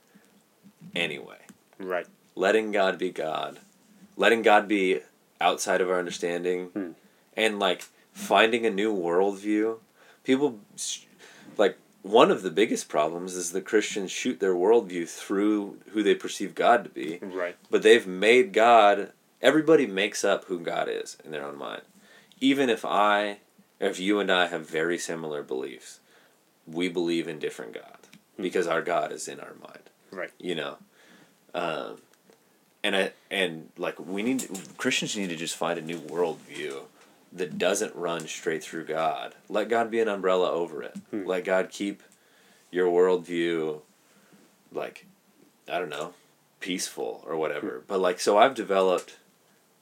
anyway. 0.94 1.38
right, 1.78 2.06
Letting 2.39 2.70
God 2.70 2.98
be 2.98 3.10
God, 3.10 3.59
letting 4.16 4.43
God 4.43 4.69
be 4.69 5.01
outside 5.40 5.81
of 5.81 5.90
our 5.90 5.98
understanding, 5.98 6.69
Hmm. 6.69 6.90
and 7.36 7.59
like 7.59 7.82
finding 8.12 8.65
a 8.65 8.70
new 8.70 8.94
worldview. 8.94 9.78
People, 10.23 10.60
like, 11.56 11.77
one 12.02 12.31
of 12.31 12.43
the 12.43 12.51
biggest 12.52 12.89
problems 12.89 13.35
is 13.35 13.51
that 13.51 13.65
Christians 13.65 14.12
shoot 14.12 14.39
their 14.39 14.55
worldview 14.55 15.09
through 15.09 15.78
who 15.90 16.05
they 16.05 16.15
perceive 16.15 16.55
God 16.55 16.85
to 16.85 16.90
be, 16.90 17.19
right, 17.20 17.56
but 17.70 17.82
they've 17.82 18.06
made 18.06 18.52
God. 18.52 19.10
Everybody 19.43 19.86
makes 19.89 20.23
up 20.24 20.44
who 20.44 20.60
God 20.60 20.89
is 20.89 21.16
in 21.24 21.32
their 21.32 21.44
own 21.44 21.59
mind. 21.59 21.82
Even 22.40 22.70
if 22.70 22.85
I, 22.85 23.39
if 23.81 23.98
you 23.98 24.20
and 24.20 24.31
I 24.31 24.47
have 24.47 24.69
very 24.69 24.97
similar 24.98 25.43
beliefs, 25.43 25.98
we 26.69 26.89
believe 26.89 27.27
in 27.27 27.40
different 27.40 27.74
God 27.74 27.98
because 28.36 28.69
our 28.69 28.82
God 28.82 29.10
is 29.10 29.27
in 29.27 29.40
our 29.40 29.55
mind 29.60 29.90
right, 30.12 30.31
you 30.39 30.55
know 30.55 30.77
um, 31.55 31.98
and 32.82 32.96
I 32.96 33.12
and 33.30 33.70
like 33.76 33.98
we 33.98 34.22
need 34.22 34.48
Christians 34.76 35.16
need 35.16 35.30
to 35.30 35.36
just 35.36 35.56
find 35.56 35.78
a 35.78 35.82
new 35.82 35.98
worldview 35.98 36.82
that 37.32 37.59
doesn't 37.59 37.94
run 37.94 38.26
straight 38.26 38.62
through 38.62 38.84
God. 38.86 39.34
Let 39.48 39.68
God 39.68 39.90
be 39.90 40.00
an 40.00 40.09
umbrella 40.09 40.50
over 40.50 40.82
it. 40.82 40.96
Hmm. 41.10 41.26
Let 41.26 41.44
God 41.44 41.68
keep 41.70 42.02
your 42.70 42.86
worldview 42.86 43.80
like 44.72 45.06
I 45.70 45.78
don't 45.78 45.90
know 45.90 46.14
peaceful 46.60 47.24
or 47.26 47.36
whatever. 47.36 47.82
But 47.86 48.00
like 48.00 48.20
so 48.20 48.38
I've 48.38 48.55
developed 48.55 49.16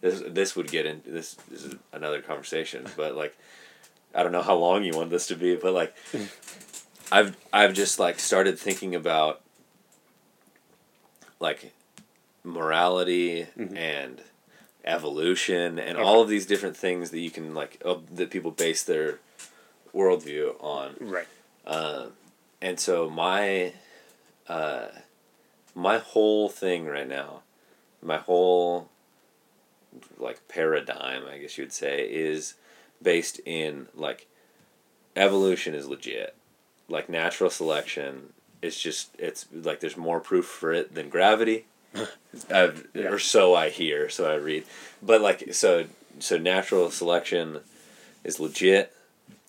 this 0.00 0.22
this 0.26 0.56
would 0.56 0.70
get 0.70 0.86
into 0.86 1.10
this, 1.10 1.34
this 1.50 1.64
is 1.64 1.74
another 1.92 2.20
conversation, 2.20 2.86
but 2.96 3.14
like 3.14 3.36
I 4.14 4.22
don't 4.22 4.32
know 4.32 4.42
how 4.42 4.56
long 4.56 4.84
you 4.84 4.96
want 4.96 5.10
this 5.10 5.26
to 5.28 5.36
be, 5.36 5.56
but 5.56 5.72
like 5.72 5.94
I've 7.12 7.36
I've 7.52 7.74
just 7.74 7.98
like 7.98 8.18
started 8.18 8.58
thinking 8.58 8.94
about 8.94 9.40
like 11.38 11.72
morality 12.46 13.46
Mhm. 13.58 13.76
and 13.76 14.22
evolution 14.84 15.78
and 15.78 15.98
Okay. 15.98 16.06
all 16.06 16.22
of 16.22 16.28
these 16.28 16.46
different 16.46 16.76
things 16.76 17.10
that 17.10 17.18
you 17.18 17.30
can 17.30 17.54
like 17.54 17.80
uh, 17.84 17.96
that 18.10 18.30
people 18.30 18.52
base 18.52 18.82
their 18.84 19.18
worldview 19.92 20.54
on 20.62 20.96
right, 21.00 21.26
uh, 21.66 22.06
and 22.60 22.78
so 22.78 23.10
my 23.10 23.72
uh, 24.48 24.88
my 25.74 25.98
whole 25.98 26.48
thing 26.48 26.86
right 26.86 27.08
now 27.08 27.42
my 28.00 28.18
whole 28.18 28.88
like 30.18 30.46
paradigm 30.46 31.24
i 31.26 31.38
guess 31.38 31.56
you 31.58 31.64
would 31.64 31.72
say 31.72 32.06
is 32.08 32.54
based 33.02 33.40
in 33.44 33.88
like 33.94 34.26
evolution 35.16 35.74
is 35.74 35.88
legit 35.88 36.34
like 36.88 37.08
natural 37.08 37.50
selection 37.50 38.32
it's 38.62 38.78
just 38.78 39.08
it's 39.18 39.46
like 39.52 39.80
there's 39.80 39.96
more 39.96 40.20
proof 40.20 40.44
for 40.44 40.72
it 40.72 40.94
than 40.94 41.08
gravity 41.08 41.66
Yeah. 42.50 42.72
or 43.08 43.18
so 43.18 43.54
i 43.54 43.70
hear 43.70 44.10
so 44.10 44.30
i 44.30 44.34
read. 44.34 44.64
But 45.02 45.22
like 45.22 45.54
so 45.54 45.86
so 46.18 46.36
natural 46.36 46.90
selection 46.90 47.60
is 48.24 48.38
legit 48.38 48.94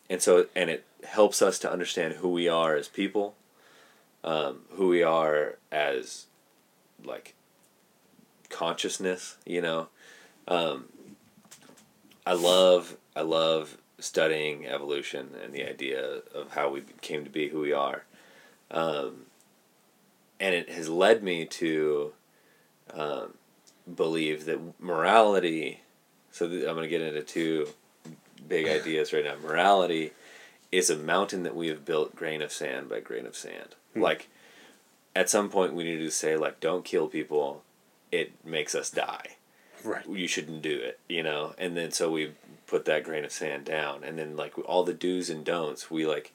and 0.09 0.21
so 0.21 0.45
and 0.55 0.69
it 0.69 0.85
helps 1.05 1.41
us 1.41 1.59
to 1.59 1.71
understand 1.71 2.15
who 2.15 2.29
we 2.29 2.47
are 2.47 2.75
as 2.75 2.87
people 2.87 3.35
um, 4.23 4.59
who 4.71 4.87
we 4.87 5.03
are 5.03 5.57
as 5.71 6.27
like 7.03 7.33
consciousness 8.49 9.35
you 9.45 9.61
know? 9.61 9.89
Um, 10.47 10.85
i 12.25 12.33
love 12.33 12.95
i 13.15 13.21
love 13.21 13.77
studying 13.99 14.65
evolution 14.65 15.29
and 15.43 15.53
the 15.53 15.67
idea 15.67 16.21
of 16.33 16.51
how 16.51 16.69
we 16.69 16.83
came 17.01 17.23
to 17.23 17.29
be 17.29 17.49
who 17.49 17.59
we 17.61 17.73
are. 17.73 18.03
Um, 18.69 19.25
and 20.39 20.53
it 20.53 20.69
has 20.69 20.89
led 20.89 21.23
me 21.23 21.45
to 21.45 22.13
um, 22.93 23.33
believe 23.95 24.45
that 24.45 24.59
morality 24.81 25.81
so 26.31 26.47
th- 26.47 26.65
i'm 26.65 26.75
going 26.75 26.83
to 26.83 26.89
get 26.89 27.01
into 27.01 27.21
two 27.21 27.67
big 28.47 28.67
ideas 28.67 29.13
right 29.13 29.23
now 29.23 29.35
morality 29.41 30.11
is 30.71 30.89
a 30.89 30.97
mountain 30.97 31.43
that 31.43 31.55
we 31.55 31.67
have 31.67 31.85
built 31.85 32.15
grain 32.15 32.41
of 32.41 32.51
sand 32.51 32.89
by 32.89 32.99
grain 32.99 33.25
of 33.25 33.35
sand. 33.35 33.75
Like, 33.95 34.29
at 35.15 35.29
some 35.29 35.49
point, 35.49 35.73
we 35.73 35.83
need 35.83 35.97
to 35.99 36.11
say, 36.11 36.37
like, 36.37 36.59
don't 36.59 36.85
kill 36.85 37.07
people. 37.07 37.63
It 38.11 38.33
makes 38.45 38.75
us 38.75 38.89
die. 38.89 39.37
Right. 39.83 40.07
You 40.07 40.27
shouldn't 40.27 40.61
do 40.61 40.77
it, 40.77 40.99
you 41.07 41.23
know? 41.23 41.55
And 41.57 41.75
then 41.75 41.91
so 41.91 42.11
we 42.11 42.33
put 42.67 42.85
that 42.85 43.03
grain 43.03 43.25
of 43.25 43.31
sand 43.31 43.65
down. 43.65 44.03
And 44.03 44.19
then, 44.19 44.35
like, 44.35 44.57
all 44.59 44.83
the 44.83 44.93
do's 44.93 45.29
and 45.29 45.43
don'ts, 45.43 45.89
we, 45.89 46.05
like, 46.05 46.33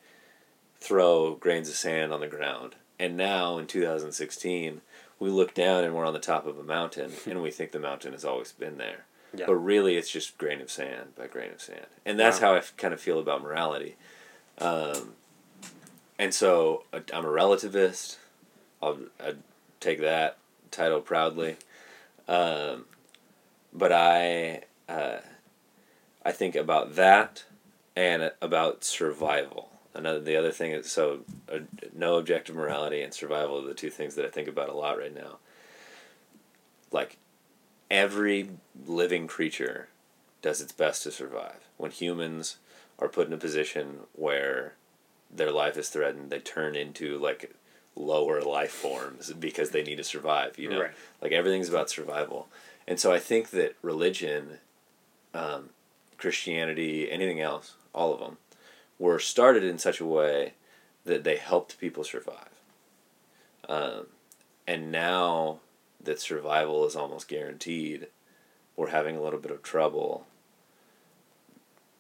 throw 0.81 1.35
grains 1.35 1.69
of 1.69 1.77
sand 1.77 2.13
on 2.13 2.21
the 2.21 2.27
ground. 2.27 2.75
And 2.99 3.17
now, 3.17 3.59
in 3.59 3.67
2016, 3.67 4.81
we 5.23 5.31
look 5.31 5.55
down 5.55 5.85
and 5.85 5.95
we're 5.95 6.05
on 6.05 6.13
the 6.13 6.19
top 6.19 6.47
of 6.49 6.59
a 6.59 6.65
mountain 6.65 7.13
and 7.31 7.41
we 7.41 7.53
think 7.53 7.71
the 7.71 7.79
mountain 7.79 8.11
has 8.13 8.25
always 8.25 8.51
been 8.51 8.77
there. 8.77 9.05
Yeah. 9.33 9.47
But 9.47 9.55
really, 9.55 9.97
it's 9.97 10.11
just 10.11 10.37
grain 10.37 10.61
of 10.61 10.69
sand 10.69 11.15
by 11.17 11.29
grain 11.29 11.53
of 11.53 11.61
sand. 11.61 11.87
And 12.05 12.19
that's 12.19 12.41
Wow. 12.41 12.49
how 12.49 12.55
I 12.55 12.59
f- 12.59 12.77
kind 12.77 12.93
of 12.93 13.01
feel 13.01 13.21
about 13.21 13.41
morality. 13.41 13.95
Um, 14.59 15.15
and 16.19 16.35
so 16.35 16.85
uh, 16.93 17.01
I'm 17.15 17.25
a 17.25 17.29
relativist. 17.29 18.17
I'll 18.83 18.99
i 19.21 19.35
take 19.79 20.01
that 20.01 20.39
title 20.73 21.01
proudly. 21.01 21.57
Um, 22.27 22.87
but 23.73 23.93
I, 23.93 24.63
uh, 24.89 25.19
I 26.25 26.33
think 26.33 26.57
about 26.57 26.97
that 26.97 27.45
and 27.95 28.33
about 28.43 28.83
survival. 28.85 29.71
Another 29.95 30.21
the 30.21 30.37
other 30.37 30.53
thing 30.53 30.73
is 30.73 30.91
so 30.91 31.21
uh, 31.53 31.59
no 31.95 32.17
objective 32.17 32.57
morality 32.57 33.03
and 33.03 33.13
survival 33.13 33.63
are 33.63 33.69
the 33.69 33.75
two 33.75 33.91
things 33.91 34.15
that 34.15 34.25
I 34.25 34.29
think 34.29 34.49
about 34.49 34.69
a 34.69 34.75
lot 34.75 34.99
right 34.99 35.15
now. 35.15 35.39
Like 36.91 37.19
every 37.91 38.51
living 38.87 39.27
creature 39.27 39.89
does 40.41 40.61
its 40.61 40.73
best 40.73 41.03
to 41.03 41.11
survive. 41.11 41.69
When 41.77 41.91
humans 41.91 42.57
are 42.99 43.09
put 43.09 43.27
in 43.27 43.33
a 43.33 43.39
position 43.39 44.01
where 44.15 44.75
their 45.31 45.51
life 45.53 45.77
is 45.77 45.89
threatened, 45.89 46.31
they 46.31 46.39
turn 46.39 46.75
into 46.75 47.19
like 47.19 47.55
lower 47.95 48.41
life 48.41 48.73
forms 48.73 49.33
because 49.33 49.71
they 49.71 49.83
need 49.83 49.97
to 49.97 50.05
survive. 50.05 50.59
You 50.59 50.71
know, 50.71 50.81
Right. 50.83 50.93
like 51.21 51.33
everything's 51.33 51.69
about 51.69 51.91
survival. 51.91 52.49
And 52.87 52.99
so 52.99 53.13
I 53.13 53.19
think 53.19 53.51
that 53.51 53.77
religion, 53.83 54.59
um, 55.35 55.71
Christianity, 56.19 57.11
anything 57.11 57.41
else, 57.41 57.75
all 57.95 58.13
of 58.15 58.21
them, 58.21 58.39
were 59.03 59.19
started 59.19 59.65
in 59.65 59.79
such 59.79 59.99
a 59.99 60.07
way 60.07 60.53
that 61.05 61.25
they 61.25 61.35
helped 61.37 61.81
people 61.81 62.05
survive. 62.05 62.51
Um, 63.69 64.07
and 64.65 64.93
now 64.93 65.59
that 66.01 66.21
survival 66.21 66.87
is 66.87 66.95
almost 66.95 67.27
guaranteed, 67.27 68.07
we're 68.77 68.91
having 68.91 69.17
a 69.17 69.21
little 69.21 69.41
bit 69.41 69.51
of 69.51 69.61
trouble, 69.61 70.25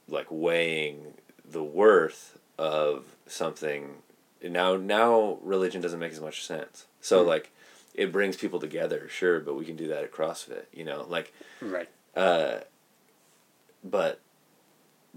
like 0.09 0.29
weighing 0.31 1.15
the 1.45 1.65
worth 1.65 2.39
of 2.57 3.17
something. 3.27 3.97
Now, 4.41 4.77
now 4.77 5.39
religion 5.43 5.81
doesn't 5.83 5.99
make 5.99 6.13
as 6.13 6.21
much 6.21 6.45
sense. 6.45 6.87
So, 7.01 7.23
Hmm. 7.25 7.29
like, 7.31 7.51
it 7.95 8.13
brings 8.13 8.37
people 8.37 8.61
together, 8.61 9.09
sure, 9.09 9.41
but 9.41 9.55
we 9.55 9.65
can 9.65 9.75
do 9.75 9.89
that 9.89 10.05
at 10.05 10.13
CrossFit, 10.13 10.67
you 10.73 10.85
know, 10.85 11.05
like, 11.09 11.35
Right. 11.61 11.89
uh, 12.15 12.61
but 13.83 14.21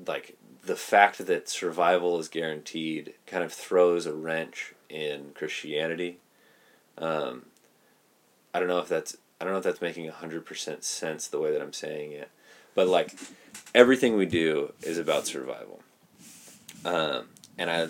like 0.07 0.35
the 0.65 0.75
fact 0.75 1.25
that 1.25 1.49
survival 1.49 2.19
is 2.19 2.27
guaranteed 2.27 3.13
kind 3.27 3.43
of 3.43 3.53
throws 3.53 4.05
a 4.05 4.13
wrench 4.13 4.73
in 4.89 5.31
Christianity. 5.35 6.17
Um, 6.97 7.47
I 8.53 8.59
don't 8.59 8.67
know 8.67 8.79
if 8.79 8.87
that's 8.87 9.17
I 9.39 9.43
don't 9.43 9.53
know 9.53 9.59
if 9.59 9.65
that's 9.65 9.81
making 9.81 10.07
hundred 10.09 10.45
percent 10.45 10.83
sense 10.83 11.27
the 11.27 11.39
way 11.39 11.51
that 11.51 11.61
I'm 11.61 11.73
saying 11.73 12.13
it, 12.13 12.29
but 12.73 12.87
like 12.87 13.15
everything 13.73 14.15
we 14.15 14.25
do 14.25 14.73
is 14.81 14.97
about 14.97 15.27
survival. 15.27 15.81
Um, 16.83 17.27
and 17.57 17.69
I 17.69 17.87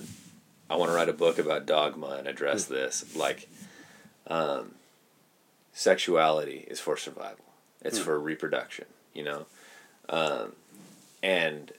I 0.69 0.76
want 0.76 0.89
to 0.91 0.95
write 0.95 1.10
a 1.10 1.14
book 1.14 1.38
about 1.38 1.65
dogma 1.65 2.15
and 2.18 2.27
address 2.27 2.65
this 2.65 3.15
like. 3.15 3.47
Um, 4.27 4.72
sexuality 5.76 6.65
is 6.68 6.80
for 6.80 6.97
survival. 6.97 7.45
It's 7.81 7.99
for 7.99 8.19
reproduction, 8.19 8.85
you 9.14 9.23
know? 9.23 9.45
Um, 10.10 10.53
and 11.22 11.72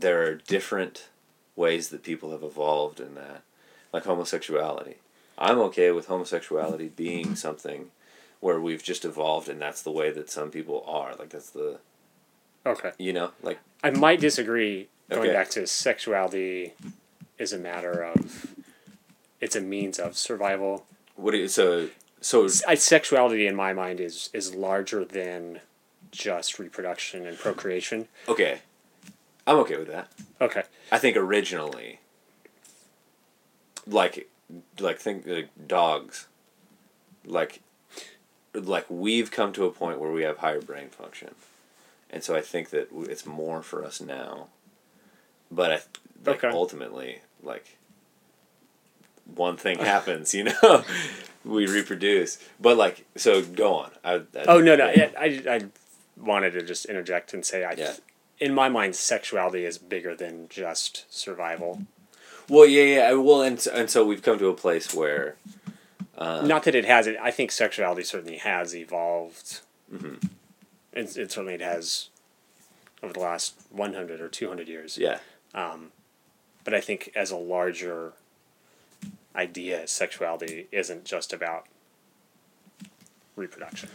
there 0.00 0.22
are 0.26 0.34
different 0.34 1.08
ways 1.54 1.88
that 1.88 2.02
people 2.02 2.30
have 2.32 2.42
evolved 2.42 3.00
in 3.00 3.14
that, 3.14 3.42
like 3.92 4.04
homosexuality. 4.04 4.96
I'm 5.38 5.58
okay 5.60 5.90
with 5.90 6.06
homosexuality 6.06 6.88
being 6.88 7.34
something 7.34 7.90
where 8.40 8.60
we've 8.60 8.82
just 8.82 9.04
evolved 9.04 9.48
and 9.48 9.60
that's 9.60 9.82
the 9.82 9.90
way 9.90 10.10
that 10.10 10.30
some 10.30 10.50
people 10.50 10.84
are. 10.86 11.14
Like, 11.16 11.30
that's 11.30 11.50
the, 11.50 11.78
Okay. 12.66 12.92
you 12.98 13.12
know, 13.12 13.30
like, 13.42 13.58
I 13.82 13.90
might 13.90 14.20
disagree. 14.20 14.88
Going 15.08 15.22
Okay. 15.28 15.32
back 15.32 15.50
to 15.50 15.66
sexuality 15.68 16.74
is 17.38 17.52
a 17.52 17.58
matter 17.58 18.02
of 18.02 18.46
it's 19.40 19.54
a 19.54 19.60
means 19.60 19.98
of 19.98 20.16
survival. 20.16 20.84
what 21.14 21.30
do 21.30 21.38
you, 21.38 21.48
so, 21.48 21.88
so, 22.20 22.48
I, 22.66 22.74
sexuality 22.74 23.46
in 23.46 23.54
my 23.54 23.72
mind 23.72 24.00
is 24.00 24.30
is 24.32 24.54
larger 24.54 25.04
than 25.04 25.60
just 26.10 26.58
reproduction 26.58 27.26
and 27.26 27.38
procreation. 27.38 28.08
okay. 28.28 28.60
I'm 29.46 29.56
okay 29.58 29.76
with 29.76 29.88
that. 29.88 30.08
Okay. 30.40 30.62
I 30.90 30.98
think 30.98 31.16
originally, 31.16 32.00
like, 33.86 34.28
like 34.80 34.98
think 34.98 35.26
like 35.26 35.48
dogs, 35.66 36.26
like, 37.24 37.60
like 38.54 38.86
we've 38.88 39.30
come 39.30 39.52
to 39.52 39.64
a 39.64 39.70
point 39.70 40.00
where 40.00 40.10
we 40.12 40.22
have 40.22 40.38
higher 40.38 40.60
brain 40.60 40.88
function, 40.88 41.34
and 42.10 42.22
so 42.22 42.34
I 42.34 42.40
think 42.40 42.70
that 42.70 42.88
it's 42.92 43.26
more 43.26 43.62
for 43.62 43.84
us 43.84 44.00
now. 44.00 44.48
But 45.50 45.70
I, 45.72 45.74
like 46.24 46.42
Okay. 46.44 46.48
ultimately, 46.50 47.20
like, 47.42 47.76
one 49.32 49.56
thing 49.56 49.78
happens, 49.80 50.34
you 50.34 50.44
know, 50.44 50.84
we 51.44 51.66
reproduce. 51.68 52.38
But 52.60 52.76
like, 52.76 53.06
so 53.16 53.42
go 53.42 53.74
on. 53.74 53.90
I, 54.04 54.14
I, 54.14 54.22
Oh 54.48 54.60
no 54.60 54.74
no! 54.74 54.86
I, 54.86 55.12
I, 55.18 55.42
I 55.48 55.60
wanted 56.16 56.52
to 56.52 56.62
just 56.62 56.86
interject 56.86 57.32
and 57.34 57.44
say 57.44 57.64
I, 57.64 57.72
Yeah. 57.72 57.92
In 58.38 58.54
my 58.54 58.68
mind, 58.68 58.94
sexuality 58.96 59.64
is 59.64 59.78
bigger 59.78 60.14
than 60.14 60.48
just 60.48 61.04
survival. 61.12 61.82
Well, 62.48 62.66
yeah, 62.66 62.82
yeah. 62.84 63.12
Well, 63.14 63.42
and 63.42 63.60
so- 63.60 63.72
and 63.72 63.90
so 63.90 64.04
we've 64.04 64.22
come 64.22 64.38
to 64.38 64.48
a 64.48 64.54
place 64.54 64.94
where. 64.94 65.36
Uh, 66.16 66.42
Not 66.46 66.62
that 66.64 66.74
it 66.74 66.84
hasn't. 66.86 67.18
I 67.18 67.30
think 67.30 67.50
sexuality 67.52 68.02
certainly 68.02 68.38
has 68.38 68.74
evolved. 68.74 69.60
Mhm. 69.92 70.30
It, 70.92 71.16
it 71.16 71.30
certainly 71.32 71.54
it 71.54 71.60
has 71.60 72.08
over 73.02 73.12
the 73.12 73.20
last 73.20 73.54
one 73.70 73.92
hundred 73.94 74.20
or 74.20 74.28
two 74.28 74.48
hundred 74.48 74.68
years. 74.68 74.96
Yeah. 74.96 75.18
Um, 75.54 75.92
but 76.64 76.72
I 76.72 76.80
think 76.80 77.12
as 77.14 77.30
a 77.30 77.36
larger 77.36 78.12
idea, 79.34 79.86
sexuality 79.86 80.68
isn't 80.72 81.04
just 81.04 81.32
about 81.34 81.66
reproduction. 83.36 83.90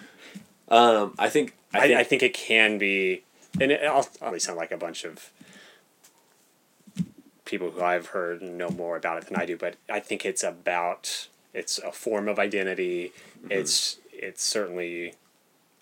Um, 0.67 1.15
I 1.17 1.29
think. 1.29 1.55
I 1.73 1.77
I, 1.79 1.81
think. 1.87 1.99
I 1.99 2.03
think 2.03 2.23
it 2.23 2.33
can 2.33 2.77
be, 2.77 3.23
and 3.59 3.71
it, 3.71 3.83
I'll 3.83 4.03
probably 4.19 4.39
sound 4.39 4.57
like 4.57 4.71
a 4.71 4.77
bunch 4.77 5.03
of 5.03 5.31
people 7.45 7.71
who 7.71 7.81
I've 7.81 8.07
heard 8.07 8.41
know 8.41 8.69
more 8.69 8.95
about 8.97 9.17
it 9.21 9.27
than 9.27 9.37
I 9.37 9.45
do, 9.45 9.57
but 9.57 9.75
I 9.89 9.99
think 9.99 10.25
it's 10.25 10.43
about 10.43 11.27
it's 11.53 11.77
a 11.79 11.91
form 11.91 12.27
of 12.27 12.39
identity. 12.39 13.11
It's 13.49 13.97
it's 14.13 14.43
certainly 14.43 15.15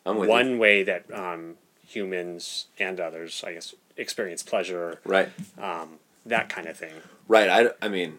I'm 0.06 0.18
with 0.18 0.28
you. 0.28 0.32
one 0.34 0.58
way 0.58 0.84
that 0.84 1.06
um, 1.14 1.56
humans 1.86 2.66
and 2.80 3.00
others, 3.00 3.44
I 3.46 3.54
guess, 3.54 3.76
experience 3.98 4.42
pleasure, 4.44 5.00
Right. 5.04 5.30
um, 5.62 6.00
that 6.26 6.50
kind 6.50 6.68
of 6.68 6.78
thing. 6.78 6.94
Right. 7.28 7.50
I, 7.50 7.70
I 7.86 7.90
mean, 7.90 8.18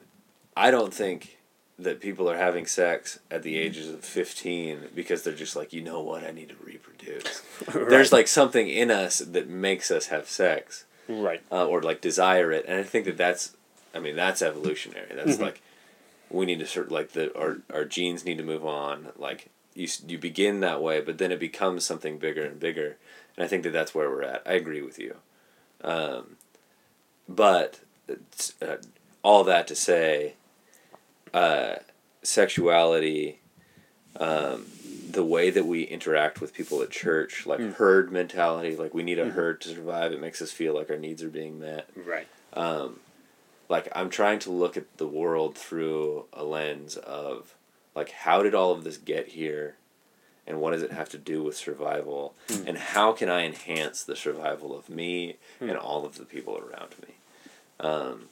I 0.56 0.70
don't 0.70 0.92
think 0.94 1.38
that 1.82 2.00
people 2.00 2.28
are 2.30 2.36
having 2.36 2.66
sex 2.66 3.18
at 3.30 3.42
the 3.42 3.56
ages 3.58 3.88
of 3.88 4.04
15 4.04 4.88
because 4.94 5.22
they're 5.22 5.34
just 5.34 5.56
like, 5.56 5.72
you 5.72 5.80
know 5.82 6.00
what, 6.02 6.24
I 6.24 6.30
need 6.30 6.50
to 6.50 6.56
reproduce. 6.64 7.42
There's 7.74 8.12
like 8.12 8.28
something 8.28 8.68
in 8.68 8.90
us 8.90 9.18
that 9.20 9.48
makes 9.48 9.90
us 9.90 10.06
have 10.06 10.28
sex 10.28 10.84
right. 11.08 11.42
uh, 11.50 11.66
or 11.66 11.82
like 11.82 12.00
desire 12.00 12.52
it. 12.52 12.64
And 12.68 12.78
I 12.78 12.82
think 12.82 13.04
that 13.06 13.16
that's, 13.16 13.56
I 13.94 13.98
mean, 13.98 14.16
that's 14.16 14.42
evolutionary. 14.42 15.12
That's 15.14 15.36
Mhm. 15.38 15.40
like, 15.42 15.62
we 16.28 16.46
need 16.46 16.58
to 16.60 16.66
sort 16.66 16.92
like 16.92 17.12
the, 17.12 17.36
our, 17.36 17.58
our 17.72 17.84
genes 17.84 18.24
need 18.24 18.38
to 18.38 18.44
move 18.44 18.64
on. 18.66 19.08
Like, 19.16 19.48
you, 19.74 19.88
you 20.06 20.18
begin 20.18 20.60
that 20.60 20.82
way, 20.82 21.00
but 21.00 21.18
then 21.18 21.32
it 21.32 21.40
becomes 21.40 21.84
something 21.84 22.18
bigger 22.18 22.44
and 22.44 22.60
bigger. 22.60 22.96
And 23.36 23.44
I 23.44 23.48
think 23.48 23.62
that 23.62 23.72
that's 23.72 23.94
where 23.94 24.10
we're 24.10 24.22
at. 24.22 24.42
I 24.44 24.52
agree 24.52 24.82
with 24.82 24.98
you. 24.98 25.16
Um, 25.82 26.36
but 27.28 27.80
uh, 28.60 28.76
all 29.22 29.44
that 29.44 29.66
to 29.68 29.74
say, 29.74 30.34
uh, 31.34 31.76
sexuality, 32.22 33.38
um, 34.18 34.66
the 35.10 35.24
way 35.24 35.50
that 35.50 35.66
we 35.66 35.82
interact 35.82 36.40
with 36.40 36.52
people 36.54 36.82
at 36.82 36.90
church, 36.90 37.46
like 37.46 37.58
Mm. 37.60 37.74
herd 37.74 38.12
mentality, 38.12 38.76
like 38.76 38.94
we 38.94 39.02
need 39.02 39.18
a 39.18 39.24
Mhm. 39.26 39.32
herd 39.32 39.60
to 39.62 39.68
survive. 39.68 40.12
It 40.12 40.20
makes 40.20 40.40
us 40.40 40.52
feel 40.52 40.74
like 40.74 40.90
our 40.90 40.96
needs 40.96 41.22
are 41.22 41.28
being 41.28 41.58
met. 41.58 41.88
Right. 41.96 42.28
Um, 42.52 43.00
like 43.68 43.88
I'm 43.92 44.10
trying 44.10 44.38
to 44.40 44.50
look 44.50 44.76
at 44.76 44.96
the 44.98 45.06
world 45.06 45.56
through 45.56 46.26
a 46.32 46.44
lens 46.44 46.96
of 46.96 47.54
like 47.94 48.10
how 48.10 48.42
did 48.42 48.54
all 48.54 48.70
of 48.72 48.84
this 48.84 48.96
get 48.96 49.28
here, 49.28 49.74
and 50.46 50.60
what 50.60 50.70
does 50.70 50.82
it 50.82 50.92
have 50.92 51.08
to 51.10 51.18
do 51.18 51.42
with 51.42 51.56
survival, 51.56 52.34
Mm. 52.48 52.68
and 52.68 52.78
how 52.78 53.12
can 53.12 53.28
I 53.28 53.44
enhance 53.44 54.02
the 54.04 54.14
survival 54.16 54.76
of 54.76 54.88
me 54.88 55.36
Mm. 55.60 55.70
and 55.70 55.78
all 55.78 56.04
of 56.06 56.16
the 56.16 56.24
people 56.24 56.56
around 56.58 56.94
me. 57.02 57.14
Um, 57.80 58.28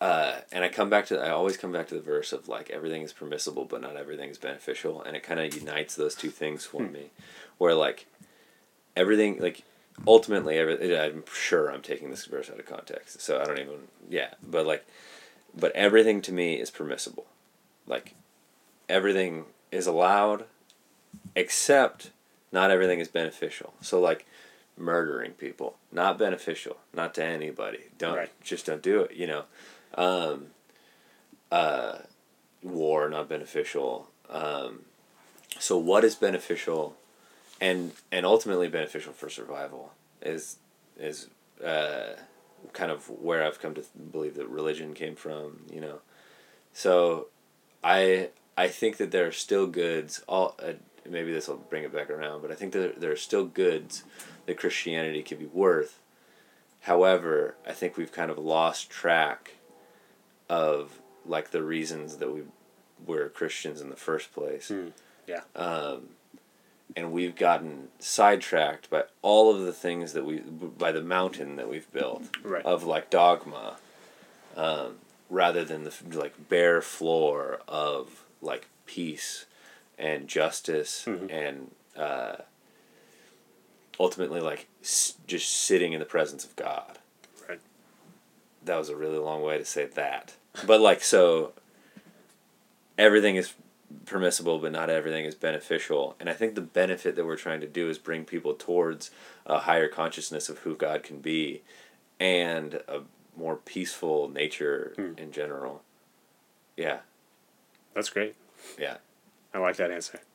uh, 0.00 0.36
and 0.52 0.62
I 0.64 0.68
come 0.68 0.88
back 0.90 1.06
to 1.06 1.18
I 1.20 1.30
always 1.30 1.56
come 1.56 1.72
back 1.72 1.88
to 1.88 1.94
the 1.94 2.00
verse 2.00 2.32
of 2.32 2.48
like 2.48 2.70
everything 2.70 3.02
is 3.02 3.12
permissible 3.12 3.64
but 3.64 3.80
not 3.80 3.96
everything 3.96 4.30
is 4.30 4.38
beneficial. 4.38 5.02
And 5.02 5.16
it 5.16 5.22
kind 5.22 5.40
of 5.40 5.54
unites 5.54 5.94
those 5.96 6.14
two 6.14 6.30
things 6.30 6.64
for 6.64 6.84
Hmm. 6.84 6.92
me. 6.92 7.10
Where 7.58 7.74
like 7.74 8.06
everything 8.96 9.38
like 9.40 9.62
ultimately 10.06 10.56
every, 10.58 10.96
I'm 10.96 11.24
sure 11.32 11.72
I'm 11.72 11.82
taking 11.82 12.10
this 12.10 12.24
verse 12.26 12.48
out 12.50 12.60
of 12.60 12.66
context 12.66 13.20
so 13.20 13.40
I 13.40 13.44
don't 13.44 13.58
even 13.58 13.88
yeah. 14.08 14.34
But 14.42 14.66
like 14.66 14.86
but 15.54 15.72
everything 15.72 16.20
to 16.22 16.32
me 16.32 16.54
is 16.54 16.70
permissible. 16.70 17.26
Like 17.86 18.14
everything 18.88 19.46
is 19.72 19.86
allowed 19.88 20.44
except 21.34 22.10
not 22.52 22.70
everything 22.70 23.00
is 23.00 23.08
beneficial. 23.08 23.74
So 23.80 24.00
like 24.00 24.26
murdering 24.76 25.32
people 25.32 25.76
not 25.90 26.18
beneficial 26.18 26.76
not 26.94 27.14
to 27.14 27.24
anybody. 27.24 27.80
Don't 27.98 28.16
Right. 28.16 28.30
just 28.42 28.66
don't 28.66 28.82
do 28.82 29.00
it 29.00 29.16
you 29.16 29.26
know 29.26 29.42
um, 29.98 30.46
uh, 31.50 31.98
war 32.62 33.10
not 33.10 33.28
beneficial. 33.28 34.08
Um, 34.30 34.82
so 35.58 35.76
what 35.76 36.04
is 36.04 36.14
beneficial 36.14 36.96
and 37.60 37.92
and 38.12 38.24
ultimately 38.24 38.68
beneficial 38.68 39.12
for 39.12 39.28
survival 39.28 39.92
is 40.22 40.56
is 40.98 41.28
uh, 41.64 42.14
kind 42.72 42.90
of 42.90 43.10
where 43.10 43.44
I've 43.44 43.60
come 43.60 43.74
to 43.74 43.84
believe 44.12 44.36
that 44.36 44.48
religion 44.48 44.94
came 44.94 45.16
from 45.16 45.64
you 45.72 45.80
know? 45.80 45.98
So 46.72 47.26
I 47.82 48.30
I 48.56 48.68
think 48.68 48.98
that 48.98 49.10
there 49.10 49.26
are 49.26 49.32
still 49.32 49.66
goods 49.66 50.22
all 50.28 50.54
uh, 50.62 50.74
maybe 51.08 51.32
this 51.32 51.48
will 51.48 51.56
bring 51.56 51.82
it 51.82 51.92
back 51.92 52.08
around 52.08 52.42
but 52.42 52.52
I 52.52 52.54
think 52.54 52.72
that 52.74 53.00
there 53.00 53.10
are 53.10 53.16
still 53.16 53.46
goods 53.46 54.04
that 54.46 54.58
Christianity 54.58 55.22
can 55.22 55.38
be 55.38 55.46
worth. 55.46 56.00
However 56.82 57.56
I 57.66 57.72
think 57.72 57.96
we've 57.96 58.12
kind 58.12 58.30
of 58.30 58.38
lost 58.38 58.90
track 58.90 59.54
of 60.48 61.00
like 61.26 61.50
the 61.50 61.62
reasons 61.62 62.16
that 62.18 62.32
we 62.32 62.42
were 63.06 63.28
Christians 63.28 63.80
in 63.80 63.90
the 63.90 63.96
first 63.96 64.32
place 64.32 64.68
Hmm. 64.68 64.88
Yeah. 65.26 65.42
um, 65.54 66.10
and 66.96 67.12
we've 67.12 67.36
gotten 67.36 67.88
sidetracked 67.98 68.88
by 68.88 69.04
all 69.22 69.54
of 69.54 69.60
the 69.62 69.72
things 69.74 70.14
that 70.14 70.24
we 70.24 70.38
by 70.38 70.90
the 70.92 71.02
mountain 71.02 71.56
that 71.56 71.68
we've 71.68 71.90
built 71.92 72.24
Right. 72.42 72.64
of 72.64 72.84
like 72.84 73.10
dogma 73.10 73.76
um, 74.56 74.96
rather 75.30 75.64
than 75.64 75.84
the 75.84 75.92
like 76.12 76.48
bare 76.48 76.80
floor 76.80 77.60
of 77.68 78.24
like 78.40 78.66
peace 78.86 79.44
and 79.98 80.26
justice 80.28 81.04
Mhm. 81.06 81.30
and 81.30 81.70
uh, 81.96 82.36
ultimately 84.00 84.40
like 84.40 84.66
s- 84.82 85.14
just 85.26 85.50
sitting 85.52 85.92
in 85.92 85.98
the 86.00 86.06
presence 86.06 86.44
of 86.44 86.54
God. 86.56 86.98
Right. 87.48 87.60
That 88.64 88.76
was 88.78 88.88
a 88.88 88.96
really 88.96 89.18
long 89.18 89.42
way 89.42 89.58
to 89.58 89.64
say 89.64 89.84
that. 89.86 90.34
But 90.66 90.80
like 90.80 91.02
so 91.02 91.52
everything 92.96 93.36
is 93.36 93.54
permissible 94.04 94.58
but 94.58 94.72
not 94.72 94.90
everything 94.90 95.24
is 95.24 95.34
beneficial 95.34 96.14
and 96.20 96.28
i 96.28 96.32
think 96.34 96.54
the 96.54 96.60
benefit 96.60 97.16
that 97.16 97.24
we're 97.24 97.36
trying 97.36 97.60
to 97.60 97.66
do 97.66 97.88
is 97.88 97.96
bring 97.96 98.22
people 98.24 98.52
towards 98.52 99.10
a 99.46 99.60
higher 99.60 99.88
consciousness 99.88 100.50
of 100.50 100.58
who 100.58 100.74
god 100.76 101.02
can 101.02 101.20
be 101.20 101.62
and 102.20 102.74
a 102.86 103.00
more 103.36 103.56
peaceful 103.56 104.28
nature 104.28 104.92
Hmm. 104.96 105.12
in 105.16 105.32
general 105.32 105.82
yeah 106.76 106.98
That's 107.94 108.10
great. 108.10 108.34
yeah 108.78 108.96
I 109.54 109.58
like 109.58 109.76
that 109.76 109.90
answer. 109.90 110.20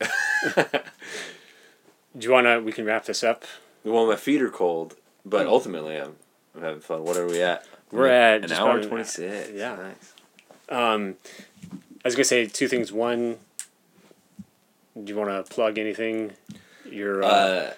Do 2.18 2.26
you 2.26 2.32
want 2.32 2.46
to? 2.46 2.60
We 2.60 2.72
can 2.72 2.84
wrap 2.84 3.04
this 3.04 3.22
up. 3.22 3.44
well 3.84 4.06
my 4.06 4.16
feet 4.16 4.42
are 4.42 4.50
cold 4.50 4.96
but 5.24 5.42
Hmm. 5.42 5.48
ultimately 5.52 5.96
i'm, 5.96 6.16
I'm 6.56 6.62
having 6.62 6.80
fun 6.80 7.04
what 7.04 7.16
are 7.16 7.26
we 7.26 7.40
at 7.42 7.64
We're 7.94 8.08
at 8.08 8.44
an 8.44 8.52
hour 8.52 8.82
26 8.82 9.52
yeah. 9.54 9.76
nice 9.76 10.12
Um, 10.68 11.14
I 12.04 12.08
was 12.08 12.14
gonna 12.14 12.24
say 12.24 12.44
two 12.46 12.68
things. 12.68 12.92
One, 12.92 13.38
do 14.94 15.12
you 15.12 15.18
want 15.18 15.30
to 15.30 15.42
plug 15.54 15.78
anything? 15.78 16.32
Your 16.90 17.22
uh, 17.22 17.28
uh, 17.28 17.72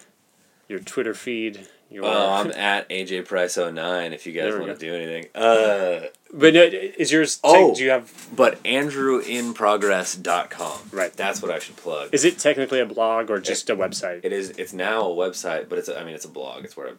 your 0.69 0.79
Twitter 0.81 1.15
feed. 1.15 1.69
Your 1.91 2.03
well, 2.03 2.31
I'm 2.31 2.51
at 2.53 2.89
AJ 2.89 3.27
Price 3.27 3.57
09 3.57 4.13
if 4.13 4.27
you 4.27 4.33
guys 4.33 4.53
want 4.55 4.67
to 4.67 4.77
do 4.77 4.93
anything. 4.95 5.27
Uh, 5.35 6.09
but 6.33 6.55
no, 6.55 6.63
is 6.63 7.11
yours? 7.13 7.39
Oh. 7.45 7.75
do 7.75 7.85
you 7.85 7.91
have? 7.91 8.29
but 8.35 8.61
AndrewInProgress.com. 8.65 10.79
Right. 10.91 11.13
That's 11.13 11.41
what 11.41 11.53
I 11.53 11.61
should 11.61 11.77
plug. 11.77 12.09
Is 12.13 12.25
it 12.25 12.41
technically 12.41 12.81
a 12.81 12.87
blog 12.87 13.31
or 13.31 13.39
just 13.39 13.71
a 13.71 13.77
website? 13.77 14.25
It 14.25 14.33
is. 14.33 14.51
It's 14.51 14.73
now 14.73 15.03
a 15.03 15.15
website, 15.15 15.69
but 15.69 15.79
it's. 15.79 15.89
A, 15.89 16.01
I 16.01 16.05
mean, 16.05 16.15
it's 16.15 16.25
a 16.25 16.31
blog. 16.31 16.65
It's 16.65 16.77
where 16.77 16.89
I, 16.89 16.95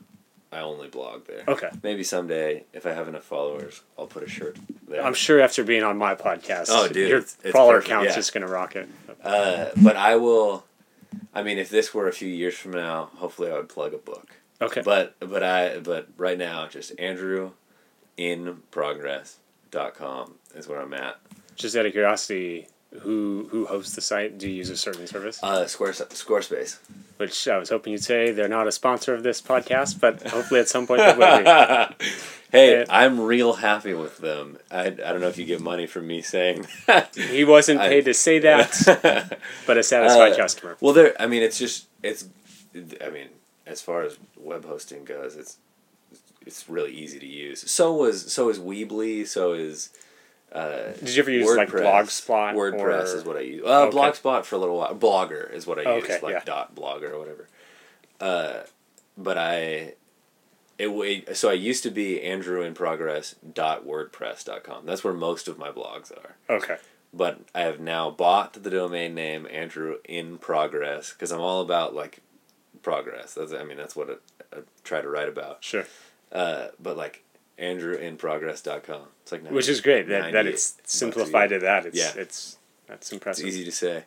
I 0.58 0.62
only 0.62 0.88
blog 0.88 1.26
there. 1.28 1.44
Okay. 1.48 1.70
Maybe 1.84 2.04
someday, 2.04 2.64
if 2.74 2.86
I 2.86 2.92
have 2.94 3.08
enough 3.08 3.24
followers, 3.24 3.82
I'll 3.98 4.08
put 4.08 4.24
a 4.24 4.30
shirt 4.30 4.58
there. 4.88 5.04
I'm 5.04 5.14
sure 5.14 5.40
after 5.40 5.64
being 5.64 5.84
on 5.84 5.98
my 5.98 6.16
podcast, 6.16 6.68
Oh, 6.70 6.88
dude, 6.88 7.10
your 7.10 7.18
it's- 7.20 7.38
it's 7.44 7.52
follower 7.54 7.76
perfect, 7.76 7.90
count's 7.90 8.10
yeah. 8.10 8.16
just 8.16 8.34
gonna 8.34 8.48
rock 8.48 8.76
it. 8.76 8.90
Uh, 9.24 9.68
but 9.78 9.96
I 9.96 10.16
will. 10.16 10.66
I 11.34 11.44
mean, 11.44 11.58
if 11.58 11.70
this 11.70 11.94
were 11.94 12.08
a 12.08 12.14
few 12.14 12.28
years 12.28 12.56
from 12.56 12.72
now, 12.72 13.10
hopefully 13.16 13.52
I 13.52 13.56
would 13.58 13.70
plug 13.70 13.94
a 13.94 13.98
book. 13.98 14.28
Okay. 14.62 14.82
But 14.82 15.16
but 15.20 15.44
I 15.44 15.80
but 15.80 16.08
right 16.18 16.38
now 16.38 16.68
just 16.68 16.92
Andrew 17.00 17.52
in 18.18 18.58
progress.com 18.72 20.36
is 20.56 20.68
where 20.68 20.82
I'm 20.82 20.94
at. 20.94 21.18
just 21.56 21.76
out 21.76 21.86
of 21.86 21.92
curiosity, 21.92 22.68
who 23.02 23.48
who 23.52 23.66
hosts 23.66 23.96
the 23.96 24.02
site? 24.02 24.38
Do 24.38 24.48
you 24.50 24.56
use 24.56 24.70
a 24.70 24.78
certain 24.78 25.08
service? 25.08 25.40
Uh, 25.44 25.66
Square, 25.68 25.94
Squarespace. 25.94 26.78
Which 27.18 27.48
I 27.48 27.58
was 27.58 27.70
hoping 27.70 27.94
you'd 27.94 28.04
say 28.04 28.32
they're 28.32 28.48
not 28.48 28.68
a 28.68 28.72
sponsor 28.72 29.14
of 29.16 29.24
this 29.24 29.42
podcast, 29.42 30.00
but 30.00 30.22
hopefully 30.28 30.60
at 30.60 30.68
some 30.70 30.86
point 30.86 31.00
they 31.02 31.14
will 31.16 31.38
be. 31.40 32.06
hey, 32.52 32.80
Yeah. 32.80 32.86
I'm 32.90 33.20
real 33.20 33.54
happy 33.54 33.94
with 33.96 34.20
them. 34.20 34.58
I, 34.70 34.86
I 34.86 34.90
don't 34.92 35.22
know 35.22 35.28
if 35.28 35.38
you 35.40 35.46
get 35.46 35.60
money 35.60 35.88
from 35.88 36.06
me 36.06 36.22
saying 36.22 36.68
that. 36.86 37.16
He 37.16 37.44
wasn't 37.44 37.80
I- 37.82 37.90
paid 37.90 38.06
to 38.06 38.14
say 38.14 38.40
that, 38.40 39.40
but 39.68 39.78
a 39.78 39.84
satisfied 39.84 40.34
Uh, 40.34 40.38
customer. 40.38 40.78
well, 40.80 40.94
there. 40.94 41.16
I 41.20 41.26
mean, 41.28 41.42
it's 41.44 41.58
just 41.58 41.88
it's. 42.04 42.26
I 43.04 43.10
mean, 43.10 43.30
as 43.66 43.82
far 43.82 44.04
as 44.04 44.18
web 44.40 44.66
hosting 44.66 45.04
goes, 45.04 45.36
it's 45.36 45.58
it's 46.46 46.70
really 46.70 46.94
easy 46.94 47.20
to 47.20 47.26
use. 47.28 47.70
So 47.70 47.92
was 47.94 48.32
so 48.32 48.50
is 48.50 48.60
Weebly. 48.60 49.28
So 49.28 49.54
is. 49.54 49.90
Uh, 50.52 50.92
Did 50.94 51.16
you 51.16 51.22
ever 51.22 51.32
use 51.32 51.56
like 51.58 51.70
Blogspot? 51.70 52.54
WordPress 52.56 53.14
or, 53.14 53.18
is 53.18 53.24
what 53.26 53.38
I 53.38 53.42
use. 53.42 53.64
Uh, 53.66 53.84
Okay. 53.88 53.98
Blogspot 53.98 54.46
for 54.46 54.56
a 54.56 54.60
little 54.60 54.78
while. 54.78 54.96
Blogger 54.96 55.52
is 55.54 55.68
what 55.68 55.78
I 55.78 55.96
use, 55.98 56.04
Okay, 56.06 56.20
like 56.22 56.34
yeah. 56.34 56.42
dot 56.46 56.74
blogger 56.76 57.12
or 57.12 57.20
whatever. 57.20 57.48
Uh, 58.20 58.62
but 59.18 59.38
I, 59.38 59.94
it, 60.80 61.38
so 61.38 61.50
I 61.50 61.54
used 61.54 61.84
to 61.84 61.92
be 61.92 62.20
andrewinprogress.wordpress.com. 62.24 64.86
That's 64.86 65.04
where 65.04 65.14
most 65.14 65.48
of 65.48 65.58
my 65.58 65.70
blogs 65.72 66.12
are. 66.12 66.36
Okay. 66.50 66.78
But 67.14 67.40
I 67.56 67.62
have 67.62 67.80
now 67.80 68.10
bought 68.10 68.54
the 68.62 68.70
domain 68.70 69.16
name 69.16 69.48
Andrew 69.52 69.96
in 70.06 70.38
Progress 70.38 71.14
because 71.14 71.32
I'm 71.32 71.40
all 71.42 71.62
about 71.62 71.96
like 71.96 72.20
progress. 72.84 73.34
That's 73.34 73.54
I 73.54 73.64
mean 73.64 73.78
that's 73.78 73.96
what 73.96 74.10
I, 74.10 74.16
I 74.58 74.60
try 74.84 75.02
to 75.02 75.10
write 75.10 75.30
about. 75.30 75.64
Sure. 75.64 75.86
Uh, 76.32 76.68
but 76.80 76.98
like 76.98 77.24
andrewinprogress.com. 77.60 79.02
It's 79.24 79.32
like 79.32 79.44
90, 79.44 79.56
Which 79.56 79.70
is 79.70 79.82
great 79.82 80.08
that, 80.08 80.32
that 80.34 80.46
it's 80.46 80.78
simplified 80.86 81.50
to 81.50 81.60
that. 81.60 81.86
It's 81.86 81.98
Yeah. 81.98 82.22
it's 82.22 82.58
that's 82.88 83.12
impressive. 83.12 83.46
It's 83.46 83.56
easy 83.56 83.66
to 83.66 83.72
say. 83.72 84.04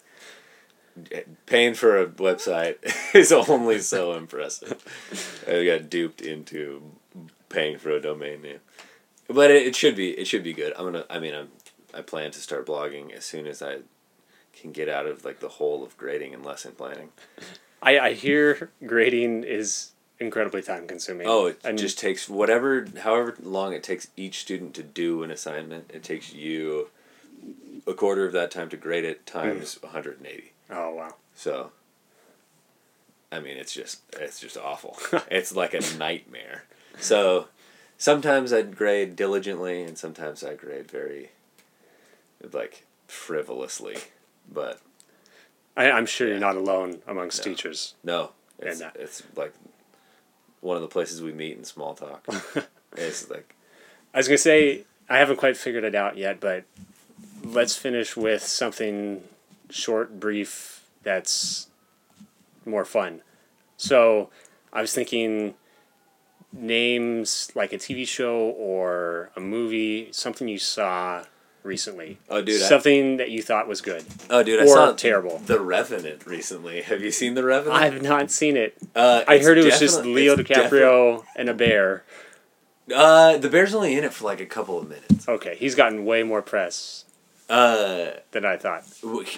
Eh, 1.13 1.23
paying 1.47 1.75
for 1.75 2.01
a 2.01 2.07
website 2.07 2.77
is 3.15 3.31
only 3.33 3.79
so 3.81 4.13
impressive. 4.17 4.83
I 5.47 5.65
got 5.65 5.91
duped 5.91 6.21
into 6.21 6.83
paying 7.49 7.79
for 7.79 7.91
a 7.91 8.01
domain 8.01 8.43
name, 8.43 8.61
but 9.29 9.51
it, 9.51 9.67
it 9.69 9.77
should 9.77 9.97
be 9.97 10.11
it 10.11 10.27
should 10.27 10.43
be 10.43 10.53
good. 10.53 10.73
I'm 10.77 10.85
gonna. 10.85 11.05
I 11.11 11.19
mean, 11.19 11.35
I'm. 11.35 11.49
I 11.93 12.03
plan 12.03 12.31
to 12.33 12.39
start 12.41 12.67
blogging 12.67 13.13
as 13.13 13.25
soon 13.25 13.47
as 13.47 13.63
I 13.63 13.79
can 14.53 14.73
get 14.73 14.89
out 14.89 15.07
of 15.07 15.25
like 15.25 15.41
the 15.41 15.49
hole 15.49 15.83
of 15.85 15.97
grading 15.97 16.35
and 16.35 16.45
lesson 16.45 16.73
planning. 16.73 17.11
I, 17.83 17.99
I 17.99 18.13
hear 18.13 18.71
grading 18.87 19.45
is 19.45 19.93
incredibly 20.21 20.63
time 20.63 20.87
consuming. 20.87 21.27
Oh, 21.27 21.47
it 21.47 21.61
and 21.65 21.79
just 21.79 21.99
takes 21.99 22.29
whatever, 22.29 22.87
however 23.03 23.35
long 23.43 23.73
it 23.73 23.83
takes 23.83 24.09
each 24.17 24.41
student 24.41 24.75
to 24.75 24.83
do 24.83 25.23
an 25.23 25.31
assignment. 25.31 25.91
It 25.93 26.03
takes 26.05 26.33
you 26.33 26.89
a 27.87 27.95
quarter 27.95 28.27
of 28.27 28.33
that 28.33 28.51
time 28.51 28.69
to 28.69 28.77
grade 28.77 29.05
it 29.05 29.27
times 29.27 29.75
hmm. 29.75 29.87
180. 29.87 30.53
oh 30.71 30.95
wow. 30.95 31.15
So, 31.35 31.73
I 33.33 33.41
mean, 33.41 33.57
it's 33.57 33.73
just 33.73 34.03
it's 34.13 34.39
just 34.39 34.57
awful. 34.59 34.99
it's 35.31 35.57
like 35.57 35.75
a 35.75 35.81
nightmare. 35.99 36.65
So, 37.01 37.49
sometimes 37.97 38.53
I 38.53 38.63
grade 38.63 39.17
diligently, 39.17 39.83
and 39.83 39.97
sometimes 39.97 40.45
I 40.45 40.55
grade 40.55 40.91
very, 40.91 41.31
like 42.53 42.85
frivolously. 43.09 43.97
But 44.53 44.81
I, 45.77 45.91
I'm 45.91 46.05
sure 46.05 46.27
Yeah. 46.27 46.33
you're 46.35 46.41
not 46.41 46.57
alone 46.57 47.01
amongst 47.07 47.39
No. 47.39 47.45
teachers. 47.45 47.95
no, 48.05 48.33
it's 48.59 48.81
And, 48.83 48.91
it's 48.97 49.23
like 49.37 49.55
one 50.61 50.77
of 50.77 50.83
the 50.83 50.89
places 50.89 51.23
we 51.23 51.33
meet 51.33 51.57
in 51.57 51.65
small 51.65 51.95
talk. 51.95 52.27
it's 52.97 53.31
like 53.31 53.55
I 54.15 54.19
was 54.19 54.29
gonna 54.29 54.39
say 54.39 54.85
I 55.09 55.19
haven't 55.19 55.37
quite 55.37 55.57
figured 55.57 55.85
it 55.85 55.95
out 55.95 56.17
yet, 56.17 56.41
but 56.41 56.65
let's 57.43 57.77
finish 57.77 58.17
with 58.17 58.43
something 58.43 59.23
short, 59.69 60.21
brief 60.21 60.85
that's 61.03 61.69
more 62.65 62.85
fun. 62.85 63.23
So 63.77 64.31
I 64.73 64.81
was 64.81 64.95
thinking 64.95 65.55
names 66.53 67.51
like 67.55 67.73
a 67.73 67.79
TV 67.79 68.07
show 68.07 68.37
or 68.37 69.31
a 69.37 69.41
movie, 69.41 70.09
something 70.13 70.49
you 70.49 70.59
saw 70.59 71.25
recently. 71.63 72.19
Oh, 72.29 72.41
dude, 72.43 72.63
I- 72.63 72.67
something 72.67 73.17
that 73.19 73.31
you 73.31 73.43
thought 73.43 73.69
was 73.69 73.81
good. 73.81 74.05
Oh, 74.31 74.43
dude, 74.43 74.61
I 74.61 74.65
Or 74.65 74.69
saw 74.69 74.93
terrible. 74.93 75.39
The 75.39 75.61
Revenant 75.61 76.27
recently. 76.27 76.83
Have 76.83 77.03
you 77.03 77.11
seen 77.11 77.35
The 77.35 77.45
Revenant? 77.45 77.81
I've 77.83 78.03
not 78.03 78.31
seen 78.31 78.57
it. 78.57 78.77
uh, 78.97 79.25
I 79.29 79.39
heard 79.39 79.59
it 79.59 79.65
was 79.65 79.79
just 79.79 80.05
Leo 80.05 80.37
DiCaprio 80.37 81.25
and 81.37 81.49
a 81.49 81.55
bear. 81.55 82.05
Uh, 82.95 83.37
the 83.37 83.49
bear's 83.49 83.75
only 83.75 83.97
in 83.97 84.03
it 84.05 84.13
for 84.13 84.25
like 84.25 84.41
a 84.41 84.47
couple 84.47 84.79
of 84.79 84.89
minutes. 84.89 85.29
Okay, 85.29 85.55
he's 85.57 85.75
gotten 85.77 86.05
way 86.05 86.23
more 86.25 86.43
press 86.43 87.05
Uh, 87.49 88.13
than 88.33 88.45
I 88.45 88.57
thought. 88.57 88.85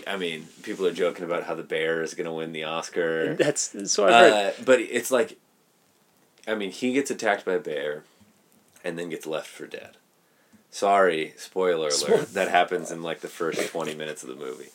I 0.07 0.17
mean, 0.17 0.49
people 0.63 0.87
are 0.87 0.93
joking 0.93 1.25
about 1.25 1.43
how 1.45 1.55
the 1.55 1.63
bear 1.63 2.03
is 2.03 2.15
gonna 2.15 2.33
win 2.33 2.53
the 2.53 2.65
Oscar. 2.65 3.35
That's 3.35 3.75
so 3.93 4.05
heard. 4.05 4.13
Uh, 4.33 4.53
but 4.65 4.81
it's 4.81 5.11
like, 5.11 5.37
I 6.47 6.55
mean, 6.55 6.71
he 6.71 6.93
gets 6.95 7.11
attacked 7.11 7.45
by 7.45 7.55
a 7.55 7.59
bear, 7.59 8.05
and 8.85 8.99
then 8.99 9.09
gets 9.11 9.27
left 9.27 9.49
for 9.49 9.67
dead. 9.67 9.97
Sorry, 10.75 11.35
spoiler 11.37 11.89
alert. 11.91 12.33
that 12.33 12.49
happens 12.49 12.91
in 12.91 13.03
like 13.03 13.21
the 13.21 13.29
first 13.29 13.69
twenty 13.69 13.95
minutes 13.95 14.23
of 14.25 14.31
the 14.31 14.35
movie. 14.35 14.71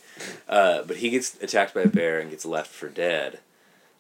Uh, 0.48 0.84
but 0.84 0.98
he 0.98 1.10
gets 1.10 1.36
attacked 1.42 1.74
by 1.74 1.82
a 1.82 1.88
bear 1.88 2.20
and 2.20 2.30
gets 2.30 2.46
left 2.46 2.70
for 2.72 2.88
dead. 2.88 3.40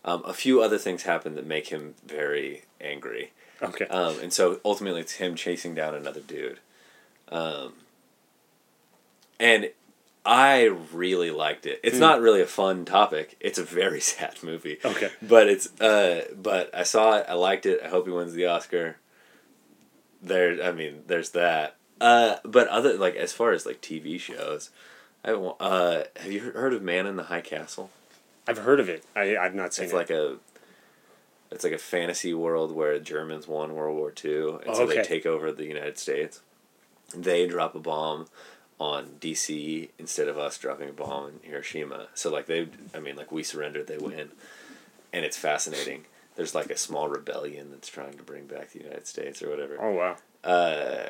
Um, 0.06 0.22
a 0.26 0.34
few 0.34 0.62
other 0.62 0.78
things 0.78 1.04
happen 1.04 1.36
that 1.36 1.46
make 1.46 1.68
him 1.70 1.96
very 2.06 2.64
angry. 2.80 3.32
Okay. 3.62 3.88
Um, 3.88 4.20
and 4.22 4.32
so 4.32 4.60
ultimately, 4.64 5.02
it's 5.02 5.14
him 5.14 5.36
chasing 5.36 5.74
down 5.76 5.96
another 5.96 6.22
dude. 6.22 6.60
Um, 7.30 7.74
and 9.40 9.72
I 10.26 10.66
really 10.94 11.32
liked 11.32 11.66
it. 11.66 11.80
It's 11.84 11.98
Mm. 11.98 12.02
not 12.02 12.22
really 12.22 12.42
a 12.42 12.46
fun 12.48 12.86
topic. 12.86 13.36
It's 13.40 13.58
a 13.58 13.64
very 13.64 14.00
sad 14.12 14.44
movie. 14.44 14.78
Okay. 14.86 15.10
But 15.22 15.50
it's 15.50 15.82
uh, 15.82 16.26
but 16.36 16.74
I 16.76 16.84
saw 16.84 17.18
it. 17.18 17.26
I 17.28 17.34
liked 17.34 17.66
it. 17.66 17.82
I 17.84 17.88
hope 17.90 18.06
he 18.06 18.12
wins 18.12 18.34
the 18.34 18.46
Oscar. 18.46 18.98
There, 20.22 20.62
I 20.64 20.72
mean, 20.72 21.04
there's 21.08 21.32
that. 21.32 21.76
Uh, 22.00 22.36
but 22.44 22.68
other 22.68 22.94
like 22.98 23.16
as 23.16 23.34
far 23.34 23.52
as 23.52 23.66
like 23.66 23.82
TV 23.82 24.20
shows, 24.20 24.70
I 25.26 25.30
haven't 25.30 25.56
uh, 25.60 26.04
have 26.18 26.32
you 26.32 26.52
heard 26.52 26.74
of 26.74 26.82
Man 26.82 27.06
in 27.08 27.16
the 27.16 27.24
High 27.24 27.42
Castle? 27.42 27.90
I've 28.48 28.60
heard 28.60 28.80
of 28.80 28.88
it. 28.90 29.04
I, 29.16 29.36
I've 29.36 29.56
not 29.56 29.74
seen 29.74 29.86
It's 29.86 29.94
it. 29.94 29.98
like 29.98 30.10
a 30.10 30.38
it's 31.52 31.64
like 31.64 31.74
a 31.74 31.78
fantasy 31.78 32.34
world 32.34 32.72
where 32.74 33.00
Germans 33.00 33.48
won 33.48 33.74
World 33.74 33.98
War 33.98 34.14
II, 34.24 34.58
and 34.66 34.76
so 34.76 34.86
they 34.86 35.02
take 35.02 35.26
over 35.26 35.52
the 35.52 35.66
United 35.66 35.98
States. 35.98 36.42
They 37.16 37.48
drop 37.48 37.74
a 37.74 37.80
bomb 37.80 38.28
on 38.80 39.16
DC 39.22 39.90
instead 39.98 40.28
of 40.28 40.38
us 40.38 40.58
dropping 40.58 40.90
a 40.90 40.94
bomb 40.94 41.28
in 41.30 41.50
Hiroshima. 41.50 42.08
So 42.14 42.30
like 42.30 42.46
they, 42.48 42.68
I 42.94 43.00
mean, 43.00 43.16
like 43.16 43.32
we 43.32 43.44
surrendered, 43.44 43.88
they 43.88 43.98
win, 43.98 44.30
and 45.14 45.26
it's 45.26 45.38
fascinating. 45.38 46.06
There's 46.36 46.54
like 46.54 46.70
a 46.70 46.78
small 46.78 47.08
rebellion 47.08 47.72
that's 47.72 47.88
trying 47.88 48.14
to 48.18 48.24
bring 48.24 48.46
back 48.46 48.72
the 48.72 48.80
United 48.80 49.08
States 49.08 49.42
or 49.42 49.50
whatever. 49.50 49.78
oh 49.82 49.92
wow. 49.94 50.18
Uh, 50.44 51.10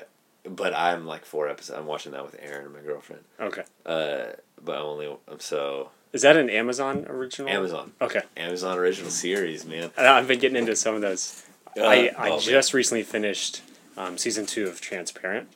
but 0.49 0.74
I'm 0.74 1.06
like 1.06 1.26
four 1.26 1.48
episodes. 1.48 1.78
I'm 1.78 1.86
watching 1.86 2.11
that 2.14 2.24
with 2.26 2.36
Aaron, 2.41 2.72
my 2.74 2.80
girlfriend. 2.80 3.24
Okay. 3.40 3.64
Uh, 3.86 4.34
but 4.64 4.78
I'm 4.78 4.86
only 4.86 5.07
I'm 5.28 5.40
so 5.40 5.90
Is 6.14 6.22
that 6.24 6.36
an 6.38 6.49
Amazon 6.49 7.06
original? 7.10 7.49
Amazon 7.49 7.94
Okay. 8.02 8.22
Amazon 8.36 8.78
original 8.78 9.11
series, 9.11 9.65
man. 9.65 9.91
I- 9.98 10.07
I've 10.07 10.28
been 10.28 10.40
getting 10.40 10.57
into 10.57 10.76
some 10.76 10.95
of 10.95 11.02
those. 11.02 11.44
Uh, 11.78 11.84
I, 11.84 11.95
I 12.18 12.28
oh, 12.28 12.30
man. 12.32 12.40
just 12.40 12.74
recently 12.74 13.03
finished 13.03 13.61
um, 13.98 14.18
season 14.18 14.45
two 14.45 14.68
of 14.68 14.82
Transparent. 14.82 15.48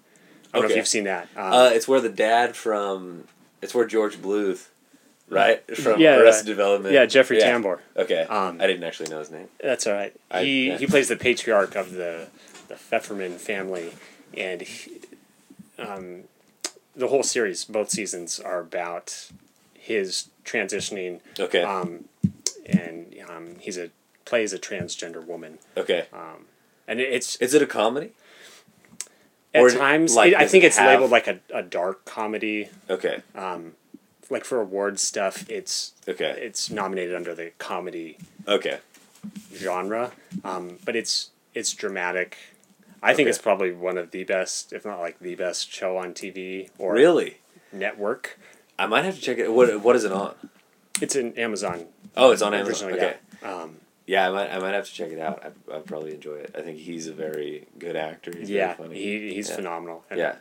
I 0.53 0.57
don't 0.57 0.61
know 0.63 0.65
Okay. 0.65 0.73
if 0.73 0.77
you've 0.77 0.87
seen 0.87 1.05
that. 1.05 1.29
Um, 1.35 1.53
Uh, 1.53 1.69
it's 1.73 1.87
where 1.87 2.01
the 2.01 2.09
dad 2.09 2.55
from. 2.55 3.25
It's 3.61 3.73
where 3.73 3.85
George 3.85 4.17
Bluth, 4.17 4.67
right? 5.29 5.63
From 5.77 5.99
Yeah, 6.01 6.17
Arrested 6.17 6.47
uh, 6.47 6.51
Development. 6.53 6.93
yeah, 6.93 7.05
Jeffrey 7.05 7.37
Tambor. 7.39 7.79
Okay. 7.95 8.21
Um, 8.23 8.59
I 8.59 8.65
didn't 8.67 8.83
actually 8.83 9.09
know 9.09 9.19
his 9.19 9.29
name. 9.31 9.47
That's 9.63 9.85
all 9.87 9.93
right. 9.93 10.13
I- 10.31 10.43
he 10.43 10.67
yeah. 10.69 10.77
he 10.77 10.87
plays 10.87 11.07
the 11.07 11.15
patriarch 11.15 11.75
of 11.75 11.93
the 11.93 12.27
the 12.67 12.75
Pfefferman 12.75 13.37
family, 13.37 13.91
and 14.35 14.61
he, 14.61 14.91
um, 15.77 16.23
the 16.95 17.07
whole 17.07 17.23
series, 17.23 17.65
both 17.65 17.89
seasons, 17.89 18.39
are 18.39 18.59
about 18.59 19.29
his 19.73 20.29
transitioning. 20.45 21.19
Okay. 21.39 21.63
Um, 21.63 22.05
and 22.65 23.13
um, 23.29 23.55
he's 23.59 23.77
a 23.77 23.89
plays 24.25 24.53
a 24.53 24.59
transgender 24.59 25.25
woman, 25.25 25.57
okay. 25.75 26.05
and 26.87 26.99
it's 27.01 27.35
Is 27.37 27.53
it 27.53 27.61
a 27.61 27.65
comedy? 27.65 28.11
at 29.53 29.61
or, 29.61 29.69
times 29.69 30.15
like, 30.15 30.31
it- 30.31 30.37
I 30.37 30.47
think 30.47 30.63
it 30.63 30.67
it's 30.67 30.77
have- 30.77 30.87
labeled 30.87 31.11
like 31.11 31.27
a, 31.27 31.39
a 31.53 31.61
dark 31.61 32.05
comedy. 32.05 32.69
Okay. 32.89 33.21
Like 34.29 34.45
for 34.45 34.61
awards 34.61 35.01
stuff, 35.01 35.49
it's 35.49 35.91
Okay. 36.07 36.37
it's 36.41 36.69
nominated 36.69 37.13
under 37.15 37.35
the 37.35 37.51
comedy 37.57 38.17
Okay. 38.47 38.77
genre, 39.53 40.11
um, 40.45 40.77
but 40.85 40.95
it's 40.95 41.31
it's 41.53 41.73
dramatic. 41.73 42.37
I 43.03 43.13
think 43.13 43.25
Okay. 43.25 43.29
it's 43.31 43.39
probably 43.39 43.71
one 43.71 43.97
of 43.97 44.11
the 44.11 44.23
best, 44.23 44.73
if 44.73 44.85
not 44.85 44.99
like 44.99 45.19
the 45.19 45.35
best 45.35 45.71
show 45.71 45.97
on 45.97 46.13
TV 46.13 46.69
or 46.77 46.93
Really? 46.93 47.37
network. 47.71 48.37
I 48.77 48.85
might 48.87 49.05
have 49.05 49.15
to 49.15 49.21
check 49.21 49.37
it. 49.37 49.51
What 49.51 49.81
What 49.81 49.95
is 49.95 50.03
it 50.03 50.11
on? 50.11 50.35
It's 51.01 51.15
an 51.15 51.33
Amazon. 51.37 51.87
Oh, 52.15 52.31
it's 52.31 52.41
on 52.41 52.53
Amazon. 52.53 52.93
Okay. 52.93 53.15
yeah. 53.41 53.53
Um, 53.53 53.77
Yeah, 54.05 54.27
I 54.27 54.31
might. 54.31 54.49
I 54.51 54.59
might 54.59 54.73
have 54.73 54.85
to 54.85 54.93
check 54.93 55.11
it 55.11 55.19
out. 55.19 55.43
I 55.43 55.75
I'd 55.75 55.85
probably 55.85 56.13
enjoy 56.13 56.35
it. 56.35 56.53
I 56.57 56.61
think 56.61 56.77
he's 56.79 57.07
a 57.07 57.13
very 57.13 57.67
good 57.79 57.95
actor. 57.95 58.31
He's 58.37 58.49
yeah, 58.49 58.73
very 58.75 58.89
funny. 58.89 58.95
he, 59.01 59.33
he's 59.35 59.49
Yeah. 59.49 59.55
phenomenal. 59.55 60.03
And, 60.09 60.19
yeah. 60.19 60.35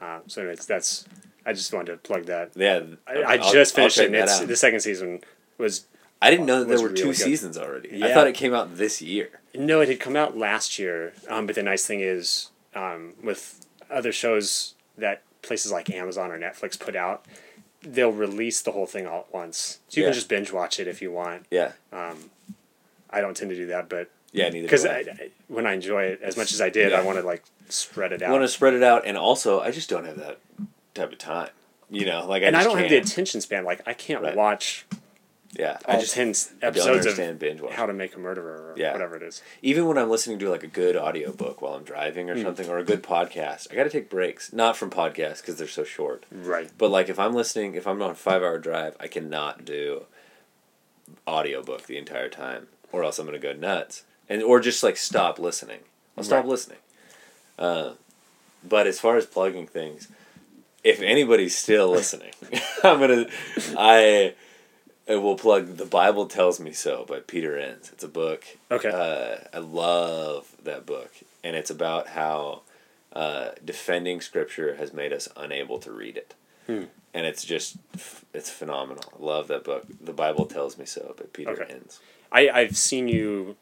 Uh, 0.00 0.20
so 0.26 0.48
it's 0.48 0.64
that's. 0.66 1.04
I 1.44 1.52
just 1.52 1.72
wanted 1.72 1.92
to 1.92 1.98
plug 1.98 2.26
that. 2.26 2.52
Yeah. 2.54 2.82
I, 3.06 3.24
I 3.34 3.36
just 3.52 3.74
finished 3.74 3.98
it. 3.98 4.14
It's 4.14 4.40
the 4.40 4.56
second 4.56 4.80
season 4.80 5.20
was 5.58 5.86
I 6.20 6.30
didn't 6.30 6.46
know 6.46 6.60
that 6.60 6.68
there 6.68 6.80
were 6.80 6.94
two 6.94 7.06
good. 7.06 7.16
seasons 7.16 7.58
already. 7.58 8.02
I 8.02 8.14
thought 8.14 8.26
it 8.28 8.34
came 8.34 8.54
out 8.54 8.76
this 8.76 9.02
year. 9.02 9.40
No, 9.54 9.80
it 9.80 9.88
had 9.88 10.00
come 10.00 10.16
out 10.16 10.36
last 10.36 10.78
year. 10.78 11.12
Um, 11.28 11.46
but 11.46 11.54
the 11.54 11.62
nice 11.62 11.84
thing 11.86 12.00
is, 12.00 12.50
um, 12.74 13.14
with 13.22 13.66
other 13.90 14.12
shows 14.12 14.74
that 14.96 15.22
places 15.42 15.70
like 15.72 15.90
Amazon 15.90 16.30
or 16.30 16.38
Netflix 16.38 16.78
put 16.78 16.96
out, 16.96 17.26
they'll 17.82 18.12
release 18.12 18.62
the 18.62 18.72
whole 18.72 18.86
thing 18.86 19.06
all 19.06 19.20
at 19.20 19.32
once. 19.34 19.80
So 19.88 19.96
you 19.98 20.04
Yeah. 20.04 20.10
can 20.10 20.14
just 20.14 20.28
binge 20.28 20.52
watch 20.52 20.78
it 20.80 20.86
if 20.86 21.02
you 21.02 21.10
want. 21.12 21.46
Yeah. 21.50 21.72
I 23.10 23.20
don't 23.20 23.36
tend 23.36 23.50
to 23.50 23.56
do 23.56 23.66
that, 23.66 23.88
but 23.88 24.08
Yeah. 24.32 24.48
Neither. 24.48 24.62
because 24.66 24.86
I. 24.86 24.90
I, 24.90 25.00
I, 25.00 25.30
when 25.48 25.66
I 25.66 25.74
enjoy 25.74 26.04
it 26.04 26.20
as 26.22 26.36
much 26.36 26.52
as 26.52 26.60
I 26.60 26.70
did, 26.70 26.92
Yeah. 26.92 27.00
I 27.00 27.02
want 27.02 27.18
to 27.18 27.24
like 27.24 27.42
spread 27.68 28.12
it 28.12 28.22
out. 28.22 28.28
I 28.30 28.32
want 28.32 28.44
to 28.44 28.48
spread 28.48 28.72
it 28.74 28.82
out, 28.82 29.02
and 29.04 29.18
also 29.18 29.60
I 29.60 29.70
just 29.70 29.90
don't 29.90 30.04
have 30.06 30.16
that 30.18 30.38
type 30.94 31.12
of 31.12 31.18
time. 31.18 31.50
You 31.90 32.06
know, 32.06 32.26
like 32.26 32.42
I 32.42 32.46
and 32.46 32.56
I 32.56 32.64
don't 32.64 32.78
have 32.78 32.88
the 32.88 32.96
attention 32.96 33.42
span. 33.42 33.64
Like 33.64 33.82
I 33.86 33.92
can't 33.92 34.22
Right. 34.22 34.34
watch 34.34 34.86
yeah, 35.58 35.76
I 35.86 35.94
all 35.94 36.00
just 36.00 36.14
ten 36.14 36.28
episodes 36.62 37.06
of 37.06 37.38
binge 37.38 37.60
watching. 37.60 37.76
How 37.76 37.86
to 37.86 37.92
Make 37.92 38.14
a 38.16 38.18
Murderer 38.18 38.72
or 38.72 38.74
Yeah. 38.76 38.92
whatever 38.92 39.16
it 39.16 39.22
is. 39.22 39.42
Even 39.60 39.86
when 39.86 39.98
I'm 39.98 40.08
listening 40.08 40.38
to 40.38 40.48
like 40.50 40.62
a 40.62 40.66
good 40.68 40.96
audiobook 40.96 41.60
while 41.60 41.74
I'm 41.74 41.82
driving 41.84 42.30
or 42.30 42.40
something, 42.42 42.68
or 42.70 42.78
a 42.78 42.84
good 42.84 43.02
podcast, 43.02 43.68
I 43.70 43.74
got 43.74 43.84
to 43.84 43.90
take 43.90 44.08
breaks. 44.08 44.52
Not 44.52 44.76
from 44.76 44.88
podcasts 44.90 45.40
because 45.42 45.56
they're 45.56 45.68
so 45.68 45.84
short, 45.84 46.24
Right. 46.32 46.70
but 46.78 46.90
like 46.90 47.08
if 47.08 47.18
I'm 47.18 47.34
listening, 47.34 47.74
if 47.74 47.86
I'm 47.86 48.00
on 48.02 48.10
a 48.10 48.14
five 48.14 48.42
hour 48.42 48.58
drive, 48.58 48.96
I 48.98 49.08
cannot 49.08 49.64
do 49.64 50.04
audiobook 51.28 51.86
the 51.86 51.98
entire 51.98 52.28
time, 52.28 52.68
or 52.90 53.04
else 53.04 53.18
I'm 53.18 53.26
gonna 53.26 53.38
go 53.38 53.52
nuts, 53.52 54.04
and 54.28 54.42
or 54.42 54.60
just 54.60 54.82
like 54.82 54.96
stop 54.96 55.38
listening. 55.38 55.80
I'll 56.16 56.24
stop 56.24 56.44
Right. 56.44 56.50
listening. 56.50 56.78
Uh, 57.58 57.92
but 58.66 58.86
as 58.86 58.98
far 59.00 59.16
as 59.16 59.26
plugging 59.26 59.66
things, 59.66 60.08
if 60.84 61.00
anybody's 61.00 61.56
still 61.56 61.88
listening, 61.90 62.32
I'm 62.82 63.00
gonna 63.00 63.26
I. 63.76 64.34
I 65.08 65.16
will 65.16 65.36
plug 65.36 65.76
"The 65.76 65.84
Bible 65.86 66.26
Tells 66.26 66.60
Me 66.60 66.72
So" 66.72 67.04
by 67.08 67.20
Peter 67.20 67.58
Enns. 67.58 67.90
It's 67.92 68.04
a 68.04 68.08
book. 68.08 68.44
Okay. 68.70 68.88
Uh, 68.88 69.46
I 69.56 69.58
love 69.60 70.52
that 70.62 70.86
book, 70.86 71.12
and 71.42 71.56
it's 71.56 71.70
about 71.70 72.08
how 72.08 72.62
uh, 73.12 73.50
defending 73.64 74.20
Scripture 74.20 74.76
has 74.76 74.92
made 74.92 75.12
us 75.12 75.28
unable 75.36 75.78
to 75.80 75.90
read 75.92 76.16
it, 76.16 76.34
Hmm. 76.66 76.84
and 77.12 77.26
it's 77.26 77.44
just 77.44 77.76
it's 78.32 78.48
phenomenal. 78.50 79.12
I 79.20 79.24
love 79.24 79.48
that 79.48 79.64
book. 79.64 79.84
"The 80.00 80.12
Bible 80.12 80.46
Tells 80.46 80.78
Me 80.78 80.84
So" 80.86 81.14
by 81.18 81.24
Peter 81.32 81.50
Okay. 81.50 81.72
Enns. 81.72 82.00
I 82.30 82.48
I've 82.48 82.76
seen 82.76 83.08
you 83.08 83.56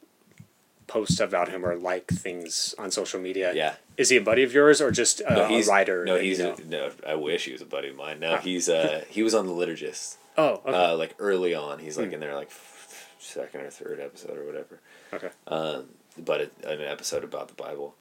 post 0.86 1.20
about 1.20 1.48
him 1.48 1.64
or 1.64 1.76
like 1.76 2.06
things 2.08 2.74
on 2.78 2.90
social 2.90 3.20
media. 3.20 3.52
Yeah. 3.54 3.76
Is 3.96 4.08
he 4.08 4.16
a 4.16 4.20
buddy 4.20 4.42
of 4.42 4.52
yours 4.52 4.80
or 4.80 4.90
just 4.90 5.20
a, 5.20 5.34
No, 5.34 5.44
a 5.46 5.62
writer? 5.62 6.04
No, 6.04 6.14
that 6.14 6.24
you 6.24 6.30
he's 6.30 6.38
know? 6.40 6.54
a, 6.58 6.64
no. 6.64 6.90
I 7.06 7.14
wish 7.14 7.44
he 7.44 7.52
was 7.52 7.62
a 7.62 7.66
buddy 7.66 7.88
of 7.90 7.96
mine. 7.96 8.18
No, 8.20 8.34
Ah. 8.34 8.38
he's 8.38 8.68
uh 8.68 9.04
he 9.08 9.22
was 9.22 9.32
on 9.34 9.46
the 9.46 9.52
Liturgist. 9.52 10.16
Oh 10.40 10.62
okay. 10.66 10.72
Uh, 10.92 10.96
like 10.96 11.14
early 11.18 11.54
on, 11.54 11.78
he's 11.78 11.96
like 11.98 12.08
Hmm. 12.08 12.14
in 12.14 12.20
there 12.20 12.34
like 12.34 12.48
f- 12.48 13.14
second 13.18 13.60
or 13.62 13.70
third 13.70 14.00
episode 14.00 14.36
or 14.38 14.44
whatever. 14.46 14.80
okay. 15.12 15.30
um, 15.46 15.86
but 16.18 16.40
it, 16.40 16.52
an 16.64 16.80
episode 16.80 17.24
about 17.24 17.48
the 17.48 17.54
Bible. 17.54 17.94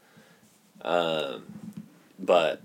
Um, 0.82 1.44
but 2.18 2.61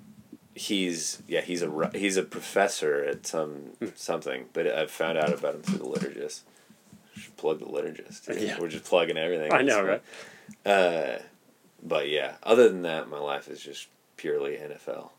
he's 0.54 1.20
yeah 1.26 1.40
he's 1.40 1.62
a 1.62 1.90
he's 1.94 2.16
a 2.16 2.22
professor 2.22 3.04
at 3.04 3.26
some 3.26 3.72
Hmm. 3.80 3.86
something. 3.94 4.46
But 4.52 4.66
I 4.68 4.86
found 4.86 5.18
out 5.18 5.32
about 5.32 5.54
him 5.56 5.62
through 5.62 5.78
the 5.78 5.84
liturgist. 5.84 6.40
Should 7.16 7.36
plug 7.36 7.58
the 7.60 7.66
liturgist. 7.66 8.26
dude. 8.26 8.40
Yeah. 8.42 8.58
We're 8.60 8.68
just 8.68 8.84
plugging 8.84 9.16
everything. 9.16 9.52
I 9.52 9.62
know, 9.62 9.82
right? 9.84 10.02
Uh, 10.66 11.18
but 11.82 12.08
yeah, 12.08 12.36
other 12.42 12.68
than 12.68 12.82
that, 12.82 13.08
my 13.08 13.18
life 13.18 13.48
is 13.48 13.60
just 13.62 13.86
purely 14.16 14.56
NFL 14.56 15.10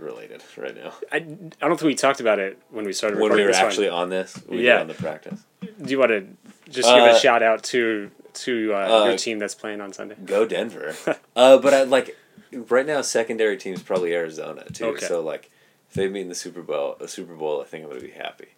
related 0.00 0.42
right 0.56 0.74
now. 0.74 0.92
I, 1.12 1.16
I 1.16 1.20
don't 1.68 1.78
think 1.78 1.82
we 1.82 1.94
talked 1.94 2.20
about 2.20 2.38
it 2.38 2.58
when 2.70 2.84
we 2.84 2.92
started 2.92 3.18
When 3.18 3.32
we 3.32 3.40
were 3.42 3.48
this 3.48 3.58
one. 3.58 3.66
actually 3.66 3.88
on 3.88 4.08
this, 4.10 4.38
we 4.48 4.64
Yeah. 4.66 4.74
were 4.76 4.80
on 4.80 4.88
the 4.88 4.94
practice. 4.94 5.40
Do 5.60 5.90
you 5.90 5.98
want 5.98 6.10
to 6.10 6.26
just 6.70 6.88
give 6.88 7.02
Uh, 7.04 7.14
a 7.14 7.18
shout 7.18 7.42
out 7.42 7.62
to 7.64 8.10
to 8.32 8.72
uh, 8.74 8.76
Uh, 9.02 9.04
your 9.08 9.16
team 9.18 9.38
that's 9.38 9.54
playing 9.54 9.80
on 9.80 9.92
Sunday? 9.92 10.14
Go 10.24 10.46
Denver. 10.46 10.94
uh, 11.36 11.58
but 11.58 11.74
I 11.74 11.82
like 11.82 12.16
right 12.52 12.86
now. 12.86 13.00
Secondary 13.02 13.56
team's 13.56 13.82
probably 13.82 14.14
Arizona 14.14 14.64
too. 14.72 14.86
Okay. 14.86 15.06
So 15.06 15.20
like, 15.20 15.50
if 15.88 15.94
they 15.94 16.08
meet 16.08 16.22
in 16.22 16.28
the 16.28 16.34
Super 16.34 16.62
Bowl, 16.62 16.96
a 17.00 17.08
Super 17.08 17.34
Bowl, 17.34 17.60
I 17.60 17.64
think 17.64 17.84
I'm 17.84 17.90
gonna 17.90 18.02
be 18.02 18.10
happy. 18.12 18.48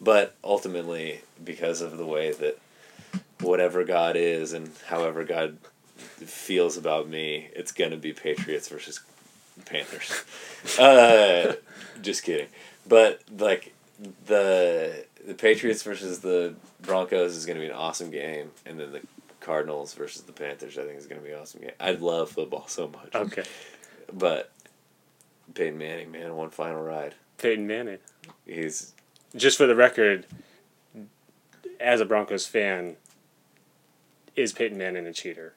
But 0.00 0.34
ultimately, 0.44 1.20
because 1.42 1.80
of 1.80 1.96
the 1.96 2.06
way 2.06 2.32
that 2.32 2.58
whatever 3.40 3.84
God 3.84 4.16
is 4.16 4.52
and 4.52 4.70
however 4.88 5.24
God 5.24 5.58
feels 5.96 6.76
about 6.76 7.08
me, 7.08 7.48
it's 7.54 7.72
gonna 7.72 7.96
be 7.96 8.12
Patriots 8.12 8.68
versus 8.68 9.00
Panthers. 9.64 10.24
uh, 10.78 11.54
just 12.02 12.22
kidding. 12.22 12.48
But 12.86 13.22
like 13.38 13.72
the 14.26 15.04
the 15.26 15.34
Patriots 15.34 15.82
versus 15.82 16.20
the 16.20 16.54
Broncos 16.82 17.36
is 17.36 17.46
gonna 17.46 17.60
be 17.60 17.66
an 17.66 17.72
awesome 17.72 18.10
game, 18.10 18.50
and 18.66 18.78
then 18.78 18.92
the 18.92 19.00
Cardinals 19.40 19.94
versus 19.94 20.22
the 20.22 20.32
Panthers, 20.32 20.76
I 20.78 20.84
think 20.84 20.98
is 20.98 21.06
gonna 21.06 21.20
be 21.20 21.30
an 21.32 21.38
awesome 21.40 21.60
game. 21.62 21.72
I 21.80 21.92
love 21.92 22.30
football 22.30 22.66
so 22.68 22.88
much, 22.88 23.14
Okay. 23.14 23.44
but 24.12 24.50
Peyton 25.54 25.78
Manning, 25.78 26.10
man, 26.10 26.34
one 26.34 26.50
final 26.50 26.82
ride. 26.82 27.14
Peyton 27.38 27.66
Manning. 27.66 27.98
He's 28.46 28.92
Just 29.36 29.58
for 29.58 29.66
the 29.66 29.74
record, 29.74 30.26
as 31.80 32.00
a 32.00 32.04
Broncos 32.04 32.46
fan, 32.46 32.96
is 34.36 34.52
Peyton 34.52 34.78
Manning 34.78 35.06
a 35.06 35.12
cheater? 35.12 35.54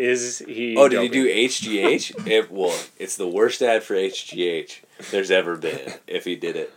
Is 0.00 0.38
he? 0.38 0.76
oh, 0.78 0.88
did 0.88 1.02
he 1.02 1.08
do 1.08 1.26
HGH? 1.26 2.26
it 2.26 2.50
well, 2.50 2.78
it's 2.98 3.16
the 3.16 3.26
worst 3.26 3.60
ad 3.60 3.82
for 3.82 3.94
HGH 3.94 4.80
there's 5.10 5.30
ever 5.30 5.56
been. 5.56 5.92
If 6.06 6.24
he 6.24 6.36
did 6.36 6.56
it, 6.56 6.72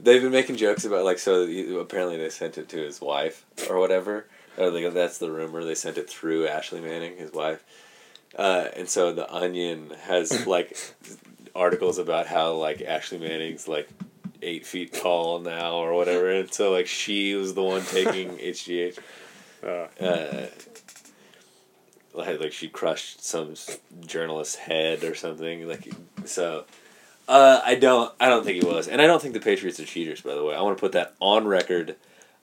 they've 0.00 0.22
been 0.22 0.32
making 0.32 0.56
jokes 0.56 0.86
about 0.86 1.04
like 1.04 1.18
so. 1.18 1.42
Apparently, 1.78 2.16
they 2.16 2.30
sent 2.30 2.56
it 2.56 2.70
to 2.70 2.78
his 2.78 3.02
wife 3.02 3.44
or 3.68 3.78
whatever. 3.78 4.26
Or 4.56 4.70
like 4.70 4.94
that's 4.94 5.18
the 5.18 5.30
rumor. 5.30 5.62
They 5.62 5.74
sent 5.74 5.98
it 5.98 6.08
through 6.08 6.46
Ashley 6.46 6.80
Manning, 6.80 7.18
his 7.18 7.32
wife. 7.32 7.62
Uh, 8.34 8.68
and 8.74 8.88
so 8.88 9.12
the 9.12 9.30
Onion 9.32 9.90
has 10.04 10.46
like 10.46 10.78
articles 11.54 11.98
about 11.98 12.26
how 12.26 12.54
like 12.54 12.80
Ashley 12.80 13.18
Manning's 13.18 13.68
like 13.68 13.90
eight 14.40 14.66
feet 14.66 14.94
tall 14.94 15.40
now 15.40 15.74
or 15.74 15.92
whatever, 15.92 16.30
and 16.30 16.52
so 16.52 16.72
like 16.72 16.86
she 16.86 17.34
was 17.34 17.52
the 17.52 17.62
one 17.62 17.82
taking 17.82 18.30
HGH. 18.38 18.98
Uh, 19.62 19.86
Uh, 20.02 20.46
like 22.14 22.40
like 22.40 22.52
she 22.52 22.68
crushed 22.68 23.24
some 23.24 23.54
journalist's 24.06 24.56
head 24.56 25.04
or 25.04 25.14
something. 25.14 25.66
Like 25.68 25.92
so. 26.24 26.64
Uh, 27.26 27.60
I 27.64 27.74
don't. 27.74 28.12
I 28.20 28.28
don't 28.28 28.44
think 28.44 28.62
he 28.62 28.68
was, 28.68 28.86
and 28.86 29.00
I 29.00 29.06
don't 29.06 29.20
think 29.20 29.32
the 29.32 29.40
Patriots 29.40 29.80
are 29.80 29.86
cheaters. 29.86 30.20
By 30.20 30.34
the 30.34 30.44
way, 30.44 30.54
I 30.54 30.60
want 30.60 30.76
to 30.76 30.80
put 30.80 30.92
that 30.92 31.14
on 31.20 31.46
record. 31.46 31.96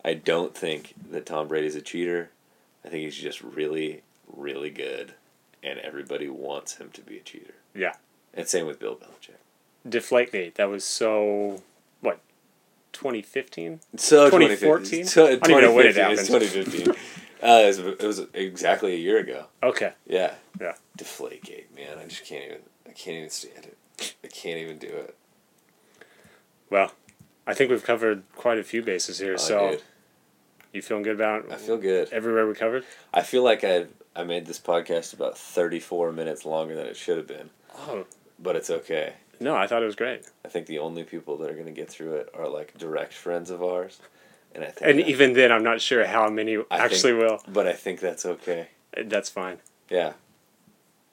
I 0.03 0.15
don't 0.15 0.55
think 0.55 0.95
that 1.11 1.27
Tom 1.27 1.47
Brady's 1.47 1.75
a 1.75 1.81
cheater. 1.81 2.31
I 2.83 2.89
think 2.89 3.03
he's 3.03 3.15
just 3.15 3.41
really, 3.43 4.01
really 4.35 4.71
good, 4.71 5.13
and 5.61 5.77
everybody 5.79 6.27
wants 6.29 6.77
him 6.77 6.89
to 6.93 7.01
be 7.01 7.17
a 7.17 7.21
cheater. 7.21 7.53
yeah. 7.75 7.93
And 8.33 8.47
same 8.47 8.65
with 8.65 8.79
Bill 8.79 8.95
Belichick. 8.95 9.35
Deflategate. 9.87 10.55
That 10.55 10.69
was 10.69 10.83
so. 10.83 11.61
What? 11.99 12.19
2015. 12.93 13.81
So 13.97 14.29
2014? 14.29 15.03
2014. 15.03 15.05
So, 15.05 15.27
I 15.27 15.35
don't 15.35 15.51
even 15.51 15.63
know 15.63 15.73
when 15.75 15.85
it 15.85 15.93
2015. 15.93 16.17
It's 16.17 16.27
2015. 16.27 17.00
Uh, 17.43 17.61
it, 17.63 17.67
was, 17.67 17.79
it 17.79 18.03
was 18.03 18.21
exactly 18.33 18.93
a 18.93 18.97
year 18.97 19.17
ago. 19.17 19.45
Okay. 19.63 19.93
Yeah. 20.07 20.33
Yeah. 20.59 20.73
Deflategate, 20.97 21.75
man. 21.75 21.97
I 21.99 22.05
just 22.07 22.25
can't 22.25 22.43
even. 22.45 22.57
I 22.87 22.91
can't 22.91 23.17
even 23.17 23.29
stand 23.29 23.65
it. 23.65 24.15
I 24.23 24.27
can't 24.27 24.57
even 24.59 24.77
do 24.77 24.87
it. 24.87 25.15
Well, 26.69 26.91
I 27.45 27.53
think 27.53 27.69
we've 27.69 27.83
covered 27.83 28.23
quite 28.35 28.57
a 28.57 28.63
few 28.63 28.81
bases 28.81 29.19
here. 29.19 29.33
Oh, 29.33 29.37
so 29.37 29.69
dude, 29.71 29.81
you 30.73 30.81
feeling 30.81 31.03
good 31.03 31.15
about 31.15 31.51
I 31.51 31.55
feel 31.55 31.77
good. 31.77 32.09
everywhere 32.11 32.47
we 32.47 32.53
covered? 32.53 32.85
I 33.13 33.21
feel 33.21 33.43
like 33.43 33.63
I 33.63 33.85
I 34.15 34.23
made 34.23 34.45
this 34.45 34.59
podcast 34.59 35.13
about 35.13 35.37
thirty 35.37 35.79
four 35.79 36.11
minutes 36.11 36.45
longer 36.45 36.75
than 36.75 36.85
it 36.85 36.97
should 36.97 37.17
have 37.17 37.27
been, 37.27 37.49
Oh 37.77 38.05
but 38.39 38.55
it's 38.55 38.69
okay. 38.69 39.13
no, 39.39 39.55
I 39.55 39.67
thought 39.67 39.83
it 39.83 39.85
was 39.87 39.95
great. 39.95 40.25
I 40.45 40.47
think 40.49 40.65
the 40.67 40.79
only 40.79 41.03
people 41.03 41.37
that 41.37 41.49
are 41.49 41.55
gonna 41.55 41.71
get 41.71 41.89
through 41.89 42.15
it 42.15 42.29
are 42.33 42.47
like 42.47 42.77
direct 42.77 43.13
friends 43.13 43.49
of 43.49 43.61
ours, 43.63 43.99
and 44.55 44.63
I 44.63 44.67
think. 44.67 44.89
And 44.89 44.99
that- 44.99 45.07
even 45.09 45.33
then, 45.33 45.51
I'm 45.51 45.63
not 45.63 45.81
sure 45.81 46.05
how 46.05 46.29
many 46.29 46.57
I 46.57 46.63
actually 46.77 47.13
will. 47.13 47.41
but 47.47 47.67
I 47.67 47.73
think 47.73 47.99
that's 47.99 48.25
okay. 48.25 48.67
Uh, 48.95 49.03
that's 49.05 49.29
fine. 49.29 49.57
Yeah. 49.89 50.13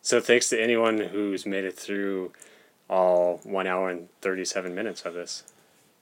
So 0.02 0.20
thanks 0.20 0.48
to 0.50 0.60
anyone 0.62 0.98
who's 0.98 1.44
made 1.44 1.64
it 1.64 1.76
through 1.78 2.32
all 2.88 3.40
one 3.44 3.66
hour 3.66 3.90
and 3.90 4.08
37 4.22 4.74
minutes 4.74 5.02
of 5.04 5.14
this. 5.14 5.42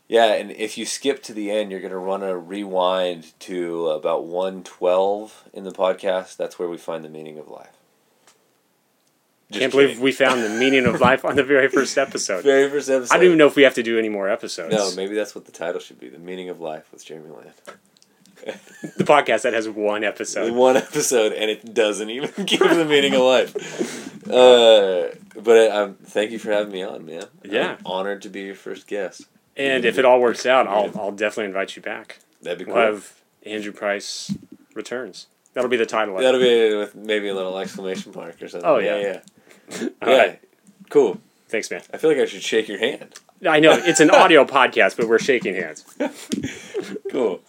Yeah, 0.09 0.35
and 0.35 0.53
if 0.53 0.79
you 0.79 0.87
skip 0.87 1.21
to 1.25 1.33
the 1.35 1.51
end, 1.51 1.73
you're 1.73 1.81
gonna 1.81 1.99
run 1.99 2.23
a 2.23 2.37
rewind 2.39 3.33
to 3.41 3.89
about 3.89 4.25
one 4.25 4.63
twelve 4.63 5.43
in 5.53 5.65
the 5.65 5.73
podcast. 5.73 6.37
That's 6.37 6.61
where 6.61 6.69
we 6.69 6.77
find 6.77 7.05
the 7.05 7.09
meaning 7.09 7.39
of 7.39 7.49
life. 7.49 7.76
Just 9.51 9.61
Can't 9.61 9.73
believe 9.73 10.01
we 10.01 10.11
found 10.11 10.43
the 10.43 10.49
meaning 10.49 10.87
of 10.87 11.01
life 11.01 11.25
on 11.25 11.37
the 11.37 11.45
very 11.45 11.69
first 11.69 11.97
episode. 12.07 12.43
very 12.43 12.69
first 12.69 12.91
episode. 12.91 13.15
I 13.15 13.19
don't 13.19 13.27
even 13.27 13.39
know 13.39 13.47
if 13.47 13.55
we 13.55 13.63
have 13.63 13.75
to 13.75 13.83
do 13.83 13.97
any 13.99 14.09
more 14.09 14.29
episodes. 14.29 14.75
No, 14.75 14.93
maybe 14.97 15.15
that's 15.15 15.35
what 15.37 15.45
the 15.45 15.53
title 15.53 15.81
should 15.81 16.01
be: 16.01 16.09
"The 16.09 16.19
Meaning 16.19 16.49
of 16.49 16.61
Life" 16.61 16.91
with 16.91 17.05
Jeremy 17.05 17.31
Land. 17.31 17.53
the 18.97 19.05
podcast 19.05 19.43
that 19.43 19.55
has 19.55 19.69
one 19.69 20.05
episode. 20.05 20.53
One 20.53 20.77
episode, 20.77 21.33
and 21.33 21.51
it 21.51 21.75
doesn't 21.75 22.11
even 22.11 22.31
give 22.45 22.61
the 22.61 22.85
meaning 22.85 23.15
of 23.15 23.23
life. 23.23 24.29
Uh, 24.29 25.09
but 25.41 25.71
um, 25.71 25.95
thank 26.05 26.31
you 26.33 26.39
for 26.39 26.53
having 26.53 26.73
me 26.73 26.83
on, 26.83 27.07
man. 27.07 27.25
Yeah. 27.45 27.77
I'm 27.79 27.87
honored 27.87 28.23
to 28.23 28.29
be 28.29 28.43
your 28.43 28.55
first 28.55 28.87
guest. 28.87 29.23
And 29.57 29.85
if 29.85 29.99
it 29.99 30.05
all 30.05 30.21
works 30.21 30.45
out, 30.45 30.67
I'll, 30.69 30.91
I'll 30.99 31.13
definitely 31.13 31.47
invite 31.47 31.77
you 31.77 31.83
back. 31.83 32.19
That'd 32.43 32.59
be 32.59 32.65
cool. 32.67 32.75
We'll 32.75 32.85
have 32.85 33.13
Andrew 33.45 33.73
Price 33.73 34.37
returns. 34.75 35.29
That'll 35.55 35.71
be 35.71 35.79
the 35.79 35.87
title. 35.87 36.17
That'll 36.19 36.41
be 36.41 36.77
with 36.77 36.95
maybe 36.95 37.29
a 37.29 37.35
little 37.35 37.57
exclamation 37.59 38.13
mark 38.15 38.43
or 38.43 38.49
something. 38.49 38.69
Oh, 38.69 38.79
yeah, 38.79 38.97
yeah. 38.99 39.03
yeah. 39.03 39.21
All 40.03 40.09
yeah. 40.09 40.17
right. 40.17 40.41
Cool. 40.91 41.21
Thanks, 41.49 41.71
man. 41.71 41.83
I 41.93 41.99
feel 41.99 42.11
like 42.11 42.19
I 42.19 42.27
should 42.27 42.43
shake 42.43 42.69
your 42.69 42.79
hand. 42.79 43.15
I 43.47 43.61
know 43.61 43.73
it's 43.73 44.01
an 44.01 44.11
audio 44.11 44.45
podcast, 44.59 44.97
but 44.97 45.09
we're 45.09 45.19
shaking 45.19 45.55
hands. 45.55 45.85
Cool. 47.11 47.41